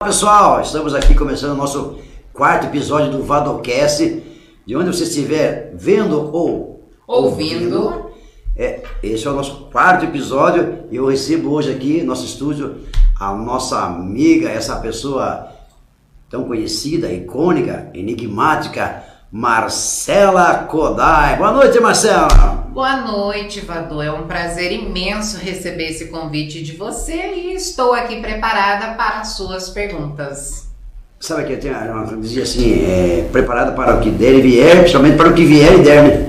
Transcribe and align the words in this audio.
Olá 0.00 0.12
pessoal, 0.12 0.60
estamos 0.60 0.94
aqui 0.94 1.12
começando 1.12 1.54
o 1.54 1.56
nosso 1.56 1.98
quarto 2.32 2.66
episódio 2.66 3.10
do 3.10 3.24
Vadocast. 3.24 4.22
De 4.64 4.76
onde 4.76 4.96
você 4.96 5.02
estiver 5.02 5.72
vendo 5.74 6.32
ou 6.32 6.88
Ouvindo. 7.04 8.12
é, 8.56 8.84
esse 9.02 9.26
é 9.26 9.30
o 9.30 9.34
nosso 9.34 9.64
quarto 9.72 10.04
episódio 10.04 10.84
e 10.88 10.94
eu 10.94 11.06
recebo 11.06 11.50
hoje 11.50 11.72
aqui 11.72 12.00
no 12.00 12.06
nosso 12.06 12.24
estúdio 12.24 12.76
a 13.18 13.34
nossa 13.34 13.80
amiga, 13.80 14.48
essa 14.48 14.76
pessoa 14.76 15.48
tão 16.30 16.44
conhecida, 16.44 17.12
icônica, 17.12 17.90
enigmática, 17.92 19.02
Marcela 19.32 20.58
Kodai. 20.58 21.36
Boa 21.38 21.50
noite, 21.50 21.80
Marcela! 21.80 22.57
Boa 22.72 22.96
noite, 22.98 23.60
Vadu. 23.60 24.00
É 24.02 24.12
um 24.12 24.26
prazer 24.26 24.72
imenso 24.72 25.38
receber 25.38 25.88
esse 25.88 26.08
convite 26.08 26.62
de 26.62 26.76
você 26.76 27.34
e 27.34 27.54
estou 27.54 27.92
aqui 27.92 28.20
preparada 28.20 28.94
para 28.94 29.20
as 29.20 29.28
suas 29.28 29.70
perguntas. 29.70 30.68
Sabe 31.18 31.46
que 31.46 31.56
tem 31.56 31.72
uma 31.72 32.16
dizia 32.18 32.44
assim, 32.44 32.84
é, 32.84 33.28
preparada 33.32 33.72
para 33.72 33.96
o 33.96 34.00
que 34.00 34.10
der 34.10 34.34
e 34.34 34.40
vier, 34.40 34.78
principalmente 34.80 35.16
para 35.16 35.30
o 35.30 35.34
que 35.34 35.44
vier 35.44 35.74
e 35.74 35.82
der, 35.82 36.02
né? 36.04 36.28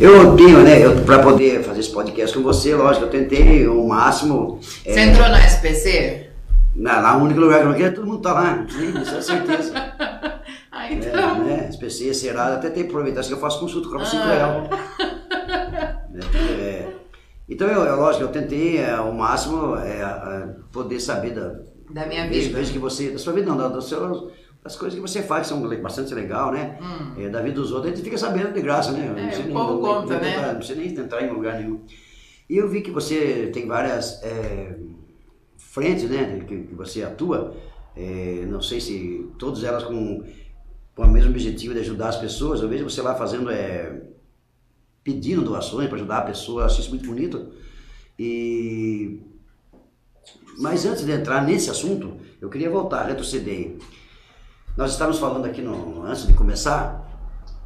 Eu 0.00 0.34
tenho, 0.34 0.62
né, 0.62 0.80
para 1.06 1.22
poder 1.22 1.62
fazer 1.62 1.78
esse 1.78 1.92
podcast 1.92 2.36
com 2.36 2.42
você, 2.42 2.74
lógico, 2.74 3.04
eu 3.06 3.10
tentei 3.10 3.68
o 3.68 3.86
máximo. 3.86 4.58
é, 4.84 4.92
Você 4.92 5.00
entrou 5.00 5.28
no 5.28 5.36
SPC? 5.36 6.28
na, 6.74 7.00
lá, 7.00 7.16
o 7.16 7.22
único 7.22 7.38
lugar 7.38 7.60
que 7.60 7.66
eu 7.66 7.70
não 7.70 7.76
quero, 7.76 7.94
todo 7.94 8.06
mundo 8.06 8.22
tá 8.22 8.32
lá, 8.32 8.66
sim, 8.68 9.00
isso 9.00 9.14
é 9.14 9.22
certeza. 9.22 9.74
É, 10.90 10.92
então. 10.94 11.44
né, 11.44 11.68
SPC, 11.68 12.12
Serasa, 12.14 12.56
até 12.56 12.70
tem 12.70 12.82
que 12.84 12.88
aproveitar, 12.90 13.20
assim, 13.20 13.32
eu 13.32 13.38
faço 13.38 13.60
consulta, 13.60 13.88
cobro 13.88 14.04
5 14.06 14.22
Ah. 14.22 14.26
reais. 14.26 14.68
É, 16.60 16.92
então, 17.48 17.68
eu, 17.68 17.82
eu, 17.84 17.96
lógico, 17.96 18.24
eu 18.24 18.28
tentei 18.28 18.78
é, 18.78 18.90
ao 18.92 19.12
máximo 19.12 19.76
é, 19.76 20.00
é, 20.00 20.48
poder 20.72 21.00
saber 21.00 21.30
da, 21.34 21.54
Da 21.90 22.06
minha 22.06 22.26
Vejo, 22.28 22.48
vida. 22.48 22.58
vejo 22.58 22.72
que 22.72 22.78
você, 22.78 23.10
da 23.10 23.18
sua 23.18 23.32
vida 23.32 23.48
não, 23.50 23.56
da- 23.58 23.68
dos 23.68 23.88
seus- 23.88 24.30
das 24.62 24.76
coisas 24.76 24.94
que 24.96 25.00
você 25.02 25.22
faz, 25.22 25.42
que 25.42 25.54
são 25.54 25.82
bastante 25.82 26.14
legal, 26.14 26.52
né? 26.52 26.78
Hum. 26.80 27.20
É, 27.20 27.28
da 27.28 27.40
vida 27.42 27.56
dos 27.56 27.72
outros, 27.72 27.92
a 27.92 27.96
gente 27.96 28.04
fica 28.04 28.16
sabendo 28.16 28.52
de 28.52 28.60
graça, 28.62 28.92
né? 28.92 29.12
É, 29.16 29.26
precisa 29.26 29.48
o 29.48 29.52
povo 29.52 29.80
conta, 29.80 30.18
nem, 30.20 30.36
né? 30.36 30.46
Não 30.48 30.56
precisa 30.56 30.78
nem 30.80 30.88
entrar 30.94 31.22
em 31.22 31.30
lugar 31.30 31.58
nenhum. 31.58 31.80
E 32.48 32.56
eu 32.56 32.68
vi 32.68 32.80
que 32.80 32.90
você 32.90 33.50
tem 33.52 33.66
várias 33.66 34.22
é, 34.22 34.76
frentes, 35.58 36.08
né? 36.08 36.44
Que, 36.46 36.62
que 36.64 36.74
você 36.74 37.02
atua. 37.02 37.54
É, 37.96 38.44
não 38.48 38.62
sei 38.62 38.80
se 38.80 39.28
todas 39.38 39.64
elas 39.64 39.82
com, 39.84 40.22
com 40.94 41.02
o 41.02 41.08
mesmo 41.10 41.30
objetivo 41.30 41.74
de 41.74 41.80
ajudar 41.80 42.08
as 42.08 42.16
pessoas. 42.16 42.60
Eu 42.60 42.68
vejo 42.68 42.84
você 42.88 43.00
lá 43.02 43.14
fazendo, 43.14 43.50
é, 43.50 44.00
pedindo 45.02 45.42
doações 45.42 45.88
para 45.88 45.96
ajudar 45.96 46.18
a 46.18 46.22
pessoa. 46.22 46.64
Acho 46.66 46.80
isso 46.80 46.90
muito 46.90 47.06
bonito. 47.06 47.52
E 48.18 49.20
mas 50.58 50.84
antes 50.84 51.04
de 51.04 51.10
entrar 51.12 51.42
nesse 51.42 51.70
assunto, 51.70 52.16
eu 52.40 52.48
queria 52.50 52.68
voltar, 52.70 53.04
retroceder. 53.06 53.74
Nós 54.76 54.92
estávamos 54.92 55.18
falando 55.18 55.46
aqui, 55.46 55.62
no, 55.62 56.02
antes 56.04 56.26
de 56.26 56.34
começar, 56.34 57.08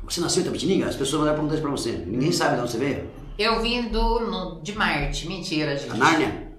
você 0.05 0.21
nasceu 0.21 0.43
em 0.43 0.47
Tapetininga? 0.47 0.87
As 0.87 0.95
pessoas 0.97 1.21
mandaram 1.21 1.37
perguntar 1.37 1.55
isso 1.55 1.63
pra 1.63 1.71
você. 1.73 1.93
Ninguém 2.07 2.31
sabe 2.33 2.55
de 2.57 2.63
onde 2.63 2.71
você 2.71 2.79
veio? 2.79 3.11
Eu 3.39 3.61
vim 3.61 3.89
do, 3.89 4.21
no- 4.21 4.61
de 4.63 4.73
Marte. 4.75 5.27
Mentira, 5.29 5.77
gente. 5.77 5.91
A 5.91 5.95
Nárnia? 5.97 6.53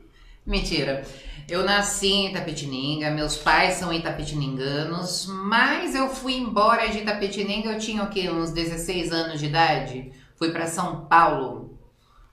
Mentira. 0.45 1.03
Eu 1.49 1.63
nasci 1.63 2.11
em 2.11 2.29
Itapetininga, 2.29 3.09
meus 3.09 3.37
pais 3.37 3.75
são 3.75 3.93
itapetininganos, 3.93 5.27
mas 5.27 5.95
eu 5.95 6.09
fui 6.09 6.35
embora 6.35 6.89
de 6.89 6.97
Itapetininga, 6.97 7.71
eu 7.71 7.79
tinha 7.79 8.03
o 8.03 8.09
quê? 8.09 8.29
Uns 8.29 8.51
16 8.51 9.13
anos 9.13 9.39
de 9.39 9.45
idade. 9.45 10.11
Fui 10.35 10.51
para 10.51 10.67
São 10.67 11.05
Paulo, 11.05 11.79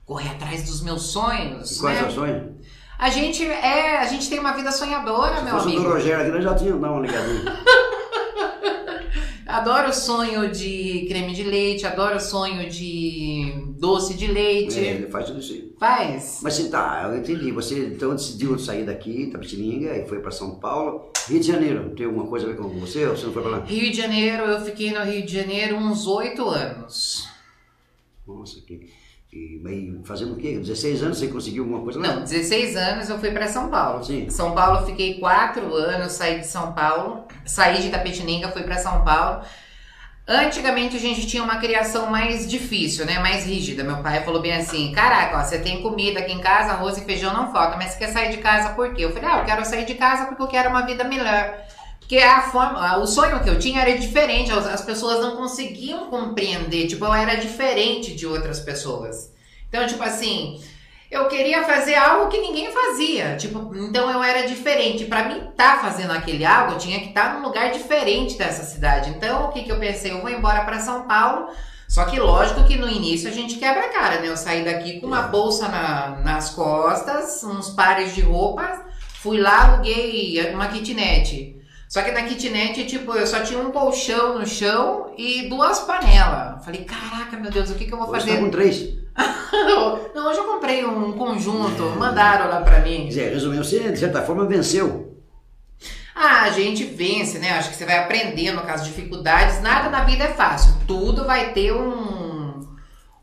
correr 0.05 0.31
atrás 0.31 0.65
dos 0.65 0.81
meus 0.81 1.03
sonhos. 1.03 1.77
E 1.77 1.79
qual 1.79 1.93
é 1.93 1.95
o 1.95 2.01
né? 2.01 2.01
seu 2.03 2.11
sonho? 2.11 2.55
A 2.99 3.09
gente 3.09 3.45
é, 3.45 3.99
a 3.99 4.05
gente 4.05 4.29
tem 4.29 4.37
uma 4.37 4.51
vida 4.51 4.71
sonhadora, 4.71 5.37
Se 5.37 5.43
meu 5.43 5.53
fosse 5.53 5.67
o 5.67 5.69
amigo. 5.69 5.89
Rogério 5.93 6.21
aqui, 6.21 6.31
nós 6.31 6.43
já 6.43 6.55
tínhamos 6.55 6.81
dado 6.81 6.93
uma 6.93 7.01
ligadinha. 7.01 7.63
Adoro 9.55 9.87
o 9.87 9.93
sonho 9.93 10.51
de 10.51 11.05
creme 11.07 11.33
de 11.33 11.41
leite, 11.41 11.87
adoro 11.87 12.17
o 12.17 12.19
sonho 12.19 12.69
de 12.69 13.53
doce 13.79 14.13
de 14.13 14.27
leite. 14.27 14.77
É, 14.77 14.95
ele 14.95 15.07
faz 15.07 15.27
tudo 15.27 15.39
isso. 15.39 15.73
Faz. 15.79 16.39
Mas 16.43 16.55
sim, 16.55 16.69
tá, 16.69 17.03
eu 17.05 17.17
entendi. 17.17 17.53
Você 17.53 17.85
então 17.85 18.13
decidiu 18.13 18.59
sair 18.59 18.85
daqui, 18.85 19.27
Tapetininga, 19.27 19.95
e 19.95 20.05
foi 20.09 20.19
pra 20.19 20.29
São 20.29 20.55
Paulo. 20.55 21.09
Rio 21.29 21.39
de 21.39 21.47
Janeiro, 21.47 21.95
tem 21.95 22.05
alguma 22.05 22.27
coisa 22.27 22.45
a 22.45 22.49
ver 22.49 22.57
com 22.57 22.67
você 22.67 23.05
ou 23.05 23.15
você 23.15 23.27
não 23.27 23.31
foi 23.31 23.43
pra 23.43 23.51
lá? 23.51 23.59
Rio 23.59 23.89
de 23.89 23.95
Janeiro, 23.95 24.43
eu 24.43 24.59
fiquei 24.59 24.91
no 24.91 25.01
Rio 25.05 25.25
de 25.25 25.33
Janeiro 25.33 25.77
uns 25.77 26.05
oito 26.05 26.49
anos. 26.49 27.25
Nossa, 28.27 28.59
que. 28.59 28.89
E, 29.35 29.59
mas 29.61 30.07
fazendo 30.07 30.31
o 30.31 30.37
quê? 30.37 30.57
16 30.57 31.03
anos 31.03 31.17
você 31.17 31.27
conseguiu 31.27 31.63
alguma 31.63 31.83
coisa? 31.83 31.99
Não, 31.99 32.23
16 32.23 32.77
anos 32.77 33.09
eu 33.09 33.19
fui 33.19 33.31
para 33.31 33.47
São 33.49 33.69
Paulo. 33.69 34.01
Sim. 34.01 34.29
São 34.29 34.53
Paulo 34.53 34.79
eu 34.79 34.85
fiquei 34.85 35.19
quatro 35.19 35.75
anos, 35.75 36.13
saí 36.13 36.39
de 36.39 36.47
São 36.47 36.71
Paulo, 36.71 37.27
saí 37.43 37.81
de 37.81 37.89
Itapetininga, 37.89 38.47
fui 38.47 38.63
para 38.63 38.77
São 38.77 39.03
Paulo. 39.03 39.41
Antigamente 40.25 40.95
a 40.95 40.99
gente 40.99 41.27
tinha 41.27 41.43
uma 41.43 41.57
criação 41.57 42.09
mais 42.09 42.49
difícil, 42.49 43.05
né? 43.05 43.19
Mais 43.19 43.45
rígida. 43.45 43.83
Meu 43.83 43.97
pai 43.97 44.23
falou 44.23 44.41
bem 44.41 44.53
assim: 44.53 44.93
caraca, 44.93 45.37
ó, 45.37 45.43
você 45.43 45.59
tem 45.59 45.81
comida 45.81 46.21
aqui 46.21 46.31
em 46.31 46.39
casa, 46.39 46.71
arroz 46.71 46.97
e 46.97 47.01
feijão 47.01 47.33
não 47.33 47.51
falta, 47.51 47.75
mas 47.75 47.91
você 47.91 47.99
quer 47.99 48.07
sair 48.07 48.31
de 48.31 48.37
casa 48.37 48.69
por 48.69 48.93
quê? 48.93 49.03
Eu 49.03 49.11
falei: 49.11 49.29
ah, 49.29 49.39
eu 49.39 49.45
quero 49.45 49.65
sair 49.65 49.85
de 49.85 49.95
casa 49.95 50.27
porque 50.27 50.41
eu 50.41 50.47
quero 50.47 50.69
uma 50.69 50.85
vida 50.85 51.03
melhor. 51.03 51.59
Porque 52.05 52.19
a 52.19 52.43
forma, 52.51 52.97
o 52.99 53.07
sonho 53.07 53.41
que 53.43 53.49
eu 53.49 53.57
tinha 53.57 53.81
era 53.81 53.97
diferente, 53.97 54.51
as, 54.51 54.67
as 54.67 54.81
pessoas 54.81 55.19
não 55.21 55.35
conseguiam 55.37 56.05
compreender, 56.07 56.85
tipo, 56.85 57.03
eu 57.03 57.11
era 57.11 57.33
diferente 57.35 58.13
de 58.13 58.27
outras 58.27 58.59
pessoas. 58.59 59.33
Então, 59.67 59.87
tipo 59.87 60.03
assim, 60.03 60.61
eu 61.09 61.27
queria 61.27 61.63
fazer 61.63 61.95
algo 61.95 62.29
que 62.29 62.37
ninguém 62.39 62.71
fazia, 62.71 63.35
tipo, 63.37 63.71
então 63.75 64.07
eu 64.11 64.21
era 64.21 64.45
diferente. 64.47 65.05
Pra 65.05 65.23
mim 65.27 65.49
estar 65.49 65.81
fazendo 65.81 66.11
aquele 66.11 66.45
algo, 66.45 66.73
eu 66.73 66.77
tinha 66.77 66.99
que 66.99 67.07
estar 67.07 67.33
num 67.39 67.47
lugar 67.47 67.71
diferente 67.71 68.37
dessa 68.37 68.63
cidade. 68.63 69.09
Então, 69.09 69.45
o 69.45 69.51
que 69.51 69.63
que 69.63 69.71
eu 69.71 69.79
pensei? 69.79 70.11
Eu 70.11 70.21
vou 70.21 70.29
embora 70.29 70.63
pra 70.63 70.79
São 70.79 71.07
Paulo. 71.07 71.47
Só 71.87 72.05
que 72.05 72.19
lógico 72.19 72.65
que 72.65 72.77
no 72.77 72.87
início 72.87 73.27
a 73.27 73.33
gente 73.33 73.55
quebra 73.55 73.83
a 73.85 73.89
cara, 73.89 74.21
né? 74.21 74.27
Eu 74.27 74.37
saí 74.37 74.63
daqui 74.63 74.99
com 74.99 75.07
uma 75.07 75.23
bolsa 75.23 75.67
na- 75.67 76.19
nas 76.23 76.51
costas, 76.51 77.43
uns 77.43 77.69
pares 77.71 78.13
de 78.13 78.21
roupas, 78.21 78.79
fui 79.21 79.39
lá, 79.39 79.73
aluguei 79.73 80.51
uma 80.53 80.67
kitnet. 80.67 81.54
Só 81.87 82.01
que 82.01 82.11
na 82.11 82.23
kitnet, 82.23 82.85
tipo, 82.85 83.13
eu 83.13 83.27
só 83.27 83.41
tinha 83.41 83.59
um 83.59 83.71
colchão 83.71 84.39
no 84.39 84.45
chão 84.45 85.13
e 85.17 85.47
duas 85.49 85.79
panelas. 85.81 86.63
Falei, 86.65 86.83
caraca, 86.83 87.37
meu 87.37 87.51
Deus, 87.51 87.69
o 87.69 87.75
que, 87.75 87.85
que 87.85 87.93
eu 87.93 87.97
vou 87.97 88.09
Hoje 88.09 88.21
fazer? 88.21 88.35
tá 88.37 88.43
com 88.43 88.49
três. 88.49 89.05
Não, 90.13 90.27
hoje 90.27 90.39
eu 90.39 90.43
comprei 90.45 90.83
um 90.85 91.13
conjunto, 91.13 91.83
mandaram 91.97 92.49
lá 92.49 92.61
pra 92.61 92.79
mim. 92.79 93.07
dizer, 93.07 93.31
resumindo, 93.31 93.63
você 93.63 93.91
de 93.91 93.99
certa 93.99 94.21
forma 94.21 94.45
venceu. 94.45 95.15
Ah, 96.13 96.43
a 96.43 96.49
gente 96.49 96.83
vence, 96.85 97.39
né? 97.39 97.51
Acho 97.51 97.69
que 97.69 97.75
você 97.75 97.85
vai 97.85 97.97
aprendendo 97.99 98.61
com 98.61 98.71
as 98.71 98.83
dificuldades. 98.85 99.61
Nada 99.61 99.89
na 99.89 100.03
vida 100.05 100.23
é 100.23 100.33
fácil. 100.33 100.73
Tudo 100.87 101.25
vai 101.25 101.51
ter 101.53 101.73
um, 101.73 102.65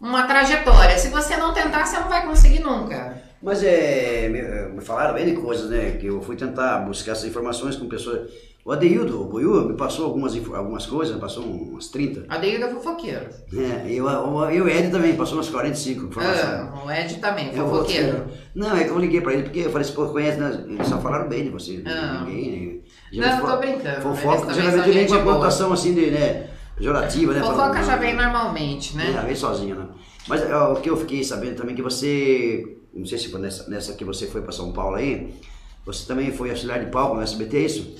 uma 0.00 0.24
trajetória. 0.24 0.98
Se 0.98 1.08
você 1.08 1.36
não 1.36 1.54
tentar, 1.54 1.86
você 1.86 1.98
não 1.98 2.08
vai 2.08 2.26
conseguir 2.26 2.60
nunca. 2.60 3.22
Mas 3.42 3.62
é, 3.64 4.28
me, 4.28 4.42
me 4.76 4.80
falaram 4.82 5.14
bem 5.14 5.24
de 5.26 5.32
coisas, 5.40 5.70
né? 5.70 5.92
Que 5.92 6.06
eu 6.06 6.20
fui 6.22 6.36
tentar 6.36 6.78
buscar 6.80 7.12
essas 7.12 7.24
informações 7.24 7.76
com 7.76 7.88
pessoas. 7.88 8.30
O 8.64 8.70
Adeildo, 8.70 9.20
o 9.20 9.24
Boiú, 9.24 9.64
me 9.68 9.74
passou 9.76 10.04
algumas, 10.04 10.36
algumas 10.54 10.86
coisas, 10.86 11.18
passou 11.18 11.42
umas 11.44 11.88
30. 11.88 12.24
A 12.28 12.38
Deilda 12.38 12.66
é 12.66 12.70
fofoqueiro. 12.70 13.26
É, 13.52 13.90
e 13.92 14.00
o- 14.00 14.50
e 14.52 14.60
o 14.60 14.68
Ed 14.68 14.88
também 14.92 15.16
passou 15.16 15.36
umas 15.38 15.48
45 15.50 16.04
informações. 16.06 16.44
Ah, 16.44 16.82
o 16.84 16.88
Ed 16.90 17.16
também, 17.16 17.50
vou- 17.50 17.68
fofoqueiro. 17.68 18.24
Não, 18.54 18.76
é 18.76 18.84
que 18.84 18.90
eu 18.90 18.98
liguei 19.00 19.20
pra 19.20 19.32
ele 19.32 19.42
porque 19.42 19.60
eu 19.60 19.70
falei 19.70 19.84
assim, 19.84 19.94
pô, 19.96 20.06
conhece, 20.06 20.38
né? 20.38 20.64
Eles 20.68 20.86
só 20.86 20.98
falaram 21.00 21.28
bem 21.28 21.42
de 21.42 21.50
você. 21.50 21.82
Ah. 21.84 22.24
Ninguém. 22.24 22.82
Não, 23.14 23.40
tô 23.44 23.56
brincando. 23.56 24.00
Fofoca, 24.00 24.54
geralmente 24.54 24.90
vem 24.92 25.06
com 25.08 25.14
a 25.14 25.22
conotação 25.22 25.72
assim 25.72 25.92
de, 25.92 26.10
né? 26.12 26.48
Pejorativa, 26.76 27.32
né? 27.34 27.40
Fofoca 27.40 27.58
Falando, 27.58 27.84
já 27.84 27.92
não, 27.96 28.00
vem 28.00 28.14
normalmente, 28.14 28.94
É, 28.94 28.96
né? 29.12 29.24
vem 29.26 29.34
sozinha, 29.34 29.74
né? 29.74 29.86
Mas 30.28 30.40
é, 30.40 30.56
o 30.56 30.76
que 30.76 30.88
eu 30.88 30.96
fiquei 30.96 31.22
sabendo 31.24 31.56
também 31.56 31.74
que 31.74 31.82
você, 31.82 32.76
não 32.94 33.04
sei 33.04 33.18
se 33.18 33.28
foi 33.28 33.40
nessa, 33.40 33.68
nessa 33.68 33.92
que 33.94 34.04
você 34.04 34.26
foi 34.28 34.40
para 34.40 34.52
São 34.52 34.72
Paulo 34.72 34.94
aí, 34.96 35.34
você 35.84 36.06
também 36.06 36.30
foi 36.32 36.50
auxiliar 36.50 36.78
de 36.78 36.86
palco 36.90 37.16
no 37.16 37.22
SBT, 37.22 37.56
é 37.56 37.60
isso? 37.60 37.94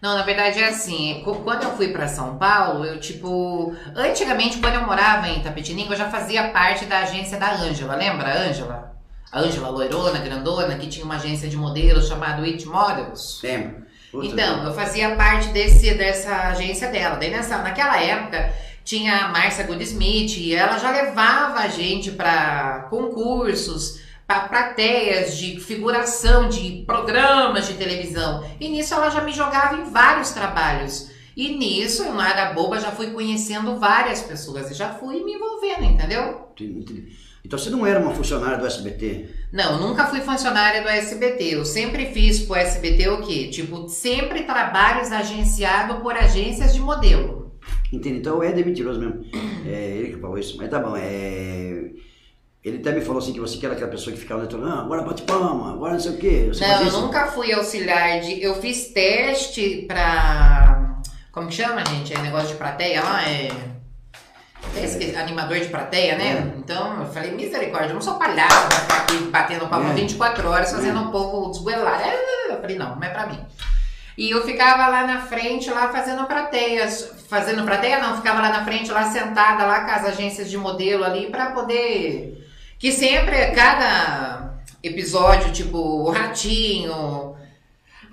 Não, 0.00 0.16
na 0.16 0.22
verdade 0.22 0.62
é 0.62 0.68
assim, 0.68 1.22
quando 1.24 1.64
eu 1.64 1.76
fui 1.76 1.88
pra 1.88 2.06
São 2.06 2.38
Paulo, 2.38 2.84
eu 2.84 3.00
tipo, 3.00 3.74
antigamente 3.96 4.58
quando 4.58 4.74
eu 4.74 4.86
morava 4.86 5.28
em 5.28 5.42
Tapetininga, 5.42 5.92
eu 5.92 5.98
já 5.98 6.08
fazia 6.08 6.50
parte 6.50 6.84
da 6.84 7.00
agência 7.00 7.36
da 7.36 7.52
Ângela, 7.54 7.96
lembra 7.96 8.28
a 8.28 8.42
Ângela? 8.48 8.96
A 9.32 9.40
Ângela 9.40 9.68
loirona, 9.68 10.20
grandona, 10.20 10.76
que 10.76 10.86
tinha 10.86 11.04
uma 11.04 11.16
agência 11.16 11.48
de 11.48 11.56
modelos 11.56 12.08
chamada 12.08 12.42
It 12.42 12.64
Models. 12.66 13.40
Lembro. 13.42 13.86
Então, 14.14 14.64
eu 14.64 14.72
fazia 14.72 15.16
parte 15.16 15.48
desse, 15.48 15.94
dessa 15.94 16.48
agência 16.48 16.88
dela. 16.90 17.16
Daí 17.16 17.30
nessa, 17.30 17.58
naquela 17.58 18.00
época 18.00 18.52
tinha 18.82 19.26
a 19.26 19.28
Márcia 19.28 19.64
Goodsmith 19.64 20.38
e 20.38 20.54
ela 20.54 20.78
já 20.78 20.90
levava 20.90 21.58
a 21.58 21.68
gente 21.68 22.12
para 22.12 22.86
concursos, 22.88 24.00
para 24.00 24.07
plateias 24.28 25.38
de 25.38 25.58
figuração 25.58 26.48
de 26.48 26.84
programas 26.86 27.66
de 27.66 27.74
televisão. 27.74 28.44
E 28.60 28.68
nisso 28.68 28.94
ela 28.94 29.08
já 29.08 29.22
me 29.22 29.32
jogava 29.32 29.80
em 29.80 29.90
vários 29.90 30.30
trabalhos. 30.30 31.10
E 31.34 31.56
nisso, 31.56 32.02
eu 32.02 32.12
não 32.12 32.22
era 32.22 32.52
boba, 32.52 32.80
já 32.80 32.90
fui 32.90 33.10
conhecendo 33.10 33.76
várias 33.76 34.20
pessoas 34.20 34.70
e 34.70 34.74
já 34.74 34.92
fui 34.94 35.22
me 35.24 35.34
envolvendo, 35.34 35.84
entendeu? 35.84 36.48
Entendi. 36.50 37.16
Então 37.44 37.58
você 37.58 37.70
não 37.70 37.86
era 37.86 38.00
uma 38.00 38.12
funcionária 38.12 38.58
do 38.58 38.66
SBT? 38.66 39.30
Não, 39.52 39.80
nunca 39.80 40.06
fui 40.06 40.20
funcionária 40.20 40.82
do 40.82 40.88
SBT. 40.88 41.54
Eu 41.54 41.64
sempre 41.64 42.06
fiz 42.06 42.40
pro 42.40 42.56
SBT 42.56 43.08
o 43.08 43.22
quê? 43.22 43.48
Tipo, 43.48 43.88
sempre 43.88 44.42
trabalhos 44.42 45.12
agenciados 45.12 46.02
por 46.02 46.14
agências 46.14 46.74
de 46.74 46.80
modelo. 46.80 47.56
Entendi. 47.92 48.18
Então 48.18 48.42
é 48.42 48.52
mentiroso 48.52 49.00
mesmo. 49.00 49.24
É 49.64 49.96
ele 49.96 50.14
que 50.14 50.20
falou 50.20 50.36
isso. 50.36 50.56
Mas 50.58 50.68
tá 50.68 50.78
bom. 50.80 50.94
É... 50.96 51.90
Ele 52.68 52.78
até 52.78 52.92
me 52.92 53.00
falou 53.00 53.18
assim 53.18 53.32
que 53.32 53.40
você 53.40 53.56
que 53.58 53.64
era 53.66 53.74
aquela 53.74 53.90
pessoa 53.90 54.14
que 54.14 54.20
ficava 54.20 54.42
lá, 54.42 54.74
ah, 54.74 54.80
agora 54.80 55.02
bate 55.02 55.22
palma, 55.22 55.72
agora 55.72 55.94
não 55.94 56.00
sei 56.00 56.12
o 56.12 56.16
quê. 56.18 56.44
Você 56.48 56.66
não, 56.66 56.80
eu 56.80 56.86
isso? 56.88 57.00
nunca 57.00 57.26
fui 57.26 57.52
auxiliar 57.52 58.20
de. 58.20 58.42
Eu 58.42 58.54
fiz 58.60 58.88
teste 58.92 59.84
pra. 59.88 60.98
Como 61.32 61.48
que 61.48 61.54
chama, 61.54 61.84
gente? 61.86 62.12
É 62.14 62.18
negócio 62.18 62.48
de 62.48 62.54
plateia 62.54 63.02
lá? 63.02 63.22
É. 63.28 63.48
até 64.64 64.84
esqueci, 64.84 65.16
animador 65.16 65.58
de 65.60 65.68
plateia, 65.68 66.16
né? 66.16 66.52
Então 66.58 67.00
eu 67.00 67.06
falei, 67.06 67.30
misericórdia, 67.30 67.90
eu 67.90 67.94
não 67.94 68.00
sou 68.02 68.14
palhaço 68.14 68.66
pra 68.68 68.78
ficar 68.80 68.96
aqui 68.98 69.16
batendo 69.30 69.66
palma 69.68 69.90
É. 69.90 69.94
24 69.94 70.48
horas 70.48 70.70
fazendo 70.72 70.98
É. 70.98 71.02
o 71.02 71.10
povo 71.10 71.50
desgoelar. 71.50 72.00
É, 72.02 72.52
Eu 72.52 72.60
falei, 72.60 72.76
não, 72.78 72.96
não 72.96 73.02
é 73.02 73.08
pra 73.10 73.26
mim. 73.26 73.38
E 74.16 74.30
eu 74.30 74.42
ficava 74.44 74.88
lá 74.88 75.06
na 75.06 75.20
frente, 75.20 75.70
lá 75.70 75.88
fazendo 75.92 76.24
plateias. 76.26 77.12
Fazendo 77.28 77.62
plateia, 77.62 78.00
não, 78.00 78.16
ficava 78.16 78.40
lá 78.40 78.48
na 78.48 78.64
frente, 78.64 78.90
lá 78.90 79.04
sentada, 79.10 79.64
lá 79.64 79.84
com 79.84 79.90
as 79.92 80.04
agências 80.06 80.50
de 80.50 80.56
modelo 80.56 81.04
ali, 81.04 81.26
pra 81.30 81.52
poder. 81.52 82.47
Que 82.78 82.92
sempre, 82.92 83.50
cada 83.52 84.54
episódio, 84.82 85.52
tipo, 85.52 85.76
o 85.78 86.10
Ratinho, 86.10 87.34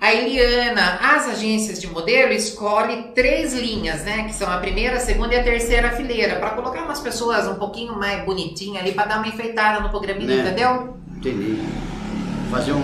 a 0.00 0.12
Eliana, 0.12 0.98
as 1.00 1.28
agências 1.28 1.80
de 1.80 1.86
modelo 1.86 2.32
escolhe 2.32 3.12
três 3.14 3.54
linhas, 3.54 4.02
né? 4.04 4.24
Que 4.24 4.34
são 4.34 4.50
a 4.50 4.58
primeira, 4.58 4.96
a 4.96 5.00
segunda 5.00 5.34
e 5.34 5.38
a 5.38 5.44
terceira 5.44 5.90
fileira, 5.92 6.36
pra 6.36 6.50
colocar 6.50 6.82
umas 6.82 6.98
pessoas 7.00 7.46
um 7.46 7.54
pouquinho 7.54 7.94
mais 7.96 8.24
bonitinhas 8.24 8.82
ali, 8.82 8.92
pra 8.92 9.04
dar 9.06 9.18
uma 9.18 9.28
enfeitada 9.28 9.80
no 9.80 9.88
programinha, 9.88 10.42
Né? 10.42 10.50
entendeu? 10.50 10.96
Entendi. 11.16 11.62
Fazer 12.50 12.72
um, 12.72 12.82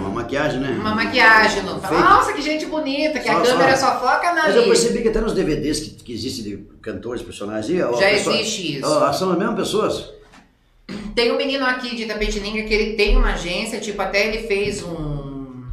uma 0.00 0.08
maquiagem, 0.10 0.58
né? 0.60 0.76
Uma 0.80 0.94
maquiagem. 0.96 1.62
No... 1.62 1.80
Fake. 1.80 1.94
Nossa, 1.94 2.32
que 2.32 2.42
gente 2.42 2.66
bonita, 2.66 3.20
que 3.20 3.28
a 3.28 3.34
Só- 3.34 3.42
câmera 3.42 3.76
só- 3.76 3.92
só 3.92 4.00
foca 4.00 4.32
na 4.32 4.42
Mas 4.42 4.56
eu 4.56 4.64
percebi 4.64 5.02
que 5.02 5.08
até 5.08 5.20
nos 5.20 5.32
DVDs 5.34 5.78
que, 5.80 5.90
que 5.90 6.12
existem 6.12 6.44
de 6.44 6.56
cantores, 6.82 7.22
personagens, 7.22 7.80
ó, 7.84 7.92
Já 7.96 8.08
a 8.08 8.10
pessoa- 8.10 8.34
existe 8.36 8.78
isso. 8.78 8.86
ó, 8.88 9.12
são 9.12 9.30
as 9.30 9.38
mesmas 9.38 9.56
pessoas? 9.56 10.19
Tem 11.14 11.32
um 11.32 11.36
menino 11.36 11.64
aqui 11.64 11.94
de 11.96 12.06
Tapetininga 12.06 12.62
que 12.62 12.72
ele 12.74 12.92
tem 12.96 13.16
uma 13.16 13.32
agência, 13.34 13.80
tipo, 13.80 14.00
até 14.00 14.26
ele 14.28 14.46
fez 14.46 14.82
um, 14.82 15.64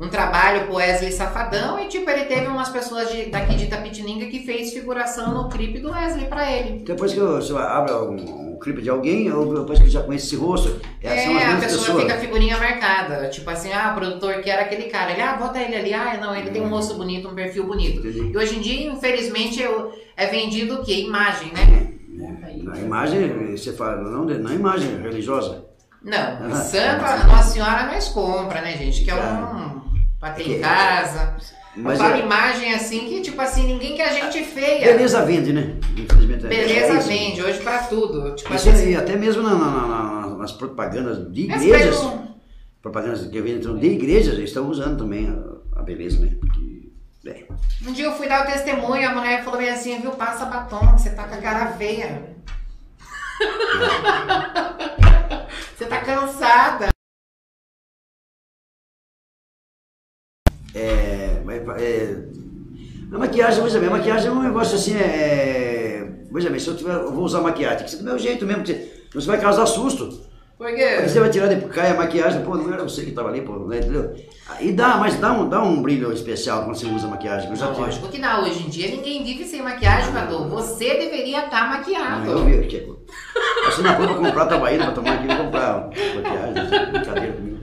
um 0.00 0.08
trabalho 0.08 0.64
pro 0.66 0.74
Wesley 0.76 1.12
Safadão 1.12 1.78
e, 1.78 1.86
tipo, 1.88 2.08
ele 2.10 2.24
teve 2.24 2.46
umas 2.46 2.68
pessoas 2.68 3.10
de, 3.10 3.26
daqui 3.26 3.54
de 3.54 3.66
Tapetininga 3.66 4.26
que 4.26 4.40
fez 4.44 4.72
figuração 4.72 5.32
no 5.34 5.48
clipe 5.48 5.78
do 5.78 5.90
Wesley 5.90 6.26
pra 6.26 6.50
ele. 6.50 6.82
Depois 6.84 7.12
que 7.12 7.20
você 7.20 7.52
abre 7.54 7.92
um, 7.92 8.52
um 8.54 8.58
clipe 8.58 8.80
de 8.82 8.88
alguém, 8.90 9.30
ou 9.32 9.60
depois 9.60 9.78
que 9.80 9.88
já 9.90 10.02
conhece 10.02 10.26
esse 10.26 10.36
rosto, 10.36 10.80
é, 11.02 11.24
são 11.24 11.36
as 11.36 11.42
É, 11.42 11.46
a 11.46 11.56
pessoa 11.56 11.80
pessoas. 11.80 12.02
fica 12.02 12.14
a 12.14 12.18
figurinha 12.18 12.56
marcada. 12.58 13.28
Tipo 13.28 13.50
assim, 13.50 13.72
ah, 13.72 13.90
o 13.92 13.94
produtor 14.00 14.34
que 14.42 14.48
era 14.50 14.62
aquele 14.62 14.84
cara. 14.84 15.12
Ele, 15.12 15.20
ah, 15.22 15.34
bota 15.34 15.58
ele 15.60 15.74
ali. 15.76 15.92
Ah, 15.94 16.18
não, 16.20 16.34
ele 16.34 16.50
tem 16.50 16.62
um 16.62 16.68
rosto 16.68 16.94
bonito, 16.94 17.28
um 17.28 17.34
perfil 17.34 17.64
bonito. 17.66 17.98
Entendi. 17.98 18.30
E 18.32 18.36
hoje 18.36 18.56
em 18.56 18.60
dia, 18.60 18.88
infelizmente, 18.90 19.60
eu- 19.60 19.92
é 20.16 20.26
vendido 20.26 20.80
o 20.80 20.84
quê? 20.84 21.00
Imagem, 21.00 21.50
né? 21.52 21.91
Na 22.62 22.78
imagem, 22.78 23.56
você 23.56 23.72
fala, 23.72 23.96
não, 24.02 24.24
na 24.24 24.54
imagem 24.54 25.00
religiosa. 25.00 25.64
Não, 26.02 26.18
Ah, 26.18 26.50
Santa 26.54 27.26
Nossa 27.26 27.50
Senhora 27.52 27.86
nós 27.86 28.08
compra, 28.08 28.60
né, 28.60 28.76
gente? 28.76 29.04
Que 29.04 29.10
é 29.10 29.14
um. 29.14 29.82
Pra 30.18 30.30
ter 30.32 30.42
em 30.42 30.54
Que- 30.54 30.58
casa. 30.60 31.36
Mas 31.74 31.98
falo 31.98 32.14
é- 32.16 32.20
imagem 32.20 32.74
assim 32.74 33.00
que, 33.08 33.22
tipo 33.22 33.40
assim, 33.40 33.66
ninguém 33.66 33.96
quer 33.96 34.12
gente 34.12 34.44
feia. 34.44 34.84
Beleza 34.92 35.24
vende, 35.24 35.52
né? 35.52 35.76
Infelizmente. 35.96 36.44
é- 36.44 36.48
Beleza 36.48 36.92
é 36.94 36.98
vende, 36.98 37.42
hoje 37.42 37.58
pra 37.60 37.78
tudo. 37.84 38.34
Tipo 38.34 38.54
Isso 38.54 38.68
assim. 38.68 38.88
aí, 38.88 38.96
até 38.96 39.16
mesmo 39.16 39.42
na- 39.42 39.54
na- 39.54 39.86
na- 39.86 40.36
nas 40.36 40.52
propagandas 40.52 41.32
de 41.32 41.42
igrejas, 41.42 42.04
propagandas 42.82 43.26
que 43.26 43.40
vêm 43.40 43.54
então, 43.54 43.76
de 43.78 43.86
igrejas, 43.86 44.34
eles 44.34 44.50
estão 44.50 44.68
usando 44.68 44.98
também 44.98 45.28
a, 45.28 45.80
a 45.80 45.82
beleza, 45.82 46.20
né? 46.20 46.36
Porque, 46.38 46.81
é, 47.26 47.46
Um 47.86 47.92
dia 47.92 48.06
eu 48.06 48.16
fui 48.16 48.28
dar 48.28 48.44
o 48.44 48.50
testemunho, 48.50 49.08
a 49.08 49.14
mulher 49.14 49.44
falou 49.44 49.58
bem 49.58 49.70
assim, 49.70 50.00
viu, 50.00 50.12
passa 50.12 50.46
batom, 50.46 50.92
você 50.92 51.10
tá 51.10 51.28
com 51.28 51.34
a 51.34 51.40
cara 51.40 51.72
feia. 51.72 52.36
você 55.76 55.86
tá 55.86 56.00
cansada. 56.00 56.88
é, 60.74 61.40
mas, 61.44 61.62
é, 61.82 62.16
a 63.12 63.18
maquiagem, 63.18 63.62
veja 63.62 63.78
bem, 63.78 63.88
a 63.88 63.92
maquiagem 63.92 64.28
é 64.28 64.32
um 64.32 64.42
negócio 64.42 64.76
assim, 64.76 64.96
é, 64.96 66.26
veja 66.32 66.50
bem, 66.50 66.58
se 66.58 66.68
eu, 66.68 66.76
tiver, 66.76 66.94
eu 66.94 67.12
vou 67.12 67.24
usar 67.24 67.40
maquiagem, 67.40 67.78
tem 67.78 67.84
que 67.84 67.90
ser 67.92 67.98
do 67.98 68.04
meu 68.04 68.18
jeito 68.18 68.46
mesmo, 68.46 68.64
porque 68.64 68.90
você 69.12 69.26
vai 69.26 69.40
causar 69.40 69.66
susto. 69.66 70.31
Por 70.62 70.68
Aí 70.68 70.76
quê? 70.76 71.08
você 71.08 71.18
vai 71.18 71.28
tirar, 71.28 71.48
depois 71.48 71.72
cai 71.74 71.90
a 71.90 71.94
maquiagem, 71.94 72.42
pô, 72.44 72.54
não 72.56 72.72
era 72.72 72.84
você 72.84 73.04
que 73.04 73.10
tava 73.10 73.30
ali, 73.30 73.40
pô, 73.40 73.54
né, 73.66 73.78
entendeu? 73.78 74.14
E 74.60 74.70
dá, 74.70 74.96
mas 74.96 75.16
dá 75.16 75.32
um, 75.32 75.48
dá 75.48 75.60
um 75.60 75.82
brilho 75.82 76.12
especial 76.12 76.62
quando 76.62 76.76
você 76.76 76.86
usa 76.86 77.08
maquiagem. 77.08 77.50
Eu 77.50 77.56
já 77.56 77.66
tive. 77.72 77.80
Lógico 77.80 78.06
que 78.06 78.18
não, 78.18 78.44
hoje 78.44 78.64
em 78.64 78.68
dia 78.68 78.88
ninguém 78.88 79.24
vive 79.24 79.44
sem 79.44 79.60
maquiagem, 79.60 80.12
Cadu. 80.12 80.48
Você 80.50 80.84
deveria 80.98 81.46
estar 81.46 81.64
Ah, 81.64 81.66
maquiado. 81.78 82.30
eu 82.30 82.44
vi. 82.44 82.96
Assim 83.66 83.82
na 83.82 83.92
rua 83.94 84.06
pra 84.06 84.16
comprar 84.16 84.46
tabaína 84.46 84.84
pra 84.84 84.94
tomar 84.94 85.14
aqui, 85.14 85.26
vou 85.26 85.36
comprar 85.46 85.90
maquiagem, 86.14 86.92
brincadeira 86.92 87.32
comigo. 87.32 87.58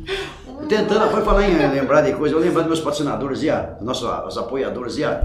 Tentando, 0.68 1.10
foi 1.12 1.22
falar 1.24 1.48
em 1.50 1.56
lembrar 1.72 2.02
de 2.02 2.12
coisa, 2.14 2.36
eu 2.36 2.40
lembrando 2.40 2.66
dos 2.68 2.80
meus 2.80 2.80
patrocinadores 2.82 3.42
e 3.44 3.50
a, 3.50 3.78
nossos 3.80 4.04
os 4.28 4.38
apoiadores 4.38 4.98
e 4.98 5.06
a. 5.06 5.24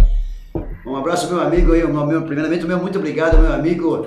Um 0.86 0.94
abraço 0.94 1.26
meu 1.28 1.42
amigo 1.42 1.72
aí, 1.72 1.84
meu, 1.84 2.22
primeiramente 2.22 2.64
meu 2.66 2.78
muito 2.78 2.98
obrigado, 3.00 3.36
meu 3.38 3.52
amigo 3.52 4.06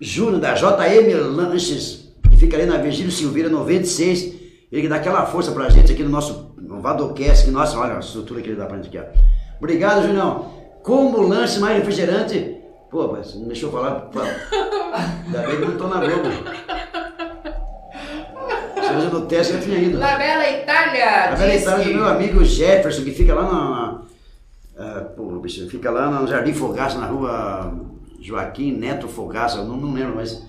Júnior 0.00 0.40
da 0.40 0.54
JM 0.54 1.12
Lanches, 1.34 2.09
que 2.30 2.36
fica 2.36 2.56
ali 2.56 2.66
na 2.66 2.78
Virgílio 2.78 3.10
Silveira 3.10 3.48
96. 3.48 4.40
Ele 4.70 4.82
que 4.82 4.88
dá 4.88 4.96
aquela 4.96 5.26
força 5.26 5.52
pra 5.52 5.68
gente 5.68 5.92
aqui 5.92 6.02
no 6.02 6.10
nosso 6.10 6.54
no 6.56 6.80
Vadocast, 6.80 7.44
que 7.44 7.50
nossa, 7.50 7.76
olha 7.78 7.96
a 7.96 8.00
estrutura 8.00 8.40
que 8.40 8.48
ele 8.48 8.56
dá 8.56 8.66
pra 8.66 8.76
gente 8.76 8.96
aqui. 8.96 9.18
Obrigado, 9.58 10.06
Junião. 10.06 10.52
Como 10.82 11.20
lanche 11.20 11.58
mais 11.58 11.76
refrigerante. 11.76 12.56
Pô, 12.90 13.08
mas 13.12 13.34
não 13.34 13.48
deixou 13.48 13.68
eu 13.68 13.72
falar. 13.72 14.00
Pô, 14.02 14.20
Ainda 15.26 15.46
bem 15.46 15.56
que 15.56 15.64
não 15.66 15.76
tô 15.76 15.86
na 15.88 16.00
Globo. 16.00 16.30
Se 18.74 18.94
fosse 18.94 19.06
no 19.06 19.26
teste, 19.26 19.52
eu 19.54 19.60
tinha 19.60 19.78
ido. 19.78 19.98
La 19.98 20.16
Bela 20.16 20.48
Itália! 20.50 21.32
A 21.32 21.36
Bela 21.36 21.54
Itália 21.54 21.84
do 21.84 21.94
meu 21.94 22.08
amigo 22.08 22.44
Jefferson, 22.44 23.04
que 23.04 23.12
fica 23.12 23.34
lá 23.34 23.42
na. 23.42 23.52
na 23.52 24.00
ah, 24.78 25.00
pô, 25.16 25.38
bicho, 25.38 25.68
fica 25.68 25.90
lá 25.90 26.10
no 26.10 26.26
Jardim 26.26 26.54
Fogaça, 26.54 26.98
na 26.98 27.06
rua 27.06 27.74
Joaquim 28.20 28.72
Neto 28.72 29.06
Fogaça, 29.06 29.58
eu 29.58 29.64
não, 29.64 29.76
não 29.76 29.92
lembro, 29.92 30.16
mas. 30.16 30.42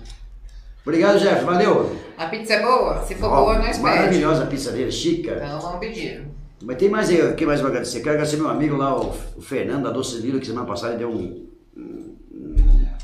Obrigado, 0.84 1.18
Jefferson, 1.18 1.46
valeu. 1.46 1.96
A 2.18 2.26
pizza 2.26 2.54
é 2.54 2.62
boa? 2.62 3.02
Se 3.04 3.14
for 3.14 3.30
Ó, 3.30 3.36
boa, 3.44 3.58
nós 3.58 3.66
pede. 3.78 3.80
Maravilhosa 3.82 4.44
a 4.44 4.46
pizza 4.46 4.72
dele, 4.72 4.90
chica. 4.92 5.40
Então 5.44 5.60
vamos 5.60 5.78
pedir. 5.78 6.26
Mas 6.62 6.76
tem 6.76 6.88
mais 6.88 7.08
aí, 7.08 7.20
o 7.22 7.34
que 7.34 7.44
mais 7.46 7.58
eu 7.60 7.64
vou 7.64 7.70
agradecer? 7.70 7.98
Quero 8.00 8.10
agradecer 8.12 8.36
meu 8.36 8.48
amigo 8.48 8.76
lá, 8.76 8.96
o, 8.96 9.10
o 9.36 9.40
Fernando 9.42 9.84
da 9.84 9.90
Doce 9.90 10.18
Lilo, 10.18 10.38
que 10.40 10.46
semana 10.46 10.66
passada 10.66 10.96
deu 10.96 11.08
um, 11.08 11.46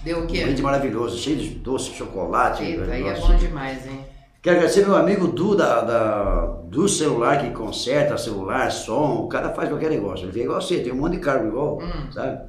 Deu 0.05 0.21
o 0.21 0.23
um 0.23 0.27
quê? 0.27 0.43
brinde 0.45 0.63
maravilhoso, 0.63 1.19
cheio 1.19 1.37
de 1.37 1.49
doce, 1.51 1.91
chocolate. 1.91 2.63
Eita, 2.63 2.91
aí 2.91 3.07
é 3.07 3.15
bom 3.19 3.35
demais, 3.37 3.85
hein? 3.87 4.05
Quero 4.41 4.57
agradecer 4.57 4.87
meu 4.87 4.95
amigo 4.97 5.27
Du 5.29 5.57
da, 5.57 5.81
da- 5.81 6.47
do 6.69 6.89
celular 6.89 7.41
que 7.41 7.51
conserta 7.51 8.17
celular, 8.17 8.71
som, 8.71 9.23
o 9.25 9.29
cara 9.29 9.51
faz 9.53 9.69
qualquer 9.69 9.91
negócio. 9.91 10.25
Ele 10.27 10.33
tem 10.33 10.43
igual 10.45 10.61
você, 10.61 10.79
tem 10.79 10.93
um 10.93 10.97
monte 10.97 11.15
de 11.15 11.19
cargo 11.19 11.49
igual, 11.49 11.79
Hum. 11.83 12.13
sabe? 12.13 12.49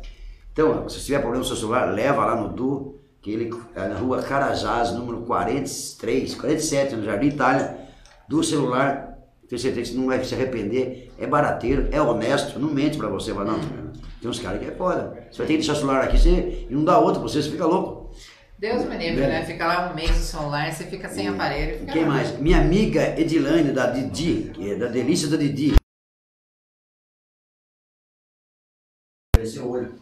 Então, 0.54 0.88
se 0.88 1.04
tiver 1.04 1.20
problema 1.20 1.40
no 1.44 1.48
seu 1.48 1.56
celular, 1.56 1.86
leva 1.92 2.24
lá 2.26 2.36
no 2.36 2.50
Du, 2.50 2.99
que 3.22 3.32
ele 3.32 3.54
é 3.76 3.88
na 3.88 3.98
rua 3.98 4.22
Carajás, 4.24 4.92
número 4.92 5.22
43, 5.24 6.36
47, 6.36 6.96
no 6.96 7.04
Jardim 7.04 7.28
Itália, 7.28 7.78
do 8.28 8.44
celular. 8.44 9.18
Tenho 9.48 9.60
certeza 9.60 9.90
que 9.90 9.96
você 9.96 10.00
não 10.00 10.08
vai 10.08 10.24
se 10.24 10.34
arrepender. 10.36 11.12
É 11.18 11.26
barateiro, 11.26 11.90
é 11.92 12.00
honesto, 12.02 12.60
não 12.60 12.70
mente 12.74 12.98
pra 12.98 13.08
você. 13.10 13.34
Fala, 13.34 13.52
não, 13.54 13.60
tem 14.22 14.30
uns 14.30 14.40
caras 14.40 14.60
que 14.62 14.68
é 14.68 14.72
foda. 14.76 15.28
Você 15.32 15.38
vai 15.40 15.48
ter 15.48 15.54
que 15.54 15.58
deixar 15.60 15.74
o 15.74 15.76
celular 15.76 16.04
aqui 16.04 16.18
você, 16.18 16.68
e 16.70 16.74
não 16.74 16.84
dá 16.86 17.00
outro 17.00 17.20
pra 17.22 17.30
você, 17.30 17.42
você 17.42 17.50
fica 17.52 17.66
louco. 17.66 18.00
Deus 18.60 18.84
me 18.86 18.98
livre, 18.98 19.24
É. 19.24 19.28
né? 19.28 19.46
Fica 19.46 19.66
lá 19.66 19.90
um 19.90 19.96
mês 19.96 20.12
no 20.12 20.18
celular, 20.18 20.72
você 20.72 20.84
fica 20.84 21.08
sem 21.10 21.28
aparelho. 21.30 21.76
E 21.78 21.80
Fica 21.80 21.94
quem 21.94 22.02
lá. 22.04 22.10
mais? 22.10 22.38
Minha 22.38 22.60
amiga 22.62 23.20
Edilane, 23.20 23.72
da 23.72 23.88
Didi, 23.88 24.52
que 24.54 24.72
é 24.72 24.76
da 24.76 24.88
Delícia 24.88 25.28
da 25.30 25.38
Didi. 25.38 25.76
Esse 29.40 29.60
olho. 29.60 29.98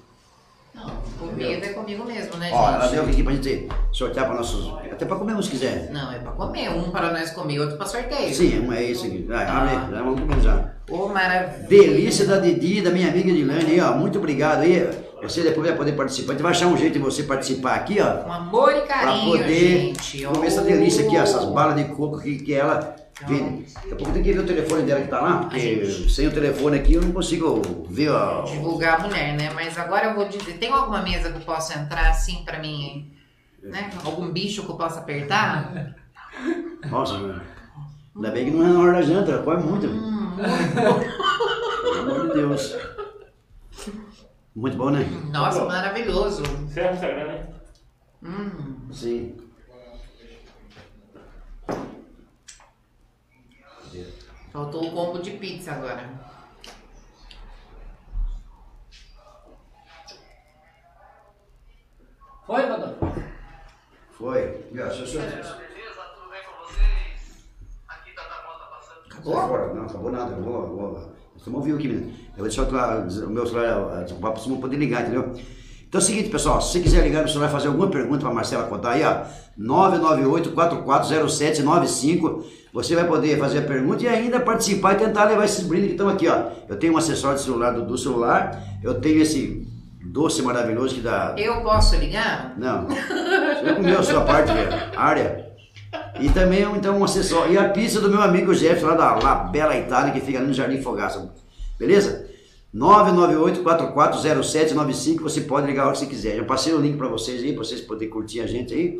Não, 0.78 0.92
comida 1.20 1.66
é 1.66 1.70
comigo 1.74 2.06
mesmo, 2.06 2.38
né, 2.38 2.50
Ó, 2.54 2.70
ela 2.70 2.82
gente? 2.84 2.92
deu 2.92 3.04
aqui 3.04 3.24
pra 3.24 3.34
gente 3.34 3.68
sortear 3.92 4.26
para 4.28 4.36
nossos. 4.36 4.72
Até 4.92 5.06
pra 5.06 5.16
comer 5.18 5.42
se 5.44 5.50
quiser. 5.50 5.90
Não, 5.92 6.12
é 6.12 6.20
pra 6.20 6.32
comer. 6.32 6.70
Um 6.70 6.92
para 6.92 7.12
nós 7.12 7.32
comer, 7.32 7.60
outro 7.60 7.78
pra 7.78 7.86
sorteio. 7.86 8.34
Sim, 8.34 8.60
um 8.68 8.72
é 8.74 8.84
esse 8.84 9.08
aqui. 9.08 9.28
Ah, 9.32 9.58
abre 9.58 9.70
aí, 9.76 9.92
já 9.92 10.02
vamos 10.04 10.20
comer 10.22 10.42
já. 10.42 10.72
Ô, 10.90 11.08
maravilha. 11.10 11.68
Delícia 11.68 12.26
da 12.26 12.40
Didi, 12.40 12.82
da 12.82 12.90
minha 12.92 13.10
amiga 13.10 13.30
Edilane 13.30 13.72
aí, 13.72 13.82
ó. 13.82 13.94
Muito 13.94 14.18
obrigado 14.20 14.62
aí. 14.62 14.88
Você 15.22 15.42
depois 15.42 15.68
vai 15.68 15.76
poder 15.76 15.94
participar. 15.94 16.32
A 16.32 16.36
gente 16.36 16.44
vai 16.44 16.52
achar 16.52 16.68
um 16.68 16.78
jeito 16.78 16.94
de 16.94 17.00
você 17.00 17.24
participar 17.24 17.74
aqui, 17.76 18.00
ó. 18.00 18.24
Com 18.24 18.32
amor 18.32 18.72
e 18.72 18.82
Pra 18.82 18.88
carinho, 18.88 19.32
poder 19.38 19.78
gente. 19.80 20.24
comer 20.26 20.48
essa 20.48 20.62
Ô. 20.62 20.66
delícia 20.66 21.06
aqui, 21.06 21.18
ó, 21.18 21.22
essas 21.24 21.46
balas 21.46 21.76
de 21.76 21.86
coco 21.86 22.20
que, 22.20 22.38
que 22.38 22.54
ela 22.54 22.96
Vini, 23.26 23.66
daqui 23.74 23.94
a 23.94 23.96
pouco 23.96 24.14
tem 24.14 24.22
que 24.22 24.32
ver 24.34 24.40
o 24.40 24.46
telefone 24.46 24.84
dela 24.84 25.02
que 25.02 25.08
tá 25.08 25.20
lá, 25.20 25.38
porque 25.40 25.86
sem 26.10 26.28
o 26.28 26.32
telefone 26.32 26.78
aqui 26.78 26.94
eu 26.94 27.02
não 27.02 27.12
consigo 27.12 27.62
ver 27.90 28.10
a. 28.12 28.44
Divulgar 28.46 29.00
a 29.00 29.08
mulher, 29.08 29.36
né? 29.36 29.50
Mas 29.56 29.76
agora 29.78 30.06
eu 30.08 30.16
vou 30.16 30.28
dizer, 30.28 30.58
tem 30.60 30.72
alguma 30.72 31.02
mesa 31.02 31.32
que 31.32 31.38
eu 31.38 31.42
possa 31.42 31.80
entrar 31.80 32.10
assim 32.10 32.44
pra 32.46 32.60
mim, 32.60 33.12
né? 33.64 33.90
Algum 34.06 34.32
bicho 34.32 34.64
que 34.64 34.70
eu 34.70 34.76
possa 34.76 35.00
apertar? 35.00 35.96
Nossa, 36.92 37.14
mano. 37.18 37.42
Ainda 38.16 38.32
bem 38.32 38.46
que 38.46 38.52
não 38.52 38.66
é 38.66 38.70
na 38.70 38.80
hora 38.80 38.92
da 38.94 39.02
janta, 39.02 39.32
ela 39.32 39.44
come 39.44 39.64
muito. 39.64 39.88
Hum, 39.88 40.38
Pelo 41.82 42.00
amor 42.00 42.28
de 42.28 42.34
Deus. 42.34 42.76
Muito 44.56 44.78
bom, 44.78 44.90
né? 44.90 45.06
nossa, 45.32 45.66
maravilhoso. 45.66 46.44
Encerra 46.64 46.92
o 46.92 46.94
Instagram, 46.96 47.26
né? 47.28 47.48
Hum. 48.24 48.92
Sim. 48.92 49.38
Faltou 54.58 54.88
o 54.88 54.92
combo 54.92 55.20
de 55.20 55.30
pizza 55.38 55.72
agora. 55.72 56.10
Foi, 62.48 62.66
Vadão? 62.66 62.96
Foi. 64.18 64.66
Ó, 64.72 64.90
se 64.90 65.02
eu- 65.02 65.08
se 65.08 65.16
eu- 65.16 65.22
Beleza, 65.22 65.58
tudo 66.16 66.30
bem 66.32 66.40
com 66.44 66.54
vocês? 66.66 67.46
Aqui 67.88 68.16
da 68.16 68.24
moto 68.48 68.68
passando. 68.72 69.06
Acabou? 69.12 69.36
Não, 69.76 69.84
acabou 69.86 70.12
nada. 70.12 70.32
Eu 70.36 70.42
vou. 70.44 71.14
Estamos 71.36 71.60
ao 71.60 71.64
vivo 71.66 71.78
aqui, 71.78 71.88
menino. 71.90 72.10
Eu 72.30 72.36
vou 72.38 72.48
deixar 72.48 72.64
o 72.64 73.30
meu 73.30 73.46
celular, 73.46 74.04
papo 74.20 74.40
para 74.42 74.58
poder 74.62 74.78
ligar, 74.78 75.02
entendeu? 75.04 75.34
Então 75.88 76.02
é 76.02 76.04
o 76.04 76.06
seguinte, 76.06 76.30
pessoal, 76.30 76.60
se 76.62 76.74
você 76.74 76.80
quiser 76.82 77.02
ligar 77.04 77.22
no 77.22 77.30
celular 77.30 77.48
e 77.48 77.52
fazer 77.52 77.68
alguma 77.70 77.90
pergunta 77.90 78.20
para 78.26 78.34
Marcela 78.34 78.68
contar 78.68 78.92
aí, 78.92 79.04
ó, 79.06 79.24
998-440795, 79.58 82.44
você 82.78 82.94
vai 82.94 83.08
poder 83.08 83.40
fazer 83.40 83.58
a 83.58 83.64
pergunta 83.64 84.04
e 84.04 84.08
ainda 84.08 84.40
participar 84.40 84.94
e 84.94 84.98
tentar 84.98 85.24
levar 85.24 85.46
esses 85.46 85.66
brindes 85.66 85.88
que 85.88 85.94
estão 85.94 86.08
aqui, 86.08 86.28
ó. 86.28 86.44
Eu 86.70 86.78
tenho 86.78 86.94
um 86.94 86.98
acessório 86.98 87.36
de 87.36 87.44
celular 87.44 87.72
do, 87.72 87.84
do 87.84 87.98
celular, 87.98 88.62
eu 88.84 89.02
tenho 89.02 89.20
esse 89.20 89.68
doce 90.00 90.44
maravilhoso 90.44 90.94
que 90.94 91.02
dá. 91.02 91.34
Eu 91.40 91.64
posso 91.64 91.96
ligar? 91.96 92.54
Não. 92.56 92.88
Você 92.88 93.74
comeu 93.74 93.98
a 93.98 94.04
sua 94.04 94.22
parte, 94.22 94.54
velho. 94.54 94.70
área. 94.96 95.48
E 96.20 96.30
também, 96.30 96.62
então, 96.76 97.00
um 97.00 97.04
acessório. 97.04 97.52
E 97.52 97.58
a 97.58 97.68
pizza 97.70 98.00
do 98.00 98.12
meu 98.12 98.22
amigo 98.22 98.54
Jeff, 98.54 98.86
lá 98.86 98.94
da 98.94 99.16
La 99.16 99.36
Bela 99.46 99.76
Itália, 99.76 100.14
que 100.14 100.22
fica 100.22 100.38
ali 100.38 100.46
no 100.46 100.54
Jardim 100.54 100.80
Fogaça. 100.80 101.34
Beleza? 101.80 102.28
998-440795. 102.76 105.22
Você 105.22 105.42
pode 105.42 105.66
ligar 105.66 105.82
a 105.82 105.86
hora 105.88 105.94
que 105.94 106.00
você 106.02 106.06
quiser. 106.06 106.36
Já 106.36 106.44
passei 106.44 106.76
o 106.76 106.80
link 106.80 106.96
pra 106.96 107.08
vocês 107.08 107.42
aí, 107.42 107.54
pra 107.54 107.64
vocês 107.64 107.82
poderem 107.82 108.14
curtir 108.14 108.42
a 108.42 108.46
gente 108.46 108.72
aí. 108.72 109.00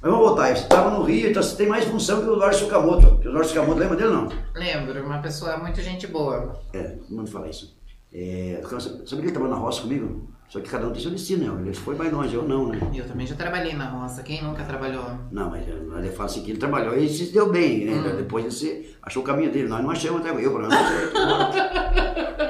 Mas 0.00 0.10
vamos 0.10 0.26
voltar. 0.26 0.54
Você 0.54 0.62
estava 0.62 0.90
no 0.90 1.02
Rio, 1.02 1.30
então 1.30 1.42
você 1.42 1.56
tem 1.56 1.68
mais 1.68 1.84
função 1.84 2.20
que 2.20 2.28
o 2.28 2.34
Lorde 2.34 2.56
Sukamoto. 2.56 3.06
Porque 3.08 3.28
o 3.28 3.32
Lorde 3.32 3.48
Sukamoto, 3.48 3.78
lembra 3.78 3.96
dele 3.96 4.10
não? 4.10 4.28
Lembro, 4.54 5.04
uma 5.04 5.18
pessoa 5.18 5.56
muito 5.56 5.80
gente 5.80 6.06
boa. 6.06 6.60
É, 6.72 6.82
todo 6.82 7.16
mundo 7.16 7.30
fala 7.30 7.48
isso. 7.48 7.76
É, 8.12 8.62
sabe 8.80 9.06
que 9.08 9.14
ele 9.14 9.32
trabalhou 9.32 9.56
na 9.56 9.62
roça 9.62 9.82
comigo? 9.82 10.30
Só 10.48 10.60
que 10.60 10.70
cada 10.70 10.86
um 10.86 10.92
tem 10.92 11.02
seu 11.02 11.10
destino, 11.10 11.54
né? 11.54 11.62
Ele 11.62 11.74
foi 11.74 11.96
mais 11.96 12.12
longe, 12.12 12.32
eu 12.32 12.44
não, 12.44 12.68
né? 12.68 12.78
Eu 12.94 13.04
também 13.04 13.26
já 13.26 13.34
trabalhei 13.34 13.74
na 13.74 13.88
roça, 13.88 14.22
quem 14.22 14.42
nunca 14.44 14.62
trabalhou? 14.62 15.04
Não, 15.32 15.50
mas 15.50 15.66
ele 15.66 16.10
fala 16.12 16.26
assim 16.26 16.44
que 16.44 16.52
ele 16.52 16.58
trabalhou 16.58 16.96
e 16.96 17.08
se 17.08 17.32
deu 17.32 17.50
bem, 17.50 17.84
né? 17.84 18.14
Depois 18.16 18.44
você 18.44 18.94
achou 19.02 19.24
o 19.24 19.26
caminho 19.26 19.50
dele. 19.50 19.68
Nós 19.68 19.82
não 19.82 19.90
achamos 19.90 20.20
até 20.20 20.30
eu, 20.30 20.52
pelo 20.52 20.68
menos. 20.68 20.76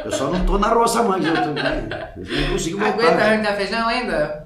Eu 0.04 0.12
só 0.12 0.30
não 0.30 0.44
tô 0.44 0.58
na 0.58 0.68
roça 0.74 1.02
mais, 1.02 1.24
eu, 1.24 1.32
tô, 1.34 1.50
né? 1.52 2.12
eu 2.16 2.40
não 2.42 2.52
consigo 2.52 2.78
voltar. 2.78 2.94
Aguenta 2.94 3.24
arrancar 3.24 3.56
feijão 3.56 3.88
ainda? 3.88 4.45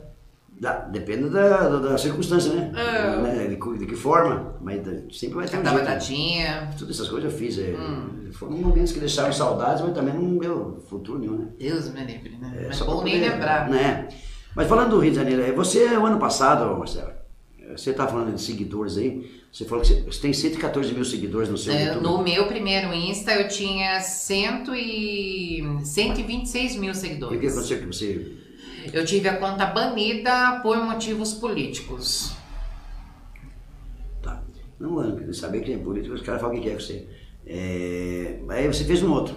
Dá, 0.61 0.73
depende 0.81 1.31
da, 1.31 1.69
da, 1.71 1.79
da 1.79 1.97
circunstância, 1.99 2.53
né? 2.53 2.71
É. 2.77 3.17
Né? 3.23 3.47
De, 3.47 3.57
que- 3.57 3.79
de 3.79 3.87
que 3.87 3.97
forma, 3.97 4.57
mas 4.61 4.83
da- 4.83 5.11
sempre 5.11 5.37
vai 5.37 5.49
ter 5.49 5.57
um 5.59 5.63
batatinha. 5.63 6.69
Todas 6.79 6.97
essas 6.97 7.09
coisas 7.09 7.33
eu 7.33 7.39
fiz. 7.39 7.59
É, 7.59 7.75
Hum. 7.75 8.29
Foram 8.33 8.53
momentos 8.59 8.93
que 8.93 9.01
deixaram 9.01 9.33
saudades, 9.33 9.83
mas 9.83 9.95
também 9.95 10.13
não 10.15 10.37
deu 10.37 10.85
futuro 10.89 11.19
nenhum, 11.19 11.39
né? 11.39 11.47
Deus 11.59 11.89
me 11.93 12.05
livre, 12.05 12.37
né? 12.39 12.53
É, 12.63 12.67
Mas 12.69 12.77
só 12.77 12.85
bom 12.85 13.03
nem 13.03 13.19
lembrar. 13.21 13.71
Né? 13.71 14.07
Mas 14.55 14.69
falando 14.69 14.91
do 14.91 14.99
Rio 14.99 15.11
de 15.13 15.17
Janeiro, 15.17 15.43
é, 15.43 15.51
você, 15.53 15.87
o 15.97 16.05
ano 16.05 16.19
passado, 16.19 16.79
Marcelo, 16.79 17.11
você 17.75 17.93
tá 17.95 18.07
falando 18.07 18.35
de 18.35 18.41
seguidores 18.43 18.99
aí, 18.99 19.31
você 19.51 19.65
falou 19.65 19.83
que 19.83 19.95
você, 20.03 20.21
tem 20.21 20.33
114 20.33 20.93
mil 20.93 21.05
seguidores 21.05 21.49
no 21.49 21.57
seu 21.57 21.73
É, 21.73 21.87
YouTube. 21.87 22.03
no 22.03 22.23
meu 22.23 22.47
primeiro 22.49 22.93
Insta 22.93 23.33
eu 23.33 23.49
tinha 23.49 23.99
cento 24.01 24.75
e... 24.75 25.63
126 25.85 26.77
mil 26.77 26.85
E 26.85 26.91
o 26.91 26.93
que 26.93 26.99
seguidores. 26.99 27.53
aconteceu 27.53 27.79
que 27.79 27.87
você... 27.87 28.33
Eu 28.93 29.05
tive 29.05 29.29
a 29.29 29.37
conta 29.37 29.67
banida 29.67 30.61
por 30.63 30.77
motivos 30.79 31.35
políticos. 31.35 32.33
Tá. 34.23 34.43
Não, 34.79 35.03
eu 35.03 35.35
saber 35.35 35.61
que 35.61 35.73
é 35.73 35.79
político, 35.79 36.15
os 36.15 36.23
caras 36.23 36.41
falam 36.41 36.57
o 36.57 36.61
que 36.61 36.69
é 36.69 36.75
que 36.75 36.83
você... 36.83 37.07
É, 37.47 38.39
aí 38.49 38.67
você 38.67 38.85
fez 38.85 39.03
um 39.03 39.13
outro. 39.13 39.35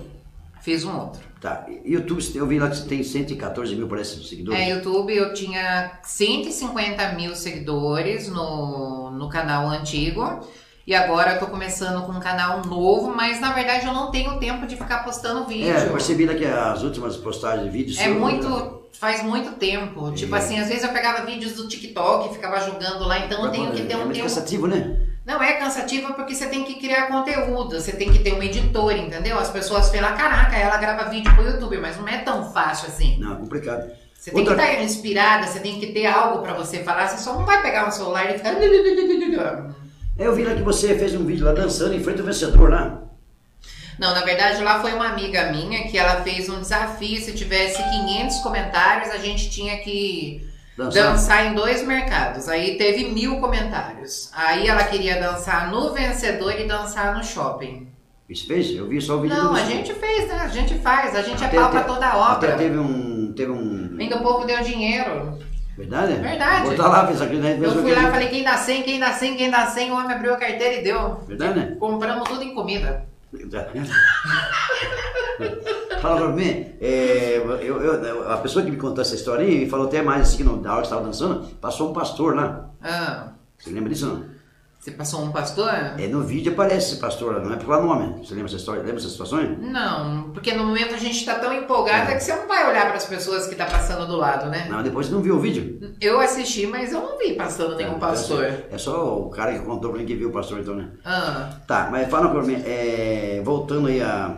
Fiz 0.62 0.86
um 0.86 0.98
outro. 0.98 1.22
Tá. 1.42 1.66
YouTube, 1.84 2.24
eu 2.36 2.48
vi 2.48 2.58
lá 2.58 2.70
que 2.70 2.78
você 2.78 2.88
tem 2.88 3.04
114 3.04 3.76
mil, 3.76 3.88
parece, 3.88 4.24
seguidores. 4.24 4.62
É, 4.62 4.70
YouTube 4.70 5.14
eu 5.14 5.34
tinha 5.34 6.00
150 6.04 7.12
mil 7.14 7.36
seguidores 7.36 8.30
no, 8.30 9.12
no 9.12 9.28
canal 9.28 9.68
antigo. 9.68 10.40
E 10.88 10.96
agora 10.96 11.34
eu 11.34 11.40
tô 11.40 11.48
começando 11.48 12.06
com 12.06 12.14
um 12.14 12.20
canal 12.20 12.62
novo, 12.66 13.14
mas 13.14 13.42
na 13.42 13.52
verdade 13.54 13.86
eu 13.86 13.94
não 13.94 14.12
tenho 14.12 14.38
tempo 14.40 14.66
de 14.66 14.76
ficar 14.78 15.04
postando 15.04 15.46
vídeo. 15.46 15.68
É, 15.68 15.86
eu 15.86 15.92
percebi 15.92 16.26
lá 16.26 16.34
que 16.34 16.46
as 16.46 16.82
últimas 16.82 17.18
postagens 17.18 17.66
de 17.66 17.78
vídeos... 17.78 18.00
É 18.00 18.08
muito. 18.08 18.83
Faz 19.00 19.22
muito 19.24 19.52
tempo. 19.58 20.12
Tipo 20.14 20.36
É. 20.36 20.40
assim, 20.40 20.60
às 20.60 20.68
vezes 20.70 20.84
eu 20.84 20.90
pegava 20.90 21.26
vídeos 21.26 21.54
do 21.54 21.68
TikTok 21.68 22.30
e 22.30 22.34
ficava 22.34 22.60
jogando 22.62 23.06
lá, 23.06 23.20
então 23.20 23.44
eu 23.46 23.52
tenho 23.52 23.72
que 23.72 23.84
ter 23.84 23.94
é 23.94 23.98
um 23.98 24.02
muito 24.06 24.14
tempo. 24.14 24.28
cansativo, 24.28 24.68
né? 24.68 24.98
Não 25.26 25.42
é 25.42 25.54
cansativo 25.54 26.14
porque 26.14 26.36
você 26.36 26.48
tem 26.48 26.64
que 26.64 26.76
criar 26.76 27.08
conteúdo, 27.08 27.80
você 27.80 27.94
tem 27.94 28.12
que 28.12 28.20
ter 28.20 28.34
um 28.34 28.44
editor, 28.44 28.92
entendeu? 28.94 29.40
As 29.40 29.50
pessoas 29.50 29.90
falam, 29.90 30.16
caraca, 30.18 30.56
ela 30.56 30.78
grava 30.78 31.10
vídeo 31.10 31.34
pro 31.34 31.46
YouTube, 31.46 31.78
mas 31.78 31.98
não 31.98 32.08
é 32.08 32.18
tão 32.20 32.52
fácil 32.52 32.88
assim. 32.90 33.18
Não, 33.20 33.34
é 33.34 33.36
complicado. 33.38 33.90
Você 34.18 34.32
tem 34.32 34.40
Outra- 34.40 34.56
que 34.56 34.62
estar 34.72 34.84
inspirada, 34.84 35.48
você 35.48 35.60
tem 35.60 35.80
que 35.80 35.88
ter 35.88 36.06
algo 36.06 36.42
pra 36.42 36.54
você 36.54 36.84
falar, 36.84 37.08
você 37.08 37.18
só 37.22 37.34
não 37.34 37.46
vai 37.46 37.62
pegar 37.62 37.88
um 37.88 37.92
celular 37.92 38.30
e 38.34 38.38
ficar. 38.38 38.52
É, 40.18 40.28
Eu 40.28 40.34
vi 40.36 40.44
lá 40.44 40.54
que 40.54 40.62
você 40.62 40.98
fez 40.98 41.16
um 41.16 41.26
vídeo 41.26 41.46
lá 41.46 41.54
dançando 41.54 41.94
em 41.94 42.04
frente 42.04 42.20
ao 42.20 42.26
vencedor 42.26 42.70
lá. 42.70 43.03
Não, 44.00 44.14
na 44.14 44.22
verdade 44.22 44.62
lá 44.64 44.80
foi 44.82 44.94
uma 44.94 45.08
amiga 45.08 45.52
minha 45.52 45.84
que 45.88 45.98
ela 45.98 46.22
fez 46.24 46.50
um 46.50 46.60
desafio, 46.60 47.22
se 47.22 47.34
tivesse 47.34 47.78
500 47.84 48.40
comentários, 48.40 49.10
a 49.12 49.18
gente 49.18 49.50
tinha 49.50 49.78
que 49.78 50.48
Dançando. 50.78 51.12
dançar 51.12 51.46
em 51.46 51.54
dois 51.54 51.86
mercados. 51.86 52.48
Aí 52.50 52.78
teve 52.78 53.06
mil 53.12 53.40
comentários. 53.40 54.32
Aí 54.34 54.68
ela 54.68 54.84
queria 54.84 55.20
dançar 55.22 55.70
no 55.72 55.94
vencedor 55.94 56.60
e 56.60 56.68
dançar 56.68 57.16
no 57.16 57.24
shopping. 57.24 57.88
Isso 58.28 58.48
fez? 58.48 58.72
Eu 58.76 58.88
vi 58.88 59.00
só 59.02 59.18
o 59.18 59.22
vídeo 59.22 59.36
Não, 59.38 59.54
a 59.54 59.64
gente 59.64 59.94
fez, 59.94 60.28
né? 60.28 60.40
A 60.44 60.48
gente 60.48 60.76
faz, 60.80 61.16
a 61.16 61.22
gente 61.22 61.44
Até- 61.44 61.56
é 61.56 61.60
pau 61.60 61.70
pra 61.70 61.84
toda 61.84 62.06
a 62.08 62.32
Até 62.32 62.48
obra. 62.48 62.58
teve 62.58 62.78
um. 62.78 63.34
Teve 63.36 63.52
um. 63.52 63.96
Ainda 64.00 64.16
o 64.18 64.22
povo 64.24 64.46
deu 64.46 64.62
dinheiro. 64.64 65.38
Verdade? 65.78 66.14
Verdade. 66.14 66.68
Vou 66.68 66.76
tá 66.76 66.88
lá, 66.88 67.06
fez 67.08 67.22
aquilo, 67.22 67.42
né? 67.42 67.58
Eu 67.60 67.72
fui 67.82 67.94
lá, 67.94 68.12
falei 68.12 68.28
quem 68.30 68.44
dá 68.44 68.58
100, 68.58 68.84
quem 68.84 69.00
dá 69.00 69.12
100, 69.12 69.36
quem 69.36 69.50
dá 69.52 69.66
100, 69.68 69.92
o 69.92 69.96
homem 69.96 70.16
abriu 70.16 70.34
a 70.34 70.38
carteira 70.38 70.76
e 70.76 70.84
deu. 70.84 71.16
Verdade, 71.28 71.60
né? 71.60 71.76
Compramos 71.80 72.28
tudo 72.30 72.44
em 72.44 72.54
comida. 72.56 73.06
Fala 76.02 76.18
pra 76.18 76.28
mim, 76.30 76.66
é, 76.82 77.38
eu, 77.38 77.52
eu- 77.82 78.32
a 78.32 78.38
pessoa 78.38 78.64
que 78.64 78.72
me 78.72 78.78
contou 78.78 79.02
essa 79.02 79.16
história 79.16 79.46
aí 79.46 79.70
falou 79.70 79.88
até 79.88 80.02
mais 80.02 80.22
assim, 80.24 80.38
que 80.38 80.44
na 80.44 80.72
hora 80.72 80.82
que 80.82 80.88
estava 80.88 81.04
dançando, 81.04 81.46
passou 81.62 81.90
um 81.90 81.94
pastor 81.94 82.36
lá. 82.36 82.70
Ah, 82.82 83.28
Você 83.58 83.70
lembra 83.70 83.90
disso 83.90 84.08
não? 84.08 84.26
Você 84.84 84.92
passou 84.92 85.24
um 85.24 85.32
pastor? 85.32 85.70
É, 85.98 86.08
no 86.08 86.22
vídeo 86.24 86.52
aparece 86.52 86.92
esse 86.92 86.98
pastor 87.00 87.42
não 87.42 87.54
é 87.54 87.56
por 87.56 87.68
falar 87.68 87.82
nome. 87.84 88.18
Você 88.26 88.34
lembra 88.34 88.50
essa 88.50 88.58
história? 88.58 88.82
Lembra 88.82 88.98
essas 88.98 89.12
situações? 89.12 89.58
Não, 89.62 90.32
porque 90.34 90.54
no 90.54 90.66
momento 90.66 90.94
a 90.94 90.98
gente 90.98 91.26
tá 91.26 91.36
tão 91.36 91.54
empolgada 91.54 92.14
que 92.14 92.20
você 92.20 92.36
não 92.36 92.48
vai 92.50 92.70
olhar 92.70 92.88
para 92.88 92.98
as 92.98 93.06
pessoas 93.06 93.48
que 93.48 93.56
tá 93.56 93.66
passando 93.66 94.06
do 94.06 94.18
lado, 94.18 94.50
né? 94.50 94.68
Não, 94.70 94.84
depois 94.84 95.08
você 95.08 95.14
não 95.14 95.22
viu 95.22 95.38
o 95.38 95.40
vídeo? 95.40 95.96
Eu 96.02 96.20
assisti, 96.20 96.68
mas 96.68 96.92
eu 96.92 97.00
não 97.00 97.18
vi 97.18 97.34
passando 97.34 97.78
nenhum 97.78 97.96
É, 97.96 98.00
pastor. 98.00 98.44
É 98.70 98.78
só 98.78 99.18
o 99.20 99.30
cara 99.30 99.54
que 99.54 99.60
contou 99.60 99.90
pra 99.92 100.00
mim 100.02 100.06
que 100.06 100.16
viu 100.16 100.28
o 100.28 100.32
pastor 100.34 100.60
então, 100.60 100.76
né? 100.76 100.90
Ah, 101.06 101.50
Tá, 101.66 101.88
mas 101.90 102.10
fala 102.10 102.30
pra 102.30 102.42
mim, 102.44 102.62
é, 102.66 103.42
voltando 103.44 103.88
aí 103.88 104.02
a. 104.02 104.36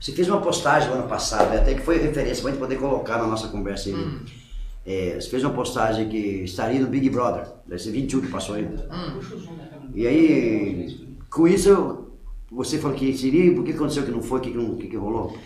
Você 0.00 0.12
fez 0.12 0.28
uma 0.28 0.40
postagem 0.40 0.90
no 0.90 0.94
ano 0.94 1.08
passado, 1.08 1.50
né, 1.50 1.56
até 1.58 1.74
que 1.74 1.80
foi 1.80 1.98
referência 1.98 2.40
pra 2.40 2.52
gente 2.52 2.60
poder 2.60 2.76
colocar 2.76 3.18
na 3.18 3.26
nossa 3.26 3.48
conversa 3.48 3.88
aí. 3.88 3.96
né? 3.96 4.00
Hum. 4.00 4.20
É, 4.86 5.16
você 5.20 5.28
fez 5.28 5.42
uma 5.44 5.52
postagem 5.52 6.08
que 6.08 6.16
estaria 6.44 6.80
no 6.80 6.86
Big 6.86 7.10
Brother, 7.10 7.44
deve 7.66 7.82
ser 7.82 7.90
21 7.90 8.20
que 8.22 8.28
passou 8.28 8.54
aí. 8.54 8.64
hum. 8.64 9.20
E 9.98 10.06
aí, 10.06 11.08
com 11.28 11.48
isso, 11.48 12.06
você 12.52 12.78
falou 12.78 12.96
que 12.96 13.18
seria, 13.18 13.46
e 13.46 13.50
por 13.50 13.64
que 13.64 13.72
aconteceu 13.72 14.04
que 14.04 14.12
não 14.12 14.22
foi, 14.22 14.38
o 14.38 14.42
que, 14.42 14.52
que, 14.52 14.86
que, 14.90 14.96
rolou? 14.96 15.36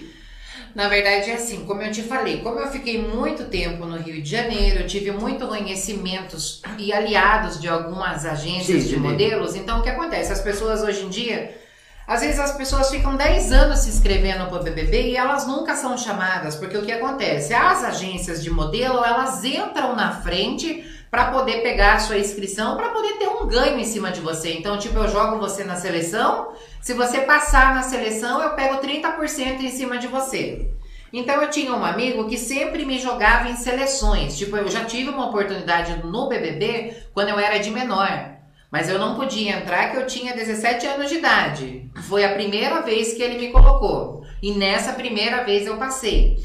Na 0.74 0.90
verdade 0.90 1.30
é 1.30 1.36
assim, 1.36 1.64
como 1.64 1.80
eu 1.80 1.90
te 1.90 2.03
falei, 2.03 2.42
como 2.42 2.59
eu 2.59 2.70
fiquei 2.70 3.00
muito 3.00 3.44
tempo 3.44 3.86
no 3.86 3.96
Rio 3.96 4.20
de 4.20 4.28
Janeiro, 4.28 4.80
eu 4.80 4.86
tive 4.86 5.11
muito 5.11 5.48
conhecimentos 5.48 6.61
e 6.78 6.92
aliados 6.92 7.59
de 7.59 7.66
algumas 7.66 8.26
agências 8.26 8.82
Sim, 8.82 8.88
de 8.90 8.96
modelos. 8.98 9.55
Então 9.55 9.80
o 9.80 9.82
que 9.82 9.88
acontece? 9.88 10.30
As 10.30 10.42
pessoas 10.42 10.82
hoje 10.82 11.07
em 11.07 11.09
dia, 11.09 11.59
às 12.07 12.20
vezes 12.20 12.38
as 12.38 12.55
pessoas 12.55 12.90
ficam 12.90 13.16
10 13.16 13.53
anos 13.53 13.78
se 13.78 13.88
inscrevendo 13.88 14.50
para 14.50 14.61
o 14.61 14.62
BBB 14.62 15.12
e 15.12 15.16
elas 15.16 15.46
nunca 15.46 15.74
são 15.74 15.96
chamadas, 15.96 16.57
porque 16.57 16.76
o 16.76 16.84
que 16.84 16.92
acontece? 16.92 17.55
As 17.55 17.82
agências 17.82 18.42
de 18.42 18.50
modelo, 18.50 19.03
elas 19.03 19.42
entram 19.46 19.96
na 19.96 20.12
frente 20.20 20.84
para 21.13 21.27
poder 21.27 21.61
pegar 21.61 21.93
a 21.93 21.99
sua 21.99 22.17
inscrição, 22.17 22.75
para 22.75 22.89
poder 22.89 23.19
ter 23.19 23.29
um 23.29 23.47
ganho 23.47 23.79
em 23.79 23.85
cima 23.85 24.11
de 24.11 24.19
você. 24.19 24.55
Então, 24.55 24.79
tipo, 24.79 24.97
eu 24.97 25.07
jogo 25.07 25.39
você 25.39 25.63
na 25.63 25.77
seleção, 25.77 26.55
se 26.81 26.95
você 26.95 27.21
passar 27.21 27.75
na 27.75 27.83
seleção, 27.83 28.43
eu 28.43 28.55
pego 28.55 28.79
30% 28.79 29.61
em 29.61 29.69
cima 29.69 29.99
de 29.99 30.07
você. 30.07 30.71
Então 31.13 31.43
eu 31.43 31.51
tinha 31.51 31.71
um 31.75 31.85
amigo 31.85 32.27
que 32.27 32.39
sempre 32.39 32.87
me 32.87 32.99
jogava 32.99 33.51
em 33.51 33.57
seleções. 33.57 34.39
Tipo, 34.39 34.57
eu 34.57 34.69
já 34.69 34.87
tive 34.87 35.11
uma 35.11 35.29
oportunidade 35.29 36.03
no 36.03 36.29
BBB 36.31 36.97
quando 37.13 37.29
eu 37.29 37.39
era 37.39 37.59
de 37.59 37.71
menor. 37.71 38.31
Mas 38.71 38.89
eu 38.89 38.99
não 38.99 39.15
podia 39.15 39.59
entrar 39.59 39.91
que 39.91 39.99
eu 39.99 40.07
tinha 40.07 40.35
17 40.35 40.87
anos 40.87 41.11
de 41.11 41.17
idade. 41.17 41.91
Foi 42.09 42.25
a 42.25 42.33
primeira 42.33 42.81
vez 42.81 43.13
que 43.13 43.23
ele 43.23 43.39
me 43.39 43.53
colocou. 43.53 44.25
E 44.43 44.53
nessa 44.53 44.95
primeira 44.95 45.45
vez 45.45 45.67
eu 45.67 45.77
passei. 45.77 46.43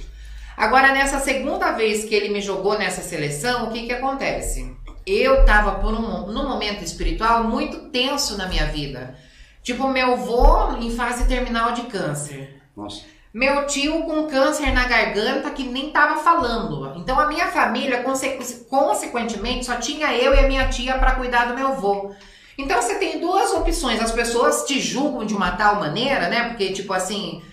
Agora, 0.58 0.92
nessa 0.92 1.20
segunda 1.20 1.72
vez 1.74 2.04
que 2.04 2.16
ele 2.16 2.30
me 2.30 2.42
jogou 2.42 2.78
nessa 2.80 3.02
seleção, 3.04 3.68
o 3.68 3.72
que 3.72 3.86
que 3.86 3.94
acontece? 3.94 4.76
Eu 5.06 5.46
tava 5.46 5.74
por 5.80 5.94
um, 5.94 6.26
num 6.32 6.50
momento 6.50 6.84
espiritual 6.84 7.44
muito 7.44 7.90
tenso 7.92 8.36
na 8.36 8.48
minha 8.48 8.66
vida. 8.66 9.16
Tipo, 9.62 9.88
meu 9.88 10.14
avô 10.14 10.78
em 10.78 10.90
fase 10.96 11.28
terminal 11.28 11.74
de 11.74 11.84
câncer. 11.84 12.60
Nossa. 12.76 13.04
Meu 13.34 13.68
tio 13.68 14.02
com 14.04 14.26
câncer 14.28 14.72
na 14.74 14.86
garganta 14.86 15.52
que 15.52 15.64
nem 15.64 15.92
tava 15.92 16.24
falando. 16.24 16.98
Então 16.98 17.20
a 17.20 17.28
minha 17.28 17.48
família, 17.48 18.02
conse- 18.02 18.66
consequentemente, 18.68 19.66
só 19.66 19.76
tinha 19.76 20.12
eu 20.14 20.34
e 20.34 20.40
a 20.40 20.48
minha 20.48 20.68
tia 20.70 20.98
para 20.98 21.16
cuidar 21.16 21.46
do 21.46 21.54
meu 21.56 21.68
avô. 21.68 22.12
Então 22.58 22.82
você 22.82 22.96
tem 22.96 23.20
duas 23.20 23.52
opções. 23.52 24.02
As 24.02 24.12
pessoas 24.12 24.66
te 24.66 24.80
julgam 24.80 25.24
de 25.26 25.36
uma 25.36 25.52
tal 25.52 25.76
maneira, 25.76 26.28
né? 26.30 26.48
Porque, 26.48 26.72
tipo 26.72 26.92
assim, 26.94 27.44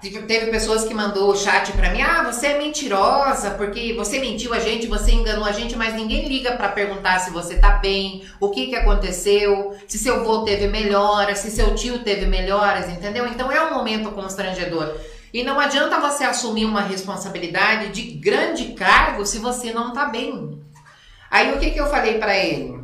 teve 0.00 0.22
teve 0.22 0.50
pessoas 0.50 0.84
que 0.84 0.94
mandou 0.94 1.30
o 1.30 1.36
chat 1.36 1.72
pra 1.72 1.90
mim: 1.90 2.02
ah, 2.02 2.24
você 2.24 2.48
é 2.48 2.58
mentirosa, 2.58 3.52
porque 3.52 3.94
você 3.94 4.18
mentiu 4.18 4.52
a 4.52 4.58
gente, 4.58 4.86
você 4.86 5.12
enganou 5.12 5.44
a 5.44 5.52
gente, 5.52 5.76
mas 5.76 5.94
ninguém 5.94 6.28
liga 6.28 6.56
pra 6.56 6.68
perguntar 6.68 7.20
se 7.20 7.30
você 7.30 7.56
tá 7.58 7.72
bem, 7.72 8.24
o 8.40 8.50
que 8.50 8.66
que 8.66 8.76
aconteceu, 8.76 9.76
se 9.86 9.98
seu 9.98 10.16
avô 10.16 10.44
teve 10.44 10.66
melhoras, 10.66 11.38
se 11.38 11.50
seu 11.50 11.74
tio 11.74 12.00
teve 12.00 12.26
melhoras, 12.26 12.88
entendeu? 12.88 13.26
Então 13.26 13.50
é 13.52 13.60
um 13.62 13.74
momento 13.74 14.10
constrangedor. 14.12 14.94
E 15.32 15.42
não 15.42 15.60
adianta 15.60 16.00
você 16.00 16.24
assumir 16.24 16.64
uma 16.64 16.80
responsabilidade 16.80 17.92
de 17.92 18.02
grande 18.12 18.72
cargo 18.72 19.26
se 19.26 19.38
você 19.38 19.72
não 19.72 19.92
tá 19.92 20.06
bem. 20.06 20.58
Aí 21.30 21.54
o 21.54 21.58
que 21.58 21.70
que 21.70 21.80
eu 21.80 21.86
falei 21.86 22.18
pra 22.18 22.36
ele? 22.36 22.77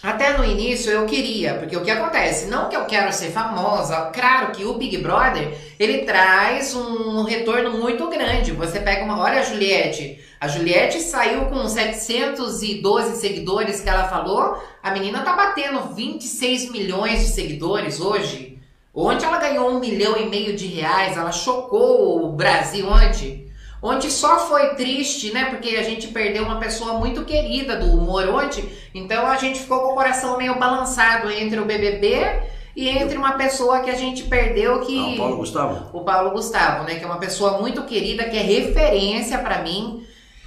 Até 0.00 0.38
no 0.38 0.44
início 0.44 0.92
eu 0.92 1.06
queria, 1.06 1.54
porque 1.54 1.76
o 1.76 1.82
que 1.82 1.90
acontece? 1.90 2.46
Não 2.46 2.68
que 2.68 2.76
eu 2.76 2.84
quero 2.84 3.12
ser 3.12 3.32
famosa, 3.32 4.12
claro 4.14 4.52
que 4.52 4.64
o 4.64 4.74
Big 4.74 4.96
Brother 4.98 5.52
ele 5.76 6.04
traz 6.04 6.72
um 6.72 7.24
retorno 7.24 7.76
muito 7.76 8.06
grande. 8.08 8.52
Você 8.52 8.78
pega 8.78 9.04
uma. 9.04 9.18
Olha 9.18 9.40
a 9.40 9.42
Juliette. 9.42 10.20
A 10.40 10.46
Juliette 10.46 11.00
saiu 11.00 11.46
com 11.46 11.66
712 11.66 13.20
seguidores 13.20 13.80
que 13.80 13.88
ela 13.88 14.06
falou. 14.06 14.62
A 14.80 14.92
menina 14.92 15.22
tá 15.22 15.32
batendo 15.32 15.92
26 15.92 16.70
milhões 16.70 17.20
de 17.20 17.32
seguidores 17.32 18.00
hoje. 18.00 18.56
Ontem 18.94 19.26
ela 19.26 19.38
ganhou 19.38 19.68
um 19.68 19.80
milhão 19.80 20.16
e 20.16 20.26
meio 20.26 20.54
de 20.54 20.68
reais. 20.68 21.16
Ela 21.16 21.32
chocou 21.32 22.24
o 22.24 22.32
Brasil 22.32 22.88
ontem. 22.88 23.47
Ontem 23.82 24.10
só 24.10 24.38
foi 24.48 24.74
triste, 24.74 25.32
né? 25.32 25.46
Porque 25.46 25.76
a 25.76 25.82
gente 25.82 26.08
perdeu 26.08 26.44
uma 26.44 26.58
pessoa 26.58 26.94
muito 26.94 27.24
querida 27.24 27.76
do 27.76 27.86
humor 27.86 28.28
ontem. 28.28 28.68
Então 28.92 29.26
a 29.26 29.36
gente 29.36 29.60
ficou 29.60 29.80
com 29.80 29.92
o 29.92 29.94
coração 29.94 30.36
meio 30.36 30.58
balançado 30.58 31.30
entre 31.30 31.60
o 31.60 31.64
BBB 31.64 32.42
e 32.74 32.88
entre 32.88 33.16
uma 33.16 33.32
pessoa 33.32 33.80
que 33.80 33.90
a 33.90 33.94
gente 33.94 34.24
perdeu 34.24 34.80
que. 34.80 34.98
Ah, 34.98 35.08
o 35.10 35.16
Paulo 35.16 35.36
Gustavo? 35.36 35.98
O 35.98 36.00
Paulo 36.04 36.30
Gustavo, 36.30 36.84
né? 36.84 36.96
Que 36.96 37.04
é 37.04 37.06
uma 37.06 37.18
pessoa 37.18 37.58
muito 37.58 37.82
querida, 37.84 38.24
que 38.24 38.36
é 38.36 38.42
referência 38.42 39.38
pra 39.38 39.62
mim. 39.62 40.04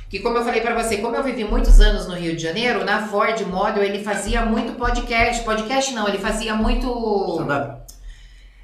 Que 0.09 0.19
como 0.19 0.37
eu 0.37 0.43
falei 0.43 0.59
pra 0.59 0.75
você, 0.81 0.97
como 0.97 1.15
eu 1.15 1.23
vivi 1.23 1.45
muitos 1.45 1.79
anos 1.79 2.05
no 2.05 2.15
Rio 2.15 2.35
de 2.35 2.43
Janeiro, 2.43 2.83
na 2.83 3.07
Ford 3.07 3.39
Model 3.47 3.81
ele 3.81 4.03
fazia 4.03 4.45
muito 4.45 4.73
podcast. 4.73 5.41
Podcast 5.45 5.93
não, 5.93 6.05
ele 6.05 6.17
fazia 6.17 6.53
muito. 6.53 6.87
Stand-up? 7.39 7.90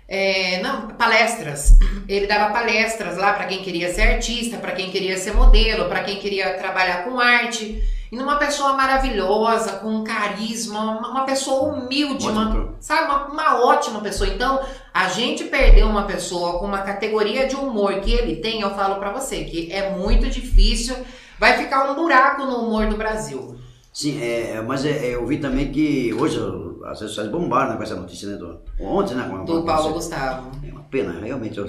É, 0.08 0.62
não, 0.62 0.88
palestras. 0.90 1.78
Ele 2.08 2.28
dava 2.28 2.54
palestras 2.54 3.18
lá 3.18 3.34
para 3.34 3.46
quem 3.46 3.62
queria 3.62 3.94
ser 3.94 4.04
artista, 4.04 4.58
para 4.58 4.72
quem 4.72 4.90
queria 4.90 5.18
ser 5.18 5.34
modelo, 5.34 5.90
para 5.90 6.04
quem 6.04 6.18
queria 6.18 6.54
trabalhar 6.58 7.04
com 7.04 7.20
arte. 7.20 7.84
E 8.10 8.16
numa 8.16 8.38
pessoa 8.38 8.74
maravilhosa, 8.74 9.74
com 9.74 9.90
um 9.90 10.04
carisma, 10.04 10.80
uma, 10.80 11.12
uma 11.12 11.26
pessoa 11.26 11.74
humilde, 11.74 12.26
uma, 12.26 12.74
sabe, 12.80 13.06
uma, 13.06 13.26
uma 13.28 13.66
ótima 13.66 14.00
pessoa. 14.00 14.30
Então, 14.30 14.66
a 14.94 15.10
gente 15.10 15.44
perdeu 15.44 15.88
uma 15.88 16.04
pessoa 16.04 16.58
com 16.58 16.66
uma 16.66 16.84
categoria 16.84 17.46
de 17.46 17.58
humor 17.58 18.00
que 18.00 18.14
ele 18.14 18.38
tem, 18.38 18.62
eu 18.62 18.74
falo 18.76 18.96
para 18.96 19.12
você 19.12 19.44
que 19.44 19.74
é 19.74 19.90
muito 19.90 20.30
difícil, 20.30 20.96
vai 21.38 21.58
ficar 21.58 21.92
um 21.92 21.96
buraco 21.96 22.46
no 22.46 22.66
humor 22.66 22.88
do 22.88 22.96
Brasil. 22.96 23.58
Sim, 23.92 24.22
é, 24.22 24.62
mas 24.62 24.86
é, 24.86 24.92
é, 24.92 25.16
eu 25.16 25.26
vi 25.26 25.38
também 25.38 25.72
que 25.72 26.14
hoje 26.14 26.40
as 26.86 27.00
redes 27.00 27.16
sociais 27.16 27.30
bombaram 27.32 27.72
né, 27.72 27.78
com 27.78 27.84
essa 27.84 27.96
notícia, 27.96 28.30
né? 28.30 28.38
Do, 28.38 28.60
ontem, 28.80 29.16
né? 29.16 29.28
Com, 29.30 29.46
Do 29.46 29.64
Paulo 29.64 29.94
Gustavo. 29.94 30.52
É 30.66 30.72
uma 30.72 30.84
pena, 30.84 31.20
realmente. 31.20 31.58
Eu, 31.58 31.68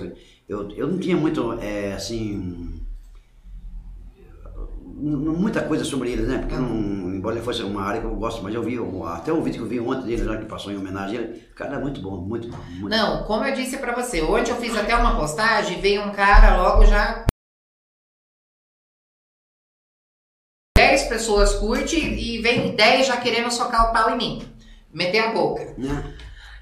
eu, 0.49 0.71
eu 0.71 0.87
não 0.87 0.99
tinha 0.99 1.17
muito, 1.17 1.53
é, 1.61 1.93
assim. 1.93 2.75
Muita 5.01 5.63
coisa 5.63 5.85
sobre 5.85 6.11
eles, 6.11 6.27
né? 6.27 6.39
Porque 6.39 6.57
não, 6.57 7.09
embora 7.19 7.37
ele 7.37 7.45
fosse 7.45 7.63
uma 7.63 7.83
área 7.83 8.01
que 8.01 8.07
eu 8.07 8.17
gosto, 8.17 8.43
mas 8.43 8.55
eu 8.55 8.63
vi, 8.63 8.79
até 9.07 9.33
o 9.33 9.43
vídeo 9.43 9.59
que 9.59 9.65
eu 9.65 9.69
vi 9.69 9.81
ontem 9.81 10.07
dele, 10.07 10.25
lá 10.25 10.37
que 10.37 10.47
passou 10.47 10.73
em 10.73 10.77
homenagem 10.77 11.19
a 11.19 11.23
ele, 11.23 11.41
cara, 11.55 11.77
é 11.77 11.79
muito 11.79 12.01
bom, 12.01 12.17
muito 12.17 12.49
bom. 12.49 12.59
Muito 12.71 12.89
Não, 12.89 13.25
como 13.25 13.45
eu 13.45 13.55
disse 13.55 13.77
pra 13.79 13.95
você, 13.95 14.23
ontem 14.23 14.51
eu 14.51 14.57
fiz 14.57 14.77
até 14.77 14.97
uma 14.97 15.17
postagem, 15.17 15.81
veio 15.81 16.03
um 16.03 16.11
cara 16.11 16.61
logo 16.61 16.85
já 16.85 17.27
10 20.77 21.09
pessoas 21.09 21.55
curte 21.55 21.97
e 21.97 22.41
vem 22.41 22.75
10 22.75 23.07
já 23.07 23.17
querendo 23.17 23.51
socar 23.51 23.91
o 23.91 23.93
pau 23.93 24.11
em 24.11 24.17
mim, 24.17 24.58
meter 24.93 25.20
a 25.20 25.28
boca. 25.32 25.74
Né? 25.76 26.05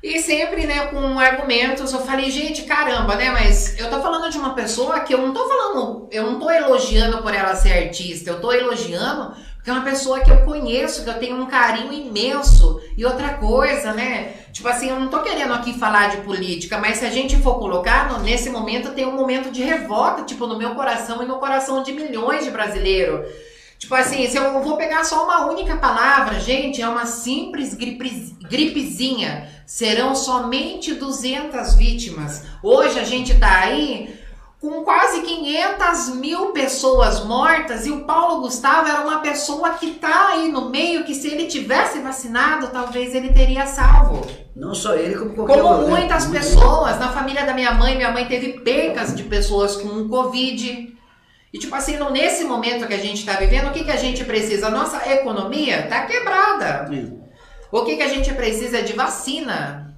E 0.03 0.21
sempre, 0.21 0.67
né, 0.67 0.87
com 0.87 1.19
argumentos, 1.19 1.93
eu 1.93 2.01
falei, 2.01 2.31
gente, 2.31 2.63
caramba, 2.63 3.17
né, 3.17 3.31
mas 3.31 3.79
eu 3.79 3.91
tô 3.91 4.01
falando 4.01 4.31
de 4.31 4.39
uma 4.39 4.55
pessoa 4.55 5.01
que 5.01 5.13
eu 5.13 5.19
não 5.19 5.33
tô 5.33 5.49
falando, 5.49 6.09
eu 6.13 6.31
não 6.31 6.39
tô 6.39 6.49
elogiando 6.51 7.23
por 7.23 7.35
ela 7.35 7.57
ser 7.57 7.73
artista, 7.73 8.31
eu 8.31 8.41
tô 8.41 8.53
elogiando 8.53 9.35
porque 9.57 9.71
é 9.71 9.73
uma 9.73 9.91
pessoa 9.91 10.21
que 10.21 10.31
eu 10.31 10.45
conheço, 10.45 11.03
que 11.03 11.11
eu 11.11 11.19
tenho 11.19 11.35
um 11.43 11.47
carinho 11.47 11.93
imenso. 11.93 12.81
E 12.97 13.05
outra 13.05 13.31
coisa, 13.31 13.93
né, 13.93 14.35
tipo 14.53 14.69
assim, 14.69 14.89
eu 14.91 15.01
não 15.01 15.09
tô 15.09 15.23
querendo 15.23 15.53
aqui 15.55 15.77
falar 15.77 16.09
de 16.11 16.19
política, 16.19 16.79
mas 16.79 16.99
se 16.99 17.05
a 17.05 17.11
gente 17.11 17.37
for 17.39 17.59
colocar, 17.59 18.13
no- 18.13 18.21
nesse 18.23 18.49
momento 18.49 18.93
tem 18.93 19.05
um 19.07 19.17
momento 19.17 19.51
de 19.51 19.65
revolta, 19.65 20.23
tipo, 20.23 20.47
no 20.47 20.57
meu 20.57 20.77
coração 20.77 21.21
e 21.21 21.27
no 21.27 21.39
coração 21.41 21.83
de 21.83 21.91
milhões 21.93 22.45
de 22.45 22.51
brasileiros. 22.53 23.27
Tipo 23.79 23.95
assim, 23.95 24.27
se 24.29 24.37
eu 24.37 24.63
vou 24.63 24.77
pegar 24.77 25.05
só 25.05 25.25
uma 25.25 25.47
única 25.47 25.77
palavra, 25.77 26.41
gente, 26.41 26.81
é 26.81 26.89
uma 26.89 27.05
simples 27.07 27.75
gripe- 27.75 28.35
gripezinha. 28.49 29.49
Serão 29.67 30.15
somente 30.15 30.95
200 30.95 31.75
vítimas. 31.75 32.43
Hoje 32.63 32.99
a 32.99 33.05
gente 33.05 33.39
tá 33.39 33.61
aí 33.61 34.17
com 34.61 34.83
quase 34.83 35.21
500 35.21 36.09
mil 36.17 36.47
pessoas 36.53 37.25
mortas 37.25 37.87
e 37.87 37.91
o 37.91 38.05
Paulo 38.05 38.41
Gustavo 38.41 38.89
era 38.89 39.01
uma 39.03 39.19
pessoa 39.19 39.71
que 39.75 39.93
tá 39.93 40.29
aí 40.31 40.51
no 40.51 40.71
meio 40.71 41.05
que 41.05 41.15
se 41.15 41.29
ele 41.29 41.45
tivesse 41.47 41.99
vacinado, 42.01 42.69
talvez 42.69 43.15
ele 43.15 43.33
teria 43.33 43.67
salvo. 43.67 44.27
Não 44.57 44.75
só 44.75 44.95
ele, 44.95 45.15
como 45.17 45.35
qualquer 45.35 45.61
Como 45.61 45.83
né? 45.83 45.89
muitas 45.91 46.25
pessoas, 46.27 46.99
na 46.99 47.11
família 47.11 47.45
da 47.45 47.53
minha 47.53 47.73
mãe, 47.73 47.95
minha 47.95 48.11
mãe 48.11 48.25
teve 48.25 48.55
percas 48.61 49.15
de 49.15 49.25
pessoas 49.25 49.77
com 49.77 50.09
Covid. 50.09 50.97
E 51.53 51.59
tipo 51.59 51.75
assim, 51.75 51.97
no- 51.97 52.11
nesse 52.11 52.45
momento 52.45 52.87
que 52.87 52.95
a 52.95 52.99
gente 52.99 53.19
está 53.21 53.35
vivendo, 53.35 53.69
o 53.69 53.73
que, 53.73 53.85
que 53.85 53.91
a 53.91 53.97
gente 53.97 54.25
precisa? 54.25 54.67
A 54.67 54.71
nossa 54.71 55.11
economia 55.13 55.87
tá 55.89 56.05
quebrada. 56.07 56.87
Sim. 56.89 57.19
O 57.73 57.85
que, 57.85 57.97
que 57.97 58.03
a 58.03 58.09
gente 58.09 58.33
precisa 58.35 58.79
é 58.79 58.83
de 58.83 58.93
vacina. 58.93 59.95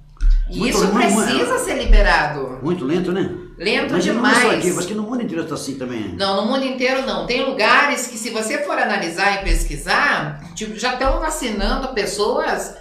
E 0.49 0.57
Muito- 0.57 0.77
isso 0.77 0.87
muito- 0.93 1.15
precisa 1.25 1.59
ser 1.59 1.75
liberado. 1.75 2.59
Muito 2.63 2.83
lento, 2.85 3.11
né? 3.11 3.29
Lento 3.57 3.91
Mas 3.93 4.05
não 4.05 4.13
demais. 4.15 4.53
aqui, 4.59 4.71
mas 4.71 4.85
que 4.85 4.93
no 4.93 5.03
mundo 5.03 5.21
inteiro 5.21 5.43
está 5.43 5.55
assim 5.55 5.75
também. 5.77 6.15
Não, 6.17 6.37
no 6.37 6.51
mundo 6.51 6.63
inteiro 6.65 7.05
não. 7.05 7.25
Tem 7.27 7.45
lugares 7.45 8.07
que, 8.07 8.17
se 8.17 8.29
você 8.29 8.59
for 8.59 8.77
analisar 8.79 9.41
e 9.41 9.43
pesquisar, 9.43 10.41
tipo, 10.55 10.79
já 10.79 10.93
estão 10.93 11.19
vacinando 11.19 11.89
pessoas 11.89 12.75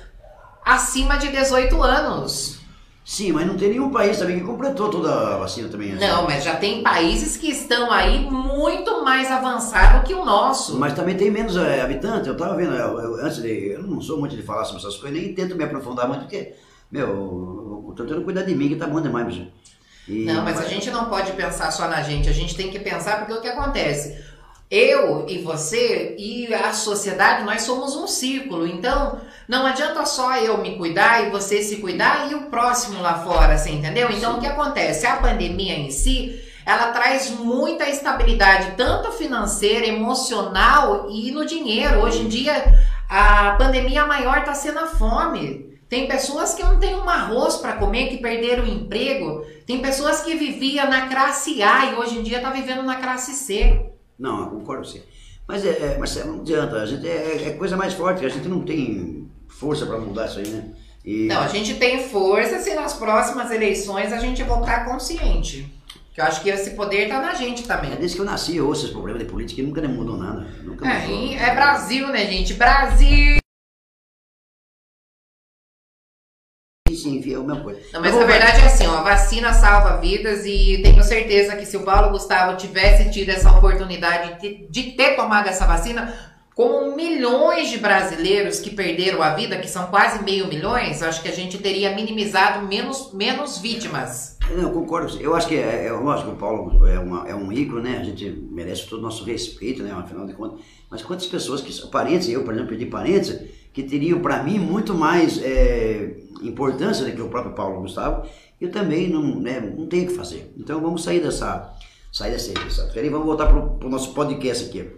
acima 0.64 1.16
de 1.18 1.28
18 1.28 1.82
anos. 1.82 2.57
Sim, 3.08 3.32
mas 3.32 3.46
não 3.46 3.56
tem 3.56 3.70
nenhum 3.70 3.90
país 3.90 4.18
também 4.18 4.38
que 4.38 4.44
completou 4.44 4.90
toda 4.90 5.10
a 5.10 5.38
vacina 5.38 5.66
também. 5.70 5.92
assim. 5.94 6.06
Não, 6.06 6.24
mas 6.24 6.44
já 6.44 6.56
tem 6.56 6.82
países 6.82 7.38
que 7.38 7.48
estão 7.50 7.90
aí 7.90 8.20
muito 8.20 9.02
mais 9.02 9.30
avançados 9.30 10.06
que 10.06 10.12
o 10.12 10.26
nosso. 10.26 10.78
Mas 10.78 10.92
também 10.92 11.16
tem 11.16 11.30
menos 11.30 11.56
é, 11.56 11.80
habitantes. 11.80 12.26
Eu 12.26 12.36
tava 12.36 12.54
vendo, 12.54 12.74
eu- 12.74 12.98
eu- 13.00 13.24
antes 13.24 13.40
de. 13.40 13.70
Eu 13.70 13.82
não 13.82 13.98
sou 14.02 14.18
muito 14.18 14.36
de 14.36 14.42
falar 14.42 14.66
sobre 14.66 14.82
essas 14.82 14.98
coisas, 14.98 15.18
nem 15.18 15.32
tento 15.34 15.56
me 15.56 15.64
aprofundar 15.64 16.06
muito, 16.06 16.20
porque, 16.24 16.52
meu, 16.92 17.08
eu, 17.08 17.94
tô 17.96 18.02
tentando 18.02 18.24
cuidar 18.24 18.42
de 18.42 18.54
mim, 18.54 18.68
que 18.68 18.76
tá 18.76 18.86
bom 18.86 19.00
demais, 19.00 19.26
bicho. 19.26 19.46
E- 20.06 20.26
Não, 20.26 20.44
mas 20.44 20.60
a 20.60 20.64
gente 20.66 20.90
não 20.90 21.06
pode 21.06 21.32
pensar 21.32 21.70
só 21.70 21.88
na 21.88 22.02
gente, 22.02 22.28
a 22.28 22.32
gente 22.32 22.54
tem 22.54 22.70
que 22.70 22.78
pensar 22.78 23.20
porque 23.20 23.32
o 23.32 23.40
que 23.40 23.48
acontece? 23.48 24.22
Eu 24.70 25.24
e 25.26 25.38
você 25.38 26.14
e 26.18 26.52
a 26.52 26.74
sociedade, 26.74 27.42
nós 27.44 27.62
somos 27.62 27.96
um 27.96 28.06
círculo. 28.06 28.66
Então, 28.66 29.18
não 29.48 29.64
adianta 29.64 30.04
só 30.04 30.36
eu 30.36 30.58
me 30.58 30.76
cuidar 30.76 31.26
e 31.26 31.30
você 31.30 31.62
se 31.62 31.76
cuidar 31.76 32.30
e 32.30 32.34
o 32.34 32.50
próximo 32.50 33.00
lá 33.00 33.24
fora, 33.24 33.56
você 33.56 33.70
entendeu? 33.70 34.10
Então, 34.10 34.36
o 34.36 34.40
que 34.40 34.46
acontece? 34.46 35.06
A 35.06 35.16
pandemia 35.16 35.74
em 35.74 35.90
si, 35.90 36.38
ela 36.66 36.92
traz 36.92 37.30
muita 37.30 37.88
estabilidade, 37.88 38.74
tanto 38.76 39.10
financeira, 39.10 39.86
emocional 39.86 41.08
e 41.10 41.30
no 41.30 41.46
dinheiro. 41.46 42.00
Hoje 42.00 42.20
em 42.20 42.28
dia, 42.28 42.78
a 43.08 43.52
pandemia 43.52 44.04
maior 44.04 44.36
está 44.36 44.52
sendo 44.52 44.80
a 44.80 44.86
fome. 44.86 45.78
Tem 45.88 46.06
pessoas 46.06 46.54
que 46.54 46.62
não 46.62 46.78
têm 46.78 46.94
um 46.96 47.08
arroz 47.08 47.56
para 47.56 47.76
comer, 47.76 48.08
que 48.08 48.18
perderam 48.18 48.64
o 48.64 48.68
emprego. 48.68 49.46
Tem 49.66 49.80
pessoas 49.80 50.20
que 50.20 50.34
viviam 50.34 50.90
na 50.90 51.08
classe 51.08 51.62
A 51.62 51.86
e 51.86 51.94
hoje 51.94 52.18
em 52.18 52.22
dia 52.22 52.36
está 52.36 52.50
vivendo 52.50 52.82
na 52.82 52.96
classe 52.96 53.32
C. 53.32 53.92
Não, 54.18 54.40
eu 54.40 54.46
concordo 54.48 54.82
com 54.82 54.90
você. 54.90 55.02
Mas, 55.46 55.64
é, 55.64 55.94
é, 55.94 55.98
Marcelo, 55.98 56.34
não 56.34 56.40
adianta. 56.42 56.76
A 56.76 56.84
gente 56.84 57.08
é, 57.08 57.48
é 57.48 57.50
coisa 57.54 57.78
mais 57.78 57.94
forte. 57.94 58.26
A 58.26 58.28
gente 58.28 58.46
não 58.46 58.60
tem 58.60 59.26
força 59.58 59.86
para 59.86 59.98
mudar 59.98 60.26
isso 60.26 60.38
aí, 60.38 60.48
né? 60.48 60.64
E, 61.04 61.26
Não, 61.26 61.40
a 61.40 61.48
gente 61.48 61.74
tem 61.76 62.06
força 62.08 62.58
se 62.60 62.74
nas 62.74 62.94
próximas 62.94 63.50
eleições 63.50 64.12
a 64.12 64.18
gente 64.18 64.42
voltar 64.42 64.84
consciente. 64.84 65.72
Que 66.14 66.20
eu 66.20 66.24
acho 66.24 66.42
que 66.42 66.50
esse 66.50 66.70
poder 66.70 67.08
tá 67.08 67.20
na 67.20 67.34
gente 67.34 67.62
também. 67.66 67.92
é 67.92 67.96
desde 67.96 68.16
que 68.16 68.22
eu 68.22 68.26
nasci, 68.26 68.56
eu 68.56 68.66
ouço 68.66 68.84
esse 68.84 68.92
problema 68.92 69.18
de 69.18 69.24
política 69.24 69.60
e 69.60 69.64
nunca 69.64 69.80
nem 69.80 69.90
mudou 69.90 70.16
nada. 70.16 70.40
Nunca 70.62 70.86
É, 70.88 71.06
mudou. 71.06 71.24
e 71.24 71.34
é 71.36 71.54
Brasil, 71.54 72.08
né, 72.08 72.26
gente? 72.26 72.54
Brasil! 72.54 73.38
Sim, 76.90 77.18
enfim, 77.18 77.32
é 77.32 77.36
a 77.36 77.40
mesma 77.40 77.62
coisa. 77.62 77.80
Não, 77.92 78.00
mas 78.00 78.14
na 78.14 78.24
verdade 78.24 78.60
é 78.60 78.64
assim, 78.66 78.86
ó, 78.86 78.96
a 78.96 79.02
vacina 79.02 79.52
salva 79.52 79.98
vidas 79.98 80.44
e 80.44 80.80
tenho 80.82 81.02
certeza 81.04 81.54
que 81.54 81.64
se 81.64 81.76
o 81.76 81.84
Paulo 81.84 82.10
Gustavo 82.10 82.56
tivesse 82.56 83.10
tido 83.12 83.28
essa 83.28 83.52
oportunidade 83.52 84.40
de, 84.40 84.66
de 84.68 84.92
ter 84.92 85.14
tomado 85.14 85.46
essa 85.48 85.64
vacina, 85.66 86.12
como 86.58 86.96
milhões 86.96 87.70
de 87.70 87.78
brasileiros 87.78 88.58
que 88.58 88.70
perderam 88.70 89.22
a 89.22 89.32
vida, 89.32 89.60
que 89.60 89.68
são 89.68 89.86
quase 89.86 90.24
meio 90.24 90.48
milhões, 90.48 91.04
acho 91.04 91.22
que 91.22 91.28
a 91.28 91.32
gente 91.32 91.56
teria 91.58 91.94
minimizado 91.94 92.66
menos, 92.66 93.12
menos 93.12 93.58
vítimas. 93.58 94.36
Eu 94.50 94.68
concordo. 94.70 95.16
Eu 95.20 95.36
acho 95.36 95.46
que 95.46 95.54
é, 95.54 95.86
é 95.86 95.92
lógico, 95.92 96.32
o 96.32 96.34
Paulo 96.34 96.84
é, 96.84 96.98
uma, 96.98 97.28
é 97.28 97.32
um 97.32 97.52
ícone, 97.52 97.82
né? 97.82 97.98
A 97.98 98.02
gente 98.02 98.28
merece 98.50 98.88
todo 98.88 98.98
o 98.98 99.02
nosso 99.02 99.22
respeito, 99.22 99.84
né? 99.84 99.92
Afinal 99.92 100.26
de 100.26 100.32
contas. 100.32 100.58
Mas 100.90 101.00
quantas 101.00 101.28
pessoas 101.28 101.60
que 101.60 101.72
são 101.72 101.90
parentes, 101.90 102.28
eu, 102.28 102.42
por 102.42 102.52
exemplo, 102.52 102.70
perdi 102.70 102.86
parentes, 102.86 103.38
que 103.72 103.84
teriam, 103.84 104.18
para 104.18 104.42
mim, 104.42 104.58
muito 104.58 104.94
mais 104.94 105.40
é, 105.40 106.16
importância 106.42 107.04
do 107.04 107.12
que 107.12 107.22
o 107.22 107.28
próprio 107.28 107.54
Paulo 107.54 107.82
Gustavo, 107.82 108.28
eu 108.60 108.68
também 108.68 109.08
não, 109.08 109.38
né, 109.38 109.60
não 109.60 109.86
tenho 109.86 110.06
o 110.06 110.08
que 110.08 110.14
fazer. 110.14 110.52
Então 110.58 110.80
vamos 110.80 111.04
sair 111.04 111.20
dessa. 111.20 111.72
Sair 112.10 112.32
dessa, 112.32 112.52
dessa 112.52 113.00
e 113.00 113.08
vamos 113.10 113.26
voltar 113.26 113.46
pro, 113.46 113.78
pro 113.78 113.88
nosso 113.88 114.12
podcast 114.12 114.64
aqui. 114.64 114.90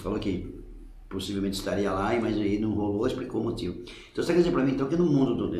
Falou 0.00 0.18
que 0.18 0.54
possivelmente 1.08 1.56
estaria 1.56 1.90
lá, 1.92 2.12
mas 2.20 2.36
aí 2.36 2.58
não 2.58 2.72
rolou, 2.72 3.06
explicou 3.06 3.40
o 3.40 3.44
motivo. 3.44 3.76
Então 4.12 4.22
você 4.24 4.32
quer 4.32 4.38
dizer 4.38 4.52
pra 4.52 4.62
mim 4.62 4.72
então 4.72 4.86
que 4.86 4.96
no 4.96 5.06
mundo 5.06 5.34
do 5.34 5.56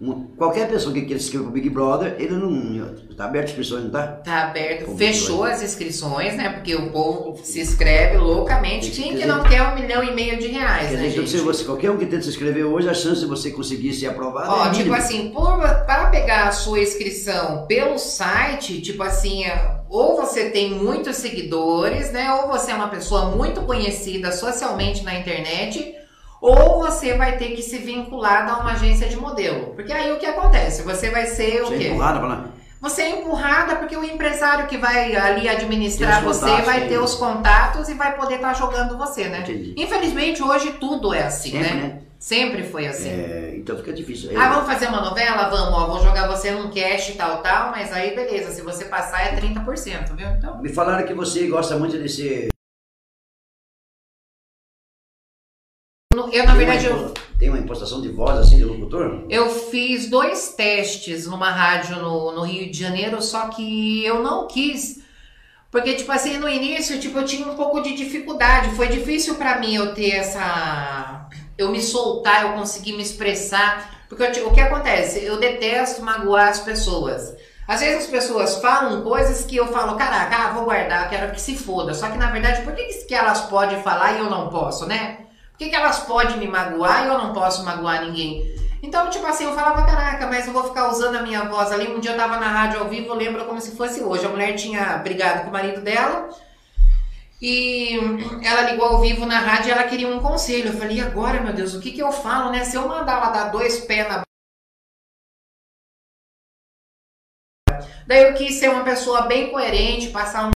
um- 0.00 0.28
qualquer 0.34 0.66
pessoa 0.66 0.94
que 0.94 1.02
queira 1.02 1.18
se 1.18 1.26
inscrever 1.26 1.44
pro 1.44 1.52
Big 1.52 1.68
Brother, 1.68 2.16
ele 2.18 2.34
não 2.34 2.94
tá 3.14 3.26
aberto 3.26 3.44
as 3.44 3.50
inscrições, 3.50 3.84
não 3.84 3.90
tá? 3.90 4.06
Tá 4.06 4.44
aberto, 4.44 4.86
Como 4.86 4.96
fechou 4.96 5.44
as 5.44 5.62
inscrições, 5.62 6.34
né? 6.36 6.48
Porque 6.48 6.74
o 6.74 6.90
povo 6.90 7.38
se 7.44 7.60
inscreve 7.60 8.16
loucamente. 8.16 8.90
Quem 8.92 9.14
que 9.14 9.26
não 9.26 9.42
quer 9.42 9.62
um 9.62 9.74
milhão 9.74 10.02
e 10.02 10.14
meio 10.14 10.38
de 10.38 10.46
reais, 10.46 10.88
Quer 10.88 10.96
né, 10.96 11.02
dizer, 11.02 11.16
então, 11.16 11.26
se 11.26 11.36
você, 11.40 11.64
qualquer 11.64 11.90
um 11.90 11.98
que 11.98 12.06
tenta 12.06 12.22
se 12.22 12.30
inscrever 12.30 12.64
hoje, 12.64 12.88
a 12.88 12.94
chance 12.94 13.20
de 13.20 13.26
você 13.26 13.50
conseguir 13.50 13.92
ser 13.92 14.06
aprovado 14.06 14.50
Ó, 14.50 14.66
é 14.68 14.70
tipo 14.70 14.92
assim, 14.94 15.30
por, 15.32 15.58
para 15.58 16.06
pegar 16.10 16.48
a 16.48 16.52
sua 16.52 16.80
inscrição 16.80 17.66
pelo 17.66 17.98
site, 17.98 18.80
tipo 18.80 19.02
assim, 19.02 19.44
é, 19.44 19.79
ou 19.90 20.16
você 20.16 20.50
tem 20.50 20.70
muitos 20.70 21.16
seguidores, 21.16 22.12
né? 22.12 22.32
Ou 22.34 22.48
você 22.48 22.70
é 22.70 22.74
uma 22.74 22.88
pessoa 22.88 23.26
muito 23.36 23.62
conhecida 23.62 24.30
socialmente 24.30 25.02
na 25.02 25.18
internet, 25.18 25.94
ou 26.40 26.78
você 26.80 27.14
vai 27.14 27.36
ter 27.36 27.48
que 27.56 27.62
se 27.62 27.76
vincular 27.78 28.48
a 28.48 28.58
uma 28.60 28.72
agência 28.72 29.08
de 29.08 29.16
modelo. 29.16 29.74
Porque 29.74 29.92
aí 29.92 30.12
o 30.12 30.18
que 30.18 30.26
acontece? 30.26 30.82
Você 30.82 31.10
vai 31.10 31.26
ser 31.26 31.62
o 31.62 31.66
Você 31.66 31.74
é 31.74 31.78
quê? 31.78 31.88
empurrada 31.88 32.18
pra 32.20 32.28
lá. 32.28 32.44
Você 32.80 33.02
é 33.02 33.10
empurrada 33.10 33.76
porque 33.76 33.94
o 33.94 34.02
empresário 34.04 34.66
que 34.66 34.78
vai 34.78 35.14
ali 35.14 35.46
administrar 35.46 36.22
você 36.22 36.46
contatos, 36.46 36.64
vai 36.64 36.88
ter 36.88 36.98
os 36.98 37.14
contatos 37.14 37.88
e 37.90 37.94
vai 37.94 38.16
poder 38.16 38.36
estar 38.36 38.54
jogando 38.54 38.96
você, 38.96 39.24
né? 39.28 39.40
Entendi. 39.40 39.74
Infelizmente 39.76 40.42
hoje 40.42 40.70
tudo 40.80 41.12
é 41.12 41.24
assim, 41.24 41.50
Sempre, 41.50 41.74
né? 41.74 41.82
né? 41.82 42.00
Sempre 42.20 42.64
foi 42.64 42.86
assim. 42.86 43.08
É, 43.08 43.54
então 43.56 43.78
fica 43.78 43.94
difícil. 43.94 44.38
Ah, 44.38 44.50
vamos 44.50 44.70
fazer 44.70 44.88
uma 44.88 45.00
novela? 45.00 45.48
Vamos, 45.48 45.72
ó, 45.72 45.86
vou 45.86 46.02
jogar 46.02 46.28
você 46.28 46.50
num 46.50 46.70
cash 46.70 47.08
e 47.08 47.14
tal, 47.14 47.42
tal, 47.42 47.70
mas 47.70 47.90
aí 47.94 48.14
beleza, 48.14 48.50
se 48.50 48.60
você 48.60 48.84
passar 48.84 49.22
é 49.22 49.40
30%, 49.40 50.14
viu? 50.14 50.28
Então, 50.28 50.60
Me 50.60 50.68
falaram 50.68 51.06
que 51.06 51.14
você 51.14 51.46
gosta 51.46 51.78
muito 51.78 51.96
desse. 51.96 52.48
eu 56.32 56.44
na 56.44 56.54
tem 56.54 56.58
verdade 56.58 56.88
uma, 56.88 56.98
eu, 57.08 57.14
tem 57.38 57.48
uma 57.48 57.58
impostação 57.58 58.02
de 58.02 58.08
voz 58.10 58.36
assim 58.38 58.58
de 58.58 58.64
locutor? 58.64 59.24
eu 59.30 59.48
fiz 59.48 60.10
dois 60.10 60.54
testes 60.54 61.26
numa 61.26 61.50
rádio 61.50 61.96
no, 61.96 62.32
no 62.32 62.42
Rio 62.42 62.70
de 62.70 62.78
Janeiro, 62.78 63.22
só 63.22 63.48
que 63.48 64.04
eu 64.04 64.22
não 64.22 64.46
quis, 64.46 65.00
porque 65.70 65.94
tipo 65.94 66.12
assim, 66.12 66.36
no 66.36 66.48
início, 66.48 67.00
tipo, 67.00 67.18
eu 67.18 67.24
tinha 67.24 67.48
um 67.48 67.56
pouco 67.56 67.80
de 67.80 67.94
dificuldade, 67.96 68.76
foi 68.76 68.88
difícil 68.88 69.36
pra 69.36 69.58
mim 69.58 69.74
eu 69.74 69.94
ter 69.94 70.10
essa 70.10 71.19
eu 71.62 71.70
me 71.70 71.82
soltar, 71.82 72.42
eu 72.42 72.52
conseguir 72.52 72.92
me 72.92 73.02
expressar, 73.02 74.04
porque 74.08 74.22
eu 74.22 74.48
o 74.48 74.52
que 74.52 74.60
acontece? 74.60 75.24
Eu 75.24 75.38
detesto 75.38 76.02
magoar 76.02 76.48
as 76.48 76.60
pessoas. 76.60 77.34
Às 77.68 77.80
vezes 77.80 78.04
as 78.04 78.10
pessoas 78.10 78.56
falam 78.56 79.02
coisas 79.02 79.44
que 79.44 79.56
eu 79.56 79.68
falo, 79.68 79.96
caraca, 79.96 80.36
ah, 80.36 80.52
vou 80.52 80.64
guardar, 80.64 81.08
quero 81.08 81.30
que 81.32 81.40
se 81.40 81.56
foda. 81.56 81.94
Só 81.94 82.08
que 82.08 82.18
na 82.18 82.30
verdade, 82.30 82.62
por 82.62 82.74
que 82.74 82.84
que 82.84 83.14
elas 83.14 83.42
podem 83.42 83.80
falar 83.82 84.14
e 84.14 84.18
eu 84.18 84.28
não 84.28 84.48
posso, 84.48 84.86
né? 84.86 85.18
Por 85.52 85.58
que, 85.58 85.68
que 85.68 85.76
elas 85.76 86.00
podem 86.00 86.38
me 86.38 86.48
magoar 86.48 87.04
e 87.04 87.08
eu 87.08 87.18
não 87.18 87.32
posso 87.32 87.64
magoar 87.64 88.04
ninguém? 88.04 88.54
Então, 88.82 89.10
tipo 89.10 89.26
assim, 89.26 89.44
eu 89.44 89.54
falava, 89.54 89.84
caraca, 89.84 90.26
mas 90.26 90.46
eu 90.46 90.52
vou 90.52 90.64
ficar 90.64 90.88
usando 90.88 91.16
a 91.16 91.22
minha 91.22 91.44
voz 91.44 91.70
ali. 91.70 91.86
Um 91.86 92.00
dia 92.00 92.12
eu 92.12 92.16
tava 92.16 92.38
na 92.38 92.48
rádio 92.48 92.80
ao 92.80 92.88
vivo, 92.88 93.08
eu 93.08 93.14
lembro 93.14 93.44
como 93.44 93.60
se 93.60 93.76
fosse 93.76 94.00
hoje. 94.00 94.24
A 94.24 94.30
mulher 94.30 94.54
tinha 94.54 94.96
brigado 94.98 95.42
com 95.42 95.50
o 95.50 95.52
marido 95.52 95.82
dela 95.82 96.30
e 97.40 97.96
ela 98.44 98.70
ligou 98.70 98.84
ao 98.84 99.00
vivo 99.00 99.24
na 99.24 99.38
rádio 99.38 99.68
e 99.68 99.70
ela 99.70 99.88
queria 99.88 100.08
um 100.08 100.20
conselho. 100.20 100.68
Eu 100.68 100.78
falei, 100.78 100.98
e 100.98 101.00
agora, 101.00 101.42
meu 101.42 101.54
Deus, 101.54 101.74
o 101.74 101.80
que 101.80 101.92
que 101.92 102.02
eu 102.02 102.12
falo, 102.12 102.52
né? 102.52 102.64
Se 102.64 102.76
eu 102.76 102.86
mandar 102.86 103.16
ela 103.16 103.30
dar 103.30 103.48
dois 103.50 103.84
pés 103.86 104.06
na 104.08 104.22
Daí 108.06 108.24
eu 108.24 108.34
quis 108.34 108.56
ser 108.56 108.68
uma 108.68 108.84
pessoa 108.84 109.28
bem 109.28 109.50
coerente, 109.50 110.10
passar 110.10 110.48
um. 110.48 110.50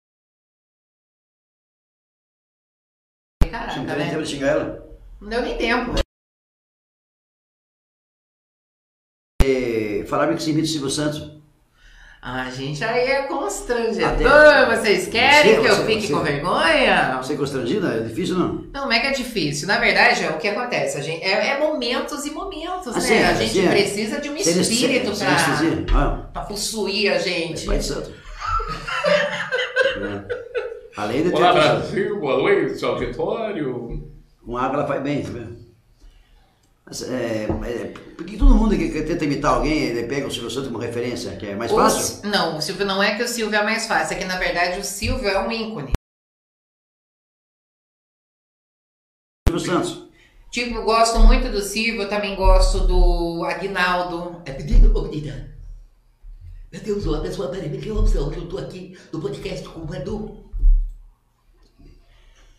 Você 3.42 3.50
não 3.50 3.58
Caraca, 3.58 3.74
tem 3.74 3.84
né? 3.86 4.10
tempo 4.10 4.22
de 4.22 4.28
xingar 4.28 4.48
ela? 4.48 4.98
Não 5.20 5.28
deu 5.28 5.42
nem 5.42 5.58
tempo. 5.58 5.90
É, 9.42 10.06
falaram 10.06 10.36
que 10.36 10.42
você 10.42 10.50
imita 10.50 10.66
o 10.66 10.70
Silvio 10.70 10.90
Santos. 10.90 11.39
Ah, 12.22 12.50
gente, 12.50 12.84
aí 12.84 13.06
é 13.08 13.22
constrangedor. 13.22 14.06
Até- 14.30 14.76
Vocês 14.76 15.08
querem 15.08 15.54
Você- 15.54 15.60
que 15.62 15.66
eu 15.68 15.74
você- 15.76 15.84
fique 15.86 16.06
você- 16.06 16.12
com 16.12 16.20
vergonha? 16.20 17.16
Você 17.22 17.32
é 17.32 17.36
constrangida? 17.36 17.88
É 17.94 18.00
difícil 18.00 18.38
não? 18.38 18.48
Não, 18.74 18.84
não 18.84 18.92
é 18.92 19.00
que 19.00 19.06
é 19.06 19.12
difícil. 19.12 19.66
Na 19.66 19.78
verdade, 19.78 20.22
é 20.24 20.28
o 20.28 20.36
que 20.36 20.46
acontece. 20.48 20.98
A 20.98 21.00
gente, 21.00 21.24
é, 21.24 21.48
é 21.52 21.58
momentos 21.58 22.26
e 22.26 22.30
momentos, 22.30 22.92
né? 22.92 22.98
Assim, 22.98 23.14
a 23.22 23.32
gente 23.32 23.58
assim, 23.58 23.66
é. 23.66 23.70
precisa 23.70 24.20
de 24.20 24.28
um 24.28 24.36
espírito 24.36 25.14
sem 25.14 25.28
pra. 25.86 25.98
Ah, 25.98 26.30
pra 26.30 26.42
possuir 26.42 27.10
a 27.10 27.14
é 27.14 27.18
gente. 27.20 27.64
Pai 27.64 27.78
de 27.78 27.84
Santo. 27.84 28.12
É. 29.96 30.50
Além 30.96 31.22
de 31.22 31.30
ter 31.30 31.36
Olá, 31.36 31.52
Brasil, 31.52 32.20
boa 32.20 32.36
noite, 32.38 32.78
seu 32.78 32.90
auditório. 32.90 34.10
com 34.44 34.56
água 34.56 34.78
ela 34.78 34.86
faz 34.86 35.02
bem, 35.02 35.22
tá 35.22 35.30
vendo? 35.30 35.56
É, 37.08 37.44
é, 37.44 37.94
por 38.16 38.26
que 38.26 38.36
todo 38.36 38.52
mundo 38.52 38.76
que, 38.76 38.88
que 38.90 39.02
tenta 39.02 39.24
imitar 39.24 39.54
alguém, 39.54 39.78
ele 39.78 40.08
pega 40.08 40.26
o 40.26 40.30
Silvio 40.30 40.50
Santos 40.50 40.68
como 40.68 40.82
referência, 40.82 41.36
que 41.36 41.46
é 41.46 41.54
mais 41.54 41.70
O 41.70 41.76
fácil? 41.76 42.28
Não, 42.28 42.58
o 42.58 42.60
Silvio 42.60 42.84
não 42.84 43.00
é 43.00 43.16
que 43.16 43.22
o 43.22 43.28
Silvio 43.28 43.56
é 43.56 43.62
mais 43.62 43.86
fácil, 43.86 44.16
é 44.16 44.18
que 44.18 44.24
na 44.24 44.36
verdade 44.36 44.80
o 44.80 44.84
Silvio 44.84 45.28
é 45.28 45.40
um 45.40 45.52
ícone. 45.52 45.92
Silvio 49.48 49.64
Santos. 49.64 50.08
Tipo, 50.50 50.82
gosto 50.82 51.20
muito 51.20 51.48
do 51.48 51.62
Silvio, 51.62 52.02
eu 52.02 52.08
também 52.08 52.34
gosto 52.34 52.80
do 52.80 53.44
Aguinaldo. 53.44 54.42
É 54.44 54.52
pedido, 54.52 54.96
ô 54.96 55.02
menina. 55.02 55.48
Meu 56.72 56.80
Deus, 56.80 57.06
a 57.06 57.20
pessoa 57.20 57.48
peraí, 57.50 57.68
me 57.68 57.78
dê 57.78 57.90
uma 57.92 58.00
opção, 58.00 58.30
que 58.30 58.38
eu 58.38 58.48
tô 58.48 58.58
aqui 58.58 58.98
no 59.12 59.20
podcast 59.20 59.68
com 59.68 59.86
o 59.86 59.94
Edu. 59.94 60.50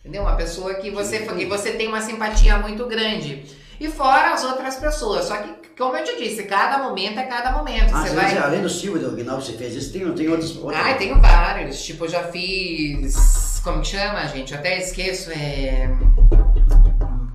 Entendeu? 0.00 0.22
Uma 0.22 0.36
pessoa 0.36 0.74
que 0.74 0.90
você, 0.90 1.20
que 1.20 1.44
você 1.44 1.72
tem 1.72 1.88
uma 1.88 2.00
simpatia 2.00 2.58
muito 2.58 2.86
grande. 2.86 3.44
E 3.82 3.88
fora 3.88 4.32
as 4.32 4.44
outras 4.44 4.76
pessoas. 4.76 5.24
Só 5.24 5.36
que, 5.38 5.54
como 5.76 5.96
eu 5.96 6.04
te 6.04 6.16
disse, 6.16 6.44
cada 6.44 6.78
momento 6.78 7.18
é 7.18 7.24
cada 7.24 7.50
momento. 7.50 7.92
Ah, 7.92 8.06
você 8.06 8.14
vai. 8.14 8.38
além 8.38 8.62
do 8.62 8.68
Silvio 8.68 9.00
e 9.00 9.04
do 9.04 9.10
Aguinaldo 9.10 9.42
que 9.42 9.50
você 9.50 9.58
fez 9.58 9.74
isso, 9.74 9.92
tem, 9.92 10.12
tem 10.14 10.28
outros. 10.28 10.56
outros- 10.56 10.80
Ai, 10.80 10.96
tenho 10.96 11.20
vários. 11.20 11.82
Tipo, 11.82 12.04
eu 12.04 12.08
já 12.08 12.22
fiz. 12.24 13.60
Como 13.64 13.80
que 13.80 13.88
chama, 13.88 14.24
gente? 14.28 14.52
Eu 14.52 14.60
até 14.60 14.78
esqueço. 14.78 15.32
É. 15.32 15.88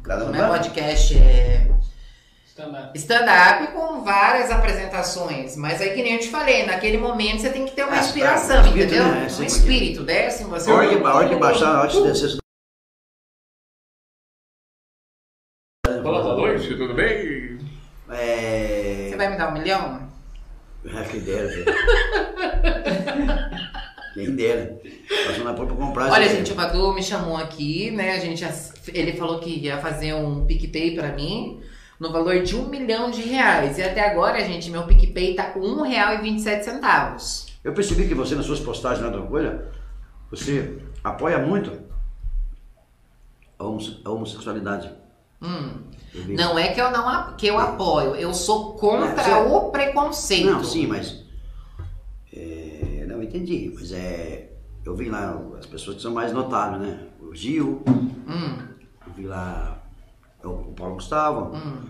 Cada 0.03 0.25
um 0.25 0.31
Não 0.31 0.45
é 0.45 0.57
podcast, 0.57 1.17
é. 1.17 1.69
Stand-up. 2.47 2.97
Stand-up 2.97 3.67
com 3.73 4.03
várias 4.05 4.49
apresentações. 4.49 5.57
Mas 5.57 5.81
aí, 5.81 5.89
que 5.93 6.01
nem 6.01 6.13
eu 6.13 6.19
te 6.19 6.29
falei, 6.29 6.65
naquele 6.65 6.97
momento 6.97 7.41
você 7.41 7.49
tem 7.49 7.65
que 7.65 7.71
ter 7.75 7.83
uma 7.83 7.97
Ah, 7.97 7.99
inspiração, 7.99 8.61
tá, 8.61 8.67
espírito, 8.69 8.93
entendeu? 8.95 9.11
né? 9.11 9.25
Um 9.25 9.29
Sim, 9.29 9.45
espírito, 9.45 10.03
desce 10.03 10.43
em 10.43 10.47
você. 10.47 10.71
A 10.71 10.73
hora 10.73 10.87
que, 10.87 11.35
baixar, 11.35 11.75
a 11.75 11.81
hora 11.81 11.89
que 11.89 12.01
descer. 12.03 12.37
Olá, 16.03 16.21
boa 16.21 16.35
noite, 16.37 16.69
tudo 16.77 16.93
bem? 16.93 17.57
É... 18.09 19.07
Você 19.09 19.15
vai 19.17 19.26
me 19.37 19.39
dar 19.43 19.49
um 19.49 19.53
milhão? 19.53 20.09
Ah, 20.93 21.03
quem 21.03 21.21
dera, 21.21 21.47
velho. 21.47 21.65
Quem 24.13 24.35
dera. 24.35 24.81
Passou 25.27 25.43
na 25.43 25.53
porta 25.53 25.75
pra 25.75 25.85
comprar. 25.85 26.11
Olha, 26.11 26.27
gente, 26.27 26.51
o 26.51 26.55
Badu 26.55 26.91
me 26.91 27.03
chamou 27.03 27.37
aqui, 27.37 27.91
né? 27.91 28.13
A 28.13 28.19
gente, 28.19 28.43
ele 28.91 29.13
falou 29.13 29.39
que 29.39 29.59
ia 29.59 29.77
fazer 29.77 30.15
um 30.15 30.43
PicPay 30.43 30.95
pra 30.95 31.11
mim 31.11 31.61
no 31.99 32.11
valor 32.11 32.41
de 32.41 32.55
um 32.55 32.67
milhão 32.67 33.11
de 33.11 33.21
reais. 33.21 33.77
E 33.77 33.83
até 33.83 34.09
agora, 34.09 34.43
gente, 34.43 34.71
meu 34.71 34.87
PicPay 34.87 35.35
tá 35.35 35.51
com 35.51 35.59
um 35.59 35.83
real 35.83 36.15
e 36.15 36.21
vinte 36.21 36.39
e 36.39 36.41
sete 36.41 36.65
centavos. 36.65 37.45
Eu 37.63 37.73
percebi 37.73 38.07
que 38.07 38.15
você, 38.15 38.33
nas 38.33 38.47
suas 38.47 38.59
postagens 38.59 39.05
na 39.05 39.11
tua 39.11 39.27
coisa, 39.27 39.67
você 40.31 40.79
apoia 41.03 41.37
muito 41.37 41.79
a 43.59 44.09
homossexualidade. 44.09 44.91
Hum. 45.43 45.73
Não 46.13 46.57
é 46.57 46.69
que 46.69 46.81
eu 46.81 46.89
não 46.91 47.35
que 47.35 47.47
eu 47.47 47.59
apoio, 47.59 48.15
eu 48.15 48.33
sou 48.33 48.73
contra 48.73 49.21
É, 49.21 49.25
você- 49.25 49.31
o 49.53 49.69
preconceito. 49.71 50.45
Não, 50.49 50.63
sim, 50.63 50.87
mas. 50.87 51.23
é, 52.33 53.05
não, 53.07 53.21
entendi. 53.21 53.71
Mas 53.73 53.91
é. 53.91 54.49
Eu 54.85 54.95
vi 54.95 55.09
lá 55.09 55.37
as 55.59 55.65
pessoas 55.65 55.97
que 55.97 56.01
são 56.01 56.13
mais 56.13 56.31
notáveis, 56.31 56.81
né? 56.81 56.99
O 57.19 57.35
Gil, 57.35 57.83
Hum, 57.87 58.57
eu 59.05 59.13
vi 59.13 59.23
lá 59.27 59.83
o, 60.43 60.49
Paulo 60.73 60.95
Gustavo. 60.95 61.55
hum. 61.55 61.81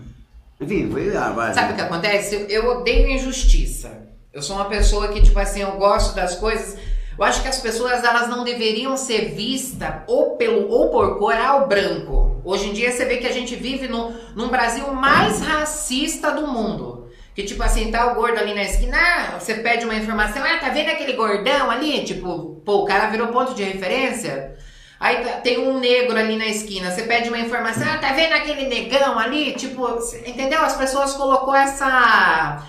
Enfim, 0.60 0.90
foi 0.90 1.12
lá, 1.12 1.30
vai. 1.30 1.54
Sabe 1.54 1.72
o 1.72 1.76
que 1.76 1.82
acontece? 1.82 2.34
Eu, 2.34 2.46
eu 2.48 2.78
odeio 2.78 3.08
injustiça. 3.08 4.08
Eu 4.32 4.42
sou 4.42 4.56
uma 4.56 4.64
pessoa 4.64 5.08
que, 5.08 5.22
tipo 5.22 5.38
assim, 5.38 5.60
eu 5.60 5.72
gosto 5.76 6.14
das 6.16 6.34
coisas. 6.34 6.76
Eu 7.16 7.24
acho 7.24 7.40
que 7.42 7.48
as 7.48 7.60
pessoas 7.60 8.02
elas 8.02 8.28
não 8.28 8.42
deveriam 8.42 8.96
ser 8.96 9.32
vistas 9.34 9.94
ou 10.08 10.36
pelo 10.36 10.68
ou 10.68 10.90
por 10.90 11.18
cor 11.18 11.34
ao 11.36 11.68
branco. 11.68 12.27
Hoje 12.48 12.70
em 12.70 12.72
dia 12.72 12.90
você 12.90 13.04
vê 13.04 13.18
que 13.18 13.26
a 13.26 13.32
gente 13.32 13.54
vive 13.54 13.88
no, 13.88 14.10
num 14.34 14.48
Brasil 14.48 14.90
mais 14.94 15.38
racista 15.42 16.30
do 16.30 16.46
mundo. 16.46 17.06
Que 17.34 17.42
tipo 17.42 17.62
assim, 17.62 17.90
tá 17.90 18.10
o 18.10 18.14
gordo 18.14 18.38
ali 18.38 18.54
na 18.54 18.62
esquina, 18.62 18.96
ah, 18.96 19.38
você 19.38 19.56
pede 19.56 19.84
uma 19.84 19.94
informação, 19.94 20.42
ah, 20.42 20.56
tá 20.56 20.70
vendo 20.70 20.88
aquele 20.88 21.12
gordão 21.12 21.70
ali? 21.70 22.04
Tipo, 22.04 22.62
pô, 22.64 22.76
o 22.78 22.84
cara 22.86 23.08
virou 23.08 23.26
ponto 23.28 23.52
de 23.52 23.62
referência. 23.62 24.56
Aí 24.98 25.16
tá- 25.22 25.32
tem 25.42 25.58
um 25.58 25.78
negro 25.78 26.16
ali 26.18 26.36
na 26.36 26.46
esquina, 26.46 26.90
você 26.90 27.02
pede 27.02 27.28
uma 27.28 27.38
informação, 27.38 27.86
ah, 27.86 27.98
tá 27.98 28.12
vendo 28.14 28.32
aquele 28.32 28.66
negão 28.66 29.18
ali? 29.18 29.52
Tipo, 29.52 29.86
entendeu? 30.24 30.62
As 30.62 30.74
pessoas 30.74 31.12
colocou 31.12 31.54
essa 31.54 32.62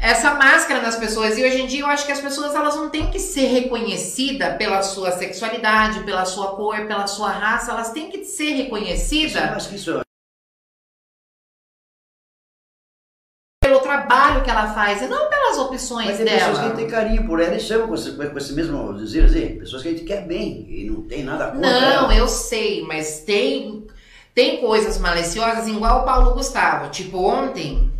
essa 0.00 0.34
máscara 0.34 0.80
nas 0.80 0.96
pessoas 0.96 1.36
e 1.36 1.44
hoje 1.44 1.60
em 1.60 1.66
dia 1.66 1.80
eu 1.80 1.86
acho 1.86 2.06
que 2.06 2.12
as 2.12 2.20
pessoas 2.20 2.54
elas 2.54 2.74
não 2.74 2.88
têm 2.88 3.10
que 3.10 3.18
ser 3.18 3.46
reconhecidas 3.46 4.56
pela 4.56 4.82
sua 4.82 5.12
sexualidade, 5.12 6.04
pela 6.04 6.24
sua 6.24 6.56
cor, 6.56 6.86
pela 6.86 7.06
sua 7.06 7.30
raça, 7.30 7.72
elas 7.72 7.92
têm 7.92 8.10
que 8.10 8.24
ser 8.24 8.50
reconhecidas 8.52 9.36
acha 9.36 9.68
que 9.68 9.76
isso 9.76 10.00
pelo 13.62 13.80
trabalho 13.80 14.42
que 14.42 14.50
ela 14.50 14.72
faz 14.72 15.02
e 15.02 15.06
não 15.06 15.28
pelas 15.28 15.58
opções 15.58 16.06
Mas 16.06 16.16
tem 16.16 16.26
pessoas 16.26 16.42
que 16.42 16.48
a 16.48 16.62
dela. 16.62 16.68
gente 16.68 16.76
tem 16.76 16.88
carinho 16.90 17.26
por 17.26 17.40
ela 17.40 17.54
e 17.54 17.60
chama 17.60 17.86
com 17.86 17.94
esse, 17.94 18.12
com 18.12 18.38
esse 18.38 18.52
mesmo 18.54 18.94
dizer 18.96 19.24
assim, 19.26 19.58
pessoas 19.58 19.82
que 19.82 19.88
a 19.88 19.90
gente 19.92 20.04
quer 20.04 20.26
bem 20.26 20.66
e 20.68 20.88
não 20.90 21.02
tem 21.02 21.22
nada 21.22 21.50
contra 21.50 21.60
Não, 21.70 22.04
ela. 22.04 22.16
eu 22.16 22.26
sei, 22.26 22.82
mas 22.82 23.20
tem 23.20 23.86
tem 24.34 24.60
coisas 24.60 24.96
maliciosas 24.96 25.66
igual 25.68 26.00
o 26.00 26.04
Paulo 26.04 26.32
Gustavo. 26.34 26.88
Tipo, 26.90 27.18
ontem 27.18 27.92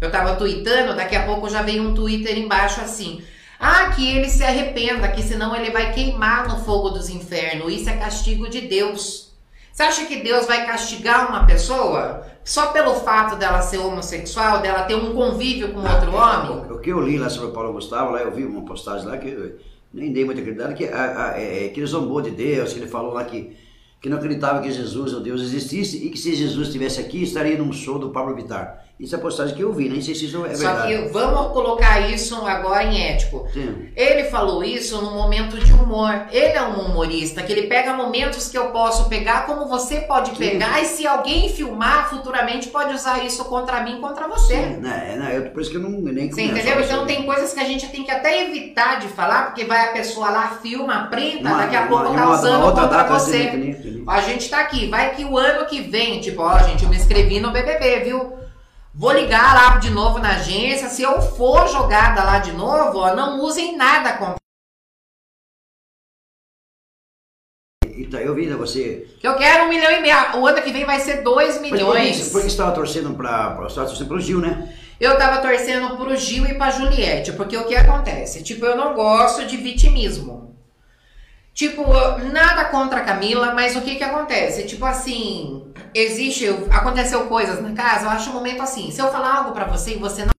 eu 0.00 0.10
tava 0.10 0.36
tweetando, 0.36 0.96
daqui 0.96 1.14
a 1.16 1.24
pouco 1.26 1.48
já 1.48 1.62
veio 1.62 1.82
um 1.82 1.94
Twitter 1.94 2.38
embaixo 2.38 2.80
assim. 2.80 3.22
Ah, 3.58 3.90
que 3.90 4.16
ele 4.16 4.28
se 4.30 4.42
arrependa, 4.42 5.08
que 5.08 5.22
senão 5.22 5.54
ele 5.54 5.70
vai 5.70 5.92
queimar 5.92 6.48
no 6.48 6.64
fogo 6.64 6.90
dos 6.90 7.10
infernos. 7.10 7.70
Isso 7.72 7.90
é 7.90 7.96
castigo 7.96 8.48
de 8.48 8.62
Deus. 8.62 9.30
Você 9.72 9.82
acha 9.82 10.06
que 10.06 10.16
Deus 10.22 10.46
vai 10.46 10.66
castigar 10.66 11.28
uma 11.28 11.44
pessoa 11.46 12.26
só 12.42 12.68
pelo 12.68 12.94
fato 12.94 13.36
dela 13.36 13.60
ser 13.60 13.78
homossexual, 13.78 14.60
dela 14.60 14.82
ter 14.84 14.94
um 14.94 15.12
convívio 15.14 15.72
com 15.72 15.80
outro 15.80 16.14
homem? 16.14 16.72
O, 16.72 16.78
que 16.78 16.90
eu 16.90 17.00
li 17.00 17.18
lá 17.18 17.28
sobre 17.28 17.48
o 17.48 17.52
Paulo 17.52 17.72
Gustavo, 17.74 18.12
lá 18.12 18.20
eu 18.20 18.32
vi 18.32 18.44
uma 18.44 18.64
postagem 18.64 19.06
lá 19.06 19.18
que 19.18 19.54
nem 19.92 20.10
dei 20.12 20.24
muita 20.24 20.40
credibilidade, 20.40 20.76
que, 20.76 20.90
a- 20.90 21.32
a- 21.32 21.38
é, 21.40 21.68
que 21.68 21.80
ele 21.80 21.86
zombou 21.86 22.22
de 22.22 22.30
Deus, 22.30 22.72
que 22.72 22.78
ele 22.78 22.88
falou 22.88 23.12
lá 23.12 23.24
que, 23.24 23.54
que 24.00 24.08
não 24.08 24.16
acreditava 24.16 24.60
que 24.62 24.70
Jesus, 24.72 25.12
o 25.12 25.20
Deus, 25.20 25.42
existisse 25.42 25.98
e 26.06 26.08
que 26.10 26.18
se 26.18 26.34
Jesus 26.34 26.68
estivesse 26.68 26.98
aqui, 27.00 27.22
estaria 27.22 27.58
num 27.58 27.72
show 27.72 27.98
do 27.98 28.08
Pablo 28.10 28.34
Vittar. 28.34 28.86
Isso 29.00 29.14
é 29.14 29.18
a 29.18 29.20
postagem 29.20 29.54
que 29.56 29.62
eu 29.62 29.72
vi, 29.72 29.88
nem 29.88 30.02
sei 30.02 30.14
se 30.14 30.26
isso 30.26 30.44
é 30.44 30.54
Só 30.54 30.74
verdade. 30.74 30.88
que 30.88 31.08
vamos 31.08 31.52
colocar 31.54 32.00
isso 32.00 32.34
agora 32.46 32.84
em 32.84 33.02
ético. 33.02 33.46
Sim. 33.50 33.88
Ele 33.96 34.24
falou 34.24 34.62
isso 34.62 35.00
num 35.00 35.14
momento 35.14 35.56
de 35.58 35.72
humor. 35.72 36.26
Ele 36.30 36.52
é 36.52 36.62
um 36.62 36.80
humorista 36.82 37.42
que 37.42 37.50
ele 37.50 37.62
pega 37.62 37.94
momentos 37.94 38.48
que 38.50 38.58
eu 38.58 38.66
posso 38.72 39.08
pegar, 39.08 39.46
como 39.46 39.66
você 39.66 40.00
pode 40.02 40.30
Sim. 40.32 40.36
pegar, 40.36 40.82
e 40.82 40.84
se 40.84 41.06
alguém 41.06 41.48
filmar 41.48 42.10
futuramente 42.10 42.68
pode 42.68 42.92
usar 42.92 43.24
isso 43.24 43.42
contra 43.46 43.82
mim, 43.82 44.02
contra 44.02 44.28
você. 44.28 44.54
Sim, 44.54 44.76
né, 44.80 45.16
né, 45.18 45.32
eu, 45.34 45.50
por 45.50 45.62
isso 45.62 45.70
que 45.70 45.78
eu 45.78 45.80
não, 45.80 45.90
nem 45.92 46.30
Você 46.30 46.42
entendeu? 46.42 46.80
Então 46.82 47.06
tem 47.06 47.22
coisas 47.24 47.54
que 47.54 47.60
a 47.60 47.64
gente 47.64 47.88
tem 47.88 48.04
que 48.04 48.10
até 48.10 48.44
evitar 48.48 49.00
de 49.00 49.08
falar, 49.08 49.46
porque 49.46 49.64
vai 49.64 49.88
a 49.88 49.92
pessoa 49.92 50.28
lá, 50.28 50.58
filma, 50.60 51.06
printa, 51.10 51.48
Uma- 51.48 51.56
daqui 51.56 51.76
a 51.76 51.86
pouco 51.86 52.04
uma- 52.04 52.14
tá 52.14 52.26
uma 52.26 52.34
usando 52.34 52.64
outra 52.64 52.82
contra 52.82 52.98
data, 52.98 53.14
você. 53.18 53.36
assim, 53.36 53.56
né, 53.56 54.04
A 54.06 54.20
gente 54.20 54.48
tá 54.50 54.60
aqui, 54.60 54.88
vai 54.88 55.14
que 55.14 55.24
o 55.24 55.38
ano 55.38 55.64
que 55.64 55.80
vem, 55.80 56.20
tipo, 56.20 56.42
ó, 56.42 56.58
gente, 56.58 56.82
eu 56.84 56.90
me 56.90 56.96
inscrevi 56.96 57.40
no 57.40 57.50
BBB, 57.50 58.00
viu? 58.00 58.39
Vou 58.94 59.12
ligar 59.12 59.54
lá 59.54 59.78
de 59.78 59.90
novo 59.90 60.18
na 60.18 60.36
agência, 60.36 60.88
se 60.88 61.02
eu 61.02 61.22
for 61.22 61.68
jogada 61.68 62.24
lá 62.24 62.38
de 62.38 62.52
novo, 62.52 62.98
ó, 62.98 63.14
não 63.14 63.40
usem 63.40 63.76
nada 63.76 64.14
contra 64.18 64.40
Então, 67.86 68.18
eu 68.18 68.34
vi 68.34 68.46
né, 68.46 68.56
você. 68.56 69.06
Eu 69.22 69.36
quero 69.36 69.64
um 69.64 69.68
milhão 69.68 69.90
e 69.92 70.00
meio. 70.00 70.16
O 70.38 70.46
ano 70.46 70.62
que 70.62 70.72
vem 70.72 70.84
vai 70.84 70.98
ser 71.00 71.22
dois 71.22 71.48
Mas 71.48 71.56
por 71.58 71.64
que, 71.64 71.72
milhões. 71.72 72.28
por 72.30 72.40
que 72.40 72.42
você 72.42 72.46
estava 72.46 72.72
torcendo 72.72 73.14
para 73.14 73.54
você 73.54 73.68
estava 73.68 73.86
torcendo 73.86 74.08
pro 74.08 74.20
Gil, 74.20 74.40
né? 74.40 74.74
Eu 74.98 75.16
tava 75.16 75.40
torcendo 75.40 75.96
pro 75.96 76.16
Gil 76.16 76.46
e 76.46 76.54
pra 76.54 76.70
Juliette, 76.70 77.32
porque 77.32 77.56
o 77.56 77.66
que 77.66 77.76
acontece? 77.76 78.42
Tipo, 78.42 78.66
eu 78.66 78.76
não 78.76 78.94
gosto 78.94 79.46
de 79.46 79.56
vitimismo. 79.56 80.49
Tipo, 81.60 81.84
nada 82.32 82.70
contra 82.70 83.00
a 83.00 83.04
Camila, 83.04 83.52
mas 83.52 83.76
o 83.76 83.82
que 83.82 83.96
que 83.96 84.02
acontece? 84.02 84.66
Tipo 84.66 84.86
assim, 84.86 85.70
existe, 85.94 86.48
aconteceu 86.70 87.26
coisas 87.26 87.60
na 87.62 87.74
casa, 87.74 88.06
eu 88.06 88.10
acho 88.10 88.30
um 88.30 88.32
momento 88.32 88.62
assim, 88.62 88.90
se 88.90 88.98
eu 88.98 89.12
falar 89.12 89.34
algo 89.34 89.52
pra 89.52 89.66
você 89.66 89.94
e 89.94 89.98
você 89.98 90.24
não 90.24 90.32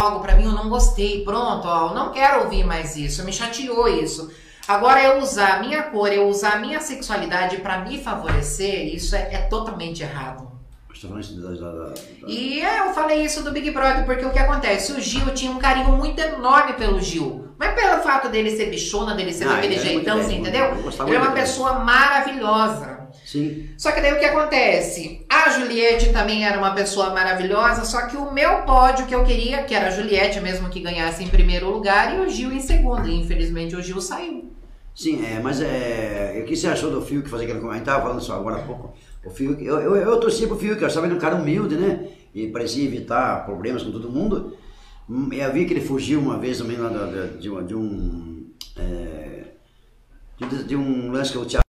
algo 0.00 0.18
pra 0.18 0.34
mim, 0.34 0.46
eu 0.46 0.50
não 0.50 0.68
gostei, 0.68 1.22
pronto, 1.22 1.68
ó, 1.68 1.90
eu 1.90 1.94
não 1.94 2.10
quero 2.10 2.42
ouvir 2.42 2.64
mais 2.64 2.96
isso, 2.96 3.24
me 3.24 3.32
chateou 3.32 3.86
isso. 3.86 4.32
Agora 4.66 5.00
eu 5.00 5.20
usar 5.20 5.58
a 5.58 5.60
minha 5.60 5.84
cor, 5.84 6.12
eu 6.12 6.26
usar 6.26 6.54
a 6.54 6.58
minha 6.58 6.80
sexualidade 6.80 7.58
pra 7.58 7.84
me 7.84 8.02
favorecer, 8.02 8.92
isso 8.92 9.14
é, 9.14 9.32
é 9.32 9.42
totalmente 9.42 10.02
errado. 10.02 10.50
E 12.26 12.60
é, 12.60 12.80
eu 12.80 12.92
falei 12.92 13.24
isso 13.24 13.44
do 13.44 13.52
Big 13.52 13.70
Brother 13.70 14.04
porque 14.04 14.24
o 14.24 14.32
que 14.32 14.40
acontece? 14.40 14.90
O 14.90 15.00
Gil 15.00 15.32
tinha 15.34 15.52
um 15.52 15.60
carinho 15.60 15.92
muito 15.92 16.18
enorme 16.18 16.72
pelo 16.72 17.00
Gil. 17.00 17.45
Mas 17.58 17.74
pelo 17.74 18.02
fato 18.02 18.28
dele 18.28 18.50
ser 18.50 18.66
bichona, 18.70 19.14
dele 19.14 19.32
ser 19.32 19.44
Ah, 19.44 19.54
daquele 19.54 19.74
muito 19.76 19.86
jeitão, 19.86 20.16
bem, 20.16 20.24
você 20.24 20.32
muito 20.34 20.48
entendeu? 20.48 20.70
bem, 20.74 21.06
Ele 21.06 21.14
é 21.16 21.18
uma 21.18 21.28
dele. 21.30 21.40
pessoa 21.40 21.78
maravilhosa. 22.26 22.96
Sim. 23.24 23.70
Só 23.76 23.92
que 23.92 24.00
daí 24.00 24.12
o 24.12 24.18
que 24.18 24.24
acontece? 24.24 25.24
A 25.28 25.50
Juliette 25.50 26.12
também 26.12 26.44
era 26.44 26.58
uma 26.58 26.72
pessoa 26.72 27.10
maravilhosa, 27.10 27.84
só 27.84 28.06
que 28.06 28.16
o 28.16 28.30
meu 28.32 28.62
pódio 28.62 29.06
que 29.06 29.14
eu 29.14 29.24
queria, 29.24 29.62
que 29.64 29.74
era 29.74 29.88
a 29.88 29.90
Juliette 29.90 30.40
mesmo 30.40 30.68
que 30.68 30.80
ganhasse 30.80 31.24
em 31.24 31.28
primeiro 31.28 31.68
lugar, 31.70 32.14
e 32.14 32.20
o 32.20 32.28
Gil 32.28 32.52
em 32.52 32.60
segundo. 32.60 33.08
E 33.08 33.14
infelizmente 33.20 33.74
o 33.74 33.82
Gil 33.82 34.00
saiu. 34.00 34.52
Sim, 34.94 35.24
é, 35.26 35.40
mas 35.40 35.60
é. 35.60 36.38
O 36.42 36.44
que 36.46 36.56
você 36.56 36.68
achou 36.68 36.90
do 36.90 37.02
Fiuk 37.02 37.24
que 37.24 37.28
fazia 37.30 37.46
aquele 37.46 37.60
comentário? 37.60 37.84
Tava 37.84 38.02
falando 38.02 38.20
só 38.20 38.34
agora 38.34 38.56
há 38.56 38.62
pouco. 38.62 38.94
O 39.24 39.30
Fiuk, 39.30 39.62
eu, 39.64 39.78
eu, 39.80 39.96
eu 39.96 40.20
torcia 40.20 40.46
pro 40.46 40.56
Fiuk, 40.58 40.80
eu 40.80 40.86
achava 40.86 41.06
ele 41.06 41.14
um 41.16 41.18
cara 41.18 41.34
humilde, 41.34 41.74
né? 41.74 42.06
E 42.34 42.46
parecia 42.48 42.84
evitar 42.84 43.44
problemas 43.44 43.82
com 43.82 43.90
todo 43.90 44.08
mundo. 44.10 44.56
Hum, 45.08 45.32
Eu 45.32 45.52
vi 45.52 45.64
que 45.66 45.72
ele 45.74 45.80
fugiu 45.80 46.20
uma 46.20 46.38
vez 46.38 46.58
também 46.58 46.76
lá 46.76 46.88
de, 47.38 47.48
uma- 47.48 47.62
de 47.62 47.74
um. 47.74 48.50
é, 48.76 49.44
de, 50.38 50.64
de 50.64 50.76
um 50.76 51.10
lance 51.12 51.32
que 51.32 51.38
o 51.38 51.44
Thiago. 51.44 51.65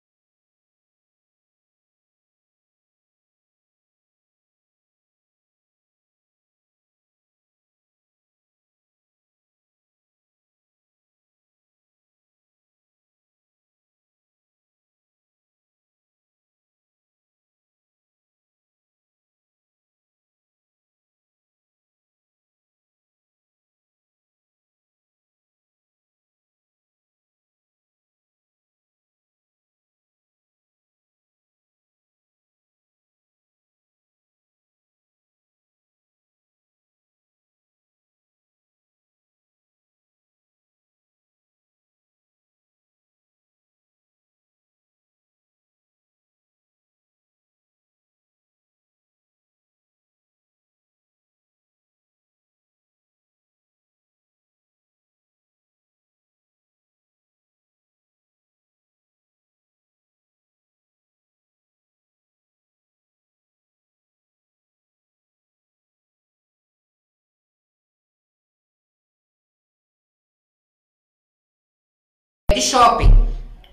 De 72.52 72.62
shopping. 72.62 73.12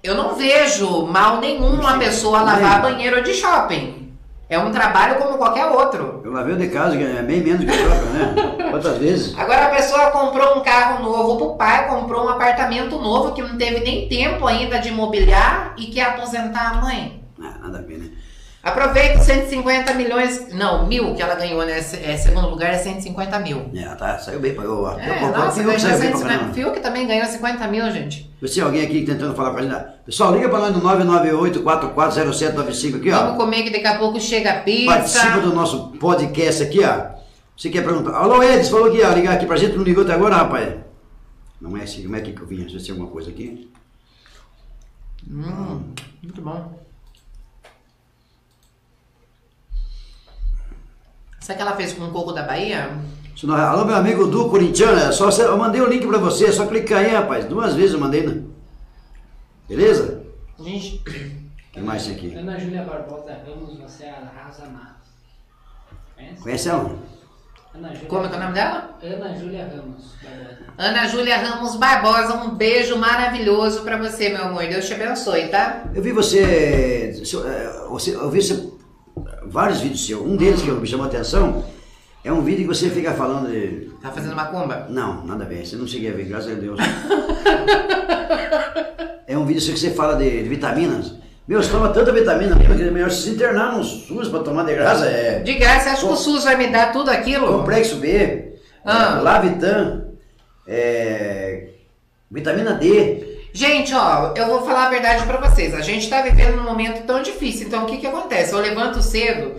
Eu 0.02 0.16
não 0.16 0.36
vejo 0.36 1.06
mal 1.08 1.40
nenhum 1.40 1.74
uma 1.74 1.98
pessoa 1.98 2.42
lavar 2.42 2.82
banheiro 2.82 3.22
de 3.22 3.34
shopping. 3.34 4.00
É 4.50 4.58
um 4.58 4.72
trabalho 4.72 5.16
como 5.20 5.38
qualquer 5.38 5.68
outro. 5.68 6.22
Eu 6.26 6.32
lavei 6.32 6.56
de 6.56 6.70
casa, 6.70 6.98
que 6.98 7.04
é 7.04 7.22
bem 7.22 7.42
menos 7.42 7.64
que 7.64 7.72
troca, 7.72 8.06
né? 8.06 8.70
Quantas 8.72 8.98
vezes? 8.98 9.38
Agora 9.38 9.66
a 9.66 9.70
pessoa 9.70 10.10
comprou 10.10 10.58
um 10.58 10.62
carro 10.62 11.04
novo 11.04 11.38
pro 11.38 11.56
pai, 11.56 11.88
comprou 11.88 12.26
um 12.26 12.30
apartamento 12.30 12.98
novo 13.00 13.34
que 13.34 13.44
não 13.44 13.58
teve 13.58 13.82
nem 13.82 14.08
tempo 14.08 14.48
ainda 14.48 14.80
de 14.80 14.90
mobiliar 14.90 15.76
e 15.78 15.88
quer 15.88 16.06
aposentar 16.06 16.72
a 16.72 16.74
mãe. 16.82 17.24
Ah, 17.40 17.60
nada 17.62 17.78
a 17.78 17.82
ver, 17.82 18.00
né? 18.00 18.10
Aproveita 18.62 19.20
os 19.20 19.26
150 19.26 19.94
milhões, 19.94 20.54
não, 20.54 20.86
mil 20.86 21.16
que 21.16 21.22
ela 21.22 21.36
ganhou, 21.36 21.66
né? 21.66 21.78
É, 21.78 22.18
segundo 22.18 22.50
lugar 22.50 22.74
é 22.74 22.78
150 22.78 23.40
mil. 23.40 23.72
É, 23.74 23.86
tá, 23.96 24.20
saiu 24.20 24.42
bem 24.42 24.54
pra 24.54 24.66
eu. 24.66 24.86
eu 24.86 24.90
É, 25.00 25.14
concordo 25.20 25.38
nossa, 25.46 25.62
o 25.62 25.64
Fiuk 25.64 25.80
saiu 25.82 26.00
bem 26.00 26.10
pra 26.10 26.18
150. 26.20 26.54
Fiuk 26.54 26.80
também 26.82 27.08
ganhou 27.08 27.26
50 27.26 27.68
mil, 27.70 27.90
gente. 27.92 28.30
Se 28.46 28.60
alguém 28.60 28.84
aqui 28.84 29.06
tentando 29.06 29.34
falar 29.34 29.52
com 29.52 29.58
a 29.60 29.62
gente. 29.62 29.76
Pessoal, 30.06 30.34
liga 30.36 30.50
pra 30.50 30.60
nós 30.60 30.76
no 30.76 30.82
998-440795 30.82 32.98
aqui, 32.98 33.10
Vamos 33.12 33.34
ó. 33.34 33.38
comer 33.38 33.64
que 33.64 33.70
daqui 33.70 33.88
a 33.88 33.98
pouco 33.98 34.20
chega 34.20 34.52
a 34.52 34.60
pizza. 34.62 34.88
Participa 34.94 35.40
do 35.40 35.54
nosso 35.56 35.92
podcast 35.94 36.64
aqui, 36.64 36.84
ó. 36.84 37.18
Você 37.56 37.70
quer 37.70 37.84
perguntar? 37.84 38.12
Alô, 38.18 38.44
Edson, 38.44 38.72
falou 38.72 38.88
aqui, 38.90 39.02
ó. 39.04 39.14
Ligar 39.14 39.36
aqui 39.36 39.46
pra 39.46 39.56
gente, 39.56 39.78
não 39.78 39.84
ligou 39.84 40.04
até 40.04 40.14
agora, 40.14 40.36
rapaz. 40.36 40.74
Não 41.62 41.78
é 41.78 41.84
assim, 41.84 42.04
como 42.04 42.16
é 42.18 42.22
que 42.22 42.38
eu 42.38 42.46
vim? 42.46 42.58
Deixa 42.58 42.72
eu 42.72 42.74
ver 42.74 42.80
se 42.80 42.86
tem 42.88 42.92
alguma 42.94 43.10
coisa 43.12 43.30
aqui. 43.30 43.70
Hum, 45.30 45.82
muito 46.24 46.42
bom. 46.42 46.89
Sabe 51.50 51.54
o 51.62 51.64
que 51.64 51.68
ela 51.68 51.76
fez 51.78 51.94
com 51.94 52.04
o 52.06 52.12
coco 52.12 52.32
da 52.32 52.44
Bahia? 52.44 52.92
Se 53.36 53.48
não- 53.48 53.56
Alô, 53.56 53.84
meu 53.84 53.96
amigo 53.96 54.28
Du 54.28 54.50
Corintiano, 54.50 55.00
é 55.00 55.12
só, 55.12 55.30
eu 55.32 55.58
mandei 55.58 55.82
o 55.82 55.88
link 55.90 56.06
pra 56.06 56.20
você, 56.20 56.46
é 56.46 56.52
só 56.52 56.68
clicar 56.68 57.00
aí, 57.00 57.12
rapaz. 57.12 57.46
Duas 57.46 57.74
vezes 57.74 57.94
eu 57.94 58.00
mandei, 58.00 58.22
né? 58.24 58.44
Beleza? 59.68 60.22
Gente, 60.60 60.98
O 60.98 61.72
que 61.74 61.80
mais 61.82 62.06
tem 62.06 62.16
aqui? 62.16 62.36
Ana 62.36 62.60
Júlia 62.60 62.84
Barbosa 62.84 63.36
Ramos, 63.48 63.80
você 63.80 64.06
arrasa 64.06 64.66
mais. 64.66 64.90
Conhece? 66.16 66.42
Conhece 66.44 66.70
ela? 66.70 66.96
Ana 67.74 67.90
Júlia, 67.96 68.08
como 68.10 68.26
é 68.26 68.28
que 68.30 68.34
é 68.36 68.38
o 68.38 68.42
nome 68.42 68.54
dela? 68.54 68.98
Ana 69.02 69.40
Júlia 69.40 69.64
Ramos 69.76 70.06
Barbosa. 70.22 70.58
Ana 70.78 71.08
Júlia 71.08 71.38
Ramos 71.38 71.76
Barbosa, 71.78 72.34
um 72.44 72.50
beijo 72.56 72.96
maravilhoso 72.98 73.82
pra 73.82 73.98
você, 73.98 74.30
meu 74.30 74.44
amor. 74.44 74.68
Deus 74.68 74.86
te 74.88 74.94
abençoe, 74.94 75.48
tá? 75.48 75.86
Eu 75.96 76.04
vi 76.04 76.12
você, 76.12 77.14
é, 77.24 77.88
você 77.90 78.14
eu 78.14 78.30
vi 78.30 78.40
você, 78.42 78.70
vários 79.46 79.82
vídeos 79.82 80.06
seus. 80.06 80.22
Um 80.22 80.36
deles 80.36 80.62
que 80.62 80.72
me 80.72 80.88
chamou 80.88 81.06
a 81.06 81.10
atenção 81.10 81.64
é 82.24 82.32
um 82.32 82.42
vídeo 82.42 82.68
que 82.68 82.76
você 82.76 82.90
fica 82.90 83.14
falando 83.14 83.50
de. 83.50 83.90
Tá 84.02 84.12
fazendo 84.12 84.36
macumba? 84.36 84.88
Não, 84.90 85.26
nada 85.26 85.44
a 85.44 85.48
ver. 85.48 85.66
Você 85.66 85.76
não 85.76 85.88
cheguei 85.88 86.12
a 86.12 86.14
ver, 86.14 86.26
graças 86.26 86.52
a 86.52 86.56
Deus. 86.56 86.80
é 89.28 89.38
um 89.38 89.46
vídeo 89.46 89.62
seu 89.62 89.74
que 89.74 89.80
você 89.80 89.92
fala 89.92 90.16
de, 90.16 90.44
de 90.44 90.50
vitaminas. 90.50 91.14
Meu, 91.48 91.62
você 91.64 91.72
toma 91.72 91.90
tanta 91.90 92.12
vitamina 92.12 92.56
que 92.58 92.66
é 92.66 92.92
melhor 92.92 93.10
se 93.10 93.32
internar 93.32 93.76
no 93.76 93.84
SUS 93.84 94.28
pra 94.28 94.40
tomar 94.40 94.64
de 94.66 94.76
graça. 94.76 95.06
É 95.08 95.40
De 95.40 95.56
graça, 95.56 95.90
acho 95.92 96.06
que 96.06 96.14
o 96.14 96.16
SUS 96.16 96.44
vai 96.44 96.56
me 96.56 96.68
dar 96.68 96.92
tudo 96.92 97.10
aquilo? 97.10 97.48
complexo 97.48 97.96
B, 97.96 98.54
Ah. 98.86 99.16
é, 99.18 99.22
Lavitan, 99.22 100.06
é, 100.68 101.70
vitamina 102.30 102.74
D. 102.76 103.29
Gente, 103.52 103.94
ó, 103.94 104.34
eu 104.36 104.48
vou 104.48 104.66
falar 104.66 104.86
a 104.86 104.90
verdade 104.90 105.26
pra 105.26 105.38
vocês. 105.38 105.74
A 105.74 105.82
gente 105.82 106.10
tá 106.10 106.22
vivendo 106.22 106.58
num 106.58 106.64
momento 106.64 107.06
tão 107.06 107.22
difícil. 107.22 107.68
Então, 107.68 107.84
o 107.84 107.86
que 107.88 107.98
que 107.98 108.08
acontece? 108.08 108.54
Eu 108.54 108.60
levanto 108.60 109.02
cedo. 109.02 109.56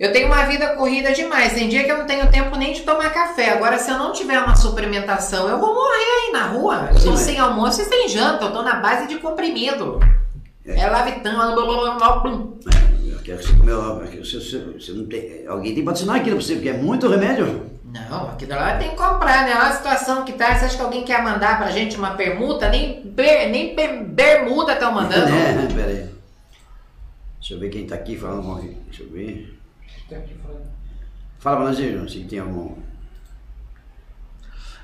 Eu 0.00 0.12
tenho 0.12 0.26
uma 0.26 0.44
vida 0.46 0.74
corrida 0.74 1.12
demais. 1.12 1.52
Tem 1.52 1.68
dia 1.68 1.84
que 1.84 1.92
eu 1.92 1.98
não 1.98 2.06
tenho 2.06 2.30
tempo 2.30 2.56
nem 2.56 2.72
de 2.72 2.80
tomar 2.80 3.12
café. 3.12 3.50
Agora, 3.50 3.78
se 3.78 3.90
eu 3.90 3.98
não 3.98 4.12
tiver 4.12 4.38
uma 4.40 4.56
suplementação, 4.56 5.48
eu 5.48 5.58
vou 5.58 5.74
morrer 5.74 6.26
aí 6.26 6.32
na 6.32 6.46
rua. 6.46 6.88
Eu 6.90 7.00
tô 7.00 7.16
Sim, 7.16 7.24
sem 7.24 7.38
almoço 7.38 7.82
e 7.82 7.84
sem 7.84 8.08
janta. 8.08 8.46
Eu 8.46 8.52
tô 8.52 8.62
na 8.62 8.76
base 8.76 9.06
de 9.06 9.16
comprimido. 9.18 10.00
É 10.64 10.88
Lavitan. 10.88 11.34
blá, 11.34 11.54
blá, 11.54 11.64
blá, 11.64 11.94
blá, 11.94 12.16
blá. 12.16 12.32
É, 12.32 13.12
eu 13.12 13.18
quero 13.18 13.38
que 13.38 13.46
você 13.46 13.52
comeu. 13.52 14.02
Você, 14.24 14.40
você, 14.40 14.58
você 14.58 14.92
não 14.92 15.06
tem, 15.06 15.46
alguém 15.46 15.74
tem 15.74 15.80
que 15.80 15.82
patrocinar 15.82 16.16
aquilo 16.16 16.36
pra 16.36 16.44
você, 16.44 16.54
porque 16.54 16.68
é 16.68 16.72
muito 16.72 17.08
remédio. 17.08 17.66
Não, 17.92 18.28
aqui 18.30 18.46
da 18.46 18.56
hora 18.58 18.78
tem 18.78 18.90
que 18.90 18.96
comprar, 18.96 19.44
né? 19.44 19.50
Olha 19.54 19.68
a 19.68 19.72
situação 19.72 20.24
que 20.24 20.32
tá. 20.32 20.54
Você 20.56 20.64
acha 20.64 20.76
que 20.76 20.82
alguém 20.82 21.04
quer 21.04 21.22
mandar 21.22 21.58
pra 21.58 21.70
gente 21.70 21.96
uma 21.96 22.12
permuta? 22.12 22.70
Nem, 22.70 23.02
ber, 23.04 23.48
nem 23.50 23.74
per- 23.74 24.02
bermuda 24.04 24.72
estão 24.72 24.92
mandando. 24.92 25.26
É, 25.30 25.66
pera 25.74 25.88
aí. 25.90 26.08
Deixa 27.38 27.54
eu 27.54 27.58
ver 27.60 27.68
quem 27.68 27.86
tá 27.86 27.94
aqui 27.96 28.16
falando. 28.16 28.42
com 28.44 28.52
alguém. 28.52 28.78
Deixa 28.86 29.02
eu 29.02 29.10
ver. 29.10 29.58
Tô 30.08 30.14
aqui 30.14 30.34
falando. 30.42 30.62
Fala 31.38 31.56
pra 31.56 31.64
nós 31.66 31.78
aí, 31.78 31.92
João, 31.92 32.08
se 32.08 32.20
tem 32.24 32.38
algum. 32.38 32.74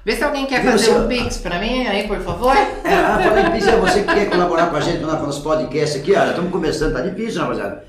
Vê 0.05 0.15
se 0.17 0.25
alguém 0.25 0.47
quer 0.47 0.61
Viu, 0.63 0.73
fazer 0.73 0.85
seu- 0.87 1.03
um 1.03 1.09
pix 1.09 1.39
pra 1.39 1.59
mim 1.59 1.87
aí, 1.87 2.07
por 2.07 2.21
favor. 2.21 2.57
É, 2.57 2.95
ah, 2.95 3.19
falando 3.23 3.49
em 3.49 3.53
pizza, 3.53 3.77
você 3.77 4.03
que 4.03 4.15
quer 4.15 4.29
colaborar 4.31 4.69
com 4.69 4.77
a 4.77 4.81
gente 4.81 4.99
no 5.01 5.07
nosso 5.07 5.43
podcast 5.43 5.99
aqui, 5.99 6.15
olha, 6.15 6.31
estamos 6.31 6.51
começando, 6.51 6.93
tá 6.95 7.01
difícil, 7.01 7.41
rapaziada. 7.43 7.85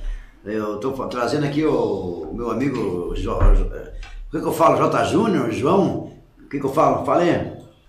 Eu 0.46 0.78
tô 0.80 0.92
trazendo 1.08 1.46
aqui 1.46 1.66
o, 1.66 2.30
o 2.32 2.34
meu 2.34 2.52
amigo, 2.52 3.14
Jo- 3.16 3.40
Jo- 3.56 3.72
eh, 3.74 3.92
o 4.30 4.32
que, 4.32 4.40
que 4.40 4.48
eu 4.48 4.54
falo? 4.54 4.78
J. 4.78 5.04
Júnior, 5.06 5.52
João, 5.52 6.12
o 6.46 6.50
que, 6.50 6.60
que 6.60 6.66
eu 6.66 6.72
falo? 6.74 7.06
Falei? 7.06 7.34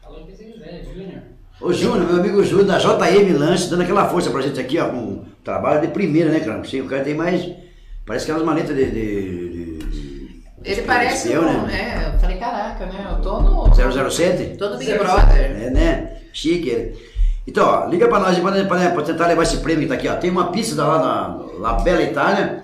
Falou 0.02 0.22
o 0.22 0.26
que 0.26 0.32
você 0.36 0.44
quiser, 0.44 0.84
Júnior. 0.84 1.20
Ô 1.60 1.72
Júnior, 1.72 2.06
meu 2.06 2.20
amigo 2.20 2.42
Júnior 2.42 2.66
da 2.66 2.78
JM 2.78 3.38
Lanche, 3.38 3.68
dando 3.68 3.82
aquela 3.82 4.08
força 4.08 4.30
pra 4.30 4.40
gente 4.40 4.58
aqui, 4.58 4.78
ó, 4.78 4.88
com 4.88 4.96
um 4.96 5.24
trabalho 5.44 5.80
de 5.82 5.88
primeira, 5.88 6.30
né, 6.30 6.40
cara? 6.40 6.64
Sim, 6.64 6.80
o 6.80 6.86
cara 6.86 7.04
tem 7.04 7.14
mais, 7.14 7.50
parece 8.06 8.24
que 8.24 8.30
é 8.30 8.34
umas 8.34 8.44
maletas 8.46 8.74
de... 8.74 8.84
de, 8.90 9.78
de- 9.78 9.78
de- 9.78 10.42
Ele 10.64 10.82
parece 10.82 11.28
espião, 11.28 11.42
um. 11.48 11.66
né? 11.66 12.04
É, 12.04 12.14
eu 12.14 12.18
falei, 12.18 12.36
caraca, 12.38 12.86
né? 12.86 13.06
Eu 13.10 13.20
tô 13.22 13.40
no. 13.40 13.70
007? 14.10 14.56
Tô 14.58 14.70
no 14.70 14.78
Big 14.78 14.92
Brother. 14.98 15.36
É, 15.38 15.70
né? 15.70 16.16
Chique 16.32 16.68
ele. 16.68 17.10
Então, 17.46 17.66
ó, 17.66 17.86
liga 17.88 18.06
pra 18.08 18.20
nós 18.20 18.38
pra, 18.38 18.52
pra, 18.64 18.90
pra 18.90 19.02
tentar 19.02 19.26
levar 19.26 19.42
esse 19.42 19.56
prêmio 19.58 19.82
que 19.82 19.88
tá 19.88 19.94
aqui, 19.94 20.06
ó. 20.08 20.14
Tem 20.16 20.30
uma 20.30 20.52
pizza 20.52 20.82
lá 20.84 20.98
na 20.98 21.42
La 21.58 21.72
Bella 21.80 22.02
Itália, 22.02 22.62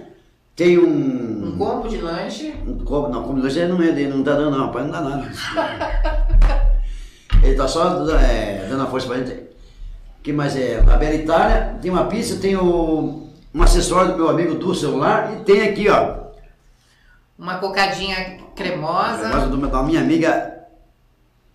tem 0.55 0.79
Um 0.79 1.36
um... 1.57 1.67
combo 1.67 1.89
de 1.89 1.99
lanche. 1.99 2.55
um 2.67 2.79
copo, 2.79 3.09
não, 3.11 3.23
como 3.25 3.41
dois 3.41 3.57
não 3.57 3.83
é 3.83 3.93
dele, 3.93 4.09
não 4.11 4.23
tá 4.23 4.35
dando 4.35 4.57
não, 4.57 4.67
rapaz, 4.67 4.85
não 4.87 4.93
dá 4.93 5.01
nada. 5.01 5.31
ele 7.43 7.55
tá 7.57 7.67
só 7.69 8.09
é, 8.19 8.67
dando 8.69 8.83
a 8.83 8.87
força 8.87 9.07
pra 9.09 9.19
gente. 9.19 9.33
O 9.33 10.23
que 10.23 10.33
mais 10.33 10.57
é? 10.57 10.83
La 10.85 10.97
Bella 10.97 11.15
Itália, 11.15 11.79
tem 11.81 11.91
uma 11.91 12.05
pizza, 12.07 12.41
tem 12.41 12.57
o, 12.57 13.29
um 13.55 13.63
acessório 13.63 14.13
do 14.13 14.19
meu 14.19 14.29
amigo 14.29 14.55
do 14.55 14.75
celular 14.75 15.33
e 15.35 15.45
tem 15.45 15.63
aqui, 15.63 15.89
ó, 15.89 16.27
Uma 17.39 17.59
cocadinha 17.59 18.17
a 18.19 18.43
cremosa. 18.57 19.29
negócio 19.29 19.51
do- 19.51 19.67
da 19.69 19.83
minha 19.83 20.01
amiga 20.01 20.55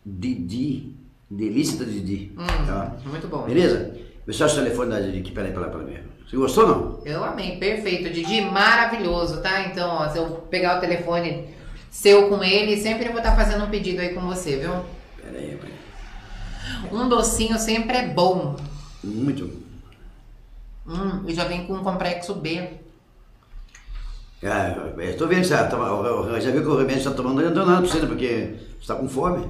Didi, 0.06 0.95
delícia 1.30 1.78
da 1.80 1.86
Didi. 1.86 2.32
Hum, 2.38 2.66
Tá? 2.66 2.95
muito 3.06 3.28
bom. 3.28 3.43
Beleza? 3.43 3.93
Acha 4.28 4.45
o 4.45 4.64
telefone 4.64 4.89
da 4.91 4.99
Didi 5.02 5.20
aqui, 5.20 5.32
peraí, 5.32 5.52
peraí, 5.52 5.70
peraí. 5.70 6.04
Você 6.32 6.38
gostou 6.38 6.65
não? 6.65 7.01
Eu 7.03 7.25
amei, 7.25 7.57
perfeito. 7.57 8.09
Didi, 8.09 8.39
maravilhoso, 8.39 9.41
tá? 9.41 9.65
Então, 9.65 9.89
ó, 9.89 10.07
se 10.07 10.17
eu 10.17 10.27
pegar 10.49 10.77
o 10.77 10.79
telefone 10.79 11.49
seu 11.89 12.29
com 12.29 12.41
ele, 12.41 12.77
sempre 12.77 13.07
eu 13.07 13.11
vou 13.11 13.19
estar 13.19 13.36
fazendo 13.36 13.65
um 13.65 13.69
pedido 13.69 13.99
aí 13.99 14.13
com 14.13 14.21
você, 14.21 14.55
viu? 14.55 14.71
Peraí, 15.21 15.57
peraí. 15.57 16.89
Um 16.89 17.09
docinho 17.09 17.59
sempre 17.59 17.97
é 17.97 18.07
bom. 18.07 18.55
Muito. 19.03 19.61
Hum, 20.88 21.25
e 21.27 21.34
já 21.34 21.43
vem 21.43 21.67
com 21.67 21.73
um 21.73 21.84
complexo 21.84 22.34
B. 22.36 22.79
Eu 24.41 25.17
tô 25.17 25.27
vendo 25.27 25.43
você 25.43 25.53
tá, 25.53 25.67
já 26.39 26.49
viu 26.49 26.61
que 26.61 26.67
o 26.69 26.77
remédio 26.77 26.95
que 26.95 27.03
você 27.03 27.09
tá 27.09 27.15
tomando 27.15 27.36
não 27.36 27.41
adiantou 27.41 27.65
nada 27.65 27.82
pra 27.82 27.91
você, 27.91 27.99
né? 27.99 28.07
Porque 28.07 28.55
você 28.79 28.88
tá 28.88 28.95
com 28.95 29.09
fome. 29.09 29.49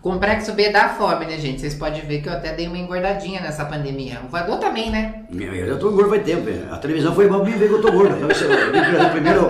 Complexo 0.00 0.52
B 0.52 0.70
dá 0.70 0.90
fome, 0.90 1.26
né, 1.26 1.38
gente? 1.38 1.60
Vocês 1.60 1.74
podem 1.74 2.00
ver 2.02 2.22
que 2.22 2.28
eu 2.28 2.32
até 2.32 2.52
dei 2.52 2.68
uma 2.68 2.78
engordadinha 2.78 3.40
nessa 3.40 3.64
pandemia. 3.64 4.20
O 4.24 4.28
Vador 4.28 4.58
também, 4.58 4.90
né? 4.90 5.24
Eu, 5.32 5.52
eu 5.52 5.78
tô 5.78 5.90
gordo 5.90 6.10
faz 6.10 6.22
tempo. 6.24 6.42
velho. 6.42 6.72
A 6.72 6.78
televisão 6.78 7.14
foi 7.14 7.28
bom 7.28 7.40
pra 7.40 7.50
mim 7.50 7.58
ver 7.58 7.68
que 7.68 7.74
eu 7.74 7.82
tô 7.82 7.90
gordo. 7.90 8.14
Então, 8.16 8.28
o, 8.28 9.10
primeiro, 9.10 9.48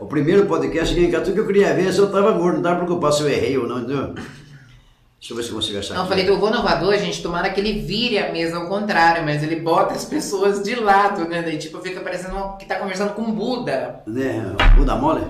o 0.00 0.06
primeiro 0.06 0.46
podcast 0.46 0.94
que 0.94 1.10
tudo 1.20 1.32
que 1.32 1.40
eu 1.40 1.46
queria 1.46 1.72
ver 1.72 1.88
é 1.88 1.92
se 1.92 1.98
eu 1.98 2.12
tava 2.12 2.32
gordo. 2.32 2.56
Não 2.56 2.62
tava 2.62 2.84
preocupado 2.84 3.14
se 3.14 3.22
eu 3.22 3.30
errei 3.30 3.56
ou 3.56 3.66
não, 3.66 3.78
entendeu? 3.78 4.12
Deixa 4.14 5.32
eu 5.32 5.36
ver 5.36 5.42
se 5.44 5.48
eu 5.50 5.54
consigo 5.54 5.78
achar 5.78 5.94
Não, 5.94 6.00
eu 6.00 6.02
aqui. 6.02 6.08
falei 6.10 6.24
que 6.26 6.30
eu 6.32 6.38
vou 6.38 6.50
no 6.50 6.62
Vador, 6.62 6.98
gente, 6.98 7.22
tomara 7.22 7.48
que 7.48 7.60
ele 7.60 7.80
vire 7.80 8.18
a 8.18 8.30
mesa 8.32 8.56
ao 8.58 8.66
contrário, 8.68 9.24
mas 9.24 9.42
ele 9.42 9.56
bota 9.56 9.94
as 9.94 10.04
pessoas 10.04 10.62
de 10.62 10.74
lado, 10.74 11.26
né? 11.28 11.42
Daí, 11.42 11.56
tipo, 11.58 11.78
fica 11.80 12.00
parecendo 12.00 12.56
que 12.58 12.66
tá 12.66 12.74
conversando 12.74 13.14
com 13.14 13.30
Buda. 13.32 14.02
Né? 14.06 14.44
O 14.78 14.84
da 14.84 14.96
mole? 14.96 15.24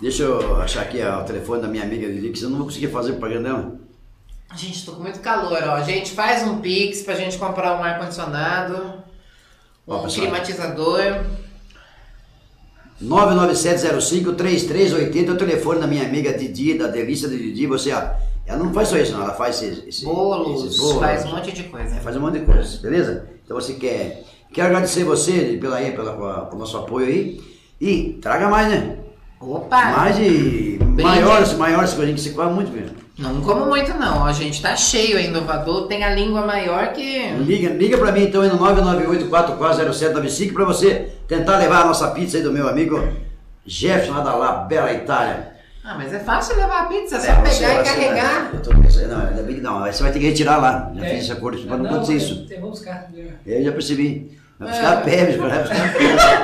Deixa 0.00 0.22
eu 0.24 0.56
achar 0.60 0.82
aqui 0.82 1.00
ó, 1.02 1.20
o 1.20 1.24
telefone 1.24 1.62
da 1.62 1.68
minha 1.68 1.84
amiga 1.84 2.06
Lili, 2.06 2.30
que 2.30 2.42
eu 2.42 2.50
não 2.50 2.58
vou 2.58 2.66
conseguir 2.66 2.88
fazer 2.88 3.12
propaganda 3.12 3.48
dela. 3.48 3.72
Gente, 4.56 4.84
tô 4.84 4.92
com 4.92 5.02
muito 5.02 5.20
calor, 5.20 5.58
ó. 5.66 5.80
Gente, 5.82 6.12
faz 6.12 6.42
um 6.46 6.60
pix 6.60 7.02
pra 7.02 7.14
gente 7.14 7.38
comprar 7.38 7.80
um 7.80 7.82
ar-condicionado, 7.82 9.02
Ó, 9.86 9.98
um 9.98 10.02
pessoal. 10.04 10.26
climatizador. 10.26 11.24
99705-3380 13.02 15.28
é 15.28 15.32
o 15.32 15.36
telefone 15.36 15.80
da 15.80 15.86
minha 15.86 16.04
amiga 16.04 16.32
Didi, 16.32 16.74
da 16.78 16.86
Delícia 16.86 17.28
de 17.28 17.36
Didi. 17.36 17.66
Você, 17.66 17.92
ó, 17.92 18.00
ela 18.46 18.58
não 18.62 18.72
faz 18.72 18.88
só 18.88 18.96
isso, 18.96 19.12
não. 19.12 19.22
Ela 19.22 19.34
faz 19.34 19.60
esse, 19.62 19.88
esse, 19.88 20.04
Bolos, 20.04 20.64
esses 20.64 20.78
bolos. 20.78 21.00
faz 21.00 21.24
um 21.24 21.30
monte 21.32 21.50
de 21.52 21.64
coisa. 21.64 21.96
É, 21.96 22.00
faz 22.00 22.16
um 22.16 22.20
monte 22.20 22.38
de 22.38 22.44
coisa, 22.46 22.78
beleza? 22.80 23.28
Então 23.44 23.60
você 23.60 23.74
quer. 23.74 24.22
Quero 24.52 24.68
agradecer 24.68 25.02
você 25.04 25.58
pela, 25.60 25.76
pela, 25.78 26.12
pela- 26.12 26.46
pelo 26.46 26.60
nosso 26.60 26.76
apoio 26.78 27.06
aí. 27.08 27.40
E 27.80 28.12
traga 28.22 28.48
mais, 28.48 28.68
né? 28.68 28.98
Opa! 29.46 29.84
Mais 29.96 30.16
de. 30.16 30.78
Maiores, 31.02 31.52
maiores 31.54 31.92
coisas 31.92 32.14
que 32.14 32.20
você 32.20 32.30
come 32.30 32.52
muito, 32.54 32.70
velho. 32.72 32.90
Não 33.18 33.40
como 33.42 33.66
muito 33.66 33.92
não, 33.94 34.24
a 34.26 34.32
gente 34.32 34.60
tá 34.60 34.74
cheio 34.74 35.16
aí, 35.16 35.26
inovador, 35.26 35.86
tem 35.86 36.02
a 36.02 36.10
língua 36.10 36.44
maior 36.44 36.88
que... 36.92 37.28
Liga, 37.46 37.68
liga 37.70 37.96
pra 37.96 38.10
mim 38.10 38.24
então 38.24 38.42
aí 38.42 38.48
no 38.48 38.58
998-440795 38.58 40.52
pra 40.52 40.64
você 40.64 41.10
tentar 41.28 41.58
levar 41.58 41.82
a 41.82 41.84
nossa 41.86 42.08
pizza 42.10 42.36
aí 42.38 42.42
do 42.42 42.52
meu 42.52 42.68
amigo 42.68 43.00
Jefferson 43.64 44.14
lá 44.14 44.20
da 44.20 44.34
La 44.34 44.52
Bela 44.64 44.92
Itália. 44.92 45.52
Ah, 45.84 45.94
mas 45.96 46.12
é 46.12 46.18
fácil 46.18 46.56
levar 46.56 46.82
a 46.82 46.84
pizza, 46.86 47.16
é 47.16 47.20
só 47.20 47.26
É, 47.32 47.34
pegar 47.36 47.50
você- 47.50 47.64
e 47.64 47.66
você- 47.68 47.84
carregar. 47.84 48.50
Eu 48.54 48.62
tô 48.62 48.70
pensando, 48.70 49.08
não, 49.08 49.26
ainda 49.28 49.42
bem 49.42 49.54
que 49.56 49.60
não, 49.60 49.84
aí 49.84 49.92
você 49.92 50.02
vai 50.02 50.10
ter 50.12 50.18
que 50.18 50.26
retirar 50.26 50.56
lá. 50.56 50.90
Já 50.96 51.04
É. 51.06 51.10
fiz 51.10 51.22
esse 51.24 51.32
acordo, 51.32 51.64
não, 51.66 51.78
não 51.78 51.88
pode 51.90 52.06
ser 52.06 52.12
eu- 52.14 52.16
isso. 52.16 52.46
Eu 52.50 52.60
vou 52.62 52.70
buscar. 52.70 53.08
né? 53.12 53.26
Eu 53.46 53.62
já 53.64 53.70
percebi. 53.72 54.36
Vai 54.58 54.70
buscar 54.70 54.92
É. 54.92 54.96
a 54.96 55.00
pé, 55.02 55.36
vai 55.36 55.58
buscar 55.62 55.76
a 55.76 55.88
pé. 55.92 56.43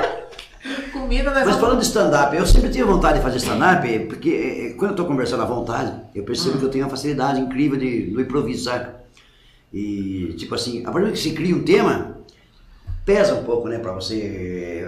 Mas 1.33 1.57
falando 1.57 1.79
de 1.79 1.85
stand-up, 1.85 2.35
eu 2.35 2.45
sempre 2.45 2.69
tive 2.69 2.83
vontade 2.83 3.17
de 3.19 3.23
fazer 3.23 3.37
stand-up, 3.37 3.99
porque 4.07 4.29
eh, 4.71 4.73
quando 4.77 4.91
eu 4.91 4.95
tô 4.97 5.05
conversando 5.05 5.43
à 5.43 5.45
vontade, 5.45 5.93
eu 6.13 6.23
percebo 6.23 6.57
que 6.57 6.65
eu 6.65 6.69
tenho 6.69 6.83
uma 6.85 6.89
facilidade 6.89 7.39
incrível 7.39 7.77
de, 7.79 8.07
do 8.11 8.19
improviso, 8.21 8.65
saca? 8.65 9.01
E, 9.73 10.33
tipo 10.37 10.53
assim, 10.55 10.85
a 10.85 10.91
partir 10.91 11.11
que 11.11 11.17
você 11.19 11.31
cria 11.31 11.55
um 11.55 11.63
tema, 11.63 12.17
pesa 13.05 13.33
um 13.35 13.43
pouco, 13.43 13.67
né, 13.67 13.79
pra 13.79 13.93
você. 13.93 14.15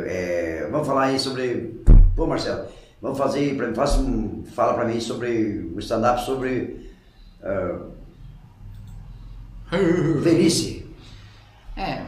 eh, 0.07 0.67
vamos 0.71 0.85
falar 0.87 1.03
aí 1.05 1.19
sobre. 1.19 1.81
Pô, 2.15 2.27
Marcelo, 2.27 2.65
vamos 3.01 3.17
fazer. 3.17 3.55
Pra, 3.55 3.73
faça 3.73 3.99
um, 3.99 4.43
fala 4.53 4.73
pra 4.73 4.85
mim 4.85 4.99
sobre 4.99 5.71
o 5.73 5.79
stand-up 5.79 6.21
sobre. 6.25 6.89
ah, 7.43 7.79
velhice. 10.21 10.85
É, 11.75 12.03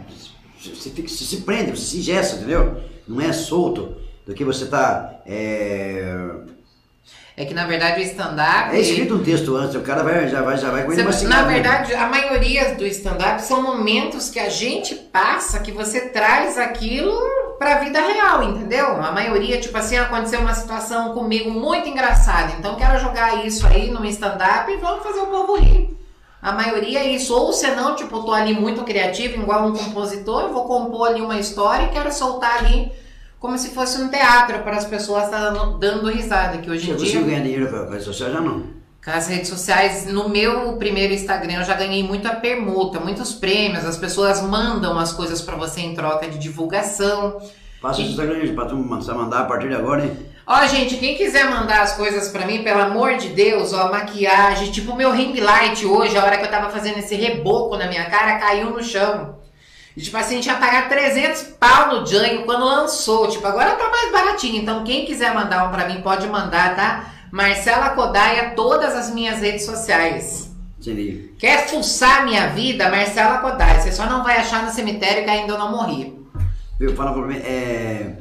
Você, 0.59 0.89
fica, 0.91 1.07
você 1.07 1.23
se 1.23 1.38
prende, 1.41 1.71
você 1.71 1.86
se 1.86 1.97
ingessa, 1.97 2.36
entendeu? 2.36 2.81
Não 3.07 3.19
é 3.21 3.31
solto 3.33 3.95
do 4.26 4.34
que 4.34 4.43
você 4.43 4.65
tá. 4.65 5.13
É, 5.26 6.15
é 7.38 7.45
que 7.45 7.53
na 7.53 7.65
verdade 7.65 7.99
o 7.99 8.03
stand-up... 8.03 8.76
é 8.76 8.80
escrito 8.80 9.15
um 9.15 9.23
texto 9.23 9.55
antes, 9.55 9.76
o 9.76 9.82
cara 9.82 10.03
vai, 10.03 10.28
já 10.28 10.41
vai, 10.41 10.57
já 10.57 10.71
vai 10.71 10.84
com 10.84 10.93
ele 10.93 11.03
Você- 11.03 11.28
na 11.28 11.43
verdade, 11.43 11.93
a 11.93 12.07
maioria 12.07 12.76
do 12.76 12.86
stand-up 12.88 13.41
são 13.41 13.61
momentos 13.61 14.30
que 14.30 14.39
a 14.39 14.49
gente 14.49 14.95
passa, 14.95 15.59
que 15.59 15.71
você 15.71 16.09
traz 16.09 16.57
aquilo 16.57 17.13
pra 17.59 17.80
vida 17.80 17.99
real, 17.99 18.43
entendeu? 18.43 18.88
A 19.01 19.11
maioria, 19.11 19.59
tipo 19.59 19.78
assim, 19.78 19.97
aconteceu 19.97 20.39
uma 20.39 20.53
situação 20.53 21.13
comigo 21.13 21.49
muito 21.51 21.88
engraçada, 21.88 22.53
então 22.57 22.76
quero 22.76 22.99
jogar 22.99 23.45
isso 23.45 23.65
aí 23.67 23.91
no 23.91 24.05
stand-up 24.05 24.71
e 24.71 24.78
vamos 24.78 25.03
fazer 25.03 25.19
o 25.19 25.28
povo 25.28 25.55
rir. 25.57 25.95
A 26.41 26.51
maioria 26.51 26.99
é 26.99 27.09
isso, 27.09 27.34
ou 27.36 27.51
se 27.51 27.67
não, 27.71 27.95
tipo, 27.95 28.17
eu 28.17 28.23
tô 28.23 28.32
ali 28.32 28.53
muito 28.53 28.84
criativo, 28.84 29.41
igual 29.41 29.65
um 29.65 29.73
compositor, 29.73 30.43
eu 30.43 30.53
vou 30.53 30.65
compor 30.65 31.07
ali 31.07 31.21
uma 31.21 31.39
história 31.39 31.86
e 31.86 31.89
quero 31.89 32.11
soltar 32.13 32.59
ali 32.59 32.91
como 33.39 33.57
se 33.57 33.69
fosse 33.69 34.01
um 34.01 34.09
teatro 34.09 34.59
para 34.59 34.77
as 34.77 34.86
pessoas 34.86 35.25
estar 35.25 35.49
dando, 35.49 35.77
dando 35.77 36.09
risada, 36.09 36.57
que 36.57 36.69
hoje 36.69 36.86
Você 36.88 36.91
em 36.91 36.95
dia... 36.95 37.05
conseguiu 37.05 37.25
ganhar 37.25 37.43
dinheiro 37.43 37.69
com 37.69 37.75
a 37.75 37.91
rede 37.91 38.03
social 38.03 38.31
já 38.31 38.41
não? 38.41 38.63
Com 39.03 39.11
as 39.11 39.27
redes 39.27 39.49
sociais, 39.49 40.07
no 40.07 40.27
meu 40.29 40.77
primeiro 40.77 41.13
Instagram, 41.13 41.59
eu 41.59 41.63
já 41.63 41.75
ganhei 41.75 42.01
muita 42.01 42.36
permuta, 42.36 42.99
muitos 42.99 43.33
prêmios. 43.33 43.86
As 43.86 43.97
pessoas 43.97 44.41
mandam 44.41 44.97
as 44.97 45.13
coisas 45.13 45.41
pra 45.43 45.55
você 45.55 45.81
em 45.81 45.93
troca 45.93 46.27
de 46.27 46.39
divulgação. 46.39 47.39
Passa 47.79 48.01
o 48.01 48.03
Instagram 48.03 48.55
pra 48.55 48.65
tu 48.65 48.75
mandar 48.75 49.41
a 49.41 49.45
partir 49.45 49.67
de 49.67 49.75
agora, 49.75 50.03
hein? 50.03 50.17
Ó, 50.47 50.65
gente, 50.65 50.97
quem 50.97 51.15
quiser 51.15 51.49
mandar 51.49 51.81
as 51.81 51.93
coisas 51.93 52.29
pra 52.29 52.47
mim, 52.47 52.63
pelo 52.63 52.81
amor 52.81 53.17
de 53.17 53.29
Deus, 53.29 53.73
ó, 53.73 53.91
maquiagem, 53.91 54.71
tipo 54.71 54.91
o 54.91 54.95
meu 54.95 55.11
ring 55.11 55.39
light 55.39 55.86
hoje, 55.86 56.17
a 56.17 56.23
hora 56.23 56.38
que 56.38 56.45
eu 56.45 56.51
tava 56.51 56.69
fazendo 56.69 56.97
esse 56.97 57.15
reboco 57.15 57.77
na 57.77 57.88
minha 57.88 58.05
cara, 58.09 58.39
caiu 58.39 58.71
no 58.71 58.83
chão. 58.83 59.39
E, 59.96 60.02
tipo 60.02 60.18
assim, 60.18 60.41
tinha 60.41 60.56
pagar 60.56 60.89
300 60.89 61.41
pau 61.60 61.88
no 61.96 62.04
Django 62.04 62.43
quando 62.43 62.66
lançou. 62.66 63.28
Tipo, 63.30 63.48
agora 63.48 63.72
tá 63.76 63.89
mais 63.89 64.12
baratinho. 64.12 64.62
Então, 64.62 64.84
quem 64.84 65.06
quiser 65.06 65.34
mandar 65.34 65.68
um 65.68 65.72
pra 65.72 65.88
mim, 65.88 66.02
pode 66.02 66.28
mandar, 66.28 66.76
tá? 66.76 67.06
Marcela 67.32 67.89
Kodaia, 67.91 68.52
todas 68.56 68.93
as 68.93 69.10
minhas 69.14 69.39
redes 69.39 69.66
sociais. 69.66 70.52
Entendi. 70.80 71.32
Quer 71.39 71.68
fuçar 71.70 72.26
minha 72.26 72.48
vida? 72.48 72.89
Marcela 72.89 73.38
Kodai. 73.39 73.80
Você 73.82 73.91
só 73.91 74.06
não 74.06 74.24
vai 74.24 74.38
achar 74.38 74.64
no 74.64 74.70
cemitério 74.72 75.24
que 75.24 75.30
ainda 75.30 75.54
eu 75.54 75.58
não 75.58 75.72
morri. 75.72 76.14
Viu? 76.80 76.93
Fala 76.96 77.14
pra 77.14 77.22
mim, 77.24 77.38
é... 77.38 78.18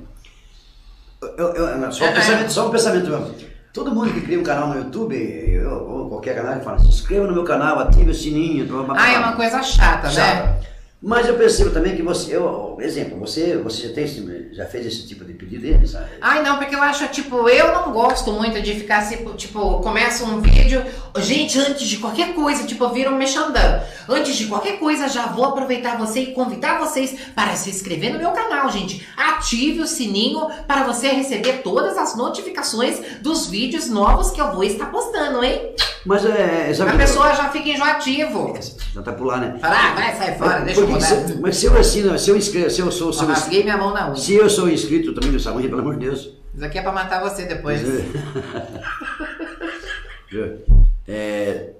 Eu, 1.36 1.48
eu- 1.54 1.92
só, 1.92 2.04
um 2.04 2.12
pensamento, 2.12 2.52
só 2.52 2.68
um 2.68 2.70
pensamento 2.70 3.10
mesmo. 3.10 3.34
Todo 3.72 3.92
mundo 3.94 4.12
que 4.12 4.20
cria 4.20 4.38
um 4.38 4.42
canal 4.44 4.68
no 4.68 4.76
YouTube, 4.76 5.16
eu- 5.16 5.70
ou 5.88 6.08
qualquer 6.08 6.36
canal, 6.36 6.60
fala, 6.60 6.78
se 6.78 6.86
inscreva 6.86 7.26
no 7.26 7.32
meu 7.32 7.44
canal, 7.44 7.80
ative 7.80 8.10
o 8.10 8.14
sininho. 8.14 8.66
blá, 8.66 8.82
blá, 8.82 8.94
blá. 8.94 9.02
Ah, 9.04 9.12
é 9.12 9.18
uma 9.18 9.32
coisa 9.32 9.62
chata, 9.62 10.08
né? 10.08 10.60
Mas 11.04 11.28
eu 11.28 11.36
percebo 11.36 11.70
também 11.70 11.94
que 11.94 12.02
você, 12.02 12.34
eu, 12.34 12.73
exemplo, 12.82 13.18
você, 13.18 13.56
você 13.56 13.88
já, 13.88 13.94
tem, 13.94 14.04
esse- 14.04 14.48
já 14.52 14.64
fez 14.66 14.86
esse 14.86 15.06
tipo 15.06 15.24
de 15.24 15.32
pedido 15.34 15.86
sabe? 15.86 16.06
Ai, 16.20 16.42
não, 16.42 16.58
porque 16.58 16.74
eu 16.74 16.82
acho, 16.82 17.06
tipo, 17.08 17.48
eu 17.48 17.72
não 17.72 17.92
gosto 17.92 18.32
muito 18.32 18.60
de 18.60 18.74
ficar, 18.74 19.08
tipo, 19.08 19.32
tipo, 19.34 19.80
começa 19.80 20.24
um 20.24 20.40
vídeo, 20.40 20.84
gente, 21.18 21.58
antes 21.58 21.86
de 21.88 21.98
qualquer 21.98 22.34
coisa, 22.34 22.64
tipo, 22.64 22.88
vira 22.90 23.10
um 23.10 23.16
mexandão. 23.16 23.80
Antes 24.08 24.36
de 24.36 24.46
qualquer 24.46 24.78
coisa, 24.78 25.08
já 25.08 25.26
vou 25.26 25.44
aproveitar 25.46 25.96
você 25.98 26.20
e 26.20 26.26
convidar 26.34 26.78
vocês 26.78 27.14
para 27.34 27.54
se 27.56 27.70
inscrever 27.70 28.12
no 28.12 28.18
meu 28.18 28.32
canal, 28.32 28.70
gente. 28.70 29.06
Ative 29.16 29.80
o 29.80 29.86
sininho 29.86 30.48
para 30.66 30.84
você 30.84 31.08
receber 31.08 31.62
todas 31.62 31.96
as 31.96 32.16
notificações 32.16 32.98
dos 33.22 33.46
vídeos 33.46 33.88
novos 33.88 34.30
que 34.30 34.40
eu 34.40 34.52
vou 34.52 34.64
estar 34.64 34.86
postando, 34.90 35.42
hein? 35.44 35.74
Mas 36.04 36.24
é. 36.26 36.72
Sabe 36.74 36.90
A 36.90 36.96
pessoa 36.96 37.34
já 37.34 37.48
fica 37.48 37.68
enjoativo. 37.70 38.54
Já 38.92 39.02
tá 39.02 39.12
por 39.12 39.24
lá, 39.26 39.38
né? 39.38 39.56
Fala, 39.58 39.74
ah, 39.74 39.94
vai, 39.94 40.14
sai 40.16 40.34
fora, 40.36 40.60
deixa 40.60 40.80
eu 40.80 40.86
Por 40.86 40.94
rodar. 40.94 41.08
se- 41.08 41.34
mas 41.40 41.56
se 41.56 41.66
eu 41.66 41.78
assino, 41.78 42.18
se 42.18 42.30
eu 42.30 42.36
inscrevo, 42.36 42.63
se 42.70 42.80
eu 42.80 42.90
sou. 42.90 43.12
Se 43.12 43.22
Eu 43.22 43.28
rasguei 43.28 43.62
minha 43.62 43.76
mão 43.76 43.92
na 43.92 44.06
unha. 44.08 44.16
se 44.16 44.34
eu 44.34 44.48
sou 44.48 44.68
inscrito 44.68 45.12
também 45.12 45.32
do 45.32 45.40
Saúde, 45.40 45.68
pelo 45.68 45.80
amor 45.80 45.96
de 45.96 46.06
Deus. 46.06 46.30
Isso 46.54 46.64
aqui 46.64 46.78
é 46.78 46.82
pra 46.82 46.92
matar 46.92 47.20
você 47.20 47.44
depois. 47.44 47.82
É, 51.06 51.70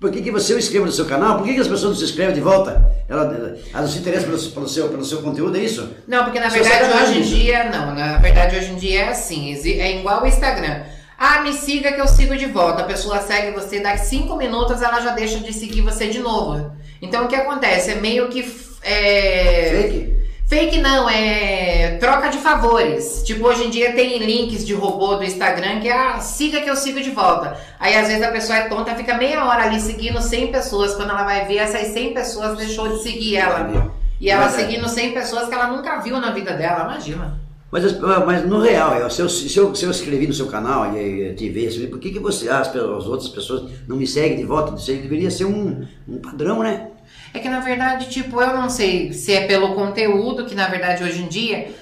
por 0.00 0.10
que, 0.10 0.20
que 0.20 0.30
você 0.30 0.52
eu 0.52 0.58
inscreva 0.58 0.84
no 0.84 0.92
seu 0.92 1.06
canal? 1.06 1.38
Por 1.38 1.46
que, 1.46 1.54
que 1.54 1.60
as 1.60 1.68
pessoas 1.68 1.92
não 1.92 1.98
se 1.98 2.04
inscrevem 2.04 2.34
de 2.34 2.40
volta? 2.40 2.84
Elas, 3.08 3.32
elas 3.72 3.72
não 3.72 3.88
se 3.88 3.98
interessam 3.98 4.30
pelo, 4.30 4.50
pelo 4.50 4.68
seu, 4.68 4.88
pelo 4.88 5.04
seu 5.04 5.22
conteúdo, 5.22 5.56
é 5.56 5.60
isso? 5.60 5.88
Não, 6.06 6.24
porque 6.24 6.40
na 6.40 6.46
é 6.46 6.50
verdade 6.50 6.92
hoje 6.92 7.18
em 7.18 7.22
dia, 7.22 7.70
não, 7.70 7.94
na 7.94 8.18
verdade 8.18 8.56
hoje 8.56 8.72
em 8.72 8.76
dia 8.76 9.02
é 9.02 9.08
assim, 9.10 9.54
é 9.80 9.98
igual 9.98 10.22
o 10.22 10.26
Instagram. 10.26 10.82
Ah, 11.16 11.42
me 11.42 11.52
siga 11.52 11.92
que 11.92 12.00
eu 12.00 12.08
sigo 12.08 12.36
de 12.36 12.46
volta. 12.46 12.82
A 12.82 12.86
pessoa 12.86 13.20
segue 13.20 13.52
você, 13.52 13.80
daqui 13.80 14.04
cinco 14.04 14.36
minutos 14.36 14.82
ela 14.82 15.00
já 15.00 15.12
deixa 15.12 15.38
de 15.38 15.52
seguir 15.52 15.82
você 15.82 16.08
de 16.08 16.18
novo. 16.18 16.72
Então 17.00 17.24
o 17.24 17.28
que 17.28 17.36
acontece? 17.36 17.92
É 17.92 17.94
meio 17.94 18.28
que. 18.28 18.42
É... 18.84 19.70
Fake? 19.82 20.14
Fake 20.46 20.78
não, 20.80 21.08
é 21.08 21.96
troca 21.98 22.28
de 22.28 22.38
favores. 22.38 23.22
Tipo, 23.24 23.48
hoje 23.48 23.64
em 23.64 23.70
dia 23.70 23.92
tem 23.94 24.18
links 24.18 24.64
de 24.64 24.74
robô 24.74 25.16
do 25.16 25.24
Instagram 25.24 25.80
que 25.80 25.88
é 25.88 25.92
ah, 25.92 26.20
siga 26.20 26.60
que 26.60 26.68
eu 26.68 26.76
sigo 26.76 27.00
de 27.00 27.10
volta. 27.10 27.56
Aí 27.80 27.96
às 27.96 28.08
vezes 28.08 28.22
a 28.22 28.30
pessoa 28.30 28.58
é 28.58 28.68
tonta, 28.68 28.94
fica 28.94 29.16
meia 29.16 29.44
hora 29.46 29.64
ali 29.64 29.80
seguindo 29.80 30.20
100 30.20 30.48
pessoas. 30.52 30.94
Quando 30.94 31.10
ela 31.10 31.24
vai 31.24 31.46
ver, 31.46 31.56
essas 31.56 31.88
100 31.88 32.12
pessoas 32.12 32.58
deixou 32.58 32.88
de 32.88 33.02
seguir 33.02 33.36
ela. 33.36 33.90
E 34.20 34.30
ela 34.30 34.44
Mas 34.44 34.54
é- 34.54 34.58
seguindo 34.58 34.88
100 34.88 35.12
pessoas 35.12 35.48
que 35.48 35.54
ela 35.54 35.68
nunca 35.68 35.98
viu 36.00 36.20
na 36.20 36.30
vida 36.30 36.52
dela, 36.52 36.84
imagina. 36.84 37.40
Mas, 37.72 37.84
as- 37.86 37.98
mas 37.98 38.46
no 38.46 38.60
real, 38.60 38.94
eu- 38.96 39.10
se, 39.10 39.20
eu, 39.22 39.28
se, 39.28 39.56
eu, 39.58 39.74
se 39.74 39.84
eu 39.84 39.90
escrevi 39.90 40.26
no 40.28 40.32
seu 40.34 40.46
canal 40.46 40.94
e, 40.94 41.30
e 41.30 41.34
te 41.34 41.48
ver, 41.48 41.88
por 41.88 41.98
que, 41.98 42.10
que 42.12 42.20
você, 42.20 42.48
as, 42.48 42.68
as 42.68 42.76
outras 43.06 43.28
pessoas 43.28 43.72
não 43.88 43.96
me 43.96 44.06
seguem 44.06 44.36
de 44.36 44.44
volta? 44.44 44.74
Isso 44.76 44.86
deveria 44.92 45.30
ser 45.30 45.46
um, 45.46 45.84
um 46.06 46.18
padrão, 46.18 46.62
né? 46.62 46.88
É 47.34 47.40
que 47.40 47.48
na 47.48 47.58
verdade, 47.58 48.08
tipo, 48.08 48.40
eu 48.40 48.54
não 48.54 48.70
sei 48.70 49.12
se 49.12 49.34
é 49.34 49.44
pelo 49.44 49.74
conteúdo, 49.74 50.46
que 50.46 50.54
na 50.54 50.68
verdade 50.68 51.02
hoje 51.02 51.20
em 51.20 51.26
dia 51.26 51.74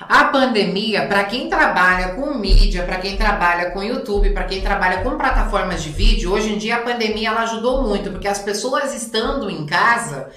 a 0.00 0.24
pandemia, 0.24 1.06
para 1.06 1.24
quem 1.24 1.50
trabalha 1.50 2.14
com 2.14 2.32
mídia, 2.34 2.82
para 2.82 2.96
quem 2.96 3.14
trabalha 3.14 3.70
com 3.72 3.82
YouTube, 3.82 4.30
para 4.30 4.44
quem 4.44 4.62
trabalha 4.62 5.02
com 5.02 5.18
plataformas 5.18 5.82
de 5.82 5.90
vídeo, 5.90 6.32
hoje 6.32 6.52
em 6.52 6.58
dia 6.58 6.76
a 6.76 6.80
pandemia 6.80 7.28
ela 7.28 7.42
ajudou 7.42 7.82
muito, 7.82 8.10
porque 8.10 8.26
as 8.26 8.38
pessoas 8.38 8.94
estando 8.94 9.50
em 9.50 9.66
casa, 9.66 10.30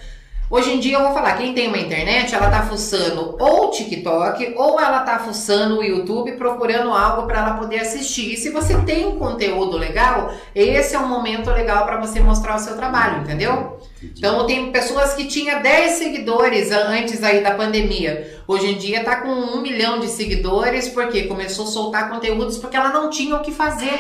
Hoje 0.52 0.74
em 0.74 0.80
dia 0.80 0.98
eu 0.98 1.04
vou 1.04 1.14
falar, 1.14 1.34
quem 1.34 1.54
tem 1.54 1.68
uma 1.68 1.78
internet, 1.78 2.34
ela 2.34 2.50
tá 2.50 2.64
fuçando 2.64 3.38
ou 3.40 3.68
o 3.68 3.70
TikTok, 3.70 4.56
ou 4.58 4.80
ela 4.80 5.02
tá 5.02 5.20
fuçando 5.20 5.78
o 5.78 5.84
YouTube 5.84 6.32
procurando 6.32 6.92
algo 6.92 7.28
para 7.28 7.38
ela 7.38 7.54
poder 7.54 7.82
assistir. 7.82 8.34
E 8.34 8.38
se 8.38 8.50
você 8.50 8.76
tem 8.82 9.06
um 9.06 9.20
conteúdo 9.20 9.78
legal, 9.78 10.34
esse 10.56 10.96
é 10.96 11.00
um 11.00 11.08
momento 11.08 11.52
legal 11.52 11.86
para 11.86 11.98
você 11.98 12.20
mostrar 12.20 12.56
o 12.56 12.60
seu 12.60 12.76
trabalho, 12.76 13.22
entendeu? 13.22 13.80
Então 14.02 14.48
tem 14.48 14.72
pessoas 14.72 15.14
que 15.14 15.28
tinham 15.28 15.62
10 15.62 15.92
seguidores 15.92 16.72
antes 16.72 17.24
aí 17.24 17.44
da 17.44 17.52
pandemia. 17.52 18.42
Hoje 18.48 18.72
em 18.72 18.78
dia 18.80 19.04
tá 19.04 19.18
com 19.18 19.30
um 19.30 19.62
milhão 19.62 20.00
de 20.00 20.08
seguidores, 20.08 20.90
porque 20.90 21.26
começou 21.26 21.66
a 21.66 21.70
soltar 21.70 22.10
conteúdos 22.10 22.58
porque 22.58 22.76
ela 22.76 22.90
não 22.90 23.12
tinha 23.12 23.36
o 23.36 23.42
que 23.42 23.52
fazer. 23.52 24.00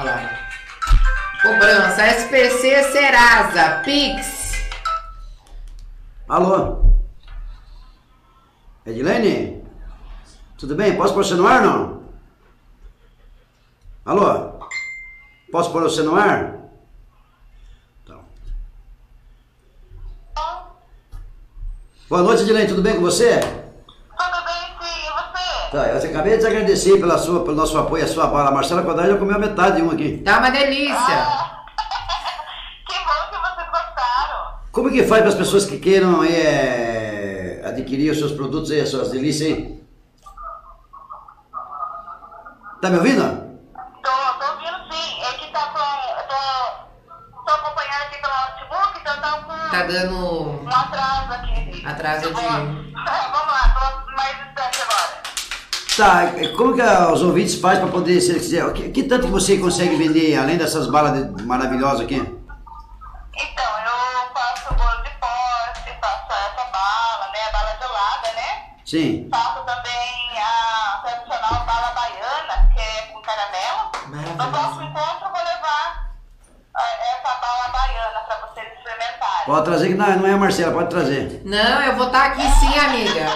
Olha 0.00 0.04
lá. 0.10 0.30
Cobrança, 1.42 2.06
SPC 2.08 2.82
Serasa, 2.90 3.82
Pix. 3.84 4.43
Alô? 6.28 6.94
Edilene? 8.86 9.62
Tudo 10.58 10.74
bem? 10.74 10.96
Posso 10.96 11.12
pôr 11.12 11.24
você 11.24 11.34
no 11.34 11.46
ar 11.46 11.62
não? 11.62 12.02
Alô? 14.06 14.58
Posso 15.52 15.70
pôr 15.70 15.82
você 15.82 16.02
no 16.02 16.16
ar? 16.16 16.60
Então. 18.02 18.20
Boa 22.08 22.22
noite, 22.22 22.42
Edilene. 22.42 22.68
Tudo 22.68 22.82
bem 22.82 22.94
com 22.94 23.02
você? 23.02 23.40
Tudo 23.40 24.44
bem, 24.44 24.78
sim, 24.80 25.06
e 25.06 25.10
você? 25.12 25.70
Tá, 25.70 25.86
eu 25.88 26.10
acabei 26.10 26.36
de 26.36 26.40
te 26.40 26.46
agradecer 26.46 26.98
pela 26.98 27.18
sua, 27.18 27.44
pelo 27.44 27.56
nosso 27.56 27.76
apoio, 27.76 28.04
a 28.04 28.08
sua 28.08 28.26
bala. 28.28 28.48
A 28.48 28.52
Marcela 28.52 28.82
Quadrado 28.82 29.12
já 29.12 29.18
comeu 29.18 29.38
metade 29.38 29.76
de 29.76 29.82
um 29.82 29.90
aqui. 29.90 30.18
Tá 30.18 30.38
uma 30.38 30.50
delícia. 30.50 30.94
Que 30.96 31.53
Como 34.74 34.90
que 34.90 35.04
faz 35.04 35.20
para 35.22 35.28
as 35.30 35.34
pessoas 35.36 35.64
que 35.66 35.78
queiram 35.78 36.20
aí, 36.22 36.34
é, 36.34 37.62
adquirir 37.64 38.10
os 38.10 38.18
seus 38.18 38.32
produtos 38.32 38.70
aí, 38.72 38.80
as 38.80 38.88
suas 38.88 39.10
delícias 39.10 39.48
aí? 39.56 39.84
Tá 42.82 42.90
me 42.90 42.96
ouvindo? 42.98 43.22
Tô, 43.22 44.10
tô 44.10 44.52
ouvindo 44.52 44.92
sim. 44.92 45.22
É 45.22 45.32
que 45.38 45.52
tá 45.52 45.66
com. 45.68 45.78
eu 45.78 46.26
Tô, 46.28 47.42
tô 47.46 47.52
acompanhando 47.52 48.02
aqui 48.02 48.20
pelo 48.20 48.34
notebook, 48.34 48.98
então 49.00 49.16
tá 49.20 49.30
com 49.42 49.70
Tá 49.70 49.82
dando 49.84 50.16
um 50.64 50.68
atraso 50.68 51.32
aqui. 51.34 51.86
atraso 51.86 52.26
de. 52.26 52.32
Vamos 52.32 52.94
lá, 52.94 53.74
tô 54.04 54.16
mais 54.16 54.36
distante 54.36 54.82
agora. 54.82 55.22
Tá, 55.96 56.22
é, 56.40 56.48
como 56.48 56.74
que 56.74 56.82
os 56.82 57.22
ouvintes 57.22 57.54
fazem 57.60 57.82
para 57.84 57.92
poder, 57.92 58.20
se 58.20 58.30
eles 58.32 58.42
quiserem, 58.42 58.72
que, 58.72 58.88
que 58.90 59.02
tanto 59.04 59.26
que 59.26 59.32
você 59.32 59.56
consegue 59.58 59.94
vender, 59.94 60.36
além 60.36 60.58
dessas 60.58 60.88
balas 60.88 61.12
de- 61.36 61.42
maravilhosas 61.44 62.00
aqui? 62.00 62.16
Então, 62.16 63.64
eu 63.86 64.03
essa 66.64 66.70
bala, 66.70 67.30
né? 67.32 67.52
Bala 67.52 67.76
gelada, 67.78 68.32
né? 68.34 68.64
Sim. 68.84 69.28
Faço 69.30 69.64
também 69.64 70.38
a 70.38 71.00
tradicional 71.02 71.64
bala 71.66 71.92
baiana, 71.94 72.70
que 72.72 72.80
é 72.80 73.02
com 73.12 73.20
caramelo. 73.20 73.92
No 74.36 74.50
próximo 74.50 74.82
encontro 74.82 75.26
eu 75.26 75.32
vou 75.32 75.44
levar 75.44 76.14
ah, 76.74 76.80
essa 77.12 77.34
bala 77.40 77.68
baiana 77.68 78.20
para 78.26 78.46
vocês 78.46 78.66
experimentarem. 78.78 79.46
Pode 79.46 79.64
trazer, 79.64 79.88
que 79.88 79.94
não, 79.94 80.16
não 80.16 80.26
é 80.26 80.32
a 80.32 80.36
Marcela, 80.36 80.72
pode 80.72 80.90
trazer. 80.90 81.42
Não, 81.44 81.82
eu 81.82 81.96
vou 81.96 82.06
estar 82.06 82.26
aqui 82.26 82.42
sim, 82.42 82.78
amiga. 82.78 83.26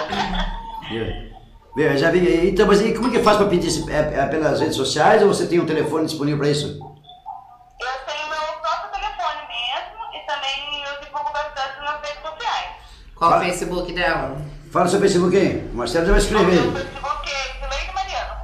Vê, 1.75 1.97
já 1.97 2.09
vi. 2.11 2.49
Então, 2.49 2.67
mas 2.67 2.81
e 2.81 2.93
como 2.93 3.11
que 3.11 3.21
faz 3.21 3.37
para 3.37 3.47
pedir? 3.47 3.69
É, 3.89 4.19
é 4.19 4.25
pelas 4.27 4.59
redes 4.59 4.75
sociais 4.75 5.21
ou 5.21 5.27
você 5.27 5.45
tem 5.47 5.59
um 5.59 5.65
telefone 5.65 6.05
disponível 6.05 6.39
para 6.39 6.49
isso? 6.49 6.67
Eu 6.67 8.05
tenho 8.05 8.27
meu 8.27 8.41
próprio 8.59 8.91
telefone 8.91 9.47
mesmo 9.47 10.15
e 10.15 10.19
também 10.25 10.83
eu 10.83 10.99
divulgo 11.01 11.31
bastante 11.31 11.79
nas 11.79 12.01
redes 12.01 12.21
sociais. 12.21 12.79
Qual 13.19 13.31
o 13.31 13.33
Fala. 13.33 13.45
Facebook 13.45 13.91
dela? 13.93 14.41
Fala 14.71 14.87
seu 14.87 14.99
Facebook 14.99 15.35
aí. 15.35 15.67
O 15.73 15.77
Marcelo 15.77 16.05
já 16.05 16.11
vai 16.13 16.21
O 16.21 16.23
meu 16.23 16.41
escrever. 16.41 16.71
Facebook 16.71 17.29
é 17.29 17.31
Edileide 17.59 17.93
Mariano. 17.93 18.35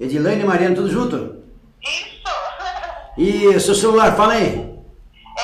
Edilane 0.00 0.40
e 0.40 0.44
Mariana, 0.44 0.74
tudo 0.74 0.90
junto? 0.90 1.42
Isso! 1.82 2.22
E 3.18 3.46
o 3.48 3.60
seu 3.60 3.74
celular, 3.74 4.16
fala 4.16 4.32
aí. 4.34 4.72
É 5.38 5.42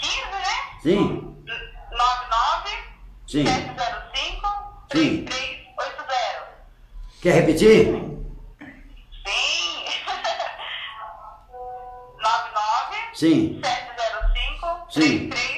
15, 0.00 0.16
né? 0.30 0.54
Sim? 0.82 1.34
99 1.90 2.70
Sim. 3.26 3.44
705 3.46 4.48
Sim. 4.92 5.24
3380. 5.24 6.46
Quer 7.20 7.34
repetir? 7.34 7.86
Sim! 9.26 9.84
99 12.22 12.96
Sim. 13.14 13.60
705 13.62 14.86
Sim. 14.90 15.28
3380. 15.28 15.51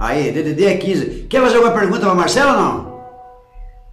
Aí, 0.00 0.32
DDD 0.32 0.64
é 0.66 0.76
15. 0.78 1.26
Quer 1.28 1.42
fazer 1.42 1.56
alguma 1.56 1.74
pergunta 1.74 2.00
para 2.06 2.14
Marcelo 2.14 2.50
ou 2.52 2.56
não? 2.56 2.90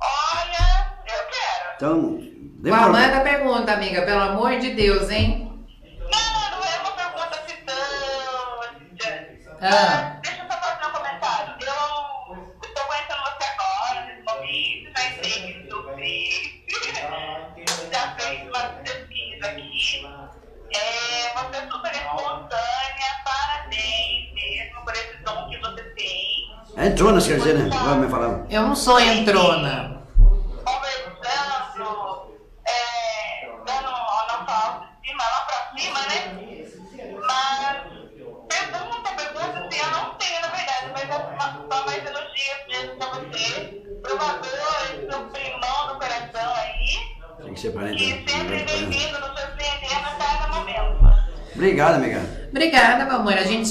Olha, 0.01 0.87
eu 1.05 1.25
quero. 1.29 1.75
Então, 1.75 2.19
uma- 2.63 2.89
manda 2.89 3.19
pergunta, 3.21 3.73
amiga? 3.73 4.01
Pelo 4.03 4.21
amor 4.21 4.57
de 4.57 4.71
Deus, 4.73 5.09
hein? 5.09 5.51
Não, 5.99 6.57
não 6.57 6.65
é 6.65 6.79
uma 6.79 6.91
pergunta 6.91 7.39
assim 7.45 7.57
tão. 7.65 7.75
Ah. 9.61 10.16
Entrona, 26.97 27.27
quer 27.27 27.37
dizer, 27.37 27.55
né? 27.55 27.69
Eu 28.49 28.63
não 28.63 28.75
sou 28.75 28.99
entrona. 28.99 29.96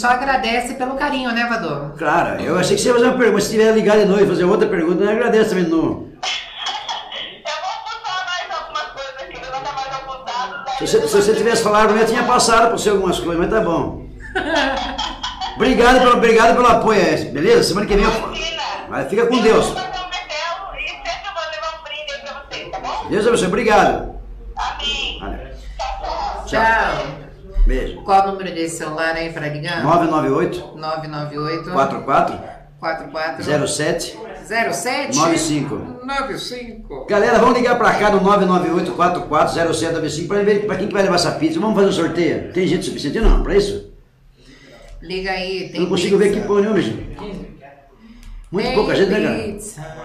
Só 0.07 0.13
agradece 0.13 0.75
pelo 0.75 0.95
carinho, 0.95 1.33
né, 1.33 1.47
Vador? 1.47 1.93
Claro, 1.99 2.41
eu 2.41 2.57
achei 2.57 2.77
que 2.77 2.83
você 2.83 2.89
ia 2.89 2.95
fazer 2.95 3.07
uma 3.07 3.19
pergunta. 3.19 3.43
Se 3.43 3.51
tiver 3.51 3.73
ligado 3.73 4.01
de 4.01 4.05
novo 4.07 4.23
e 4.23 4.27
fazer 4.27 4.45
outra 4.45 4.69
pergunta, 4.69 5.03
eu 5.03 5.11
agradeço 5.11 5.51
também. 5.51 5.65
No... 5.65 5.77
Eu 5.77 5.87
vou 7.63 7.75
puxar 7.85 8.25
mais 8.25 8.61
algumas 8.61 8.93
coisas 8.93 9.15
aqui, 9.21 9.41
que 9.41 9.51
não 9.51 9.61
mais 9.61 9.95
apontado. 9.95 10.71
Se, 10.79 10.87
você, 10.87 11.09
se 11.09 11.17
você 11.23 11.35
tivesse 11.35 11.63
falado, 11.63 11.91
eu 11.91 11.99
já 11.99 12.07
tinha 12.07 12.23
passado 12.23 12.71
por 12.71 12.79
você 12.79 12.91
algumas 12.91 13.19
coisas, 13.19 13.39
mas 13.39 13.51
tá 13.51 13.61
bom. 13.61 14.07
Obrigado 15.57 16.01
pelo, 16.01 16.19
obrigado 16.19 16.55
pelo 16.55 16.67
apoio, 16.67 17.01
é, 17.01 17.17
beleza? 17.17 17.63
Semana 17.63 17.87
que 17.87 17.95
vem 17.95 18.05
eu 18.05 18.13
falo. 18.13 18.37
Mas 18.91 19.09
fica 19.09 19.27
com 19.27 19.41
Deus. 19.41 19.69
Eu 19.69 19.73
vou 19.73 19.83
fazer 19.83 19.89
um 19.89 20.03
martelo 20.03 20.77
e 20.79 20.89
sempre 20.89 21.29
eu 21.29 21.33
vou 21.33 21.51
levar 21.51 21.81
um 21.81 21.83
brinde 21.83 22.13
aí 22.13 22.21
pra 22.21 22.43
vocês, 22.43 22.71
tá 22.71 22.79
bom? 22.81 23.09
Deus 23.09 23.27
abençoe. 23.27 23.47
Obrigado. 23.47 24.15
Amém. 24.55 25.19
Tchau, 25.79 26.45
tchau. 26.47 27.16
Beijo. 27.67 28.03
Qual 28.03 28.29
o 28.29 28.33
número 28.33 28.55
desse 28.55 28.77
celular 28.79 29.15
aí 29.17 29.33
pra 29.33 29.49
ligar? 29.49 29.83
998 29.83 30.77
998 30.77 31.71
44 31.73 32.39
44 32.79 33.67
07 33.69 34.19
07 34.73 35.17
95. 35.17 35.77
95. 36.07 37.07
Galera, 37.07 37.39
vamos 37.41 37.57
ligar 37.59 37.77
pra 37.77 37.93
cá 37.95 38.11
no 38.11 38.21
998 38.21 38.93
44 38.93 39.55
0795 39.75 40.29
pra 40.29 40.43
ver 40.43 40.67
pra 40.67 40.77
quem 40.77 40.87
que 40.87 40.93
vai 40.95 41.03
levar 41.03 41.17
essa 41.17 41.33
pizza. 41.33 41.59
Vamos 41.59 41.75
fazer 41.75 41.89
um 41.89 41.93
sorteio. 41.93 42.53
Tem 42.53 42.67
gente 42.67 42.85
suficiente 42.87 43.19
não 43.19 43.43
pra 43.43 43.57
isso? 43.57 43.93
Liga 45.03 45.31
aí, 45.33 45.65
Eu 45.67 45.73
tem 45.73 45.81
não 45.81 45.89
consigo 45.89 46.17
ver 46.19 46.27
pizza. 46.27 46.39
aqui 46.39 46.47
por 46.47 46.61
nenhuma, 46.61 46.81
gente. 46.81 47.17
Muito 48.53 48.67
Tem 48.67 48.75
pouca 48.77 48.95
gente, 48.95 49.11
né, 49.11 49.21
cara? 49.23 49.43
pizza. 49.43 49.97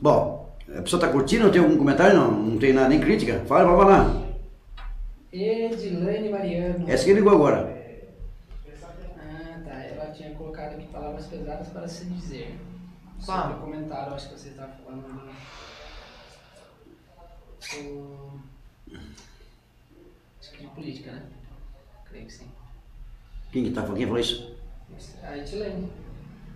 Bom, 0.00 0.43
a 0.78 0.82
pessoa 0.82 1.00
tá 1.00 1.08
curtindo? 1.08 1.50
Tem 1.50 1.60
algum 1.60 1.76
comentário? 1.76 2.16
Não, 2.16 2.30
não 2.30 2.58
tem 2.58 2.72
nada, 2.72 2.88
nem 2.88 3.00
crítica. 3.00 3.42
Fala, 3.46 3.64
vai 3.64 3.76
falar. 3.76 4.24
Edilane 5.32 6.28
Mariano. 6.28 6.88
Essa 6.88 7.04
que 7.04 7.12
ligou 7.12 7.32
agora. 7.32 7.74
Ah, 9.18 9.60
tá. 9.64 9.70
Ela 9.74 10.06
tinha 10.12 10.30
colocado 10.34 10.74
aqui 10.74 10.86
palavras 10.86 11.26
pesadas 11.26 11.68
para 11.68 11.88
se 11.88 12.04
dizer. 12.06 12.58
Qual? 13.24 13.40
Sobre 13.42 13.54
o 13.54 13.60
comentário, 13.60 14.14
acho 14.14 14.28
que 14.30 14.38
você 14.38 14.48
estava 14.50 14.72
falando. 14.84 15.02
do- 15.02 15.24
do- 17.72 18.40
Acho 20.40 20.52
que 20.52 20.58
de 20.60 20.66
política, 20.68 21.10
né? 21.12 21.22
Creio 22.08 22.26
que 22.26 22.32
sim. 22.32 22.46
Quem 23.50 23.64
que 23.64 23.70
tá 23.70 23.82
falando? 23.82 23.96
Quem 23.96 24.06
falou 24.06 24.20
isso? 24.20 24.54
A 25.22 25.36
Edilane. 25.38 25.88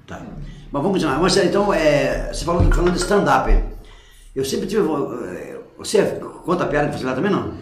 Tá. 0.07 0.21
Mas 0.21 0.83
vamos 0.83 0.93
continuar. 0.93 1.19
Marcelo, 1.21 1.49
então, 1.49 1.73
é, 1.75 2.33
você 2.33 2.45
falou 2.45 2.63
falando 2.71 2.93
de 2.93 2.99
stand-up. 2.99 3.51
Eu 4.39 4.45
sempre 4.45 4.69
tive. 4.69 4.83
eh, 5.35 5.59
Você 5.79 6.01
conta 6.47 6.65
piada 6.67 6.89
que 6.91 6.97
você 6.99 7.05
lá 7.05 7.13
também 7.13 7.29
não? 7.33 7.55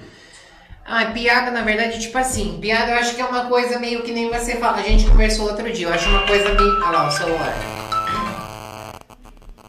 Ah, 0.85 1.07
piada, 1.07 1.51
na 1.51 1.63
verdade, 1.63 1.99
tipo 1.99 2.19
assim, 2.19 2.59
piada 2.61 2.93
eu 2.93 2.99
acho 2.99 3.15
que 3.15 3.23
é 3.23 3.25
uma 3.25 3.47
coisa 3.47 3.79
meio 3.79 4.03
que 4.03 4.13
nem 4.13 4.29
você 4.31 4.57
fala. 4.57 4.77
A 4.77 4.83
gente 4.83 5.09
conversou 5.09 5.47
outro 5.49 5.73
dia, 5.73 5.87
eu 5.89 5.95
acho 5.95 6.07
uma 6.11 6.27
coisa 6.27 6.53
meio. 6.53 6.77
Olha 6.85 6.99
lá, 6.99 7.09
o 7.09 7.11
celular. 7.11 7.55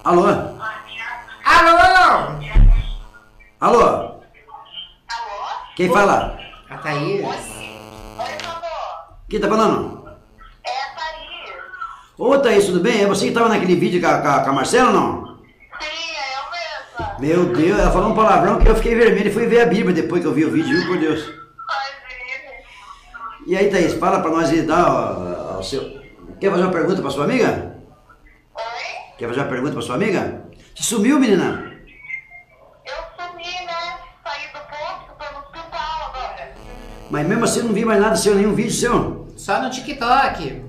Alô? 0.03 0.25
Alô! 0.27 0.57
Alô? 1.45 2.38
Alô? 3.61 4.21
Quem 5.77 5.89
fala? 5.89 6.38
A 6.69 6.77
Thaís? 6.77 7.21
Oi, 7.23 7.29
amor. 8.43 9.17
Quem 9.29 9.39
tá 9.39 9.47
falando? 9.47 10.09
É 10.65 10.69
a 10.69 10.89
Thaís. 10.93 11.55
Ô, 12.17 12.38
Thaís, 12.38 12.65
tudo 12.65 12.81
bem? 12.81 13.01
É 13.03 13.07
você 13.07 13.27
que 13.27 13.31
tava 13.34 13.47
naquele 13.47 13.77
vídeo 13.77 14.01
com 14.01 14.07
a, 14.07 14.41
com 14.43 14.49
a 14.49 14.53
Marcela 14.53 14.89
ou 14.89 14.93
não? 14.93 15.27
Sim, 15.79 16.15
é 16.15 16.38
eu 16.38 16.43
mesma. 16.51 17.06
Meu 17.19 17.45
Deus, 17.45 17.80
ela 17.80 17.91
falou 17.91 18.11
um 18.11 18.15
palavrão 18.15 18.60
que 18.60 18.68
eu 18.68 18.76
fiquei 18.76 18.94
vermelho 18.94 19.30
e 19.30 19.34
fui 19.34 19.48
ver 19.48 19.61
a 19.61 19.65
Bíblia 19.65 19.94
depois 19.94 20.22
que 20.22 20.27
eu 20.27 20.34
vi 20.34 20.45
o 20.45 20.52
vídeo, 20.52 20.69
juro 20.69 20.88
por 20.88 20.99
Deus. 20.99 21.34
E 23.48 23.57
aí, 23.57 23.69
Thaís, 23.72 23.94
fala 23.94 24.19
pra 24.19 24.30
nós 24.30 24.52
e 24.52 24.61
dá 24.61 24.88
ó, 24.88 25.56
ó, 25.56 25.60
o 25.60 25.64
seu. 25.64 25.81
Quer 26.39 26.52
fazer 26.52 26.64
uma 26.64 26.72
pergunta 26.72 27.02
pra 27.02 27.10
sua 27.10 27.23
amiga? 27.23 27.76
Oi? 28.56 29.15
Quer 29.18 29.30
fazer 29.30 29.39
uma 29.39 29.49
pergunta 29.49 29.73
pra 29.73 29.81
sua 29.81 29.95
amiga? 29.95 30.44
Você 30.76 30.84
sumiu, 30.84 31.19
menina? 31.19 31.73
Eu 32.85 32.95
sumi, 33.18 33.44
né? 33.44 33.98
Saí 34.23 34.48
do 34.53 34.60
posto, 34.69 35.11
tô 35.18 35.34
no 35.34 35.39
hospital 35.39 36.14
agora. 36.14 36.53
Mas 37.10 37.27
mesmo 37.27 37.44
assim 37.45 37.60
eu 37.60 37.65
não 37.65 37.73
vi 37.73 37.84
mais 37.84 37.99
nada 37.99 38.15
seu, 38.15 38.35
nenhum 38.35 38.53
vídeo 38.53 38.72
seu. 38.72 39.27
Só 39.35 39.60
no 39.61 39.72
TikTok. 39.72 40.66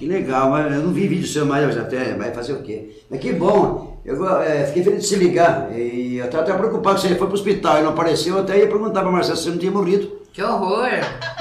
É, 0.00 0.06
legal, 0.06 0.50
mas 0.50 0.72
eu 0.72 0.82
não 0.82 0.92
vi 0.92 1.08
vídeo 1.08 1.26
seu 1.26 1.44
mais, 1.46 1.76
até, 1.76 2.14
vai 2.14 2.32
fazer 2.32 2.52
o 2.52 2.62
quê? 2.62 3.02
Mas 3.10 3.20
que 3.20 3.32
bom, 3.32 4.00
eu 4.04 4.40
é, 4.42 4.64
fiquei 4.66 4.82
feliz 4.84 5.02
de 5.02 5.06
se 5.08 5.16
ligar. 5.16 5.70
E 5.72 6.16
eu 6.18 6.26
estava 6.26 6.44
até 6.44 6.52
preocupado 6.54 6.96
que 7.00 7.02
você 7.08 7.14
foi 7.16 7.26
pro 7.26 7.34
hospital 7.34 7.78
e 7.78 7.82
não 7.82 7.90
apareceu, 7.90 8.36
eu 8.36 8.42
até 8.42 8.58
ia 8.58 8.66
perguntar 8.68 9.02
pra 9.02 9.10
Marcelo 9.10 9.36
se 9.36 9.44
você 9.44 9.50
não 9.50 9.58
tinha 9.58 9.72
morrido. 9.72 10.18
Que 10.32 10.42
horror! 10.42 10.88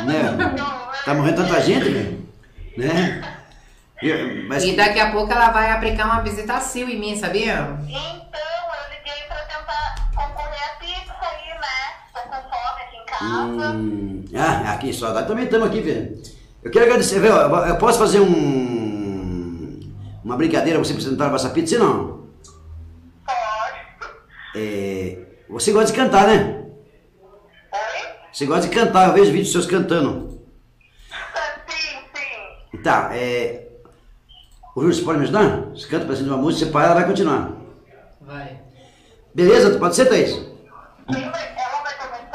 Né? 0.06 0.54
Tá 1.06 1.14
morrendo 1.14 1.44
tanta 1.44 1.62
gente, 1.62 1.90
velho. 1.90 2.18
Né? 2.78 3.22
E- 4.02 4.44
Mas, 4.48 4.64
E 4.64 4.76
daqui 4.76 5.00
a 5.00 5.12
pouco 5.12 5.32
ela 5.32 5.50
vai 5.52 5.72
aplicar 5.72 6.06
uma 6.06 6.22
visitação 6.22 6.82
em 6.90 7.00
mim, 7.00 7.16
sabia? 7.16 7.78
Então, 7.84 7.90
eu 7.90 8.90
liguei 8.92 9.24
pra 9.28 9.38
tentar 9.38 10.10
concorrer 10.16 10.64
a 10.64 10.80
pizza 10.80 11.14
aí, 11.22 11.60
né? 11.60 11.94
Tô 12.14 12.20
com 12.22 12.36
fome 12.36 12.82
aqui 12.86 12.98
em 12.98 13.06
casa. 13.06 13.72
Hum, 13.76 14.26
ah, 14.36 14.74
aqui, 14.74 14.94
saudade. 14.94 15.28
Também 15.28 15.46
estamos 15.46 15.68
aqui, 15.68 15.82
velho. 15.82 16.36
Eu 16.68 16.72
quero 16.72 16.84
agradecer, 16.84 17.22
velho. 17.22 17.34
Eu 17.34 17.77
posso 17.77 17.98
fazer 17.98 18.19
um. 18.19 19.80
Uma 20.22 20.35
brincadeira, 20.35 20.77
você 20.77 20.91
apresentar 20.91 21.34
essa 21.34 21.49
pizza, 21.49 21.80
não? 21.80 22.27
Pode. 23.26 24.11
É, 24.53 25.18
você 25.49 25.72
gosta 25.72 25.94
de 25.94 25.98
cantar, 25.98 26.27
né? 26.27 26.65
Oi? 27.23 27.80
Você 28.34 28.45
gosta 28.45 28.68
de 28.68 28.76
cantar, 28.76 29.07
eu 29.07 29.14
vejo 29.14 29.31
vídeos 29.31 29.53
seus 29.53 29.65
cantando. 29.65 30.41
Sim, 31.69 31.99
sim. 32.14 32.77
Tá, 32.84 33.11
é. 33.14 33.69
Ô 34.76 34.81
Júlio, 34.81 34.94
você 34.94 35.03
pode 35.03 35.19
me 35.19 35.23
ajudar? 35.23 35.69
Você 35.73 35.88
canta 35.88 36.06
pra 36.06 36.15
cima 36.18 36.27
de 36.27 36.34
uma 36.34 36.41
música, 36.41 36.65
você 36.65 36.72
para, 36.73 36.88
ela 36.88 36.95
vai 36.95 37.06
continuar. 37.06 37.53
Vai. 38.19 38.60
Beleza? 39.34 39.80
Pode 39.80 39.95
ser, 39.95 40.07
Thaís? 40.07 40.34
Quem 41.14 41.31
vai, 41.31 41.56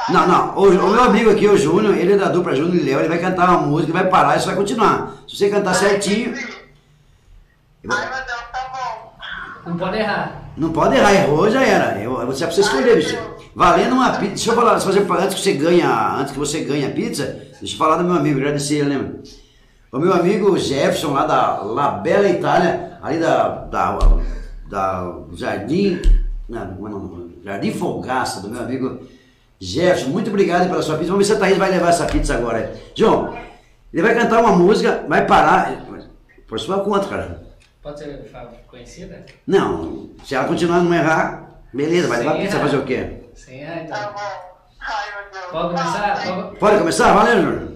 Não, 0.08 0.26
não. 0.26 0.56
O, 0.56 0.68
o 0.68 0.90
meu 0.90 1.02
amigo 1.02 1.30
aqui, 1.30 1.46
o 1.46 1.56
Júnior, 1.56 1.96
ele 1.96 2.14
é 2.14 2.16
da 2.16 2.28
dupla 2.28 2.54
Júnior 2.54 2.76
e 2.76 2.80
Léo, 2.80 3.00
ele 3.00 3.08
vai 3.08 3.18
cantar 3.18 3.48
uma 3.50 3.58
música, 3.58 3.92
vai 3.92 4.08
parar 4.08 4.36
e 4.36 4.40
você 4.40 4.46
vai 4.46 4.56
continuar. 4.56 5.14
Se 5.28 5.36
você 5.36 5.48
cantar 5.48 5.74
certinho. 5.74 6.34
Ai, 6.34 8.08
meu 8.08 8.24
Deus, 8.26 8.40
tá 8.52 8.72
bom. 8.72 9.14
Não 9.66 9.76
pode 9.76 9.96
errar. 9.96 10.42
Não 10.56 10.72
pode 10.72 10.96
errar, 10.96 11.14
errou, 11.14 11.50
já 11.50 11.62
era. 11.62 11.98
Eu, 11.98 12.26
você 12.26 12.46
precisa 12.46 12.66
escolher, 12.68 12.96
bicho. 12.96 13.18
Valendo 13.54 13.94
uma 13.94 14.10
pizza. 14.10 14.34
Deixa 14.34 14.50
eu 14.50 14.54
falar, 14.54 14.78
se 14.78 14.86
fazer, 14.86 15.00
antes 15.00 15.34
que 15.34 15.42
você 15.42 15.52
ganha, 15.52 16.16
antes 16.16 16.32
que 16.32 16.38
você 16.38 16.60
ganhe 16.60 16.86
a 16.86 16.90
pizza, 16.90 17.24
deixa 17.60 17.74
eu 17.74 17.78
falar 17.78 17.96
do 17.96 18.04
meu 18.04 18.14
amigo, 18.14 18.38
agradecer 18.38 18.76
ele, 18.76 18.88
lembra? 18.88 19.20
O 19.92 19.98
meu 19.98 20.12
amigo 20.12 20.56
Jefferson, 20.58 21.12
lá 21.12 21.26
da 21.26 21.62
La 21.62 21.90
Bella 21.90 22.28
Itália, 22.28 22.98
ali 23.02 23.18
da, 23.18 23.48
da, 23.48 23.98
da 24.68 25.14
Jardim, 25.34 26.00
não, 26.48 26.64
não, 26.64 26.88
não, 26.88 26.98
não, 27.00 27.30
Jardim 27.44 27.72
Folgaça, 27.72 28.40
do 28.40 28.48
meu 28.48 28.62
amigo 28.62 29.00
Jefferson. 29.66 30.10
Muito 30.10 30.28
obrigado 30.28 30.68
pela 30.68 30.82
sua 30.82 30.97
pizza. 30.97 31.10
Vamos 31.12 31.26
ver 31.28 31.32
se 31.34 31.39
a 31.39 31.40
Thaís 31.40 31.56
vai 31.56 31.70
levar 31.70 31.90
essa 31.90 32.05
pizza 32.06 32.34
agora. 32.34 32.72
João, 32.94 33.39
ele 33.93 34.02
vai 34.02 34.14
cantar 34.14 34.40
uma 34.40 34.52
música, 34.56 35.05
vai 35.09 35.24
parar, 35.24 35.84
por 36.48 36.59
sua 36.59 36.80
conta, 36.80 37.06
cara. 37.06 37.43
Pode 37.80 37.98
ser 38.01 38.30
conhecida? 38.66 39.24
Não, 39.47 40.10
se 40.24 40.34
ela 40.34 40.47
continuar 40.48 40.78
a 40.78 40.82
não 40.82 40.93
errar, 40.94 41.60
beleza, 41.72 42.09
vai 42.09 42.18
levar 42.18 42.32
Sem 42.32 42.40
pizza 42.43 42.56
errar. 42.56 42.64
fazer 42.66 42.76
o 42.78 42.84
quê? 42.84 43.12
Sim, 43.34 43.60
é, 43.60 43.86
Tá 43.89 43.98
então. 43.98 44.14
Deus. 45.32 45.44
Pode 45.52 45.68
começar? 45.74 46.14
Ai, 46.18 46.26
Pode- 46.34 46.56
Pode 46.59 46.78
começar? 46.78 47.12
Valeu, 47.12 47.43
Júnior. 47.43 47.72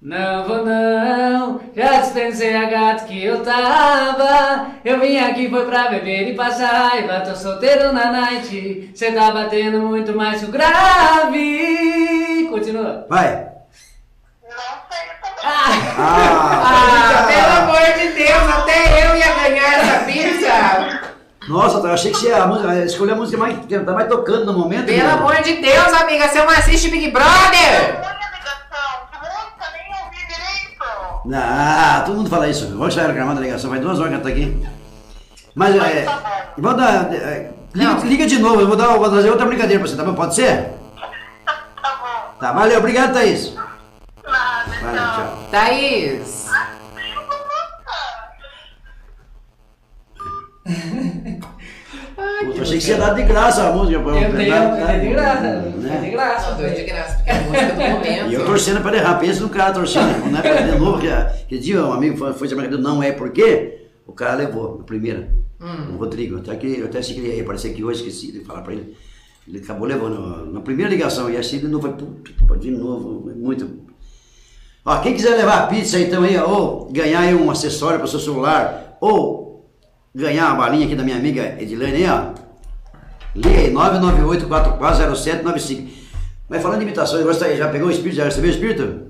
Não 0.00 0.46
vou 0.46 0.64
não, 0.64 1.60
já 1.74 2.00
dispensei 2.00 2.54
a 2.54 2.66
gato 2.66 3.06
que 3.06 3.24
eu 3.24 3.42
tava. 3.42 4.68
Eu 4.84 5.00
vim 5.00 5.18
aqui 5.18 5.50
foi 5.50 5.66
pra 5.66 5.88
beber 5.88 6.28
e 6.28 6.34
passar 6.36 6.90
raiva. 6.90 7.20
Tô 7.20 7.34
solteiro 7.34 7.92
na 7.92 8.12
night, 8.12 8.92
cê 8.94 9.10
tá 9.10 9.32
batendo 9.32 9.80
muito 9.80 10.14
mais 10.16 10.38
que 10.40 10.46
o 10.46 10.52
grave. 10.52 12.46
Continua. 12.48 13.06
Vai. 13.08 13.48
Não 14.44 14.56
sei 14.88 15.08
também. 15.20 15.44
Ah, 15.98 16.62
Ah, 16.68 17.26
pelo 17.26 17.52
amor 17.64 17.92
de 17.98 18.08
Deus, 18.14 18.54
até 18.56 19.04
eu 19.04 19.16
ia 19.16 19.34
ganhar 19.34 19.78
essa 19.80 20.04
pizza! 20.04 21.08
nossa, 21.48 21.78
eu 21.78 21.92
achei 21.92 22.12
que 22.12 22.18
você 22.18 22.28
ia 22.28 22.42
a 22.42 22.46
música, 22.46 22.84
escolher 22.84 23.12
a 23.12 23.16
música 23.16 23.36
mais, 23.38 23.58
que 23.66 23.78
tá 23.80 23.92
mais 23.92 24.08
tocando 24.08 24.44
no 24.46 24.58
momento. 24.58 24.86
Pelo 24.86 25.10
amor 25.10 25.42
de 25.42 25.54
Deus, 25.54 25.92
amiga, 25.92 26.28
você 26.28 26.38
não 26.38 26.50
assiste 26.50 26.88
Big 26.88 27.10
Brother! 27.10 27.98
Olha 27.98 28.28
ligação, 28.32 29.08
que 29.10 29.18
música, 29.18 29.66
nem 29.72 30.04
ouvi 30.04 30.16
direito. 30.26 31.17
Ah, 31.32 32.02
todo 32.06 32.16
mundo 32.16 32.30
fala 32.30 32.48
isso. 32.48 32.76
Hoje 32.80 32.96
já 32.96 33.02
era 33.02 33.12
gravada 33.12 33.38
a 33.38 33.42
ligação, 33.42 33.70
vai 33.70 33.78
duas 33.80 33.98
horas 33.98 34.10
que 34.10 34.14
ela 34.14 34.22
tá 34.24 34.28
aqui. 34.30 34.66
Mas 35.54 35.76
é. 35.76 36.02
tá. 36.04 36.52
Vou 36.56 36.74
dar. 36.74 37.12
é, 37.12 37.50
liga, 37.74 37.94
liga 38.04 38.26
de 38.26 38.38
novo, 38.38 38.60
eu 38.60 38.66
vou, 38.68 38.76
dar, 38.76 38.96
vou 38.96 39.10
fazer 39.10 39.30
outra 39.30 39.46
brincadeira 39.46 39.80
pra 39.80 39.88
você, 39.88 39.96
tá 39.96 40.04
bom? 40.04 40.14
Pode 40.14 40.34
ser? 40.34 40.72
Tá 41.44 41.96
bom. 42.00 42.34
Tá, 42.40 42.52
valeu, 42.52 42.78
obrigado, 42.78 43.12
Thaís. 43.12 43.54
Nada, 44.24 44.70
Valeu, 44.82 45.02
tchau. 45.02 45.38
Thaís, 45.50 46.48
Puta, 52.44 52.56
eu 52.58 52.62
achei 52.62 52.78
que 52.78 52.84
você 52.84 52.90
ia 52.92 52.98
dar 52.98 53.14
de 53.14 53.22
graça 53.22 53.68
a 53.68 53.72
música. 53.72 53.98
Eu 53.98 54.08
eu 54.08 54.32
de 54.36 54.44
graça. 54.44 54.76
né? 54.76 54.96
Eu 54.96 55.00
de 56.00 56.10
graça. 56.10 56.50
Não, 56.50 56.56
dois 56.56 56.76
de 56.76 56.84
graça, 56.84 57.07
é 57.28 57.38
a 57.38 57.42
música 57.42 57.66
do 57.66 57.96
momento. 57.96 58.30
E 58.30 58.34
eu 58.34 58.46
torcendo 58.46 58.80
pra 58.80 58.96
errar, 58.96 59.18
pensa 59.18 59.40
no 59.40 59.48
cara 59.48 59.72
torcendo. 59.72 60.30
Não 60.30 60.38
é 60.38 60.42
pra 60.42 60.60
de 60.62 60.78
novo, 60.78 61.00
que 61.00 61.08
aquele 61.08 61.60
dia 61.60 61.84
um 61.84 61.92
amigo 61.92 62.16
foi, 62.16 62.32
foi 62.32 62.48
chamar 62.48 62.68
não 62.70 63.02
é 63.02 63.12
porque 63.12 63.86
o 64.06 64.12
cara 64.12 64.34
levou, 64.34 64.78
a 64.80 64.84
primeira. 64.84 65.28
Hum. 65.60 65.94
O 65.94 65.98
Rodrigo, 65.98 66.38
até 66.38 66.56
que 66.56 66.78
eu 66.78 66.86
até 66.86 66.98
achei 66.98 67.14
que 67.14 67.20
ele 67.20 67.36
ia 67.36 67.42
aparecer 67.42 67.70
aqui 67.70 67.84
hoje, 67.84 68.06
esqueci 68.06 68.32
de 68.32 68.40
falar 68.44 68.62
pra 68.62 68.72
ele. 68.72 68.96
Ele 69.46 69.58
acabou 69.58 69.86
levando 69.86 70.50
na 70.52 70.60
primeira 70.60 70.90
ligação, 70.90 71.30
e 71.30 71.36
assim 71.36 71.58
de 71.58 71.68
novo, 71.68 71.88
vir 71.88 72.58
de 72.58 72.70
novo, 72.70 73.30
muito. 73.34 73.68
Ó, 74.84 74.98
quem 74.98 75.14
quiser 75.14 75.36
levar 75.36 75.64
a 75.64 75.66
pizza 75.66 75.98
então 75.98 76.22
aí, 76.22 76.38
ou 76.38 76.90
ganhar 76.92 77.20
aí 77.20 77.34
um 77.34 77.50
acessório 77.50 77.98
para 77.98 78.06
o 78.06 78.08
seu 78.08 78.20
celular, 78.20 78.96
ou 79.00 79.68
ganhar 80.14 80.48
uma 80.48 80.56
balinha 80.56 80.86
aqui 80.86 80.94
da 80.94 81.02
minha 81.02 81.16
amiga 81.16 81.56
Edilene 81.60 82.04
aí, 82.04 82.10
ó. 82.10 82.34
Liga 83.34 83.58
aí, 83.58 83.72
998-440795. 83.72 85.97
Mas 86.48 86.62
falando 86.62 86.78
de 86.78 86.84
imitação, 86.84 87.22
você 87.22 87.56
já 87.56 87.68
pegou 87.68 87.88
o 87.88 87.90
espírito? 87.90 88.16
Já 88.16 88.24
recebeu 88.24 88.50
o 88.50 88.52
espírito? 88.52 89.08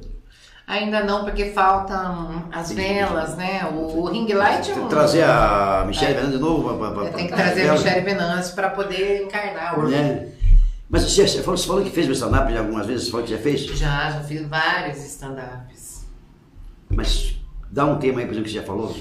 Ainda 0.66 1.02
não, 1.02 1.24
porque 1.24 1.46
faltam 1.46 2.44
as 2.52 2.72
velas, 2.72 3.36
né? 3.36 3.64
O, 3.72 4.02
o 4.02 4.10
ring 4.10 4.30
light 4.34 4.70
é 4.70 4.74
Tem 4.74 4.82
um... 4.82 4.86
que 4.86 4.90
trazer 4.90 5.24
a 5.24 5.84
Michelle 5.86 6.12
Fernandes 6.12 6.38
de 6.38 6.44
novo? 6.44 6.76
Pra, 6.76 6.90
pra, 6.90 7.10
tenho 7.10 7.28
que 7.28 7.34
trazer 7.34 7.70
a 7.70 7.72
Michelle 7.72 8.00
Venâncio 8.02 8.54
pra 8.54 8.68
poder 8.70 9.22
encarnar 9.22 9.78
o 9.78 9.88
Né? 9.88 10.28
Mas 10.90 11.04
você, 11.04 11.26
você, 11.26 11.42
falou, 11.42 11.56
você 11.56 11.66
falou 11.66 11.82
que 11.82 11.90
fez 11.90 12.08
o 12.08 12.12
stand-up 12.12 12.54
algumas 12.56 12.86
vezes, 12.86 13.04
você 13.04 13.10
falou 13.10 13.26
que 13.26 13.32
já 13.32 13.38
fez? 13.38 13.60
Já, 13.60 14.10
já 14.10 14.20
fiz 14.20 14.46
vários 14.46 14.98
stand-ups. 14.98 16.06
Mas 16.90 17.36
dá 17.70 17.84
um 17.86 17.98
tema 17.98 18.20
aí, 18.20 18.26
por 18.26 18.32
exemplo, 18.32 18.44
que 18.44 18.50
você 18.50 18.60
já 18.60 18.62
falou. 18.62 18.94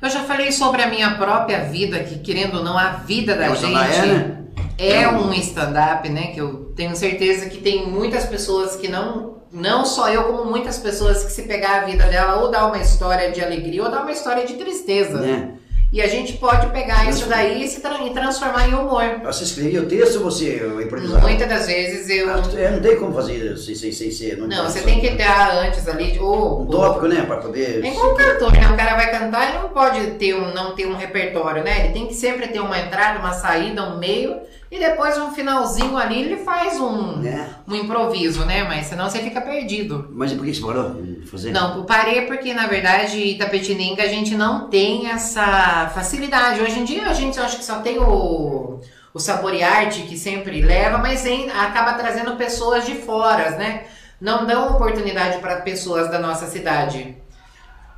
Eu 0.00 0.10
já 0.10 0.20
falei 0.24 0.52
sobre 0.52 0.82
a 0.82 0.86
minha 0.86 1.16
própria 1.16 1.64
vida, 1.64 1.98
que 2.00 2.18
querendo 2.20 2.58
ou 2.58 2.64
não, 2.64 2.78
a 2.78 2.90
vida 2.92 3.36
da 3.36 3.46
É 3.46 3.54
gente 3.54 3.74
é, 3.74 4.06
né? 4.06 4.37
É 4.78 5.02
É 5.02 5.08
um- 5.08 5.32
stand-up, 5.34 6.08
né? 6.08 6.28
Que 6.28 6.40
eu 6.40 6.72
tenho 6.76 6.94
certeza 6.96 7.48
que 7.48 7.58
tem 7.58 7.86
muitas 7.86 8.24
pessoas 8.26 8.76
que 8.76 8.88
não, 8.88 9.38
não 9.52 9.84
só 9.84 10.08
eu, 10.10 10.24
como 10.24 10.44
muitas 10.50 10.78
pessoas 10.78 11.24
que 11.24 11.32
se 11.32 11.42
pegar 11.42 11.82
a 11.82 11.84
vida 11.84 12.04
dela 12.06 12.36
ou 12.42 12.50
dá 12.50 12.66
uma 12.66 12.78
história 12.78 13.30
de 13.30 13.42
alegria 13.42 13.82
ou 13.82 13.90
dá 13.90 14.02
uma 14.02 14.12
história 14.12 14.46
de 14.46 14.54
tristeza. 14.54 15.18
Né? 15.20 15.54
E 15.90 16.02
a 16.02 16.06
gente 16.06 16.34
pode 16.34 16.66
pegar 16.66 17.08
isso 17.08 17.26
daí 17.30 17.64
e 17.64 17.66
se 17.66 17.80
tra- 17.80 18.04
e 18.04 18.10
transformar 18.10 18.68
em 18.68 18.74
humor. 18.74 19.22
Você 19.24 19.44
escrevia 19.44 19.80
o 19.80 19.86
texto 19.86 20.16
ou 20.16 20.24
você 20.24 20.56
improvisava? 20.84 21.22
Muitas 21.26 21.48
das 21.48 21.66
vezes 21.66 22.10
eu. 22.10 22.28
Ah, 22.30 22.42
é, 22.58 22.70
não 22.72 22.80
tem 22.82 22.96
como 22.98 23.14
fazer 23.14 23.56
sem, 23.56 23.74
sem, 23.74 23.90
sem 23.90 24.10
ser. 24.10 24.36
Não, 24.36 24.64
você 24.68 24.82
tem 24.82 25.00
que 25.00 25.08
dar 25.12 25.50
antes 25.64 25.88
ali, 25.88 26.18
ou. 26.18 26.60
Um 26.60 26.66
tópico, 26.66 27.06
né? 27.08 27.22
Pra 27.22 27.38
poder. 27.38 27.82
É 27.82 27.88
igual 27.88 28.12
um 28.12 28.16
cantor, 28.16 28.52
né? 28.52 28.68
O 28.70 28.76
cara 28.76 28.96
vai 28.96 29.10
cantar 29.10 29.50
e 29.50 29.58
não 29.62 29.70
pode 29.70 30.10
ter 30.18 30.34
um, 30.34 30.52
não 30.52 30.74
ter 30.74 30.86
um 30.86 30.94
repertório, 30.94 31.64
né? 31.64 31.86
Ele 31.86 31.94
tem 31.94 32.06
que 32.06 32.14
sempre 32.14 32.48
ter 32.48 32.60
uma 32.60 32.78
entrada, 32.78 33.18
uma 33.20 33.32
saída, 33.32 33.82
um 33.84 33.96
meio, 33.98 34.36
e 34.70 34.78
depois 34.78 35.16
um 35.16 35.30
finalzinho 35.32 35.96
ali 35.96 36.20
ele 36.22 36.36
faz 36.44 36.78
um, 36.78 37.16
Né? 37.16 37.48
um 37.66 37.74
improviso, 37.74 38.44
né? 38.44 38.64
Mas 38.64 38.86
senão 38.86 39.08
você 39.08 39.18
fica 39.20 39.40
perdido. 39.40 40.08
Mas 40.12 40.32
e 40.32 40.36
por 40.36 40.44
que 40.44 40.52
você 40.54 40.60
parou 40.60 40.90
de 41.02 41.26
fazer? 41.26 41.52
Não, 41.52 41.78
eu 41.78 41.84
parei 41.84 42.22
porque, 42.26 42.52
na 42.52 42.66
verdade, 42.66 43.18
Itapetininga 43.18 44.02
a 44.02 44.08
gente 44.08 44.34
não 44.36 44.68
tem 44.68 45.08
essa 45.10 45.90
facilidade. 45.94 46.60
Hoje 46.60 46.78
em 46.80 46.84
dia 46.84 47.06
a 47.08 47.12
gente 47.14 47.38
acha 47.40 47.56
que 47.56 47.64
só 47.64 47.80
tem 47.80 47.98
o, 47.98 48.80
o 49.14 49.18
Saborearte 49.18 50.02
que 50.02 50.18
sempre 50.18 50.60
leva, 50.60 50.98
mas 50.98 51.24
em- 51.24 51.50
acaba 51.50 51.94
trazendo 51.94 52.36
pessoas 52.36 52.84
de 52.84 52.94
fora, 52.96 53.50
né? 53.52 53.84
Não 54.20 54.44
dão 54.46 54.70
oportunidade 54.74 55.38
para 55.38 55.60
pessoas 55.62 56.10
da 56.10 56.18
nossa 56.18 56.46
cidade 56.46 57.16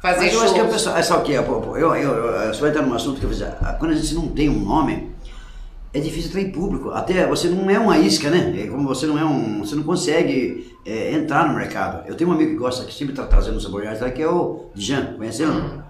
fazer 0.02 0.26
Mas 0.26 0.32
eu 0.32 0.38
shows. 0.38 0.44
acho 0.44 0.54
que 0.54 0.60
a 0.60 0.64
pessoa. 0.64 0.98
é, 0.98 1.02
Sabe 1.02 1.20
o 1.20 1.24
que? 1.24 1.34
é? 1.34 1.42
Pô, 1.42 1.76
Eu, 1.76 1.94
eu, 1.96 2.14
eu, 2.14 2.54
você 2.54 2.60
vai 2.60 2.70
entrar 2.70 2.82
num 2.82 2.94
assunto 2.94 3.18
que 3.18 3.24
eu 3.26 3.30
fiz. 3.30 3.42
ah, 3.42 3.76
Quando 3.78 3.92
a 3.92 3.94
gente 3.94 4.14
não 4.14 4.28
tem 4.28 4.48
um 4.48 4.60
nome, 4.60 5.10
é 5.92 6.00
difícil 6.00 6.30
entrar 6.30 6.40
em 6.42 6.50
público. 6.52 6.90
Até 6.90 7.26
você 7.26 7.48
não 7.48 7.68
é 7.70 7.78
uma 7.78 7.98
isca, 7.98 8.30
né? 8.30 8.54
É 8.62 8.66
como 8.68 8.86
você 8.86 9.06
não 9.06 9.18
é 9.18 9.24
um. 9.24 9.58
Você 9.60 9.74
não 9.74 9.82
consegue 9.82 10.74
é, 10.86 11.12
entrar 11.14 11.48
no 11.48 11.54
mercado. 11.54 12.06
Eu 12.08 12.14
tenho 12.14 12.30
um 12.30 12.32
amigo 12.32 12.50
que 12.52 12.56
gosta, 12.56 12.84
que 12.84 12.94
sempre 12.94 13.12
está 13.12 13.26
trazendo 13.26 13.56
o 13.56 13.60
sabor 13.60 13.82
de 13.82 13.88
arte, 13.88 14.10
que 14.12 14.22
é 14.22 14.28
o 14.28 14.66
Djan. 14.74 15.14
Conhece 15.16 15.42
ele? 15.42 15.52
Hum. 15.52 15.82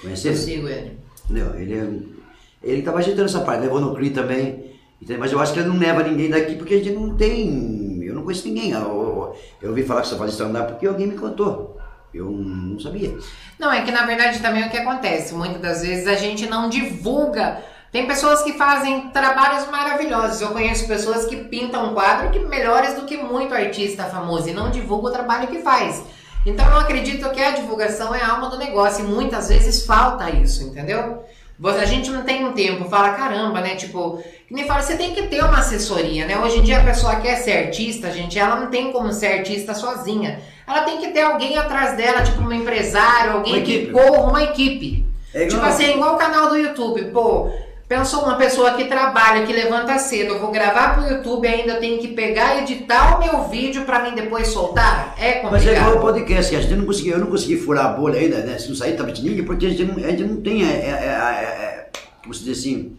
Conhece 0.00 0.28
Eu 0.28 0.68
ele? 0.68 0.98
Entendeu? 1.24 1.54
Ele 1.56 1.74
é- 1.74 2.20
ele 2.62 2.78
estava 2.80 2.98
ajeitando 2.98 3.26
essa 3.26 3.40
parte, 3.40 3.62
levou 3.62 3.80
no 3.80 3.94
CRI 3.94 4.10
também. 4.10 4.70
entendeu? 5.00 5.18
Mas 5.20 5.32
eu 5.32 5.40
acho 5.40 5.52
que 5.54 5.60
ele 5.60 5.68
não 5.68 5.78
leva 5.78 6.02
ninguém 6.02 6.28
daqui 6.28 6.56
porque 6.56 6.74
a 6.74 6.76
gente 6.78 6.90
não 6.90 7.16
tem. 7.16 8.02
Eu 8.04 8.14
não 8.14 8.22
conheço 8.22 8.46
ninguém. 8.46 8.70
Eu, 8.72 8.80
eu, 8.80 9.36
eu 9.62 9.68
ouvi 9.70 9.82
falar 9.82 10.02
que 10.02 10.08
você 10.08 10.16
faz 10.16 10.32
stand-up 10.32 10.72
porque 10.72 10.86
alguém 10.86 11.06
me 11.06 11.16
contou. 11.16 11.78
Eu 12.12 12.30
não 12.30 12.78
sabia. 12.78 13.16
Não, 13.58 13.72
é 13.72 13.82
que 13.82 13.90
na 13.92 14.04
verdade 14.04 14.40
também 14.40 14.66
o 14.66 14.70
que 14.70 14.76
acontece, 14.76 15.32
muitas 15.32 15.60
das 15.60 15.82
vezes 15.82 16.06
a 16.06 16.14
gente 16.14 16.46
não 16.48 16.68
divulga. 16.68 17.62
Tem 17.92 18.06
pessoas 18.06 18.42
que 18.42 18.52
fazem 18.52 19.08
trabalhos 19.10 19.68
maravilhosos. 19.68 20.40
Eu 20.40 20.50
conheço 20.50 20.86
pessoas 20.86 21.24
que 21.26 21.36
pintam 21.36 21.90
um 21.90 21.94
quadro 21.94 22.30
que 22.30 22.38
melhores 22.38 22.94
do 22.94 23.04
que 23.04 23.16
muito 23.16 23.52
artista 23.52 24.04
famoso 24.04 24.48
e 24.48 24.52
não 24.52 24.70
divulga 24.70 25.08
o 25.08 25.12
trabalho 25.12 25.48
que 25.48 25.58
faz. 25.58 26.02
Então 26.46 26.64
eu 26.70 26.78
acredito 26.78 27.28
que 27.30 27.42
a 27.42 27.50
divulgação 27.50 28.14
é 28.14 28.22
a 28.22 28.30
alma 28.30 28.48
do 28.48 28.56
negócio 28.58 29.04
e 29.04 29.08
muitas 29.08 29.48
vezes 29.48 29.84
falta 29.84 30.30
isso, 30.30 30.62
entendeu? 30.64 31.24
A 31.62 31.84
gente 31.84 32.10
não 32.10 32.22
tem 32.22 32.46
um 32.46 32.52
tempo, 32.52 32.88
fala 32.88 33.10
caramba, 33.10 33.60
né? 33.60 33.74
Tipo, 33.74 34.22
que 34.48 34.54
nem 34.54 34.66
fala, 34.66 34.80
você 34.80 34.96
tem 34.96 35.12
que 35.14 35.24
ter 35.26 35.44
uma 35.44 35.58
assessoria, 35.58 36.24
né? 36.24 36.38
Hoje 36.38 36.58
em 36.60 36.62
dia 36.62 36.78
a 36.78 36.84
pessoa 36.84 37.16
quer 37.16 37.36
ser 37.36 37.66
artista, 37.66 38.10
gente, 38.10 38.38
ela 38.38 38.56
não 38.56 38.68
tem 38.68 38.90
como 38.92 39.12
ser 39.12 39.26
artista 39.40 39.74
sozinha. 39.74 40.40
Ela 40.66 40.82
tem 40.82 40.96
que 40.98 41.08
ter 41.08 41.20
alguém 41.20 41.58
atrás 41.58 41.96
dela, 41.98 42.22
tipo 42.22 42.40
um 42.40 42.50
empresário, 42.52 43.32
alguém 43.32 43.56
Uma 43.56 43.62
que 43.62 43.74
equipe. 43.74 43.92
corra 43.92 44.22
uma 44.30 44.42
equipe. 44.44 45.04
É 45.34 45.42
igual- 45.44 45.48
Tipo 45.50 45.66
assim, 45.66 45.90
igual 45.96 46.14
o 46.14 46.18
canal 46.18 46.48
do 46.48 46.56
YouTube, 46.56 47.04
pô. 47.06 47.50
Pensou 47.90 48.22
uma 48.22 48.36
pessoa 48.36 48.74
que 48.74 48.84
trabalha, 48.84 49.44
que 49.44 49.52
levanta 49.52 49.98
cedo, 49.98 50.34
eu 50.34 50.38
vou 50.38 50.52
gravar 50.52 50.94
pro 50.94 51.12
YouTube 51.12 51.44
ainda, 51.48 51.80
tenho 51.80 52.00
que 52.00 52.06
pegar 52.06 52.54
e 52.54 52.60
editar 52.60 53.16
o 53.16 53.18
meu 53.18 53.48
vídeo 53.48 53.84
pra 53.84 54.04
mim 54.04 54.14
depois 54.14 54.46
soltar? 54.46 55.16
É 55.18 55.42
Mas 55.42 55.66
é 55.66 55.72
igual 55.72 55.96
o 55.96 55.98
complicado. 55.98 56.00
podcast, 56.00 56.50
que 56.50 56.56
a 56.56 56.60
gente 56.60 56.76
não 56.76 56.86
conseguiu, 56.86 57.14
eu 57.14 57.18
não 57.18 57.26
consegui 57.26 57.56
furar 57.56 57.86
a 57.86 57.88
bolha 57.94 58.20
ainda, 58.20 58.44
né? 58.44 58.56
Se 58.60 58.68
não 58.68 58.76
sair 58.76 58.96
Tapetininga, 58.96 59.42
porque 59.42 59.66
a 59.66 59.70
gente 59.70 59.82
não, 59.82 59.96
a 59.96 60.08
gente 60.08 60.22
não 60.22 60.40
tem, 60.40 60.64
é, 60.64 60.68
é, 60.68 60.88
é, 60.88 61.08
é, 61.08 61.44
é, 61.44 61.90
como 62.22 62.32
se 62.32 62.44
diz 62.44 62.60
assim, 62.60 62.96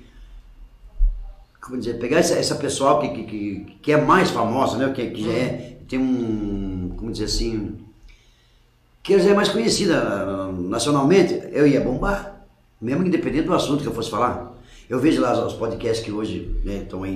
como 1.62 1.78
dizer, 1.78 1.94
pegar 1.94 2.18
essa, 2.20 2.38
essa 2.38 2.56
pessoal 2.56 3.00
que, 3.00 3.08
que, 3.08 3.24
que, 3.24 3.78
que 3.82 3.92
é 3.94 3.98
mais 4.02 4.30
famosa, 4.30 4.76
né? 4.78 4.92
Que, 4.94 5.10
que 5.10 5.24
já 5.24 5.32
é, 5.32 5.78
tem 5.88 6.00
um, 6.00 6.96
como 6.98 7.14
dizer 7.14 7.26
assim, 7.26 7.78
que 9.02 9.18
já 9.18 9.30
é 9.30 9.34
mais 9.34 9.48
conhecida 9.48 9.98
ah, 9.98 10.52
nacionalmente, 10.52 11.44
eu 11.54 11.66
ia 11.66 11.80
bombar, 11.80 12.46
mesmo 12.82 13.08
independente 13.08 13.48
do 13.48 13.54
assunto 13.54 13.84
que 13.84 13.88
eu 13.88 13.96
fosse 13.96 14.12
falar. 14.12 14.51
Eu 14.92 15.00
vejo 15.00 15.22
lá 15.22 15.32
os 15.46 15.54
podcasts 15.54 16.04
que 16.04 16.12
hoje 16.12 16.54
né, 16.66 16.80
estão 16.84 17.04
aí 17.04 17.16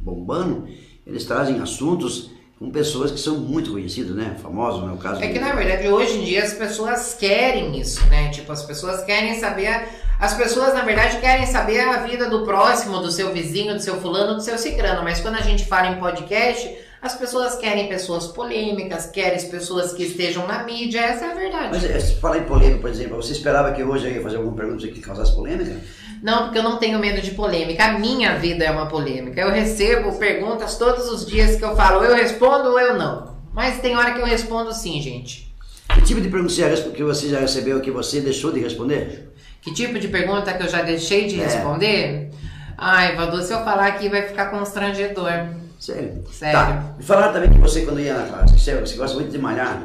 bombando, 0.00 0.66
eles 1.06 1.24
trazem 1.24 1.60
assuntos 1.60 2.30
com 2.58 2.68
pessoas 2.70 3.10
que 3.12 3.20
são 3.20 3.36
muito 3.38 3.70
conhecidas, 3.70 4.14
né? 4.16 4.36
Famosos, 4.42 4.82
no 4.86 4.96
caso. 4.98 5.22
É 5.22 5.28
que 5.28 5.38
na 5.38 5.52
verdade 5.54 5.88
hoje 5.88 6.18
em 6.18 6.24
dia 6.24 6.42
as 6.42 6.52
pessoas 6.52 7.14
querem 7.14 7.78
isso, 7.80 8.04
né? 8.08 8.28
Tipo, 8.30 8.50
as 8.52 8.62
pessoas 8.64 9.04
querem 9.04 9.38
saber. 9.38 9.68
a- 9.68 9.86
As 10.18 10.34
pessoas, 10.34 10.74
na 10.74 10.82
verdade, 10.84 11.18
querem 11.18 11.46
saber 11.46 11.80
a 11.80 12.02
vida 12.02 12.28
do 12.28 12.44
próximo, 12.44 12.98
do 12.98 13.10
seu 13.10 13.32
vizinho, 13.32 13.72
do 13.72 13.80
seu 13.80 13.98
fulano, 14.02 14.34
do 14.34 14.42
seu 14.42 14.58
cicrano. 14.58 15.02
Mas 15.02 15.18
quando 15.20 15.36
a 15.36 15.40
gente 15.40 15.64
fala 15.64 15.86
em 15.94 15.98
podcast, 15.98 16.76
as 17.00 17.14
pessoas 17.14 17.54
querem 17.54 17.88
pessoas 17.88 18.26
polêmicas, 18.26 19.06
querem 19.06 19.48
pessoas 19.48 19.94
que 19.94 20.02
estejam 20.02 20.46
na 20.46 20.62
mídia, 20.64 21.00
essa 21.00 21.24
é 21.24 21.30
a 21.30 21.34
verdade. 21.34 21.68
Mas 21.72 21.84
é, 21.84 21.98
se 21.98 22.16
falar 22.16 22.36
em 22.36 22.44
polêmica, 22.44 22.80
por 22.82 22.90
exemplo, 22.90 23.16
você 23.16 23.32
esperava 23.32 23.72
que 23.72 23.82
hoje 23.82 24.08
eu 24.08 24.12
ia 24.16 24.22
fazer 24.22 24.36
alguma 24.36 24.54
pergunta 24.54 24.86
que 24.88 25.00
causasse 25.00 25.34
polêmica? 25.34 25.80
Não, 26.22 26.44
porque 26.44 26.58
eu 26.58 26.62
não 26.62 26.76
tenho 26.76 26.98
medo 26.98 27.20
de 27.22 27.30
polêmica. 27.32 27.84
A 27.84 27.98
minha 27.98 28.36
vida 28.38 28.64
é 28.64 28.70
uma 28.70 28.86
polêmica. 28.86 29.40
Eu 29.40 29.50
recebo 29.50 30.12
perguntas 30.18 30.76
todos 30.76 31.08
os 31.08 31.24
dias 31.26 31.56
que 31.56 31.64
eu 31.64 31.74
falo, 31.74 32.04
eu 32.04 32.14
respondo 32.14 32.68
ou 32.70 32.78
eu 32.80 32.98
não. 32.98 33.36
Mas 33.52 33.80
tem 33.80 33.96
hora 33.96 34.12
que 34.12 34.20
eu 34.20 34.26
respondo 34.26 34.72
sim, 34.72 35.00
gente. 35.00 35.54
Que 35.94 36.02
tipo 36.02 36.20
de 36.20 36.28
pergunta 36.28 36.52
você 36.52 36.60
já, 36.60 36.68
respo- 36.68 36.90
que 36.90 37.02
você 37.02 37.28
já 37.28 37.40
recebeu 37.40 37.80
que 37.80 37.90
você 37.90 38.20
deixou 38.20 38.52
de 38.52 38.60
responder? 38.60 39.32
Que 39.62 39.72
tipo 39.74 39.98
de 39.98 40.08
pergunta 40.08 40.52
que 40.52 40.62
eu 40.62 40.68
já 40.68 40.82
deixei 40.82 41.26
de 41.26 41.40
É. 41.40 41.44
responder? 41.44 42.30
Ai, 42.78 43.16
Valdu, 43.16 43.42
se 43.42 43.52
eu 43.52 43.58
falar 43.64 43.86
aqui 43.88 44.08
vai 44.08 44.22
ficar 44.22 44.46
constrangedor. 44.46 45.30
Sério? 45.78 46.22
Sério. 46.30 46.58
Tá. 46.58 46.94
Me 46.96 47.02
falaram 47.02 47.32
também 47.32 47.50
que 47.50 47.58
você, 47.58 47.82
quando 47.82 48.00
ia 48.00 48.14
na 48.14 48.26
classe, 48.26 48.58
você, 48.58 48.74
você 48.76 48.96
gosta 48.96 49.16
muito 49.16 49.30
de 49.32 49.38
malhar. 49.38 49.82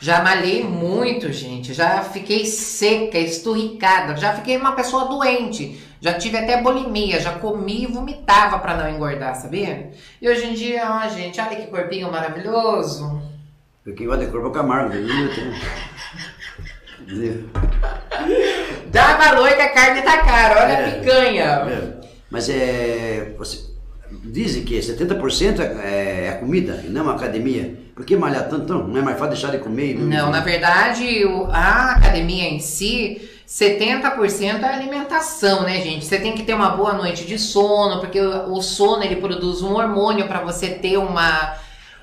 Já 0.00 0.22
malhei 0.22 0.64
muito, 0.64 1.30
gente. 1.30 1.74
Já 1.74 2.02
fiquei 2.02 2.46
seca, 2.46 3.18
esturricada. 3.18 4.16
Já 4.16 4.32
fiquei 4.32 4.56
uma 4.56 4.72
pessoa 4.72 5.04
doente. 5.04 5.78
Já 6.00 6.14
tive 6.14 6.38
até 6.38 6.62
bulimia. 6.62 7.20
Já 7.20 7.32
comi 7.32 7.82
e 7.82 7.86
vomitava 7.86 8.58
pra 8.58 8.74
não 8.76 8.88
engordar, 8.88 9.36
sabia? 9.36 9.90
E 10.20 10.28
hoje 10.28 10.46
em 10.46 10.54
dia, 10.54 10.88
ó, 10.90 11.06
gente, 11.08 11.38
olha 11.38 11.54
que 11.54 11.66
corpinho 11.66 12.10
maravilhoso. 12.10 13.20
Porque 13.84 14.06
gosta 14.06 14.24
de 14.24 14.30
corpo 14.30 14.46
é 14.46 14.50
o 14.50 14.52
Camargo? 14.52 14.94
Eu 14.94 15.06
Dá 18.90 19.16
valor 19.16 19.48
que 19.48 19.60
a 19.62 19.72
carne 19.72 20.02
tá 20.02 20.18
cara. 20.18 20.60
Olha 20.62 20.72
É. 20.72 20.86
a 20.86 20.90
picanha. 20.92 21.44
É. 21.44 22.00
Mas 22.30 22.48
é. 22.48 23.34
Você, 23.36 23.68
dizem 24.24 24.64
que 24.64 24.78
70% 24.78 25.60
é, 25.60 26.26
é 26.28 26.32
comida 26.40 26.82
e 26.84 26.88
não 26.88 27.02
uma 27.02 27.14
academia. 27.14 27.74
Por 28.00 28.06
que 28.06 28.16
malhar 28.16 28.48
tanto? 28.48 28.72
Não 28.72 28.96
é 28.96 29.02
mais 29.02 29.18
fácil 29.18 29.34
deixar 29.34 29.50
de 29.50 29.58
comer? 29.58 29.90
e 29.90 29.94
Não, 29.98 30.30
na 30.30 30.40
verdade, 30.40 31.22
a 31.52 31.90
academia 31.92 32.48
em 32.48 32.58
si, 32.58 33.20
70% 33.46 34.62
é 34.62 34.72
alimentação, 34.72 35.64
né, 35.64 35.82
gente? 35.82 36.06
Você 36.06 36.18
tem 36.18 36.32
que 36.32 36.42
ter 36.42 36.54
uma 36.54 36.70
boa 36.70 36.94
noite 36.94 37.26
de 37.26 37.38
sono, 37.38 38.00
porque 38.00 38.18
o, 38.18 38.54
o 38.54 38.62
sono 38.62 39.04
ele 39.04 39.16
produz 39.16 39.60
um 39.60 39.74
hormônio 39.74 40.26
para 40.26 40.40
você 40.40 40.70
ter 40.70 40.96
uma, 40.96 41.54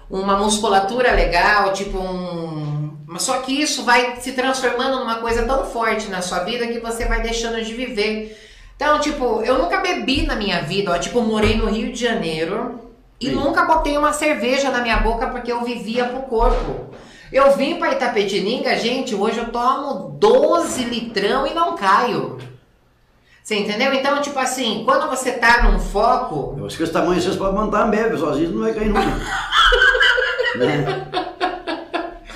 uma 0.07 0.37
musculatura 0.37 1.13
legal, 1.13 1.73
tipo 1.73 1.97
um. 1.97 2.95
mas 3.07 3.23
Só 3.23 3.39
que 3.39 3.59
isso 3.59 3.83
vai 3.83 4.17
se 4.17 4.33
transformando 4.33 4.99
numa 4.99 5.15
coisa 5.15 5.47
tão 5.47 5.65
forte 5.65 6.09
na 6.09 6.21
sua 6.21 6.43
vida 6.43 6.67
que 6.67 6.79
você 6.79 7.05
vai 7.05 7.23
deixando 7.23 7.59
de 7.59 7.73
viver. 7.73 8.37
Então, 8.75 8.99
tipo, 8.99 9.41
eu 9.41 9.57
nunca 9.57 9.79
bebi 9.79 10.27
na 10.27 10.35
minha 10.35 10.61
vida, 10.61 10.91
ó, 10.91 10.99
tipo, 10.99 11.21
morei 11.21 11.57
no 11.57 11.65
Rio 11.65 11.91
de 11.91 11.99
Janeiro 11.99 12.86
e 13.19 13.27
Sim. 13.27 13.35
nunca 13.35 13.65
botei 13.65 13.97
uma 13.97 14.13
cerveja 14.13 14.69
na 14.69 14.81
minha 14.81 14.97
boca 14.97 15.27
porque 15.27 15.51
eu 15.51 15.63
vivia 15.63 16.05
pro 16.05 16.21
corpo. 16.23 16.93
Eu 17.31 17.51
vim 17.57 17.77
pra 17.77 17.91
Itapetininga, 17.91 18.77
gente, 18.77 19.13
hoje 19.13 19.37
eu 19.37 19.51
tomo 19.51 20.17
12 20.17 20.83
litrão 20.85 21.45
e 21.45 21.53
não 21.53 21.75
caio. 21.75 22.37
Você 23.43 23.55
entendeu? 23.55 23.93
Então, 23.93 24.21
tipo 24.21 24.37
assim, 24.37 24.83
quando 24.85 25.09
você 25.09 25.31
tá 25.31 25.63
num 25.63 25.79
foco, 25.79 26.55
Eu 26.57 26.65
acho 26.65 26.77
que 26.77 26.83
esse 26.83 26.91
tamanho 26.91 27.21
vocês 27.21 27.35
podem 27.35 27.55
montar 27.55 27.85
bebe, 27.85 28.17
sozinho 28.17 28.51
não 28.51 28.61
vai 28.61 28.73
cair 28.73 28.89
nunca. 28.89 29.01
né? 30.59 31.26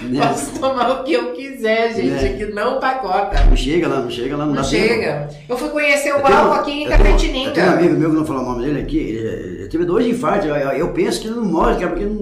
Né? 0.09 0.27
posso 0.27 0.59
tomar 0.59 0.89
o 0.91 1.03
que 1.03 1.13
eu 1.13 1.31
quiser, 1.33 1.93
gente, 1.95 2.09
Né? 2.09 2.33
que 2.37 2.45
não 2.53 2.79
pacota. 2.79 3.43
Não 3.45 3.55
chega 3.55 3.87
lá, 3.87 3.99
não 4.01 4.09
chega 4.09 4.35
lá, 4.35 4.45
não, 4.45 4.53
Não 4.55 4.61
dá 4.61 4.67
tempo. 4.69 4.87
chega. 4.87 5.29
Eu 5.47 5.57
fui 5.57 5.69
conhecer 5.69 6.13
o 6.13 6.17
Eu 6.17 6.53
aqui 6.53 6.71
em 6.71 6.83
eu 6.85 6.91
Eu 6.91 6.97
tenho 6.97 7.09
um 7.13 7.17
Itapetininga. 7.17 7.71
amigo 7.71 7.95
meu 7.97 8.09
que 8.09 8.15
não 8.15 8.25
falar 8.25 8.41
o 8.41 8.45
nome 8.45 8.65
dele 8.65 8.81
aqui, 8.81 8.97
ele, 8.97 9.27
ele 9.59 9.67
teve 9.69 9.85
dois 9.85 10.05
infartos. 10.07 10.47
Eu, 10.47 10.55
eu- 10.55 10.71
eu 10.71 10.87
penso 10.89 11.21
que 11.21 11.27
ele 11.27 11.35
não 11.35 11.45
morre, 11.45 11.75
cara, 11.75 11.89
porque 11.89 12.05
não, 12.05 12.13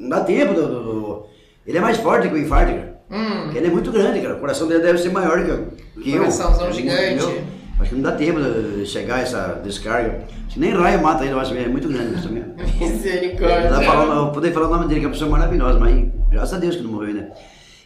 não 0.00 0.08
dá 0.08 0.20
tempo. 0.20 0.54
Do, 0.54 0.66
do- 0.66 0.82
do- 0.82 1.22
ele 1.66 1.78
é 1.78 1.80
mais 1.80 1.96
forte 1.98 2.28
que 2.28 2.34
o 2.34 2.38
infarto, 2.38 2.72
cara. 2.72 2.98
Hum, 3.10 3.42
Porque 3.44 3.58
ele 3.58 3.66
é 3.68 3.70
muito 3.70 3.90
grande, 3.90 4.20
cara. 4.20 4.34
O 4.34 4.38
coração 4.38 4.68
dele 4.68 4.82
deve 4.82 4.98
ser 4.98 5.10
maior 5.10 5.42
que, 5.44 5.50
eu- 5.50 5.66
que 6.02 6.10
eu. 6.12 6.18
Coraçãozão 6.18 6.66
É 6.66 6.72
muito- 6.72 6.76
gigante. 6.76 7.14
meu, 7.26 7.58
Acho 7.80 7.90
que 7.90 7.94
não 7.94 8.02
dá 8.02 8.10
tempo 8.12 8.40
de 8.40 8.84
chegar 8.86 9.16
a 9.16 9.20
essa 9.20 9.60
descarga. 9.62 10.22
Que 10.48 10.58
nem 10.58 10.72
raio 10.72 11.00
mata 11.00 11.24
ele, 11.24 11.32
eu 11.32 11.38
acho 11.38 11.52
que 11.52 11.58
é 11.58 11.68
muito 11.68 11.86
grande. 11.88 12.16
Isso 12.18 12.28
mesmo. 12.28 12.48
Não 12.58 12.64
dá 12.66 12.72
pra 12.72 12.86
misericórdia. 12.88 14.14
eu 14.16 14.26
poder 14.32 14.52
falar 14.52 14.66
o 14.66 14.70
nome 14.70 14.88
dele, 14.88 14.98
que 15.00 15.06
é 15.06 15.08
uma 15.08 15.12
pessoa 15.12 15.30
maravilhosa, 15.30 15.78
mas 15.78 16.06
graças 16.30 16.54
a 16.54 16.58
Deus 16.58 16.76
que 16.76 16.82
não 16.82 16.92
morreu, 16.92 17.14
né? 17.14 17.32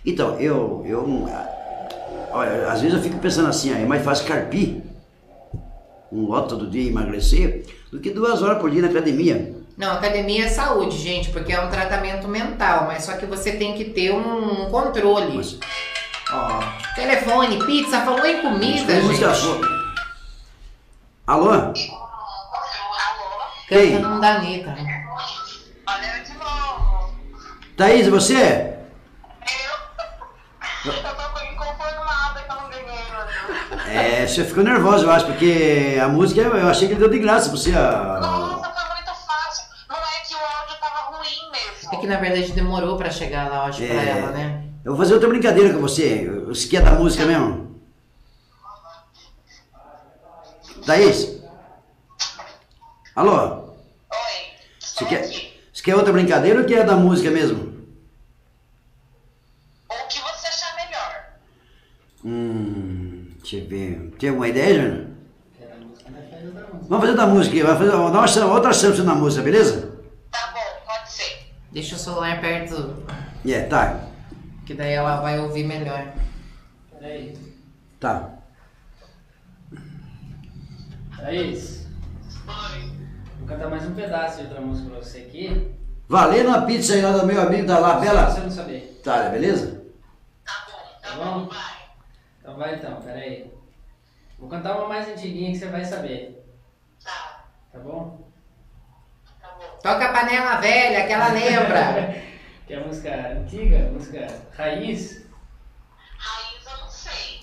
Então, 0.04 0.38
eu, 0.40 0.82
eu, 0.86 1.28
olha, 2.30 2.70
às 2.70 2.80
vezes 2.80 2.96
eu 2.96 3.02
fico 3.02 3.18
pensando 3.18 3.48
assim, 3.48 3.72
ó, 3.72 3.76
é 3.76 3.84
mais 3.84 4.04
fácil 4.04 4.26
carpir 4.26 4.82
um 6.10 6.26
lote 6.26 6.48
todo 6.48 6.68
dia 6.68 6.82
e 6.82 6.88
emagrecer 6.88 7.64
do 7.90 8.00
que 8.00 8.10
duas 8.10 8.42
horas 8.42 8.58
por 8.58 8.70
dia 8.70 8.82
na 8.82 8.88
academia. 8.88 9.54
Não, 9.76 9.92
academia 9.92 10.44
é 10.44 10.48
saúde, 10.48 10.98
gente, 10.98 11.30
porque 11.30 11.52
é 11.52 11.60
um 11.60 11.70
tratamento 11.70 12.28
mental, 12.28 12.86
mas 12.86 13.04
só 13.04 13.12
que 13.12 13.24
você 13.26 13.52
tem 13.52 13.74
que 13.74 13.86
ter 13.86 14.12
um 14.12 14.68
controle. 14.70 15.36
Mas, 15.36 15.58
Ó, 16.32 16.60
telefone, 16.94 17.62
pizza, 17.64 18.00
falou 18.00 18.24
em 18.24 18.40
comida, 18.40 19.00
gente. 19.02 19.36
sua. 19.36 19.60
Alô? 21.26 21.50
Alô? 21.50 21.72
Quem? 23.68 23.92
Canta 23.92 24.08
não 24.08 24.20
dá 24.20 24.36
Anitta. 24.36 24.74
Thaís, 27.76 28.06
você? 28.08 28.76
Eu? 30.84 30.92
Eu 30.92 30.92
tô 30.92 31.40
inconformada 31.44 32.40
que 32.42 32.50
eu 32.50 32.56
não 32.56 32.68
ganhei, 32.70 33.02
mano. 33.10 33.82
É, 33.88 34.26
você 34.26 34.44
ficou 34.44 34.62
nervosa, 34.62 35.04
eu 35.04 35.10
acho, 35.10 35.26
porque 35.26 35.98
a 36.02 36.08
música 36.08 36.40
eu 36.42 36.68
achei 36.68 36.86
que 36.88 36.94
ele 36.94 37.00
deu 37.00 37.08
de 37.10 37.18
graça 37.18 37.48
pra 37.48 37.58
você. 37.58 37.72
A... 37.74 38.18
Nossa, 38.20 38.70
foi 38.70 38.94
muito 38.94 39.14
fácil. 39.26 39.64
Não 39.88 39.96
é 39.96 40.20
que 40.26 40.34
o 40.34 40.38
áudio 40.38 40.76
tava 40.80 41.16
ruim 41.16 41.50
mesmo. 41.52 41.92
É 41.92 41.96
que 41.96 42.06
na 42.06 42.16
verdade 42.18 42.52
demorou 42.52 42.96
pra 42.96 43.10
chegar 43.10 43.48
lá, 43.48 43.56
eu 43.56 43.62
acho, 43.62 43.78
pra 43.78 43.94
É. 43.94 44.08
ela, 44.18 44.30
né? 44.32 44.64
Eu 44.84 44.92
vou 44.92 45.00
fazer 45.00 45.14
outra 45.14 45.28
brincadeira 45.28 45.72
com 45.72 45.80
você. 45.80 46.28
Você 46.46 46.68
quer 46.68 46.82
da 46.82 46.92
música 46.92 47.24
mesmo? 47.24 47.80
Thaís? 50.84 51.40
Alô? 53.14 53.70
Oi. 54.10 54.52
Você 54.80 55.04
quer, 55.04 55.28
você 55.82 55.84
quer 55.84 55.96
outra 55.96 56.12
brincadeira 56.12 56.60
ou 56.60 56.66
quer 56.66 56.86
da 56.86 56.94
música 56.96 57.28
mesmo? 57.30 57.72
O 59.90 60.08
que 60.08 60.20
você 60.20 60.46
achar 60.46 60.76
melhor? 60.76 61.24
Hum, 62.24 63.32
deixa 63.40 63.56
eu 63.56 63.66
ver. 63.66 64.14
Tem 64.16 64.28
alguma 64.28 64.48
ideia, 64.48 64.80
Júnior? 64.80 65.06
Vamos 66.88 67.04
fazer 67.04 67.16
da 67.16 67.26
música 67.26 67.54
aqui. 67.54 67.62
Vamos 67.64 67.78
fazer, 67.78 67.90
vamos 67.90 68.34
dar 68.34 68.46
uma, 68.46 68.54
outra 68.54 68.72
chance 68.72 69.02
na 69.02 69.14
música, 69.14 69.42
beleza? 69.42 69.98
Tá 70.30 70.52
bom, 70.54 70.86
pode 70.86 71.10
ser. 71.10 71.52
Deixa 71.72 71.96
o 71.96 71.98
celular 71.98 72.40
perto. 72.40 73.04
É, 73.44 73.62
tá. 73.62 74.04
Que 74.64 74.74
daí 74.74 74.92
ela 74.92 75.20
vai 75.20 75.40
ouvir 75.40 75.64
melhor. 75.64 76.12
Peraí. 76.92 77.36
Tá. 77.98 78.30
Thaís, 81.16 81.86
vou 82.44 82.54
cantar 83.52 83.70
mais 83.70 83.84
um 83.86 83.94
pedaço 83.94 84.38
de 84.38 84.42
outra 84.44 84.60
música 84.60 84.90
pra 84.90 84.98
você 85.00 85.18
aqui. 85.18 85.74
Valendo 86.08 86.50
a 86.50 86.62
pizza 86.62 86.94
aí 86.94 87.02
lá 87.02 87.12
do 87.12 87.26
meu 87.26 87.40
amigo 87.40 87.66
da 87.66 87.78
Labela. 87.78 88.30
você 88.30 88.40
não 88.40 88.50
saber. 88.50 89.00
Tá, 89.04 89.28
beleza? 89.28 89.82
Tá 90.44 90.52
bom, 90.66 90.72
tá 91.02 91.08
Tá 91.10 91.16
bom, 91.16 91.40
bom? 91.40 91.46
vai. 91.48 91.72
Então 92.40 92.56
vai 92.56 92.74
então, 92.74 93.00
peraí. 93.02 93.52
Vou 94.38 94.48
cantar 94.48 94.76
uma 94.76 94.88
mais 94.88 95.08
antiguinha 95.08 95.52
que 95.52 95.58
você 95.58 95.66
vai 95.66 95.84
saber. 95.84 96.44
Tá, 97.02 97.44
Tá 97.72 97.78
bom? 97.78 98.28
tá 99.40 99.48
bom. 99.58 99.78
Toca 99.82 100.04
a 100.06 100.12
panela 100.12 100.56
velha, 100.56 101.06
que 101.06 101.12
ela 101.12 101.28
lembra. 101.28 102.22
Que 102.64 102.74
é 102.74 102.76
a 102.76 102.86
música 102.86 103.10
antiga, 103.32 103.90
música 103.92 104.24
raiz. 104.56 105.26
Raiz 106.16 106.64
eu 106.64 106.78
não 106.78 106.88
sei. 106.88 107.40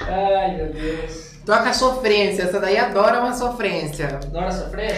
Ai, 0.08 0.54
meu 0.56 0.72
Deus. 0.72 1.29
Toca 1.44 1.70
a 1.70 1.74
sofrência, 1.74 2.42
essa 2.44 2.60
daí 2.60 2.76
adora 2.76 3.20
uma 3.20 3.32
sofrência. 3.32 4.20
Adora 4.22 4.52
sofrer? 4.52 4.94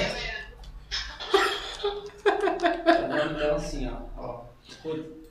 Tá 2.25 3.07
dando 3.09 3.37
então 3.37 3.57
assim, 3.57 3.91
ó. 3.91 4.23
ó. 4.23 4.41
Escuta. 4.69 5.23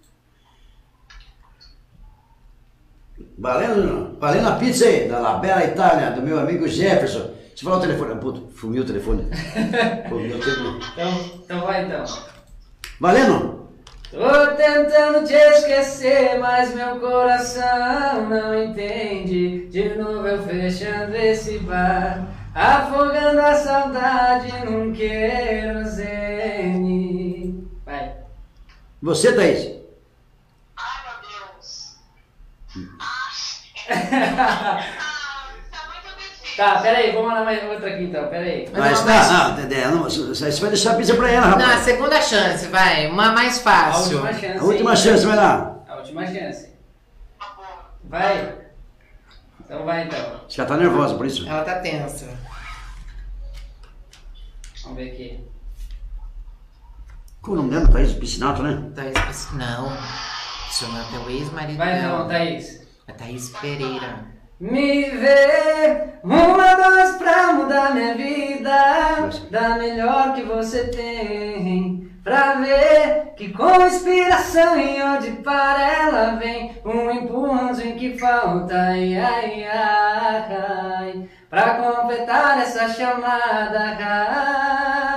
Valendo, 3.38 4.18
valendo 4.20 4.48
a 4.48 4.56
pizza 4.56 4.86
aí, 4.86 5.08
da 5.08 5.20
Labela 5.20 5.64
Itália, 5.64 6.12
do 6.12 6.22
meu 6.22 6.40
amigo 6.40 6.68
Jefferson. 6.68 7.32
Você 7.56 7.64
falou 7.66 7.80
o 7.80 7.82
telefone, 7.82 8.20
puto, 8.20 8.50
fumiu 8.56 8.84
o 8.84 8.86
telefone. 8.86 9.30
Fumiu 10.10 10.38
o 10.38 10.40
telefone. 10.40 10.80
Então, 10.94 11.42
então 11.44 11.62
vai 11.62 11.86
então. 11.86 12.06
Valendo? 13.00 13.61
Tô 14.12 14.56
tentando 14.58 15.26
te 15.26 15.34
esquecer, 15.34 16.38
mas 16.38 16.76
meu 16.76 17.00
coração 17.00 18.28
não 18.28 18.62
entende. 18.62 19.68
De 19.68 19.96
novo 19.96 20.28
eu 20.28 20.44
fechando 20.44 21.16
esse 21.16 21.60
bar, 21.60 22.28
afogando 22.54 23.40
a 23.40 23.56
saudade 23.56 24.52
num 24.66 24.92
querosene. 24.92 26.06
Vai. 27.86 28.18
Você, 29.02 29.32
Thaís? 29.34 29.80
Ai, 30.76 31.04
meu 31.06 31.16
Deus. 31.56 31.96
Tá, 36.57 36.82
peraí, 36.82 37.11
vamos 37.14 37.32
lá 37.34 37.44
mais 37.44 37.64
outra 37.64 37.94
aqui 37.94 38.03
então, 38.03 38.28
peraí. 38.28 38.69
Mas 38.72 38.99
não, 38.99 39.06
tá, 39.07 39.14
mas- 39.14 39.32
ah, 39.32 39.49
Dedé, 39.52 39.88
não, 39.88 40.03
você 40.03 40.49
vai 40.61 40.69
deixar 40.69 40.91
a 40.91 40.95
pizza 40.95 41.15
pra 41.15 41.30
ela, 41.32 41.48
Não, 41.48 41.57
a 41.57 41.60
rapaz. 41.61 41.82
segunda 41.82 42.22
chance, 42.22 42.68
vai. 42.68 43.07
Uma 43.07 43.32
mais 43.32 43.57
A 43.60 43.61
fácil. 43.61 44.18
última 44.18 44.34
chance. 44.34 44.57
A 44.60 44.64
última 44.64 44.95
chance, 44.95 45.26
vai 45.26 45.36
lá. 45.38 45.76
A 45.88 45.95
última 45.98 46.26
chance. 46.28 46.69
Tá. 47.40 47.86
Vai. 48.03 48.56
Então 49.64 49.86
vai 49.86 50.03
então. 50.06 50.19
Acho 50.19 50.48
que 50.56 50.60
ela 50.61 50.69
tá 50.69 50.78
nervosa 50.78 51.15
por 51.15 51.26
isso. 51.26 51.48
Ela 51.48 51.64
tá 51.64 51.80
tensa. 51.80 52.28
Vamos 54.84 54.98
ver 54.98 55.11
aqui. 55.11 55.48
Qual 57.41 57.53
o 57.53 57.57
nome 57.57 57.72
dela? 57.72 57.88
Thaís 57.88 58.14
Piscinato, 58.14 58.61
né? 58.61 58.91
Thaís 58.95 59.14
Pes- 59.19 59.52
Não. 59.53 59.91
Seu 60.69 60.88
nome 60.90 61.15
é 61.15 61.19
o 61.19 61.30
ex-marido 61.30 61.78
Vai 61.78 62.02
dela. 62.02 62.28
Thaís. 62.28 62.82
É 63.07 63.14
Thaís 63.14 63.49
Pereira. 63.49 64.26
Me 64.62 65.10
vê, 65.10 66.04
uma, 66.24 66.76
dois 66.76 67.16
pra 67.18 67.52
mudar 67.54 67.96
minha 67.96 68.14
vida, 68.14 69.28
da 69.50 69.70
melhor 69.76 70.36
que 70.36 70.44
você 70.44 70.84
tem. 70.84 72.08
Pra 72.24 72.54
ver 72.54 73.34
que 73.36 73.52
com 73.52 73.82
inspiração 73.88 74.80
e 74.80 75.02
onde 75.02 75.32
para 75.42 75.82
ela 75.82 76.36
vem, 76.36 76.76
um 76.86 77.10
empurrãozinho 77.10 77.96
que 77.96 78.20
falta, 78.20 78.76
ai, 78.76 79.18
ai, 79.18 79.64
ai, 79.64 81.28
pra 81.50 81.74
completar 81.74 82.62
essa 82.62 82.88
chamada. 82.88 83.98
ai. 84.00 85.11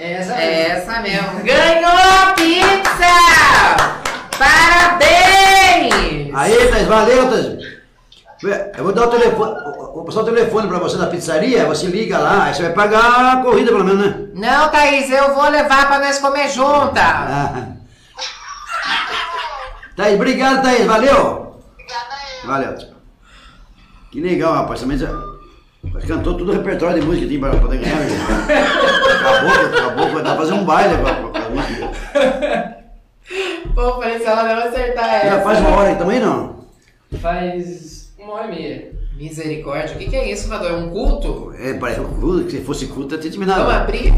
É, 0.00 0.12
É 0.12 0.12
essa 0.14 0.32
É 0.32 0.46
mesmo. 0.46 0.72
essa 0.72 1.00
mesmo. 1.00 1.40
Ganhou 1.44 1.92
a 1.92 2.32
pizza! 2.32 3.14
Parabéns! 4.38 6.34
Aí, 6.34 6.68
Thaís, 6.70 6.86
valeu, 6.86 7.28
Thaís. 7.28 7.70
Eu 8.78 8.84
vou 8.84 8.92
dar 8.94 9.06
o 9.06 9.10
telefone, 9.10 9.54
vou 9.92 10.02
passar 10.04 10.20
o 10.20 10.24
telefone 10.24 10.66
pra 10.66 10.78
você 10.78 10.96
na 10.96 11.08
pizzaria, 11.08 11.66
você 11.66 11.86
liga 11.88 12.16
lá, 12.18 12.44
aí 12.44 12.54
você 12.54 12.62
vai 12.62 12.72
pagar 12.72 13.34
a 13.34 13.42
corrida 13.42 13.70
pelo 13.70 13.84
menos, 13.84 14.00
né? 14.00 14.28
Não, 14.34 14.70
Thaís, 14.70 15.10
eu 15.10 15.34
vou 15.34 15.46
levar 15.50 15.86
pra 15.88 15.98
nós 15.98 16.18
comer 16.18 16.48
junta. 16.48 17.02
Ah. 17.02 17.66
Thaís, 19.94 20.14
obrigado, 20.14 20.62
Thaís, 20.62 20.86
valeu. 20.86 21.60
Obrigada 21.74 22.14
eu. 22.42 22.48
Valeu. 22.48 22.78
Que 24.10 24.20
legal, 24.22 24.54
rapaz, 24.54 24.80
também 24.80 24.96
já 24.96 25.08
cantou 26.06 26.34
todo 26.34 26.48
o 26.50 26.52
repertório 26.52 27.00
de 27.00 27.06
música 27.06 27.26
que 27.26 27.36
tinha 27.36 27.50
pra 27.50 27.58
poder 27.60 27.78
ganhar. 27.78 27.96
né? 27.98 28.06
Acabou, 29.20 29.78
acabou, 29.78 30.08
vai 30.14 30.22
dar 30.22 30.30
pra 30.30 30.36
fazer 30.36 30.52
um 30.52 30.64
baile 30.64 30.96
pra, 30.98 31.14
pra, 31.14 31.28
pra 31.28 31.50
música. 31.50 32.76
Pô, 33.74 33.92
falei 33.94 34.18
se 34.18 34.24
ela 34.26 34.42
não 34.42 34.68
acertar 34.68 35.04
Já 35.08 35.16
essa. 35.26 35.40
faz 35.42 35.58
uma 35.60 35.70
hora 35.70 35.88
aí 35.90 35.94
também, 35.96 36.20
não? 36.20 36.60
Faz 37.20 38.12
uma 38.18 38.32
hora 38.34 38.46
e 38.46 38.50
meia. 38.50 38.90
Misericórdia, 39.16 39.94
o 39.94 39.98
que, 39.98 40.06
que 40.08 40.16
é 40.16 40.32
isso, 40.32 40.48
Vador? 40.48 40.70
É 40.70 40.74
um 40.74 40.88
culto? 40.90 41.52
É, 41.58 41.74
parece 41.74 42.00
um 42.00 42.08
culto, 42.08 42.44
que 42.44 42.52
se 42.52 42.60
fosse 42.62 42.86
culto, 42.86 43.14
até 43.14 43.28
Vamos 43.28 43.36
terminado. 43.36 43.70
abrir? 43.70 44.14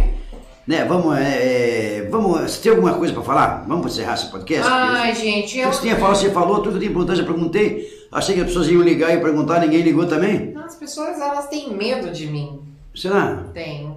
Né, 0.64 0.84
vamos, 0.84 1.16
é, 1.18 1.98
é, 1.98 2.09
vamos, 2.09 2.40
você 2.40 2.62
tem 2.62 2.70
alguma 2.70 2.94
coisa 2.94 3.12
pra 3.12 3.22
falar? 3.24 3.64
Vamos 3.66 3.84
encerrar 3.93 4.14
esse 4.14 4.26
podcast? 4.30 4.70
Ai, 4.72 5.12
gente, 5.12 5.59
eu. 5.59 5.72
você 5.72 5.82
tinha 5.82 5.97
falado, 5.97 6.16
você 6.16 6.30
falou, 6.30 6.60
tudo 6.60 6.70
que 6.70 6.76
eu 6.76 6.80
tinha 6.80 6.90
perguntado, 6.93 7.18
já 7.18 7.24
perguntei. 7.24 8.02
Achei 8.12 8.34
que 8.34 8.43
as 8.43 8.48
pessoas 8.48 8.68
iam 8.68 8.82
ligar 8.82 9.10
e 9.14 9.20
perguntar, 9.20 9.59
ninguém 9.60 9.80
ligou 9.82 10.06
também. 10.06 10.55
As 10.62 10.76
pessoas, 10.76 11.18
elas 11.18 11.48
têm 11.48 11.74
medo 11.74 12.10
de 12.10 12.26
mim. 12.26 12.60
Será? 12.94 13.44
Tem. 13.55 13.97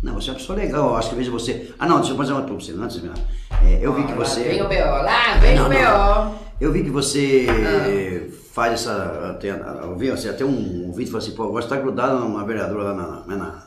Não, 0.00 0.14
você 0.14 0.30
é 0.30 0.32
uma 0.32 0.38
pessoa 0.38 0.56
legal, 0.58 0.90
eu 0.90 0.96
acho 0.96 1.08
que 1.08 1.14
eu 1.14 1.18
vejo 1.18 1.32
você. 1.32 1.74
Ah, 1.78 1.86
não, 1.86 1.98
deixa 1.98 2.12
eu 2.12 2.16
fazer 2.16 2.32
uma 2.32 2.42
pergunta 2.42 2.64
pra 2.64 2.74
você, 2.74 2.80
antes 2.80 2.96
de 2.96 3.02
terminar. 3.02 3.26
É, 3.64 3.78
eu 3.84 3.92
vi 3.94 4.04
que 4.04 4.12
você. 4.12 4.42
Vem 4.44 4.62
o 4.62 4.68
B.O., 4.68 4.84
lá 5.02 5.36
vem 5.38 5.56
Não, 5.56 5.66
o 5.66 5.68
não. 5.68 6.30
B.O. 6.30 6.42
Eu 6.60 6.72
vi 6.72 6.84
que 6.84 6.90
você 6.90 7.46
Ah. 7.48 8.34
faz 8.52 8.72
essa. 8.74 9.36
Tem, 9.40 9.50
eu 9.50 9.96
vi 9.96 10.10
assim, 10.10 10.28
até 10.28 10.44
um, 10.44 10.92
vídeo 10.92 11.10
falou 11.12 11.18
assim, 11.26 11.32
pô, 11.36 11.48
gosto 11.48 11.68
de 11.68 11.74
estar 11.74 11.76
grudado 11.84 12.20
numa 12.20 12.44
vereadora 12.44 12.84
lá 12.84 12.94
na. 12.94 13.26
na, 13.26 13.36
na- 13.36 13.62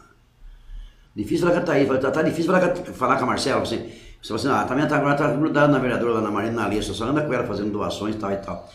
Difícil 1.16 1.48
falar 1.48 1.54
com 1.62 1.64
a 1.64 1.66
Thaís, 1.74 1.88
tá, 2.02 2.12
tá 2.12 2.22
difícil 2.22 2.52
falar 2.52 2.68
com 2.70 2.82
a, 2.82 2.94
falar 2.94 3.16
com 3.18 3.24
a 3.24 3.28
Marcela, 3.28 3.62
assim. 3.62 3.78
Você 4.22 4.28
falou 4.34 4.36
assim, 4.36 4.50
ah, 4.50 4.66
também 4.68 4.86
tá, 4.88 4.98
agora 4.98 5.16
tá 5.16 5.28
grudado 5.32 5.72
na 5.72 5.80
vereadora 5.80 6.16
lá 6.16 6.22
na 6.22 6.32
Marina 6.32 6.64
na 6.64 6.68
lista, 6.68 6.94
só 6.94 7.06
anda 7.06 7.22
com 7.22 7.34
ela 7.34 7.46
fazendo 7.46 7.72
doações 7.72 8.16
e 8.16 8.18
tal 8.18 8.32
e 8.34 8.38
tal. 8.38 8.70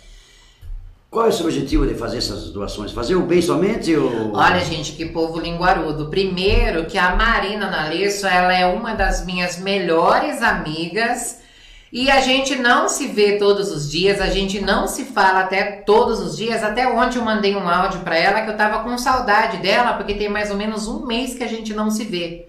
Qual 1.10 1.26
é 1.26 1.28
o 1.30 1.32
seu 1.32 1.46
objetivo 1.46 1.84
de 1.88 1.94
fazer 1.94 2.18
essas 2.18 2.50
doações? 2.50 2.92
Fazer 2.92 3.16
o 3.16 3.22
bem 3.22 3.42
somente 3.42 3.96
ou. 3.96 4.32
Olha, 4.32 4.60
gente, 4.60 4.92
que 4.92 5.06
povo 5.06 5.40
linguarudo. 5.40 6.08
Primeiro, 6.08 6.86
que 6.86 6.96
a 6.96 7.16
Marina 7.16 7.68
Nalesso, 7.68 8.28
ela 8.28 8.54
é 8.54 8.64
uma 8.64 8.94
das 8.94 9.26
minhas 9.26 9.58
melhores 9.58 10.40
amigas. 10.40 11.40
E 11.92 12.08
a 12.08 12.20
gente 12.20 12.54
não 12.54 12.88
se 12.88 13.08
vê 13.08 13.38
todos 13.38 13.72
os 13.72 13.90
dias, 13.90 14.20
a 14.20 14.28
gente 14.28 14.60
não 14.60 14.86
se 14.86 15.06
fala 15.06 15.40
até 15.40 15.82
todos 15.82 16.20
os 16.20 16.36
dias. 16.36 16.62
Até 16.62 16.86
ontem 16.86 17.18
eu 17.18 17.24
mandei 17.24 17.56
um 17.56 17.68
áudio 17.68 18.00
pra 18.00 18.16
ela 18.16 18.42
que 18.42 18.50
eu 18.50 18.56
tava 18.56 18.84
com 18.84 18.96
saudade 18.96 19.56
dela, 19.56 19.94
porque 19.94 20.14
tem 20.14 20.28
mais 20.28 20.52
ou 20.52 20.56
menos 20.56 20.86
um 20.86 21.04
mês 21.04 21.34
que 21.34 21.42
a 21.42 21.48
gente 21.48 21.74
não 21.74 21.90
se 21.90 22.04
vê. 22.04 22.46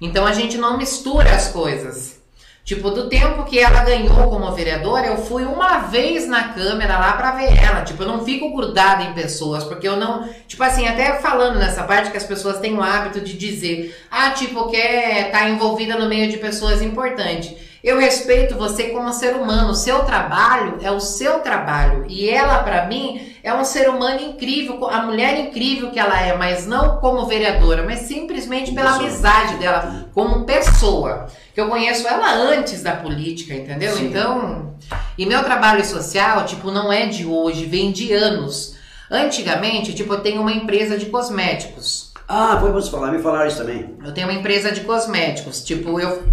Então 0.00 0.24
a 0.24 0.32
gente 0.32 0.56
não 0.56 0.78
mistura 0.78 1.34
as 1.34 1.48
coisas. 1.48 2.20
Tipo, 2.66 2.90
do 2.90 3.08
tempo 3.08 3.44
que 3.44 3.60
ela 3.60 3.84
ganhou 3.84 4.28
como 4.28 4.50
vereadora, 4.50 5.06
eu 5.06 5.18
fui 5.18 5.44
uma 5.44 5.78
vez 5.82 6.26
na 6.26 6.48
câmera 6.48 6.98
lá 6.98 7.12
pra 7.12 7.30
ver 7.30 7.56
ela. 7.56 7.82
Tipo, 7.82 8.02
eu 8.02 8.08
não 8.08 8.24
fico 8.24 8.52
grudada 8.52 9.04
em 9.04 9.12
pessoas, 9.12 9.62
porque 9.62 9.86
eu 9.86 9.96
não. 9.96 10.28
Tipo 10.48 10.64
assim, 10.64 10.88
até 10.88 11.20
falando 11.20 11.60
nessa 11.60 11.84
parte 11.84 12.10
que 12.10 12.16
as 12.16 12.24
pessoas 12.24 12.58
têm 12.58 12.74
o 12.74 12.82
hábito 12.82 13.20
de 13.20 13.34
dizer, 13.34 13.96
ah, 14.10 14.30
tipo, 14.30 14.68
quer 14.68 15.26
estar 15.26 15.48
envolvida 15.48 15.96
no 15.96 16.08
meio 16.08 16.28
de 16.28 16.38
pessoas 16.38 16.82
importantes. 16.82 17.54
Eu 17.86 18.00
respeito 18.00 18.56
você 18.56 18.88
como 18.88 19.12
ser 19.12 19.36
humano. 19.36 19.70
O 19.70 19.74
seu 19.76 20.00
trabalho 20.00 20.78
é 20.82 20.90
o 20.90 20.98
seu 20.98 21.38
trabalho. 21.38 22.04
E 22.08 22.28
ela, 22.28 22.58
pra 22.64 22.86
mim, 22.86 23.32
é 23.44 23.54
um 23.54 23.64
ser 23.64 23.88
humano 23.88 24.20
incrível, 24.20 24.84
a 24.88 25.02
mulher 25.02 25.38
incrível 25.38 25.92
que 25.92 25.98
ela 26.00 26.20
é, 26.20 26.36
mas 26.36 26.66
não 26.66 26.96
como 26.96 27.26
vereadora, 27.26 27.84
mas 27.84 28.00
simplesmente 28.00 28.72
pela 28.72 28.90
Pessoa. 28.90 29.06
amizade 29.06 29.56
dela, 29.58 30.06
como 30.12 30.44
pessoa. 30.44 31.28
Que 31.54 31.60
eu 31.60 31.68
conheço 31.68 32.08
ela 32.08 32.34
antes 32.34 32.82
da 32.82 32.90
política, 32.96 33.54
entendeu? 33.54 33.94
Sim. 33.94 34.06
Então. 34.08 34.74
E 35.16 35.24
meu 35.24 35.44
trabalho 35.44 35.84
social, 35.84 36.44
tipo, 36.44 36.72
não 36.72 36.92
é 36.92 37.06
de 37.06 37.24
hoje, 37.24 37.66
vem 37.66 37.92
de 37.92 38.12
anos. 38.12 38.74
Antigamente, 39.08 39.94
tipo, 39.94 40.12
eu 40.12 40.20
tenho 40.22 40.40
uma 40.42 40.52
empresa 40.52 40.98
de 40.98 41.06
cosméticos. 41.06 42.12
Ah, 42.26 42.58
foi 42.60 42.72
você 42.72 42.90
falar, 42.90 43.12
me 43.12 43.22
falaram 43.22 43.46
isso 43.46 43.58
também. 43.58 43.94
Eu 44.04 44.12
tenho 44.12 44.26
uma 44.26 44.36
empresa 44.36 44.72
de 44.72 44.80
cosméticos, 44.80 45.62
tipo, 45.62 46.00
eu 46.00 46.24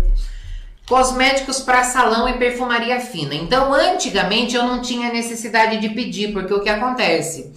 cosméticos 0.87 1.61
para 1.61 1.83
salão 1.83 2.27
e 2.27 2.37
perfumaria 2.37 2.99
fina. 2.99 3.33
Então, 3.33 3.73
antigamente 3.73 4.55
eu 4.55 4.63
não 4.63 4.81
tinha 4.81 5.11
necessidade 5.11 5.77
de 5.77 5.89
pedir, 5.89 6.33
porque 6.33 6.53
o 6.53 6.61
que 6.61 6.69
acontece? 6.69 7.53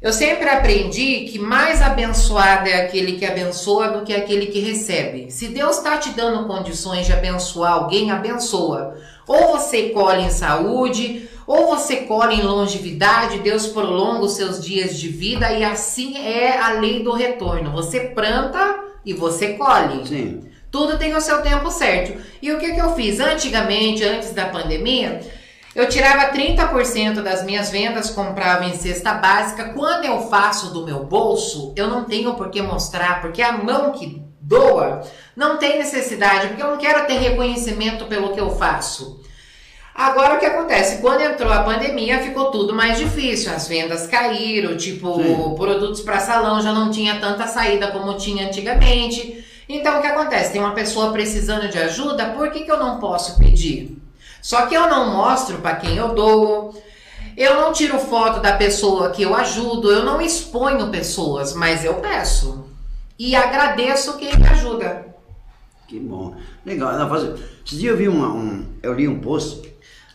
Eu 0.00 0.12
sempre 0.12 0.48
aprendi 0.48 1.24
que 1.24 1.38
mais 1.38 1.80
abençoado 1.80 2.68
é 2.68 2.82
aquele 2.82 3.12
que 3.12 3.24
abençoa 3.24 3.88
do 3.88 4.04
que 4.04 4.14
aquele 4.14 4.46
que 4.46 4.60
recebe. 4.60 5.30
Se 5.30 5.48
Deus 5.48 5.78
está 5.78 5.96
te 5.96 6.10
dando 6.10 6.46
condições 6.46 7.06
de 7.06 7.12
abençoar 7.12 7.72
alguém, 7.72 8.10
abençoa. 8.10 8.96
Ou 9.26 9.58
você 9.58 9.88
colhe 9.88 10.22
em 10.22 10.30
saúde, 10.30 11.28
ou 11.46 11.68
você 11.68 11.96
colhe 11.98 12.36
em 12.36 12.42
longevidade, 12.42 13.38
Deus 13.38 13.68
prolonga 13.68 14.24
os 14.24 14.32
seus 14.32 14.62
dias 14.62 14.98
de 14.98 15.08
vida 15.08 15.50
e 15.52 15.64
assim 15.64 16.18
é 16.18 16.58
a 16.58 16.72
lei 16.72 17.02
do 17.02 17.12
retorno. 17.12 17.72
Você 17.72 18.00
planta 18.00 18.80
e 19.04 19.12
você 19.12 19.54
colhe. 19.54 20.06
Sim. 20.06 20.45
Tudo 20.70 20.98
tem 20.98 21.14
o 21.14 21.20
seu 21.20 21.42
tempo 21.42 21.70
certo. 21.70 22.20
E 22.42 22.52
o 22.52 22.58
que, 22.58 22.72
que 22.72 22.80
eu 22.80 22.94
fiz? 22.94 23.20
Antigamente, 23.20 24.04
antes 24.04 24.32
da 24.32 24.46
pandemia, 24.46 25.20
eu 25.74 25.88
tirava 25.88 26.32
30% 26.32 27.22
das 27.22 27.44
minhas 27.44 27.70
vendas, 27.70 28.10
comprava 28.10 28.64
em 28.64 28.74
cesta 28.74 29.14
básica. 29.14 29.74
Quando 29.74 30.04
eu 30.04 30.28
faço 30.28 30.72
do 30.72 30.84
meu 30.84 31.04
bolso, 31.04 31.72
eu 31.76 31.88
não 31.88 32.04
tenho 32.04 32.34
por 32.34 32.50
que 32.50 32.62
mostrar, 32.62 33.20
porque 33.20 33.42
a 33.42 33.52
mão 33.52 33.92
que 33.92 34.22
doa 34.40 35.02
não 35.36 35.58
tem 35.58 35.78
necessidade, 35.78 36.48
porque 36.48 36.62
eu 36.62 36.70
não 36.70 36.78
quero 36.78 37.06
ter 37.06 37.18
reconhecimento 37.18 38.06
pelo 38.06 38.32
que 38.32 38.40
eu 38.40 38.56
faço. 38.56 39.20
Agora 39.94 40.34
o 40.34 40.38
que 40.38 40.44
acontece? 40.44 41.00
Quando 41.00 41.22
entrou 41.22 41.50
a 41.50 41.62
pandemia, 41.62 42.18
ficou 42.20 42.50
tudo 42.50 42.74
mais 42.74 42.98
difícil. 42.98 43.50
As 43.50 43.66
vendas 43.66 44.06
caíram, 44.06 44.76
tipo, 44.76 45.22
Sim. 45.22 45.54
produtos 45.56 46.02
para 46.02 46.20
salão 46.20 46.60
já 46.60 46.70
não 46.70 46.90
tinha 46.90 47.18
tanta 47.18 47.46
saída 47.46 47.88
como 47.88 48.14
tinha 48.14 48.46
antigamente. 48.46 49.42
Então 49.68 49.98
o 49.98 50.00
que 50.00 50.06
acontece? 50.06 50.52
Tem 50.52 50.60
uma 50.60 50.74
pessoa 50.74 51.12
precisando 51.12 51.68
de 51.68 51.78
ajuda, 51.78 52.26
por 52.30 52.50
que, 52.50 52.60
que 52.60 52.70
eu 52.70 52.78
não 52.78 52.98
posso 52.98 53.38
pedir? 53.38 53.96
Só 54.40 54.66
que 54.66 54.74
eu 54.74 54.88
não 54.88 55.12
mostro 55.12 55.58
para 55.58 55.76
quem 55.76 55.96
eu 55.96 56.14
dou. 56.14 56.74
Eu 57.36 57.60
não 57.60 57.72
tiro 57.72 57.98
foto 57.98 58.40
da 58.40 58.52
pessoa 58.56 59.10
que 59.10 59.22
eu 59.22 59.34
ajudo, 59.34 59.90
eu 59.90 60.04
não 60.04 60.20
exponho 60.20 60.88
pessoas, 60.90 61.52
mas 61.52 61.84
eu 61.84 61.94
peço. 61.94 62.64
E 63.18 63.34
agradeço 63.34 64.16
quem 64.16 64.36
me 64.36 64.46
ajuda. 64.46 65.06
Que 65.86 65.98
bom. 66.00 66.34
Legal. 66.64 66.92
Ela 66.92 67.08
faz... 67.08 67.22
Esses 67.64 67.78
dias 67.78 67.92
eu 67.92 67.96
vi 67.96 68.08
uma, 68.08 68.28
um. 68.28 68.66
Eu 68.82 68.94
li 68.94 69.08
um 69.08 69.20
post. 69.20 69.66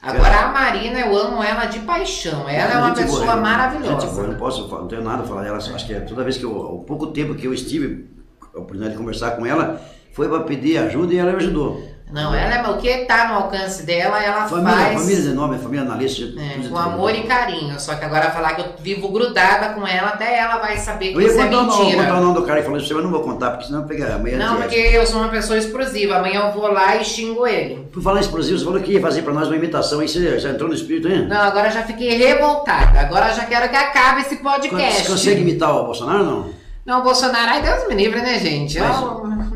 Agora 0.02 0.46
a 0.46 0.48
Marina, 0.52 1.00
eu 1.00 1.16
amo 1.16 1.44
ela 1.44 1.66
de 1.66 1.80
paixão. 1.80 2.50
Ela 2.50 2.74
é 2.74 2.78
uma 2.78 2.88
Gente 2.88 3.04
pessoa 3.04 3.20
boa, 3.20 3.20
Gente 3.20 3.26
boa, 3.26 3.36
eu 3.36 3.42
maravilhosa. 3.42 4.28
não 4.28 4.36
posso, 4.36 4.68
não 4.68 4.88
tenho 4.88 5.04
nada 5.04 5.24
a 5.24 5.28
falar 5.28 5.44
dela. 5.44 5.58
Acho 5.58 5.86
que 5.86 5.94
é 5.94 6.00
toda 6.00 6.24
vez 6.24 6.38
que 6.38 6.44
eu, 6.44 6.52
o 6.52 6.84
pouco 6.84 7.08
tempo 7.08 7.36
que 7.36 7.46
eu 7.46 7.54
estive, 7.54 8.10
a 8.56 8.58
oportunidade 8.60 8.94
de 8.94 8.98
conversar 9.00 9.32
com 9.32 9.46
ela, 9.46 9.82
foi 10.14 10.28
para 10.28 10.42
pedir 10.42 10.78
ajuda 10.78 11.14
e 11.14 11.18
ela 11.18 11.32
me 11.32 11.38
ajudou. 11.38 11.90
Não, 12.12 12.36
ela 12.36 12.56
é 12.56 12.70
o 12.70 12.78
que 12.78 13.06
tá 13.06 13.30
no 13.30 13.36
alcance 13.36 13.86
dela, 13.86 14.22
ela 14.22 14.46
Família, 14.46 14.74
faz 14.74 15.00
família 15.00 15.22
de 15.22 15.30
nome, 15.30 15.58
família 15.60 15.86
analista. 15.86 16.26
é, 16.38 16.68
com 16.68 16.78
amor 16.78 17.16
e 17.16 17.24
carinho. 17.24 17.80
Só 17.80 17.96
que 17.96 18.04
agora 18.04 18.30
falar 18.32 18.54
que 18.56 18.60
eu 18.60 18.66
vivo 18.82 19.08
grudada 19.08 19.70
com 19.70 19.88
ela, 19.88 20.10
até 20.10 20.38
ela 20.38 20.58
vai 20.58 20.76
saber 20.76 21.14
que 21.14 21.16
Eu 21.16 21.22
isso 21.22 21.40
é 21.40 21.46
contar, 21.46 21.58
o 21.60 21.62
nome- 21.62 21.70
contar 21.70 21.84
o 21.84 21.86
mentira. 22.00 22.20
nome 22.20 22.34
do 22.34 22.44
cara 22.44 22.60
e 22.60 22.64
falou 22.64 22.78
isso, 22.80 22.94
mas 22.94 23.04
não 23.06 23.12
vou 23.12 23.22
contar, 23.22 23.52
porque 23.52 23.68
senão 23.68 23.88
pega 23.88 24.14
amanhã. 24.14 24.38
Não, 24.38 24.56
de- 24.58 24.62
porque 24.64 24.76
eu 24.76 25.08
sou 25.08 25.22
uma 25.22 25.30
pessoa 25.30 25.58
explosiva. 25.58 26.18
Amanhã 26.18 26.42
eu 26.48 26.52
vou 26.52 26.70
lá 26.70 26.98
e 26.98 27.06
xingo 27.06 27.48
ele. 27.48 27.88
Por 27.94 28.04
falar 28.04 28.20
explosivo, 28.20 28.60
você 28.60 28.66
falou 28.66 28.82
que 28.82 28.92
ia 28.92 29.00
fazer 29.02 29.22
para 29.22 29.32
nós 29.34 29.48
uma 29.48 29.56
imitação 29.56 30.02
aí, 30.02 30.10
você 30.10 30.38
já 30.38 30.50
entrou 30.50 30.68
no 30.68 30.76
espírito 30.76 31.08
hein? 31.08 31.28
Não, 31.30 31.38
agora 31.40 31.70
eu 31.70 31.72
já 31.72 31.84
fiquei 31.84 32.18
revoltada. 32.18 33.00
Agora 33.00 33.30
eu 33.30 33.36
já 33.36 33.46
quero 33.46 33.70
que 33.70 33.76
acabe 33.78 34.20
esse 34.20 34.36
Você 34.36 34.44
podcast. 34.44 35.08
consegue 35.08 35.40
imitar 35.40 35.74
o 35.78 35.86
Bolsonaro 35.86 36.20
ou 36.20 36.26
não? 36.26 36.61
Não, 36.86 37.02
o 37.02 37.04
Bolsonaro, 37.04 37.52
ai 37.52 37.62
Deus 37.62 37.88
me 37.88 37.96
livre, 37.96 38.22
né, 38.22 38.40
gente? 38.40 38.78
Eu 38.78 38.86
Mas- 38.86 39.02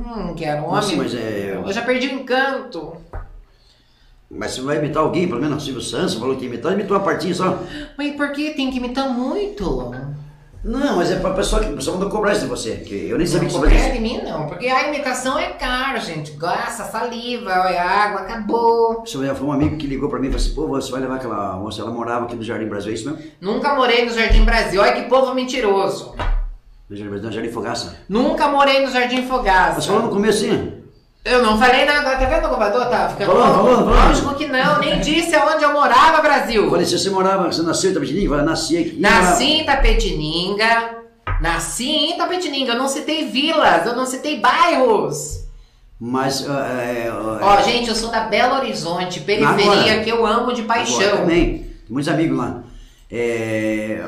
não 0.05 0.33
quero 0.35 0.57
homem. 0.63 0.71
Nossa, 0.75 0.95
mas 0.95 1.13
é- 1.15 1.59
Eu 1.65 1.73
já 1.73 1.81
perdi 1.81 2.07
o 2.07 2.13
encanto. 2.19 2.93
Mas 4.29 4.51
você 4.51 4.61
vai 4.61 4.77
imitar 4.77 5.01
alguém, 5.03 5.27
pelo 5.27 5.41
menos 5.41 5.61
o 5.61 5.65
Silvio 5.65 5.81
Santos, 5.81 6.13
você 6.13 6.19
falou 6.19 6.35
que 6.35 6.45
imitar, 6.45 6.73
imitou 6.73 6.97
uma 6.97 7.03
partinha 7.03 7.33
só. 7.33 7.57
Mas 7.97 8.15
por 8.15 8.31
que 8.31 8.51
tem 8.51 8.69
que 8.69 8.77
imitar 8.77 9.09
muito? 9.09 9.91
Não, 10.63 10.95
mas 10.95 11.11
é 11.11 11.17
pra 11.19 11.29
pessoa 11.31 11.63
que 11.63 11.71
pessoa 11.73 11.95
mandou 11.95 12.09
cobrar 12.09 12.31
isso 12.31 12.41
de 12.41 12.47
você, 12.47 12.77
que 12.77 13.07
eu 13.07 13.19
nem 13.19 13.27
sabia 13.27 13.47
Não 13.47 13.53
cobrar 13.55 13.71
é 13.71 13.77
isso. 13.77 13.91
de 13.93 13.99
mim, 13.99 14.19
não. 14.23 14.47
Porque 14.47 14.67
a 14.67 14.87
imitação 14.87 15.37
é 15.37 15.49
caro, 15.53 16.01
gente. 16.01 16.31
Gasta 16.31 16.83
saliva, 16.85 17.51
é 17.51 17.77
água, 17.77 18.21
acabou. 18.21 19.03
Isso 19.05 19.19
foi 19.35 19.47
um 19.47 19.51
amigo 19.51 19.77
que 19.77 19.85
ligou 19.85 20.09
pra 20.09 20.17
mim 20.19 20.27
e 20.27 20.31
falou 20.31 20.43
assim, 20.43 20.55
pô, 20.55 20.67
você 20.67 20.91
vai 20.91 21.01
levar 21.01 21.15
aquela 21.17 21.55
moça, 21.57 21.81
ela 21.81 21.91
morava 21.91 22.25
aqui 22.25 22.35
no 22.35 22.41
Jardim 22.43 22.67
Brasil, 22.67 22.91
é 22.91 22.95
isso 22.95 23.09
mesmo? 23.09 23.23
Nunca 23.39 23.75
morei 23.75 24.05
no 24.05 24.11
Jardim 24.11 24.43
Brasil. 24.43 24.81
Olha 24.81 24.93
que 24.93 25.03
povo 25.03 25.35
mentiroso. 25.35 26.15
No 26.89 27.31
Jardim 27.31 27.51
Fogaça. 27.51 27.97
Nunca 28.07 28.47
morei 28.47 28.85
no 28.85 28.91
Jardim 28.91 29.25
Fogaça. 29.27 29.81
Você 29.81 29.87
falou 29.87 30.03
no 30.03 30.09
começo 30.09 30.45
assim? 30.45 30.73
Eu 31.25 31.41
não 31.41 31.57
falei 31.57 31.85
nada, 31.85 32.15
tá 32.15 32.25
vendo 32.25 32.45
o 32.45 32.49
governador? 32.49 32.85
Tá 32.85 33.09
ficando 33.09 33.31
Falou, 33.31 33.43
falou, 33.43 33.75
falou. 33.77 33.95
Lógico 33.95 34.35
que 34.35 34.45
não, 34.45 34.79
nem 34.79 34.99
disse 35.01 35.35
aonde 35.35 35.63
eu 35.63 35.73
morava, 35.73 36.21
Brasil. 36.21 36.65
Eu 36.65 36.69
falei, 36.69 36.85
se 36.85 36.99
você 36.99 37.09
morava, 37.09 37.51
você 37.51 37.63
nasceu 37.63 37.89
em 37.89 37.93
Itapetininga? 37.93 38.29
Vai 38.29 38.45
nasci 38.45 38.77
aqui. 38.77 38.99
Nasci 38.99 39.43
em 39.43 39.61
Itapetininga, 39.61 40.97
nasci 41.41 41.89
em 41.89 42.13
Itapetininga, 42.13 42.73
eu 42.73 42.77
não 42.77 42.87
citei 42.87 43.27
vilas, 43.27 43.87
eu 43.87 43.95
não 43.95 44.05
citei 44.05 44.39
bairros. 44.39 45.45
Mas, 45.99 46.47
ah, 46.47 46.67
é, 46.67 47.07
ah, 47.07 47.39
Ó, 47.41 47.61
gente, 47.63 47.89
eu 47.89 47.95
sou 47.95 48.11
da 48.11 48.25
Belo 48.25 48.57
Horizonte, 48.57 49.21
periferia 49.21 49.71
Agora. 49.71 50.03
que 50.03 50.09
eu 50.11 50.23
amo 50.23 50.53
de 50.53 50.61
agora 50.61 50.79
paixão. 50.79 51.17
também, 51.17 51.57
tem 51.57 51.73
muitos 51.89 52.13
amigos 52.13 52.37
lá. 52.37 52.61
É, 53.09 54.03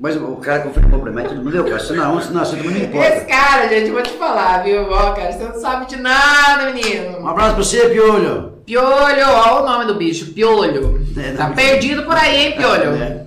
mas 0.00 0.16
o 0.16 0.36
cara 0.36 0.60
confirmou 0.60 1.00
pra 1.00 1.12
mim, 1.12 1.22
todo 1.24 1.36
mundo 1.36 1.50
deu, 1.50 1.64
cara, 1.64 1.78
você 1.78 1.92
não, 1.92 2.14
você 2.14 2.32
nasceu, 2.32 2.56
também 2.58 2.70
não 2.72 2.78
Esse 2.78 2.86
importa. 2.86 3.20
cara, 3.26 3.68
gente, 3.68 3.88
eu 3.88 3.92
vou 3.92 4.02
te 4.02 4.10
falar, 4.12 4.62
viu? 4.64 4.90
Ó, 4.90 5.12
cara, 5.12 5.30
você 5.32 5.44
não 5.44 5.60
sabe 5.60 5.86
de 5.86 5.96
nada, 5.96 6.62
Um 6.70 6.72
menino. 6.74 7.28
abraço 7.28 7.54
pra 7.54 7.62
você, 7.64 7.88
Piolho. 7.90 8.54
Piolho, 8.64 9.26
ó 9.28 9.62
o 9.62 9.66
nome 9.66 9.84
do 9.84 9.94
bicho, 9.96 10.26
Piolho. 10.32 11.06
É, 11.16 11.32
Tá 11.32 11.48
não- 11.48 11.54
perdido 11.54 12.02
por 12.04 12.16
aí, 12.16 12.46
hein, 12.46 12.52
Piolho? 12.56 12.94
É. 12.94 13.24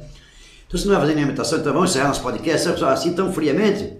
Então 0.67 0.79
você 0.79 0.85
não 0.87 0.93
vai 0.93 1.01
fazer 1.01 1.13
nenhuma 1.13 1.31
imitação, 1.31 1.59
então 1.59 1.73
vamos 1.73 1.91
encerrar 1.91 2.07
nosso 2.07 2.21
podcast, 2.21 2.83
assim 2.85 3.13
tão 3.13 3.31
friamente? 3.31 3.93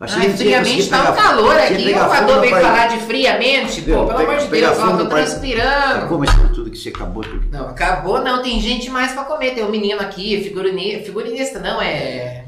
Achei 0.00 0.22
Ai, 0.22 0.30
você 0.30 0.44
friamente 0.44 0.88
tá 0.88 1.10
um 1.10 1.14
calor 1.14 1.54
você 1.54 1.60
aqui. 1.74 1.84
O 1.86 1.88
Equador 1.88 2.40
veio 2.40 2.54
falar 2.54 2.86
de 2.86 2.98
friamente. 3.00 3.82
Pô, 3.82 4.06
pelo 4.06 4.18
amor 4.20 4.36
de 4.38 4.46
Deus, 4.46 4.78
ó, 4.78 4.86
fogo 4.86 4.98
tô 4.98 5.06
transpirando. 5.06 6.08
Tudo 6.08 6.47
que 6.47 6.47
você 6.78 6.88
acabou 6.90 7.22
tudo. 7.22 7.48
Não, 7.50 7.68
acabou 7.68 8.22
não, 8.22 8.42
tem 8.42 8.60
gente 8.60 8.90
mais 8.90 9.12
pra 9.12 9.24
comer. 9.24 9.54
Tem 9.54 9.64
um 9.64 9.70
menino 9.70 10.00
aqui, 10.00 10.42
figurini, 10.42 11.02
figurinista, 11.02 11.58
não, 11.58 11.80
é. 11.82 12.44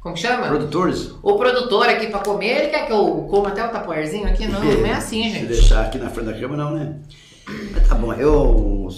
Como 0.00 0.14
que 0.14 0.20
chama? 0.20 0.48
Produtores, 0.48 1.12
O 1.22 1.36
produtor 1.36 1.88
aqui 1.88 2.08
pra 2.08 2.18
comer, 2.18 2.58
ele 2.62 2.68
quer 2.68 2.86
que 2.86 2.92
eu 2.92 3.26
coma 3.30 3.50
até 3.50 3.64
o 3.64 3.68
tapoerzinho 3.68 4.26
aqui? 4.26 4.46
Não, 4.48 4.60
não 4.60 4.86
é 4.86 4.92
assim, 4.94 5.22
se 5.30 5.30
gente. 5.30 5.46
deixar 5.46 5.86
aqui 5.86 5.98
na 5.98 6.10
frente 6.10 6.26
da 6.26 6.32
câmera, 6.32 6.56
não, 6.56 6.70
né? 6.72 6.96
Mas 7.72 7.88
tá 7.88 7.94
bom, 7.94 8.12
eu 8.14 8.88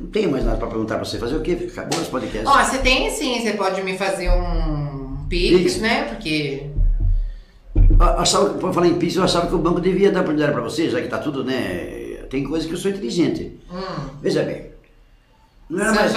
não 0.00 0.06
tenho 0.08 0.30
mais 0.30 0.44
nada 0.44 0.56
pra 0.56 0.66
perguntar 0.66 0.96
pra 0.96 1.04
você. 1.04 1.18
Fazer 1.18 1.36
o 1.36 1.40
quê? 1.42 1.68
Acabou 1.70 2.00
esse 2.00 2.10
podcast. 2.10 2.46
Ó, 2.46 2.64
você 2.64 2.78
tem 2.78 3.10
sim, 3.10 3.40
você 3.40 3.52
pode 3.52 3.82
me 3.82 3.96
fazer 3.96 4.30
um 4.30 5.26
pix, 5.28 5.78
né? 5.78 6.04
Porque. 6.04 6.66
Eu 7.74 8.02
Achava, 8.18 8.50
por 8.54 8.74
falar 8.74 8.88
em 8.88 8.98
Pix, 8.98 9.14
eu 9.16 9.22
achava 9.22 9.46
que 9.46 9.54
o 9.54 9.58
banco 9.58 9.80
devia 9.80 10.10
dar 10.10 10.20
oportunidade 10.20 10.52
pra 10.52 10.62
você, 10.62 10.90
já 10.90 11.00
que 11.00 11.08
tá 11.08 11.18
tudo, 11.18 11.44
né? 11.44 12.01
Tem 12.32 12.44
coisa 12.44 12.66
que 12.66 12.72
eu 12.72 12.78
sou 12.78 12.90
inteligente. 12.90 13.60
Hum, 13.70 14.08
Veja 14.22 14.42
bem. 14.42 14.72
Não 15.68 15.80
era 15.84 15.92
mais, 15.92 16.12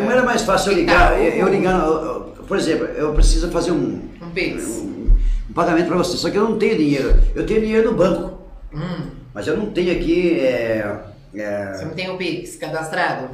não 0.00 0.10
era 0.10 0.22
mais 0.22 0.40
fácil 0.42 0.72
eu 0.72 0.78
ligar, 0.78 1.20
eu, 1.20 1.32
eu 1.34 1.48
ligar, 1.48 1.86
eu- 1.86 2.32
por 2.48 2.56
exemplo, 2.56 2.86
eu 2.86 3.12
preciso 3.12 3.50
fazer 3.50 3.70
um, 3.70 4.08
Um 4.22 4.26
um, 4.26 5.16
um 5.50 5.52
pagamento 5.52 5.88
pra 5.88 5.98
você, 5.98 6.16
só 6.16 6.30
que 6.30 6.38
eu 6.38 6.48
não 6.48 6.58
tenho 6.58 6.78
dinheiro. 6.78 7.14
Eu 7.34 7.44
tenho 7.44 7.60
dinheiro 7.60 7.90
no 7.90 7.96
banco, 7.96 8.38
Hum, 8.72 9.10
mas 9.34 9.46
eu 9.46 9.54
não 9.56 9.66
tenho 9.66 9.92
aqui. 9.92 10.40
é, 10.40 10.98
é, 11.34 11.72
você 11.74 11.84
não 11.84 11.94
tem 11.94 12.08
o 12.10 12.16
pix 12.16 12.56
cadastrado? 12.56 13.28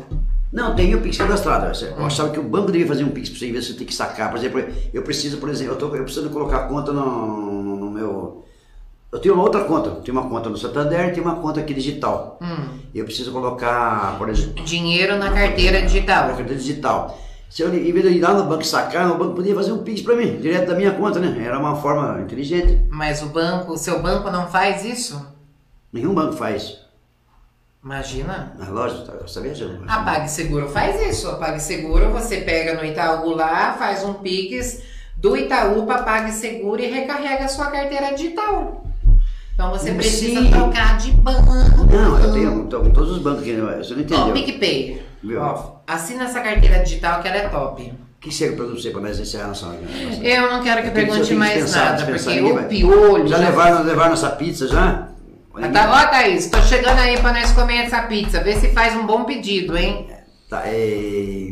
Não, 0.52 0.74
tem 0.74 0.92
o 0.96 1.00
Pix 1.00 1.16
cadastrado. 1.16 1.66
Eu 1.96 2.04
achava 2.04 2.30
que 2.30 2.40
o 2.40 2.42
banco 2.42 2.72
devia 2.72 2.84
fazer 2.88 3.04
um 3.04 3.10
Pix 3.10 3.28
para 3.30 3.38
você, 3.38 3.46
em 3.46 3.52
vez 3.52 3.66
de 3.66 3.72
você 3.72 3.78
ter 3.78 3.84
que 3.84 3.94
sacar. 3.94 4.30
Por 4.30 4.36
exemplo, 4.36 4.64
eu 4.92 5.00
preciso, 5.02 5.38
por 5.38 5.48
exemplo, 5.48 5.74
eu, 5.74 5.78
tô, 5.78 5.94
eu 5.94 6.02
preciso 6.02 6.28
colocar 6.28 6.56
a 6.56 6.66
conta 6.66 6.92
no, 6.92 7.62
no- 7.62 7.76
no 7.76 7.90
meu. 7.92 8.44
Eu 9.12 9.18
tenho 9.18 9.34
uma 9.34 9.42
outra 9.42 9.64
conta. 9.64 9.88
Eu 9.88 9.96
tenho 9.96 10.16
uma 10.18 10.28
conta 10.28 10.48
no 10.48 10.56
Santander 10.56 11.08
e 11.08 11.12
tenho 11.12 11.26
uma 11.26 11.36
conta 11.36 11.60
aqui 11.60 11.74
digital. 11.74 12.38
Hum, 12.40 12.78
Eu 12.94 13.04
preciso 13.04 13.32
colocar, 13.32 14.16
por 14.18 14.28
exemplo, 14.28 14.64
dinheiro 14.64 15.16
na 15.16 15.32
carteira 15.32 15.82
digital. 15.82 16.22
na 16.28 16.34
carteira 16.34 16.54
digital. 16.54 17.18
Se 17.48 17.62
eu, 17.62 17.74
em 17.74 17.92
vez 17.92 18.04
de 18.04 18.12
ir 18.18 18.20
lá 18.20 18.32
no 18.32 18.44
banco 18.44 18.64
sacar, 18.64 19.10
o 19.10 19.18
banco 19.18 19.34
podia 19.34 19.54
fazer 19.56 19.72
um 19.72 19.78
Pix 19.82 20.02
para 20.02 20.14
mim, 20.14 20.36
direto 20.36 20.68
da 20.68 20.76
minha 20.76 20.92
conta, 20.92 21.18
né? 21.18 21.44
Era 21.44 21.58
uma 21.58 21.74
forma 21.74 22.20
inteligente. 22.22 22.86
Mas 22.88 23.20
o 23.22 23.26
banco, 23.26 23.72
o 23.72 23.76
seu 23.76 24.00
banco 24.00 24.30
não 24.30 24.46
faz 24.46 24.84
isso? 24.84 25.20
Nenhum 25.92 26.14
banco 26.14 26.34
faz. 26.34 26.78
Imagina. 27.82 28.54
Na 28.56 28.68
loja, 28.68 29.04
tá, 29.04 29.14
você 29.26 29.40
viajando. 29.40 29.82
A 29.88 30.04
PagSeguro 30.04 30.68
faz 30.68 31.00
isso. 31.10 31.28
A 31.28 31.34
PagSeguro 31.36 32.10
você 32.10 32.42
pega 32.42 32.74
no 32.74 32.84
Itaú 32.84 33.30
lá, 33.34 33.72
faz 33.72 34.04
um 34.04 34.14
Pix 34.14 34.82
do 35.16 35.36
Itaú 35.36 35.84
para 35.86 36.02
PagSeguro 36.04 36.80
e 36.80 36.86
recarrega 36.86 37.46
a 37.46 37.48
sua 37.48 37.66
carteira 37.66 38.14
digital. 38.14 38.84
Então 39.60 39.72
você 39.72 39.90
Sim. 39.90 39.96
precisa 39.96 40.44
trocar 40.48 40.96
de 40.96 41.10
banco. 41.10 41.52
Não, 41.92 42.18
eu 42.18 42.32
tenho 42.32 42.64
tô 42.64 42.80
com 42.80 42.90
todos 42.92 43.10
os 43.10 43.18
bancos 43.18 43.42
aqui, 43.42 43.52
você 43.52 43.92
não 43.94 44.00
Ó, 44.00 44.04
entendeu. 44.04 44.32
PicPay. 44.32 45.02
Viu? 45.22 45.38
Ó, 45.42 45.72
assina 45.86 46.24
essa 46.24 46.40
carteira 46.40 46.78
digital 46.78 47.20
que 47.20 47.28
ela 47.28 47.36
é 47.36 47.48
top. 47.50 47.82
O 47.82 48.20
que 48.20 48.30
chega 48.30 48.56
para 48.56 48.64
você 48.64 48.88
para 48.88 49.02
nós 49.02 49.20
encerrar 49.20 49.48
nossa 49.48 49.66
nossa- 49.66 50.22
Eu 50.24 50.50
não 50.50 50.62
quero 50.62 50.80
que 50.80 50.88
Eu 50.88 50.92
tenho- 50.94 51.06
eu 51.08 51.10
pergunte 51.12 51.34
mais 51.34 51.52
dispensar, 51.52 51.84
nada, 51.84 51.96
dispensar, 51.98 52.32
porque 52.32 52.40
ninguém 52.40 52.64
o 52.64 52.68
piolho. 52.68 53.28
Já 53.28 53.36
levaram, 53.36 53.82
levaram 53.84 54.12
essa 54.14 54.30
pizza 54.30 54.66
já? 54.66 55.08
Ah, 55.62 55.68
Tá, 55.68 55.90
ó, 56.06 56.10
Thaís, 56.10 56.46
tô 56.48 56.62
chegando 56.62 56.98
aí 56.98 57.18
pra 57.20 57.34
nós 57.34 57.52
comer 57.52 57.84
essa 57.84 58.00
pizza. 58.04 58.42
Vê 58.42 58.54
se 58.56 58.70
faz 58.70 58.96
um 58.96 59.04
bom 59.06 59.24
pedido, 59.24 59.76
hein? 59.76 60.06
Tá, 60.48 60.62
é... 60.64 61.49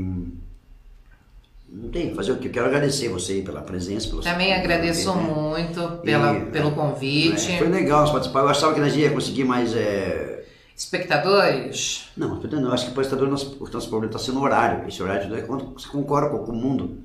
Não 1.89 1.93
tem, 1.93 2.15
fazer 2.15 2.33
o 2.33 2.37
que? 2.37 2.49
Eu 2.49 2.53
quero 2.53 2.67
agradecer 2.67 3.09
você 3.09 3.33
aí 3.33 3.43
pela 3.43 3.63
presença. 3.63 4.15
Também 4.21 4.53
agradeço 4.53 5.15
muito 5.15 5.81
pela, 6.03 6.37
E, 6.37 6.41
pelo 6.51 6.73
convite. 6.73 7.53
É, 7.53 7.57
foi 7.57 7.69
legal 7.69 8.03
nós 8.03 8.11
participar. 8.11 8.41
Eu 8.41 8.49
achava 8.51 8.75
que 8.75 8.81
nós 8.81 8.95
ia 8.95 9.11
conseguir 9.11 9.45
mais. 9.45 9.75
É... 9.75 10.45
Espectadores, 10.77 12.11
Não, 12.17 12.41
eu 12.41 12.73
acho 12.73 12.93
que 12.93 13.01
o 13.01 13.27
nosso, 13.27 13.57
o 13.59 13.69
nosso 13.69 13.89
problema 13.89 14.15
está 14.15 14.19
sendo 14.19 14.39
o 14.39 14.43
horário. 14.43 14.87
Esse 14.87 15.03
horário 15.03 15.35
é 15.35 15.41
quando 15.41 15.73
você 15.73 15.89
concorda 15.89 16.29
com, 16.29 16.53
o 16.53 16.55
mundo. 16.55 16.99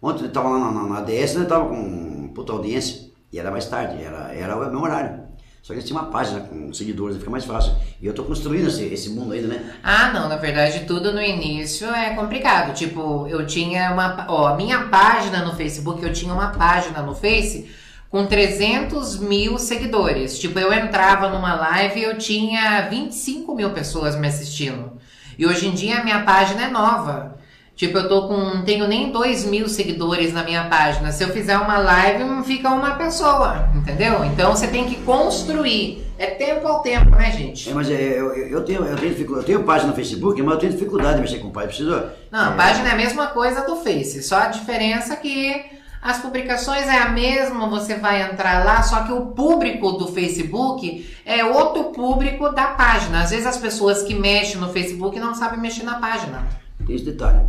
Ontem 0.00 0.22
eu 0.22 0.28
estava 0.28 0.48
lá 0.48 0.58
na, 0.58 0.72
na, 0.72 0.82
na 0.84 0.98
ADS, 0.98 1.34
eu 1.34 1.42
estava 1.42 1.68
com 1.68 2.32
puta 2.32 2.52
audiência. 2.52 3.10
E 3.32 3.38
era 3.38 3.50
mais 3.50 3.66
tarde, 3.66 4.02
era, 4.02 4.32
era 4.32 4.56
o 4.56 4.70
meu 4.70 4.80
horário. 4.80 5.24
Só 5.62 5.72
que 5.72 5.78
eles 5.78 5.90
uma 5.92 6.06
página 6.06 6.40
com 6.40 6.72
seguidores, 6.72 7.16
fica 7.18 7.30
mais 7.30 7.44
fácil. 7.44 7.72
E 8.00 8.06
eu 8.06 8.10
estou 8.10 8.24
construindo 8.24 8.66
esse, 8.66 8.82
esse 8.82 9.10
mundo 9.10 9.32
ainda, 9.32 9.46
né? 9.46 9.74
Ah, 9.80 10.10
não, 10.12 10.28
na 10.28 10.36
verdade 10.36 10.80
tudo 10.86 11.12
no 11.12 11.22
início 11.22 11.88
é 11.88 12.14
complicado. 12.16 12.74
Tipo, 12.74 13.28
eu 13.28 13.46
tinha 13.46 13.92
uma, 13.92 14.26
ó, 14.28 14.48
a 14.48 14.56
minha 14.56 14.88
página 14.88 15.44
no 15.44 15.54
Facebook, 15.54 16.02
eu 16.02 16.12
tinha 16.12 16.34
uma 16.34 16.48
página 16.48 17.00
no 17.00 17.14
Face 17.14 17.70
com 18.10 18.26
300 18.26 19.20
mil 19.20 19.56
seguidores. 19.56 20.36
Tipo, 20.36 20.58
eu 20.58 20.72
entrava 20.72 21.28
numa 21.28 21.54
live 21.54 22.00
e 22.00 22.02
eu 22.02 22.18
tinha 22.18 22.88
25 22.88 23.54
mil 23.54 23.70
pessoas 23.70 24.16
me 24.16 24.26
assistindo. 24.26 24.98
E 25.38 25.46
hoje 25.46 25.68
em 25.68 25.74
dia 25.74 26.00
a 26.00 26.04
minha 26.04 26.24
página 26.24 26.64
é 26.64 26.68
nova. 26.70 27.38
Tipo, 27.74 27.98
eu 27.98 28.08
tô 28.08 28.28
com, 28.28 28.36
não 28.36 28.62
tenho 28.62 28.86
nem 28.86 29.10
2 29.10 29.46
mil 29.46 29.68
seguidores 29.68 30.32
na 30.32 30.44
minha 30.44 30.68
página. 30.68 31.10
Se 31.10 31.24
eu 31.24 31.30
fizer 31.30 31.56
uma 31.56 31.78
live, 31.78 32.44
fica 32.44 32.68
uma 32.68 32.92
pessoa, 32.92 33.68
entendeu? 33.74 34.24
Então 34.24 34.54
você 34.54 34.66
tem 34.66 34.84
que 34.84 34.96
construir. 35.02 36.06
É 36.18 36.26
tempo 36.26 36.68
ao 36.68 36.82
tempo, 36.82 37.10
né, 37.10 37.32
gente? 37.32 37.68
É, 37.68 37.74
mas 37.74 37.90
é, 37.90 38.20
eu, 38.20 38.32
eu, 38.32 38.48
eu 38.48 38.64
tenho, 38.64 38.84
eu, 38.84 38.96
tenho 38.96 39.10
dificuldade, 39.10 39.50
eu 39.50 39.56
tenho 39.56 39.66
página 39.66 39.90
no 39.90 39.96
Facebook, 39.96 40.40
mas 40.40 40.54
eu 40.54 40.60
tenho 40.60 40.72
dificuldade 40.72 41.16
de 41.16 41.22
mexer 41.22 41.38
com 41.38 41.48
o 41.48 41.50
pai. 41.50 41.66
Preciso. 41.66 41.90
Não, 42.30 42.50
a 42.50 42.52
é, 42.52 42.56
página 42.56 42.88
é 42.90 42.92
a 42.92 42.96
mesma 42.96 43.28
coisa 43.28 43.66
do 43.66 43.74
Face, 43.76 44.22
só 44.22 44.36
a 44.36 44.46
diferença 44.46 45.16
que 45.16 45.64
as 46.02 46.18
publicações 46.18 46.86
é 46.86 46.98
a 46.98 47.08
mesma, 47.08 47.68
você 47.68 47.94
vai 47.94 48.22
entrar 48.22 48.64
lá, 48.64 48.82
só 48.82 49.04
que 49.04 49.12
o 49.12 49.26
público 49.26 49.92
do 49.92 50.08
Facebook 50.08 51.08
é 51.24 51.44
outro 51.44 51.84
público 51.84 52.48
da 52.50 52.68
página. 52.68 53.22
Às 53.22 53.30
vezes 53.30 53.46
as 53.46 53.56
pessoas 53.56 54.02
que 54.02 54.14
mexem 54.14 54.60
no 54.60 54.68
Facebook 54.68 55.18
não 55.18 55.34
sabem 55.34 55.60
mexer 55.60 55.84
na 55.84 56.00
página. 56.00 56.46
Tem 56.86 56.96
esse 56.96 57.04
detalhe. 57.04 57.40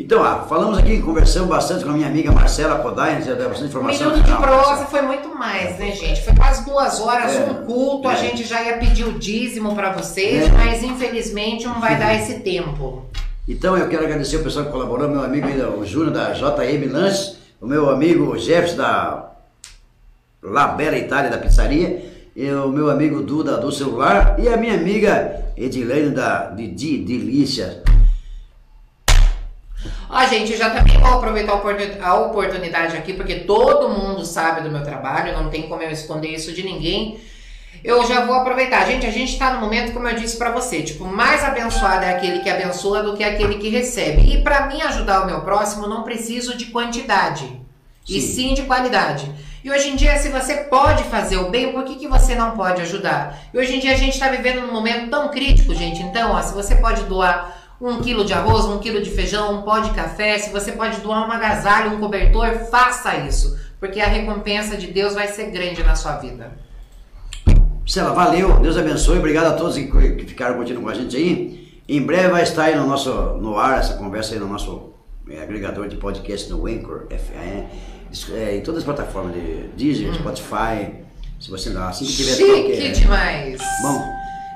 Então, 0.00 0.22
ah, 0.22 0.46
falamos 0.48 0.78
aqui, 0.78 1.02
conversamos 1.02 1.48
bastante 1.48 1.82
com 1.84 1.90
a 1.90 1.92
minha 1.92 2.06
amiga 2.06 2.30
Marcela 2.30 2.76
Podai, 2.78 3.20
já 3.20 3.34
deu 3.34 3.48
bastante 3.48 3.70
informação. 3.70 4.10
minuto 4.12 4.24
de 4.24 4.36
prosa 4.36 4.86
foi 4.86 5.02
muito 5.02 5.34
mais, 5.36 5.76
né, 5.76 5.90
gente? 5.90 6.22
Foi 6.22 6.34
quase 6.36 6.64
duas 6.64 7.00
horas, 7.00 7.34
É, 7.34 7.50
um 7.50 7.66
culto, 7.66 8.08
a 8.08 8.12
é. 8.12 8.16
gente 8.16 8.44
já 8.44 8.62
ia 8.62 8.78
pedir 8.78 9.02
o 9.04 9.18
dízimo 9.18 9.74
pra 9.74 9.92
vocês, 9.92 10.46
É. 10.46 10.50
mas 10.52 10.84
infelizmente 10.84 11.66
não 11.66 11.80
vai 11.80 11.98
dar 11.98 12.14
esse 12.14 12.34
tempo. 12.40 13.06
Então 13.48 13.76
eu 13.76 13.88
quero 13.88 14.04
agradecer 14.04 14.36
o 14.36 14.44
pessoal 14.44 14.66
que 14.66 14.70
colaborou, 14.70 15.08
meu 15.08 15.22
amigo 15.22 15.48
o 15.76 15.84
Júnior 15.84 16.12
da 16.12 16.32
JM 16.32 16.86
Lanches, 16.92 17.36
o 17.60 17.66
meu 17.66 17.90
amigo 17.90 18.38
Jefferson 18.38 18.76
da 18.76 19.32
La 20.40 20.68
Bela 20.68 20.96
Itália 20.96 21.28
da 21.28 21.38
pizzaria, 21.38 22.04
e 22.36 22.48
o 22.52 22.68
meu 22.68 22.88
amigo 22.88 23.20
Duda 23.20 23.56
do 23.56 23.72
celular 23.72 24.36
e 24.38 24.48
a 24.48 24.56
minha 24.56 24.74
amiga 24.74 25.44
Edilene 25.56 26.10
da 26.10 26.50
Didi 26.50 26.98
Delícia. 26.98 27.82
Ó, 30.10 30.26
gente, 30.26 30.52
eu 30.52 30.58
já 30.58 30.70
também 30.70 30.98
vou 30.98 31.14
aproveitar 31.14 31.52
a 31.52 31.56
oportun- 31.56 32.02
a 32.02 32.14
oportunidade 32.14 32.96
aqui, 32.96 33.12
porque 33.12 33.36
todo 33.40 33.88
mundo 33.88 34.24
sabe 34.24 34.62
do 34.62 34.70
meu 34.70 34.82
trabalho, 34.82 35.36
não 35.40 35.50
tem 35.50 35.68
como 35.68 35.82
eu 35.82 35.90
esconder 35.90 36.28
isso 36.28 36.52
de 36.52 36.62
ninguém. 36.62 37.20
Eu 37.84 38.04
já 38.08 38.24
vou 38.24 38.34
aproveitar. 38.34 38.84
Gente, 38.86 39.06
a 39.06 39.10
gente 39.10 39.38
tá 39.38 39.52
no 39.52 39.60
momento, 39.60 39.92
como 39.92 40.08
eu 40.08 40.16
disse 40.16 40.36
pra 40.36 40.50
você, 40.50 40.82
tipo, 40.82 41.04
mais 41.04 41.44
abençoado 41.44 42.04
é 42.04 42.10
aquele 42.14 42.40
que 42.40 42.50
abençoa 42.50 43.02
do 43.04 43.16
que 43.16 43.22
aquele 43.22 43.54
que 43.56 43.68
recebe. 43.68 44.32
E 44.34 44.42
pra 44.42 44.66
mim 44.66 44.82
ajudar 44.82 45.22
o 45.22 45.26
meu 45.26 45.42
próximo, 45.42 45.86
não 45.86 46.02
preciso 46.02 46.56
de 46.56 46.66
quantidade, 46.66 47.44
e 48.08 48.20
Sim. 48.20 48.48
sim 48.48 48.54
de 48.54 48.62
qualidade. 48.62 49.30
E 49.62 49.70
hoje 49.70 49.90
em 49.90 49.96
dia, 49.96 50.16
se 50.18 50.28
você 50.28 50.54
pode 50.64 51.04
fazer 51.04 51.36
o 51.36 51.50
bem, 51.50 51.72
por 51.72 51.84
que, 51.84 51.96
que 51.96 52.08
você 52.08 52.34
não 52.34 52.52
pode 52.56 52.80
ajudar? 52.82 53.38
E 53.52 53.58
hoje 53.58 53.76
em 53.76 53.80
dia 53.80 53.92
a 53.92 53.96
gente 53.96 54.14
está 54.14 54.28
vivendo 54.28 54.62
num 54.66 54.72
momento 54.72 55.10
tão 55.10 55.28
crítico, 55.28 55.74
gente. 55.74 56.02
Então, 56.02 56.32
ó, 56.32 56.42
se 56.42 56.54
você 56.54 56.76
pode 56.76 57.02
doar 57.04 57.67
um 57.80 58.00
quilo 58.00 58.24
de 58.24 58.32
arroz, 58.32 58.64
um 58.64 58.78
quilo 58.78 59.00
de 59.02 59.10
feijão, 59.10 59.58
um 59.58 59.62
pó 59.62 59.78
de 59.78 59.90
café, 59.90 60.36
se 60.38 60.50
você 60.50 60.72
pode 60.72 61.00
doar 61.00 61.28
um 61.28 61.32
agasalho, 61.32 61.92
um 61.92 62.00
cobertor, 62.00 62.48
faça 62.70 63.16
isso. 63.18 63.58
Porque 63.78 64.00
a 64.00 64.06
recompensa 64.06 64.76
de 64.76 64.88
Deus 64.88 65.14
vai 65.14 65.28
ser 65.28 65.50
grande 65.50 65.82
na 65.84 65.94
sua 65.94 66.16
vida. 66.16 66.50
Marcela, 67.80 68.12
valeu, 68.12 68.58
Deus 68.60 68.76
abençoe, 68.76 69.18
obrigado 69.18 69.46
a 69.46 69.52
todos 69.52 69.76
que 69.76 70.24
ficaram 70.26 70.56
curtindo 70.56 70.80
com 70.80 70.88
a 70.88 70.94
gente 70.94 71.16
aí. 71.16 71.80
Em 71.88 72.02
breve 72.02 72.28
vai 72.28 72.42
estar 72.42 72.64
aí 72.64 72.76
no 72.76 72.86
nosso 72.86 73.10
no 73.40 73.58
ar 73.58 73.78
essa 73.78 73.94
conversa 73.94 74.34
aí 74.34 74.40
no 74.40 74.46
nosso 74.48 74.90
é, 75.30 75.40
agregador 75.42 75.88
de 75.88 75.96
podcast 75.96 76.50
no 76.50 76.66
Anchor, 76.66 77.06
FM, 77.08 77.64
é, 78.34 78.56
em 78.56 78.60
todas 78.60 78.78
as 78.80 78.84
plataformas 78.84 79.32
de 79.34 79.68
Deezer, 79.76 80.12
Spotify. 80.14 80.90
Se 81.40 81.50
você 81.50 81.70
não, 81.70 81.86
assim 81.86 82.04
que 82.04 82.12
tiver 82.12 82.32
Chique 82.34 82.50
qualquer- 82.50 82.92
demais! 82.92 83.60
Bom, 83.80 84.02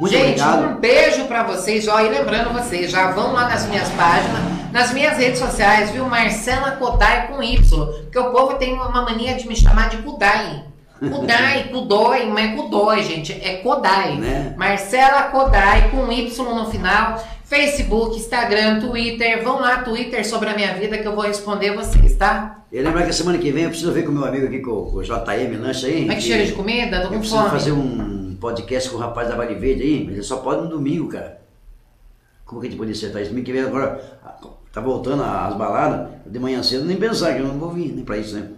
muito 0.01 0.13
Gente, 0.13 0.41
obrigado. 0.41 0.77
um 0.77 0.81
beijo 0.81 1.25
pra 1.27 1.43
vocês. 1.43 1.87
Ó, 1.89 2.01
e 2.01 2.09
lembrando 2.09 2.53
vocês, 2.53 2.91
já 2.91 3.11
vão 3.13 3.33
lá 3.33 3.49
nas 3.49 3.67
minhas 3.67 3.89
páginas, 3.91 4.41
nas 4.73 4.93
minhas 4.93 5.17
redes 5.17 5.39
sociais, 5.39 5.91
viu? 5.91 6.07
Marcela 6.07 6.73
Kodai 6.73 7.29
com 7.29 7.43
Y. 7.43 7.87
Porque 8.03 8.19
o 8.19 8.31
povo 8.31 8.55
tem 8.55 8.73
uma 8.75 9.03
mania 9.03 9.35
de 9.35 9.47
me 9.47 9.55
chamar 9.55 9.89
de 9.91 9.99
Kudai. 9.99 10.65
Kudai, 10.99 11.65
Kudói, 11.73 12.27
não 12.27 12.39
é 12.39 12.49
Kudói, 12.57 13.03
gente. 13.03 13.33
É 13.33 13.57
Kodai. 13.57 14.17
Né? 14.17 14.55
Marcela 14.57 15.25
Kodai 15.25 15.91
com 15.91 16.11
Y 16.11 16.55
no 16.55 16.71
final. 16.71 17.23
Facebook, 17.45 18.17
Instagram, 18.17 18.81
Twitter. 18.81 19.45
Vão 19.45 19.61
lá, 19.61 19.83
Twitter 19.83 20.27
sobre 20.27 20.49
a 20.49 20.55
minha 20.55 20.73
vida 20.75 20.97
que 20.97 21.07
eu 21.07 21.15
vou 21.15 21.25
responder 21.25 21.75
vocês, 21.75 22.17
tá? 22.17 22.63
E 22.73 22.81
lembrar 22.81 23.05
que 23.05 23.13
semana 23.13 23.37
que 23.37 23.53
vem 23.53 23.65
eu 23.65 23.69
preciso 23.69 23.93
ver 23.93 24.05
com 24.05 24.11
o 24.11 24.15
meu 24.15 24.25
amigo 24.25 24.47
aqui, 24.47 24.61
com 24.61 24.71
o 24.71 25.03
JM 25.03 25.61
Lanche 25.61 25.87
aí. 25.87 26.01
Como 26.01 26.13
é 26.13 26.15
que 26.15 26.23
cheira 26.23 26.47
de 26.47 26.53
comida? 26.53 27.01
Tô 27.03 27.09
com 27.09 27.19
preciso 27.19 27.37
fome. 27.37 27.51
fazer 27.51 27.73
um 27.73 28.22
podcast 28.43 28.91
com 28.91 28.97
o 28.97 28.99
rapaz 28.99 29.29
da 29.29 29.37
Vale 29.37 29.55
Verde 29.55 29.83
aí, 29.85 30.05
mas 30.05 30.15
ele 30.15 30.23
só 30.25 30.39
pode 30.39 30.63
no 30.63 30.69
domingo, 30.69 31.09
cara. 31.09 31.41
Como 32.45 32.61
que 32.61 32.67
a 32.67 32.71
gente 32.71 32.79
pode 32.79 32.91
acertar 32.91 33.23
isso? 33.23 33.31
Domingo 33.31 33.47
que 33.47 33.53
vem 33.53 33.63
agora 33.63 34.19
tá 34.73 34.81
voltando 34.81 35.23
as 35.23 35.55
baladas, 35.55 36.09
de 36.27 36.39
manhã 36.41 36.61
cedo 36.63 36.85
nem 36.85 36.97
pensar 36.97 37.35
que 37.35 37.41
eu 37.41 37.47
não 37.47 37.59
vou 37.59 37.71
vir 37.71 37.93
nem 37.93 38.05
pra 38.05 38.19
isso, 38.19 38.35
né? 38.35 38.51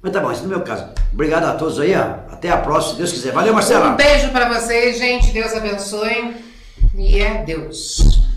Mas 0.00 0.12
tá 0.12 0.20
bom, 0.20 0.32
esse 0.32 0.42
no 0.42 0.48
meu 0.48 0.62
caso. 0.62 0.88
Obrigado 1.12 1.44
a 1.44 1.54
todos 1.54 1.78
aí, 1.80 1.94
ó. 1.94 2.32
Até 2.32 2.50
a 2.50 2.58
próxima, 2.58 2.92
se 2.92 2.98
Deus 2.98 3.12
quiser. 3.12 3.32
Valeu, 3.32 3.52
Marcela! 3.52 3.90
Um 3.90 3.96
beijo 3.96 4.30
pra 4.30 4.48
vocês, 4.48 4.96
gente. 4.96 5.32
Deus 5.32 5.52
abençoe. 5.52 6.36
E 6.94 7.20
é 7.20 7.44
Deus. 7.44 8.27